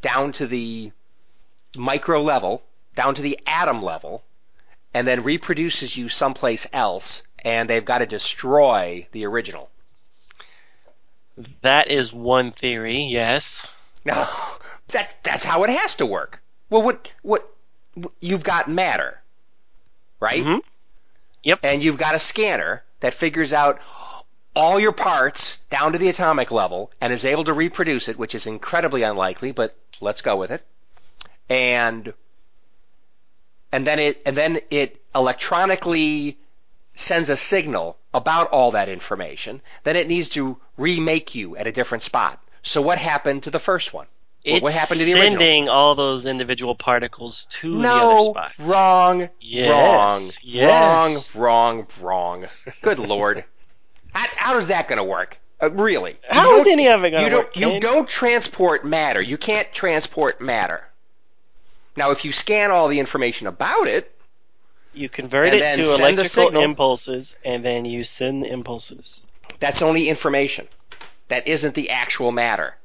down 0.00 0.32
to 0.32 0.46
the 0.46 0.92
micro 1.76 2.20
level, 2.22 2.62
down 2.94 3.14
to 3.14 3.22
the 3.22 3.38
atom 3.46 3.82
level, 3.82 4.22
and 4.92 5.06
then 5.06 5.22
reproduces 5.22 5.96
you 5.96 6.08
someplace 6.08 6.66
else, 6.72 7.22
and 7.44 7.68
they've 7.68 7.84
got 7.84 7.98
to 7.98 8.06
destroy 8.06 9.06
the 9.12 9.24
original. 9.26 9.70
That 11.62 11.90
is 11.90 12.12
one 12.12 12.52
theory, 12.52 13.02
yes. 13.10 13.66
No, 14.04 14.26
that 14.88 15.14
that's 15.22 15.44
how 15.44 15.64
it 15.64 15.70
has 15.70 15.96
to 15.96 16.06
work. 16.06 16.42
Well, 16.70 16.82
what 16.82 17.08
what 17.22 17.50
you've 18.20 18.42
got 18.44 18.68
matter, 18.68 19.20
right? 20.20 20.44
Mhm. 20.44 20.60
Yep. 21.44 21.60
And 21.62 21.82
you've 21.82 21.98
got 21.98 22.14
a 22.14 22.18
scanner 22.18 22.82
that 23.00 23.14
figures 23.14 23.52
out 23.52 23.80
all 24.56 24.80
your 24.80 24.92
parts 24.92 25.58
down 25.70 25.92
to 25.92 25.98
the 25.98 26.08
atomic 26.08 26.50
level 26.50 26.90
and 27.00 27.12
is 27.12 27.24
able 27.24 27.44
to 27.44 27.52
reproduce 27.52 28.08
it, 28.08 28.18
which 28.18 28.34
is 28.34 28.46
incredibly 28.46 29.02
unlikely, 29.02 29.52
but 29.52 29.76
let's 30.00 30.22
go 30.22 30.36
with 30.36 30.50
it. 30.50 30.64
And 31.48 32.12
and 33.70 33.86
then 33.86 33.98
it 33.98 34.22
and 34.24 34.36
then 34.36 34.60
it 34.70 35.02
electronically 35.14 36.38
sends 36.94 37.28
a 37.28 37.36
signal 37.36 37.98
about 38.14 38.48
all 38.50 38.70
that 38.70 38.88
information. 38.88 39.60
Then 39.82 39.96
it 39.96 40.08
needs 40.08 40.28
to 40.30 40.58
remake 40.76 41.34
you 41.34 41.56
at 41.56 41.66
a 41.66 41.72
different 41.72 42.02
spot. 42.04 42.40
So 42.62 42.80
what 42.80 42.98
happened 42.98 43.42
to 43.42 43.50
the 43.50 43.58
first 43.58 43.92
one? 43.92 44.06
What- 44.44 44.56
It's 44.56 44.62
what 44.62 44.72
happened 44.74 45.00
to 45.00 45.06
the 45.06 45.12
original? 45.14 45.30
sending 45.38 45.68
all 45.70 45.94
those 45.94 46.26
individual 46.26 46.74
particles 46.74 47.46
to 47.50 47.72
the 47.80 47.88
other 47.88 48.14
No, 48.14 48.30
spot. 48.30 48.52
wrong, 48.58 49.28
Yes, 49.40 49.70
wrong, 49.70 50.22
yes. 50.42 51.34
wrong, 51.34 51.86
wrong, 51.86 51.86
wrong. 52.00 52.46
Good 52.82 52.98
lord, 52.98 53.44
how, 54.14 54.26
how 54.36 54.58
is 54.58 54.68
that 54.68 54.86
going 54.88 54.98
to 54.98 55.04
work? 55.04 55.38
Uh, 55.62 55.70
really? 55.70 56.16
How 56.28 56.56
is 56.56 56.66
any 56.66 56.88
of 56.88 57.04
it 57.04 57.10
going 57.12 57.30
to 57.30 57.36
work? 57.36 57.54
don't 57.54 57.74
you 57.74 57.80
don't 57.80 58.06
transport 58.08 58.84
matter. 58.84 59.22
You 59.22 59.38
can't 59.38 59.72
transport 59.72 60.40
matter. 60.42 60.88
Now, 61.96 62.10
if 62.10 62.24
you 62.24 62.32
scan 62.32 62.70
all 62.70 62.88
the 62.88 62.98
information 63.00 63.46
about 63.46 63.86
it, 63.86 64.10
You 64.92 65.08
convert 65.08 65.46
it 65.48 65.52
to 65.52 65.60
send 65.60 65.80
the 65.82 65.94
electrical 65.94 66.60
impulses, 66.60 67.36
and 67.44 67.64
then 67.64 67.84
you 67.86 68.04
send 68.04 68.42
the 68.42 68.48
impulses. 68.52 69.20
that's 69.58 69.80
only 69.80 70.08
information. 70.10 70.68
That 71.28 71.48
isn't 71.48 71.74
the 71.74 71.88
actual 71.90 72.30
matter. 72.30 72.76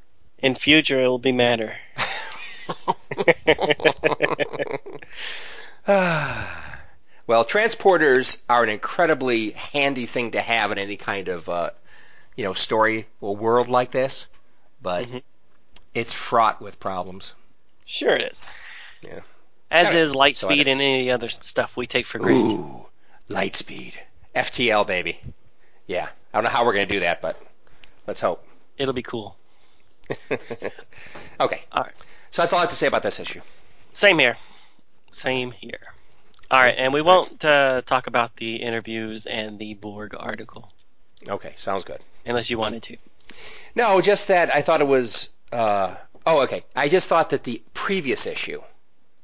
In 0.42 0.56
future, 0.56 1.04
it 1.04 1.08
will 1.08 1.20
be 1.20 1.32
matter. 1.32 1.76
well, 5.88 7.46
transporters 7.46 8.38
are 8.50 8.64
an 8.64 8.70
incredibly 8.70 9.52
handy 9.52 10.06
thing 10.06 10.32
to 10.32 10.42
have 10.42 10.72
in 10.72 10.78
any 10.78 10.98
kind 10.98 11.28
of 11.28 11.50
uh, 11.50 11.70
you 12.36 12.44
know 12.44 12.54
story 12.54 13.08
or 13.22 13.36
world 13.36 13.68
like 13.68 13.92
this, 13.92 14.28
but 14.82 15.08
Mhm. 15.08 15.24
it's 15.94 16.14
fraught 16.14 16.62
with 16.62 16.80
problems. 16.80 17.34
Sure, 17.86 18.16
it 18.16 18.32
is. 18.32 18.42
Yeah. 19.02 19.20
As 19.72 19.94
is 19.94 20.16
light 20.16 20.38
so 20.38 20.48
speed 20.48 20.68
and 20.68 20.82
any 20.82 21.12
other 21.12 21.30
stuff 21.30 21.76
we 21.76 21.86
take 21.86 22.06
for 22.06 22.20
granted. 22.20 22.60
Ooh, 22.60 22.86
light 23.28 23.56
speed, 23.56 24.00
FTL 24.36 24.86
baby. 24.86 25.20
Yeah, 25.86 26.08
I 26.34 26.38
don't 26.38 26.44
know 26.44 26.50
how 26.50 26.66
we're 26.66 26.74
gonna 26.74 26.86
do 26.86 27.02
that, 27.02 27.22
but 27.22 27.40
let's 28.08 28.22
hope. 28.22 28.46
It'll 28.78 28.94
be 28.94 29.04
cool. 29.04 29.36
okay. 31.40 31.62
All 31.72 31.84
right. 31.84 31.94
So 32.32 32.42
that's 32.42 32.54
all 32.54 32.60
I 32.60 32.64
have 32.64 32.70
to 32.70 32.76
say 32.76 32.88
about 32.88 33.04
this 33.04 33.20
issue. 33.20 33.42
Same 33.94 34.20
here. 34.20 34.38
Same 35.12 35.52
here. 35.52 35.80
All 36.52 36.60
right, 36.60 36.76
and 36.78 36.94
we 36.94 37.02
won't 37.02 37.44
uh, 37.46 37.84
talk 37.86 38.08
about 38.08 38.36
the 38.38 38.56
interviews 38.56 39.28
and 39.28 39.60
the 39.60 39.76
Borg 39.76 40.16
article 40.18 40.72
Okay, 41.28 41.54
sounds 41.58 41.84
good. 41.84 42.00
unless 42.26 42.50
you 42.50 42.58
wanted 42.58 42.82
to. 42.84 42.98
No, 43.76 44.02
just 44.02 44.30
that 44.30 44.54
I 44.56 44.62
thought 44.64 44.82
it 44.82 44.88
was. 44.88 45.30
Uh, 45.52 45.96
oh, 46.26 46.42
okay. 46.44 46.64
I 46.76 46.90
just 46.90 47.08
thought 47.08 47.30
that 47.32 47.44
the 47.44 47.62
previous 47.74 48.26
issue 48.26 48.62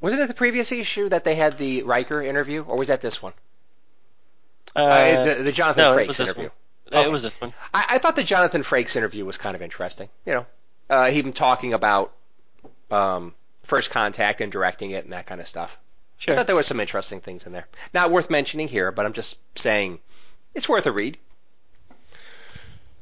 wasn't 0.01 0.21
it 0.21 0.27
the 0.27 0.33
previous 0.35 0.71
issue 0.71 1.09
that 1.09 1.23
they 1.23 1.33
had 1.33 1.57
the 1.57 1.81
Riker 1.83 2.21
interview, 2.21 2.63
or 2.63 2.77
was 2.77 2.89
that 2.89 3.01
this 3.01 3.23
one? 3.23 3.33
Uh, 4.75 4.79
Uh, 4.81 5.23
the, 5.23 5.43
the 5.43 5.51
Jonathan 5.51 5.83
no, 5.85 5.95
Frakes 5.95 6.19
interview. 6.19 6.43
one. 6.43 6.51
okay. 6.99 7.07
It 7.07 7.11
was 7.11 7.23
this 7.23 7.41
one. 7.41 7.53
I, 7.73 7.85
I 7.91 7.97
thought 7.97 8.15
the 8.15 8.23
Jonathan 8.23 8.61
Frakes 8.61 8.95
interview 8.95 9.25
was 9.25 9.37
kind 9.37 9.55
of 9.55 9.63
interesting. 9.63 10.09
You 10.25 10.33
know, 10.33 10.45
uh, 10.89 11.09
him 11.09 11.33
talking 11.33 11.73
about 11.73 12.13
um, 12.91 13.33
first 13.63 13.89
contact 13.89 14.41
and 14.41 14.51
directing 14.51 14.91
it 14.91 15.03
and 15.03 15.13
that 15.13 15.25
kind 15.25 15.41
of 15.41 15.47
stuff. 15.47 15.77
I 16.27 16.35
thought 16.35 16.47
there 16.47 16.55
were 16.55 16.63
some 16.63 16.79
interesting 16.79 17.21
things 17.21 17.45
in 17.45 17.51
there. 17.51 17.67
Not 17.93 18.09
worth 18.09 18.29
mentioning 18.29 18.67
here, 18.67 18.91
but 18.91 19.05
I'm 19.05 19.13
just 19.13 19.37
saying 19.57 19.99
it's 20.53 20.69
worth 20.69 20.85
a 20.85 20.91
read 20.91 21.17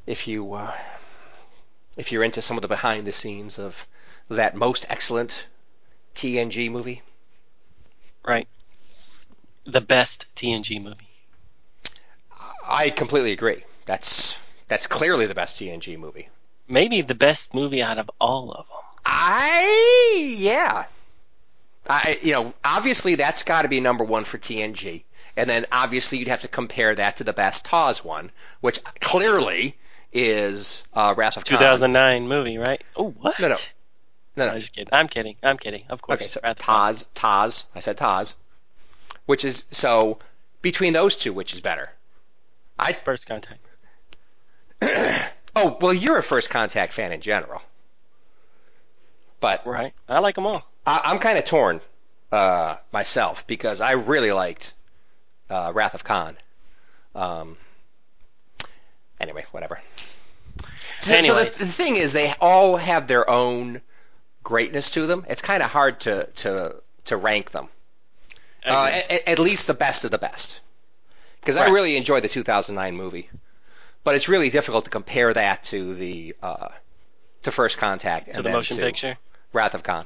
if 0.05 0.27
you 0.27 0.53
uh, 0.53 0.73
if 1.95 2.11
you're 2.11 2.23
into 2.23 2.41
some 2.41 2.57
of 2.57 2.61
the 2.61 2.68
behind 2.68 3.05
the 3.05 3.11
scenes 3.11 3.60
of 3.60 3.88
that 4.30 4.55
most 4.55 4.85
excellent 4.89 5.45
TNG 6.15 6.72
movie. 6.72 7.01
Right. 8.26 8.47
The 9.65 9.81
best 9.81 10.26
TNG 10.35 10.81
movie. 10.81 11.07
I 12.65 12.89
completely 12.89 13.31
agree. 13.31 13.64
That's 13.85 14.38
that's 14.68 14.88
clearly 14.88 15.27
the 15.27 15.35
best 15.35 15.57
TNG 15.57 15.97
movie. 15.97 16.30
Maybe 16.68 17.02
the 17.02 17.15
best 17.15 17.53
movie 17.53 17.84
out 17.84 17.98
of 17.98 18.10
all 18.19 18.52
of 18.52 18.68
them. 18.68 18.77
I 19.06 20.35
yeah. 20.38 20.85
I 21.88 22.19
you 22.22 22.31
know 22.31 22.53
obviously 22.64 23.15
that's 23.15 23.44
got 23.44 23.64
to 23.64 23.68
be 23.68 23.80
number 23.80 24.03
one 24.03 24.23
for 24.23 24.38
TNG, 24.38 25.03
and 25.35 25.49
then 25.49 25.65
obviously 25.72 26.18
you'd 26.18 26.30
have 26.30 26.41
to 26.41 26.48
compare 26.48 26.95
that 26.95 27.18
to 27.18 27.23
the 27.23 27.34
best 27.34 27.65
TOS 27.65 28.03
one, 28.03 28.31
which 28.61 28.80
clearly 29.02 29.76
is 30.14 30.84
uh, 30.94 31.14
Wrath 31.18 31.38
of 31.38 31.45
Khan. 31.45 31.57
2009 31.57 32.27
movie, 32.27 32.57
right? 32.57 32.81
Oh, 32.95 33.10
what? 33.11 33.40
No, 33.40 33.49
no. 33.49 33.56
No, 34.35 34.48
no. 34.48 34.53
I'm 34.53 34.61
just 34.61 34.73
kidding. 34.73 34.90
I'm 34.91 35.07
kidding. 35.07 35.35
I'm 35.44 35.57
kidding. 35.57 35.84
Of 35.90 36.02
course. 36.02 36.22
Okay, 36.22 36.27
so 36.27 36.40
Wrath 36.44 36.60
Khan. 36.60 36.94
TOS, 36.94 37.06
TOS. 37.14 37.65
I 37.76 37.80
said 37.81 37.98
TOS, 37.98 38.34
which 39.26 39.44
is 39.44 39.65
so 39.72 40.19
between 40.61 40.94
those 40.94 41.15
two, 41.15 41.34
which 41.34 41.53
is 41.53 41.61
better? 41.61 41.91
I 42.80 42.94
First 42.94 43.27
Contact. 43.27 43.60
oh 45.56 45.78
well, 45.82 45.94
you're 45.94 46.18
a 46.18 46.24
First 46.24 46.50
Contact 46.50 46.94
fan 46.94 47.12
in 47.12 47.22
general, 47.22 47.62
but 49.40 49.66
Right. 49.66 49.94
I 50.08 50.20
like 50.20 50.36
them 50.36 50.46
all. 50.48 50.66
I, 50.86 51.02
I'm 51.06 51.20
kind 51.20 51.38
of 51.38 51.46
torn 51.46 51.82
uh, 52.32 52.78
myself 52.92 53.46
because 53.48 53.82
I 53.82 53.92
really 53.92 54.32
liked 54.32 54.74
uh, 55.50 55.72
Wrath 55.74 55.94
of 55.94 56.04
Khan. 56.04 56.36
Um, 57.16 57.58
anyway, 59.20 59.46
whatever. 59.52 59.80
So, 61.00 61.12
so 61.12 61.16
Anyway. 61.16 61.50
the, 61.50 61.60
the 61.60 61.72
thing 61.72 61.96
is, 61.98 62.14
they 62.14 62.34
all 62.40 62.78
have 62.78 63.08
their 63.08 63.30
own 63.30 63.82
greatness 64.44 64.92
to 64.92 65.06
them. 65.08 65.26
It's 65.30 65.42
kind 65.42 65.62
of 65.64 65.70
hard 65.70 66.02
to 66.02 66.26
to 66.38 66.76
to 67.06 67.18
rank 67.18 67.52
them. 67.52 67.68
Uh, 68.66 69.02
at, 69.10 69.28
at 69.28 69.40
least 69.40 69.68
the 69.68 69.74
best 69.74 70.06
of 70.06 70.12
the 70.12 70.18
best. 70.18 70.60
Because 71.42 71.58
I 71.58 71.68
really 71.68 71.98
enjoyed 71.98 72.24
the 72.24 72.30
2009 72.30 72.96
movie, 72.96 73.30
but 74.04 74.16
it's 74.16 74.28
really 74.28 74.50
difficult 74.50 74.86
to 74.86 74.92
compare 74.92 75.34
that 75.34 75.64
to 75.66 75.94
the 75.96 76.36
uh, 76.42 76.70
to 77.44 77.52
First 77.52 77.78
Contact 77.78 78.28
and 78.28 78.38
to 78.38 78.42
the 78.44 78.52
motion 78.52 78.78
to 78.78 78.84
picture. 78.84 79.18
Wrath 79.54 79.74
of 79.76 79.84
Khan. 79.84 80.06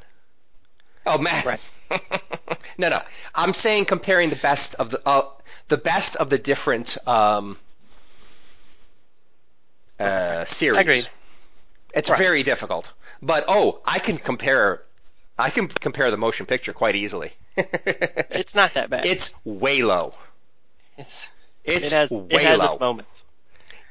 Oh 1.05 1.17
man. 1.17 1.45
Right. 1.45 1.59
no, 2.77 2.89
no. 2.89 3.01
I'm 3.33 3.53
saying 3.53 3.85
comparing 3.85 4.29
the 4.29 4.35
best 4.35 4.75
of 4.75 4.89
the 4.89 5.01
uh, 5.07 5.23
the 5.69 5.77
best 5.77 6.15
of 6.17 6.29
the 6.29 6.37
different 6.37 6.97
um, 7.07 7.57
uh, 9.99 10.45
series. 10.45 10.79
Agreed. 10.81 11.09
It's 11.93 12.09
Right. 12.09 12.19
very 12.19 12.43
difficult. 12.43 12.91
But 13.21 13.45
oh, 13.47 13.79
I 13.85 13.99
can 13.99 14.17
compare. 14.17 14.83
I 15.39 15.49
can 15.49 15.67
compare 15.67 16.11
the 16.11 16.17
motion 16.17 16.45
picture 16.45 16.73
quite 16.73 16.95
easily. 16.95 17.31
It's 17.57 18.53
not 18.53 18.73
that 18.75 18.89
bad. 18.89 19.05
It's 19.05 19.31
way 19.43 19.81
low. 19.81 20.13
It's, 20.97 21.27
It's 21.63 21.87
it 21.87 21.91
has 21.93 22.11
way 22.11 22.27
it 22.31 22.41
has 22.41 22.59
low. 22.59 22.65
its 22.71 22.79
moments. 22.79 23.25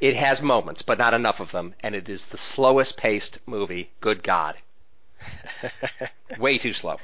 It 0.00 0.16
has 0.16 0.42
moments, 0.42 0.82
but 0.82 0.98
not 0.98 1.14
enough 1.14 1.40
of 1.40 1.52
them, 1.52 1.74
and 1.80 1.94
it 1.94 2.08
is 2.08 2.26
the 2.26 2.36
slowest 2.38 2.96
paced 2.96 3.38
movie. 3.46 3.90
Good 4.00 4.22
God, 4.22 4.56
way 6.38 6.58
too 6.58 6.72
slow. 6.72 6.98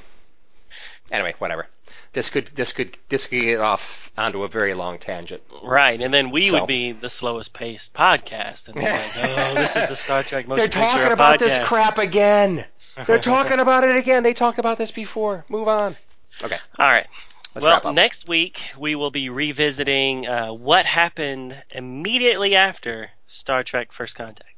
Anyway, 1.11 1.33
whatever. 1.39 1.67
This 2.13 2.29
could 2.29 2.47
this 2.47 2.71
could 2.71 2.97
this 3.09 3.25
could 3.27 3.41
get 3.41 3.59
off 3.59 4.11
onto 4.17 4.43
a 4.43 4.47
very 4.47 4.73
long 4.75 4.99
tangent. 4.99 5.41
right, 5.63 5.99
and 5.99 6.13
then 6.13 6.29
we 6.29 6.49
So. 6.49 6.59
would 6.59 6.67
be 6.67 6.91
the 6.91 7.09
slowest 7.09 7.53
paced 7.53 7.93
podcast, 7.93 8.67
and 8.67 8.75
like, 8.77 8.87
"Oh, 9.17 9.53
this 9.55 9.75
is 9.75 9.87
the 9.87 9.95
Star 9.95 10.21
Trek 10.23 10.47
motion 10.47 10.59
They're 10.59 10.67
talking 10.67 11.11
about 11.11 11.39
this 11.39 11.57
crap 11.67 11.97
again. 11.97 12.65
They're 13.07 13.17
talking 13.35 13.59
about 13.59 13.83
it 13.83 13.95
again. 13.95 14.21
They 14.23 14.33
talked 14.33 14.59
about 14.59 14.77
this 14.77 14.91
before. 14.91 15.45
Move 15.49 15.67
on. 15.67 15.97
Okay, 16.43 16.57
All 16.79 16.87
right. 16.87 17.07
Let's 17.55 17.83
well, 17.83 17.93
next 17.93 18.27
week 18.27 18.61
we 18.77 18.95
will 18.95 19.11
be 19.11 19.29
revisiting 19.29 20.27
uh, 20.27 20.51
what 20.53 20.85
happened 20.85 21.61
immediately 21.71 22.55
after 22.55 23.09
Star 23.27 23.63
Trek 23.63 23.91
First 23.91 24.15
Contact. 24.15 24.49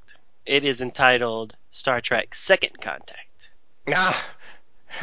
It 0.46 0.64
is 0.64 0.82
entitled 0.82 1.56
Star 1.72 2.02
Trek 2.02 2.36
Second 2.36 2.80
Contact. 2.82 3.50
Ah, 3.94 4.26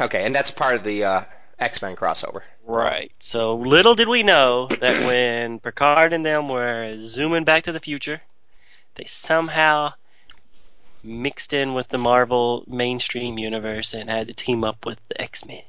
okay, 0.01 0.23
and 0.23 0.33
that's 0.33 0.51
part 0.51 0.75
of 0.75 0.83
the 0.83 1.03
uh, 1.03 1.23
X 1.59 1.81
Men 1.81 1.95
crossover. 1.95 2.41
Right. 2.65 3.11
So 3.19 3.55
little 3.55 3.95
did 3.95 4.07
we 4.07 4.23
know 4.23 4.67
that 4.67 5.05
when 5.07 5.59
Picard 5.59 6.13
and 6.13 6.25
them 6.25 6.47
were 6.49 6.95
zooming 6.97 7.43
back 7.43 7.63
to 7.65 7.71
the 7.71 7.79
future, 7.79 8.21
they 8.95 9.03
somehow 9.03 9.93
mixed 11.03 11.51
in 11.51 11.73
with 11.73 11.89
the 11.89 11.97
Marvel 11.97 12.63
mainstream 12.67 13.37
universe 13.37 13.93
and 13.93 14.09
had 14.09 14.27
to 14.27 14.33
team 14.33 14.63
up 14.63 14.85
with 14.85 14.99
the 15.09 15.21
X 15.21 15.45
Men. 15.45 15.63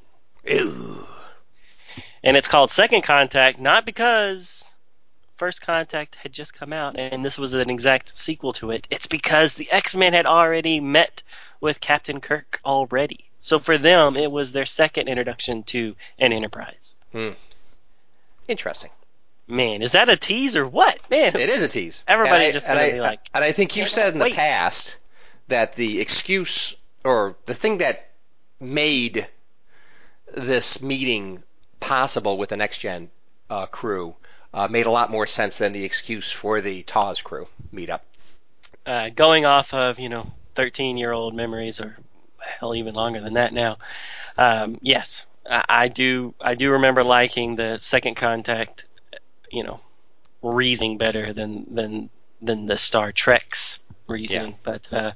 Ew. 0.47 1.07
And 2.25 2.39
it's 2.39 2.49
called 2.49 2.71
Second 2.71 3.03
Contact, 3.03 3.61
not 3.61 3.85
because 3.85 4.73
First 5.37 5.61
Contact 5.61 6.15
had 6.15 6.33
just 6.33 6.55
come 6.55 6.73
out 6.73 6.97
and 6.99 7.23
this 7.23 7.37
was 7.37 7.53
an 7.53 7.69
exact 7.69 8.17
sequel 8.17 8.55
to 8.55 8.71
it. 8.71 8.87
It's 8.91 9.07
because 9.07 9.55
the 9.57 9.71
X 9.71 9.95
Men 9.95 10.15
had 10.15 10.25
already 10.25 10.81
met 10.81 11.23
with 11.61 11.81
Captain 11.81 12.21
Kirk 12.23 12.61
already. 12.65 13.29
So 13.43 13.59
for 13.59 13.77
them, 13.77 14.17
it 14.17 14.33
was 14.33 14.53
their 14.53 14.65
second 14.65 15.07
introduction 15.09 15.65
to 15.65 15.95
an 16.19 16.33
Enterprise. 16.33 16.95
Hmm. 17.13 17.31
Interesting. 18.49 18.91
Man, 19.47 19.83
is 19.83 19.93
that 19.93 20.09
a 20.09 20.17
tease 20.17 20.57
or 20.57 20.67
what? 20.67 20.99
Man, 21.11 21.37
It 21.37 21.51
is 21.51 21.61
a 21.61 21.69
tease. 21.69 22.03
Everybody 22.09 22.45
And 22.47 22.49
I- 22.49 22.53
just 22.53 22.67
and 22.67 22.79
I, 22.79 22.93
like, 23.01 23.21
and 23.35 23.45
I 23.45 23.53
think 23.53 23.77
you've 23.77 23.91
said 23.91 24.15
in 24.15 24.19
the 24.19 24.25
wait." 24.25 24.35
past 24.35 24.97
that 25.49 25.75
the 25.75 26.01
excuse 26.01 26.75
or 27.05 27.37
the 27.45 27.53
thing 27.55 27.79
that 27.79 28.09
made 28.61 29.27
this 30.35 30.81
meeting 30.81 31.43
possible 31.85 32.39
with 32.39 32.48
the 32.48 32.56
next 32.56 32.78
gen 32.78 33.11
uh, 33.51 33.66
crew 33.66 34.15
uh, 34.55 34.69
made 34.69 34.86
a 34.86 34.90
lot 34.90 35.11
more 35.11 35.27
sense 35.27 35.59
than 35.59 35.73
the 35.73 35.85
excuse 35.85 36.31
for 36.31 36.61
the 36.61 36.82
TOS 36.85 37.20
crew 37.20 37.47
meetup. 37.73 38.01
uh, 38.86 39.11
going 39.15 39.44
off 39.44 39.74
of 39.74 39.98
you 39.98 40.09
know 40.09 40.32
13 40.55 40.97
year 40.97 41.12
old 41.12 41.35
memories 41.35 41.81
or 41.81 41.97
hell 42.39 42.74
even 42.74 42.94
longer 42.94 43.20
than 43.20 43.35
that 43.35 43.52
now 43.52 43.77
um, 44.39 44.78
yes 44.81 45.27
I, 45.51 45.65
I 45.69 45.89
do 45.89 46.35
i 46.40 46.55
do 46.55 46.70
remember 46.73 47.05
liking 47.05 47.56
the 47.56 47.78
second 47.81 48.15
contact 48.16 48.85
you 49.51 49.65
know 49.65 49.81
reasoning 50.43 50.98
better 50.98 51.32
than 51.32 51.66
than 51.74 52.11
than 52.43 52.66
the 52.66 52.78
star 52.78 53.12
trek's 53.12 53.78
reasoning 54.06 54.56
but 54.62 54.93
uh, 54.93 55.12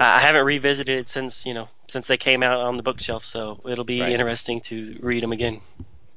i 0.00 0.20
haven't 0.20 0.44
revisited 0.44 0.98
it 0.98 1.08
since 1.08 1.44
you 1.46 1.54
know 1.54 1.68
since 1.88 2.06
they 2.06 2.16
came 2.16 2.42
out 2.42 2.58
on 2.60 2.76
the 2.76 2.82
bookshelf 2.82 3.24
so 3.24 3.60
it'll 3.68 3.84
be 3.84 4.00
Right. 4.00 4.12
interesting 4.12 4.60
to 4.62 4.98
read 5.00 5.22
them 5.22 5.32
again 5.32 5.60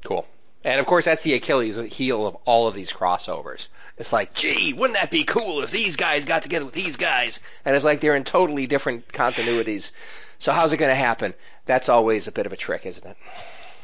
Cool. 0.03 0.27
And 0.65 0.79
of 0.79 0.85
course, 0.85 1.05
that's 1.05 1.23
the 1.23 1.33
Achilles 1.33 1.75
heel 1.93 2.25
of 2.27 2.35
all 2.45 2.67
of 2.67 2.73
these 2.73 2.91
crossovers. 2.93 3.67
It's 3.97 4.13
like, 4.13 4.33
gee, 4.33 4.71
wouldn't 4.73 4.97
that 4.99 5.11
be 5.11 5.23
cool 5.25 5.61
if 5.61 5.71
these 5.71 5.97
guys 5.97 6.23
got 6.25 6.41
together 6.43 6.63
with 6.65 6.73
these 6.73 6.95
guys? 6.97 7.39
And 7.65 7.75
it's 7.75 7.83
like 7.83 7.99
they're 7.99 8.15
in 8.15 8.23
totally 8.23 8.65
different 8.67 9.07
continuities. 9.09 9.91
So 10.39 10.53
how's 10.53 10.71
it 10.73 10.77
going 10.77 10.89
to 10.91 10.95
happen? 10.95 11.33
That's 11.65 11.89
always 11.89 12.27
a 12.27 12.31
bit 12.33 12.45
of 12.45 12.53
a 12.53 12.57
trick, 12.57 12.85
isn't 12.85 13.05
it? 13.05 13.17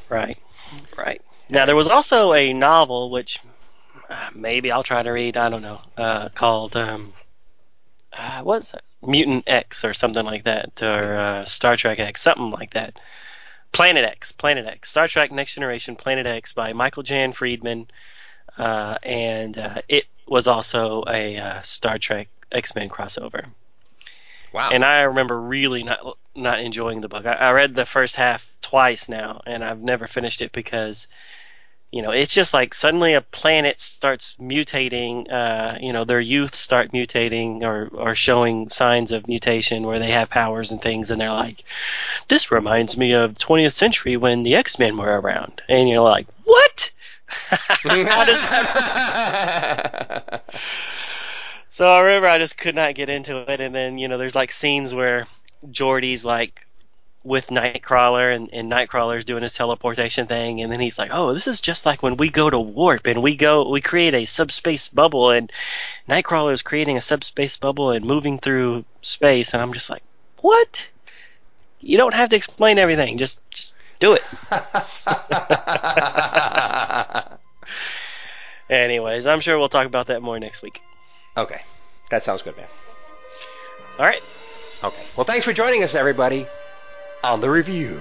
Right, 0.09 0.37
right. 0.97 1.21
Now 1.49 1.65
there 1.65 1.75
was 1.75 1.87
also 1.87 2.33
a 2.33 2.51
novel 2.53 3.09
which 3.11 3.39
uh, 4.09 4.29
maybe 4.33 4.71
I'll 4.71 4.83
try 4.83 5.03
to 5.03 5.09
read. 5.11 5.35
I 5.37 5.49
don't 5.49 5.61
know. 5.61 5.81
Uh, 5.97 6.29
called 6.29 6.75
um, 6.77 7.13
uh, 8.11 8.41
what's 8.43 8.73
it? 8.73 8.81
Mutant 9.05 9.45
X 9.47 9.85
or 9.85 9.93
something 9.93 10.25
like 10.25 10.43
that, 10.43 10.81
or 10.81 11.17
uh, 11.17 11.45
Star 11.45 11.77
Trek 11.77 11.99
X, 11.99 12.21
something 12.21 12.51
like 12.51 12.73
that. 12.73 12.99
Planet 13.71 14.03
X, 14.03 14.31
Planet 14.31 14.65
X, 14.65 14.89
Star 14.89 15.07
Trek 15.07 15.31
Next 15.31 15.53
Generation, 15.53 15.95
Planet 15.95 16.25
X 16.25 16.53
by 16.53 16.73
Michael 16.73 17.03
Jan 17.03 17.33
Friedman, 17.33 17.87
uh, 18.57 18.97
and 19.03 19.57
uh, 19.57 19.81
it 19.87 20.05
was 20.27 20.47
also 20.47 21.03
a 21.07 21.37
uh, 21.37 21.61
Star 21.61 21.97
Trek 21.97 22.27
X 22.51 22.75
Men 22.75 22.89
crossover. 22.89 23.45
Wow. 24.51 24.69
And 24.71 24.83
I 24.83 25.01
remember 25.01 25.39
really 25.39 25.83
not 25.83 26.17
not 26.35 26.59
enjoying 26.59 27.01
the 27.01 27.07
book. 27.07 27.25
I, 27.25 27.33
I 27.33 27.51
read 27.51 27.75
the 27.75 27.85
first 27.85 28.15
half 28.15 28.49
twice 28.61 29.07
now, 29.07 29.41
and 29.45 29.63
I've 29.63 29.79
never 29.81 30.07
finished 30.07 30.41
it 30.41 30.51
because, 30.51 31.07
you 31.91 32.01
know, 32.01 32.11
it's 32.11 32.33
just 32.33 32.53
like 32.53 32.73
suddenly 32.73 33.13
a 33.13 33.21
planet 33.21 33.81
starts 33.81 34.35
mutating. 34.39 35.31
Uh, 35.31 35.77
you 35.81 35.91
know, 35.91 36.05
their 36.05 36.19
youth 36.19 36.55
start 36.55 36.91
mutating 36.91 37.63
or 37.63 37.89
or 37.93 38.15
showing 38.15 38.69
signs 38.69 39.11
of 39.11 39.27
mutation 39.27 39.83
where 39.83 39.99
they 39.99 40.11
have 40.11 40.29
powers 40.29 40.71
and 40.71 40.81
things, 40.81 41.09
and 41.09 41.19
they're 41.19 41.31
like, 41.31 41.63
"This 42.27 42.51
reminds 42.51 42.97
me 42.97 43.13
of 43.13 43.37
20th 43.37 43.73
century 43.73 44.17
when 44.17 44.43
the 44.43 44.55
X 44.55 44.77
Men 44.77 44.97
were 44.97 45.19
around," 45.19 45.61
and 45.67 45.89
you're 45.89 46.01
like, 46.01 46.27
"What?" 46.45 46.91
So 51.79 51.93
I 51.93 51.99
remember 51.99 52.27
I 52.27 52.39
just 52.39 52.57
could 52.57 52.75
not 52.75 52.95
get 52.95 53.07
into 53.07 53.49
it, 53.49 53.61
and 53.61 53.73
then 53.73 53.97
you 53.97 54.09
know 54.09 54.17
there's 54.17 54.35
like 54.35 54.51
scenes 54.51 54.93
where 54.93 55.27
Geordi's 55.71 56.25
like 56.25 56.67
with 57.29 57.47
Nightcrawler, 57.47 58.35
and, 58.35 58.49
and 58.51 58.71
Nightcrawler's 58.71 59.23
doing 59.23 59.43
his 59.43 59.53
teleportation 59.53 60.25
thing, 60.25 60.61
and 60.61 60.71
then 60.71 60.79
he's 60.79 60.97
like, 60.97 61.11
"Oh, 61.13 61.33
this 61.33 61.45
is 61.45 61.61
just 61.61 61.85
like 61.85 62.01
when 62.01 62.17
we 62.17 62.29
go 62.29 62.49
to 62.49 62.59
warp 62.59 63.05
and 63.05 63.21
we 63.21 63.35
go 63.35 63.69
we 63.69 63.81
create 63.81 64.15
a 64.15 64.25
subspace 64.25 64.89
bubble, 64.89 65.29
and 65.29 65.51
Nightcrawler 66.09 66.53
is 66.53 66.63
creating 66.63 66.97
a 66.97 67.01
subspace 67.01 67.55
bubble 67.55 67.91
and 67.91 68.03
moving 68.03 68.39
through 68.39 68.83
space," 69.03 69.53
and 69.53 69.61
I'm 69.61 69.73
just 69.73 69.91
like, 69.91 70.01
"What? 70.41 70.87
You 71.79 71.97
don't 71.97 72.15
have 72.15 72.29
to 72.29 72.35
explain 72.35 72.79
everything. 72.79 73.19
Just 73.19 73.39
just 73.51 73.75
do 73.99 74.13
it." 74.13 74.23
Anyways, 78.69 79.27
I'm 79.27 79.39
sure 79.39 79.57
we'll 79.57 79.69
talk 79.69 79.85
about 79.85 80.07
that 80.07 80.21
more 80.21 80.39
next 80.39 80.63
week. 80.63 80.81
okay. 81.37 81.61
That 82.09 82.23
sounds 82.23 82.41
good, 82.41 82.57
man. 82.57 82.67
All 83.99 84.05
right. 84.05 84.23
Okay. 84.83 85.03
Well, 85.15 85.25
thanks 85.25 85.45
for 85.45 85.53
joining 85.53 85.83
us, 85.83 85.93
everybody, 85.93 86.47
on 87.23 87.41
the 87.41 87.49
review. 87.49 87.99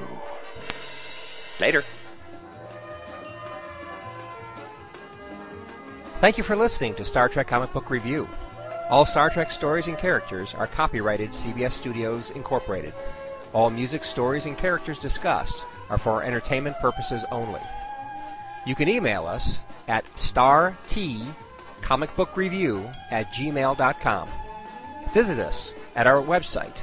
Later. 1.60 1.84
Thank 6.20 6.38
you 6.38 6.44
for 6.44 6.56
listening 6.56 6.94
to 6.96 7.04
Star 7.04 7.28
Trek 7.28 7.46
Comic 7.46 7.72
Book 7.72 7.90
Review. 7.90 8.28
All 8.90 9.04
Star 9.04 9.30
Trek 9.30 9.50
stories 9.50 9.86
and 9.86 9.98
characters 9.98 10.54
are 10.54 10.66
copyrighted 10.66 11.30
CBS 11.30 11.72
Studios 11.72 12.30
Incorporated. 12.30 12.94
All 13.52 13.70
music, 13.70 14.04
stories, 14.04 14.46
and 14.46 14.56
characters 14.56 14.98
discussed 14.98 15.64
are 15.90 15.98
for 15.98 16.22
entertainment 16.22 16.76
purposes 16.80 17.24
only. 17.30 17.60
You 18.66 18.74
can 18.74 18.88
email 18.88 19.26
us 19.26 19.58
at 19.86 20.06
startcomicbookreview 20.16 22.94
at 23.10 23.32
gmail.com. 23.32 24.28
Visit 25.14 25.38
us 25.38 25.72
at 25.94 26.06
our 26.06 26.22
website, 26.22 26.82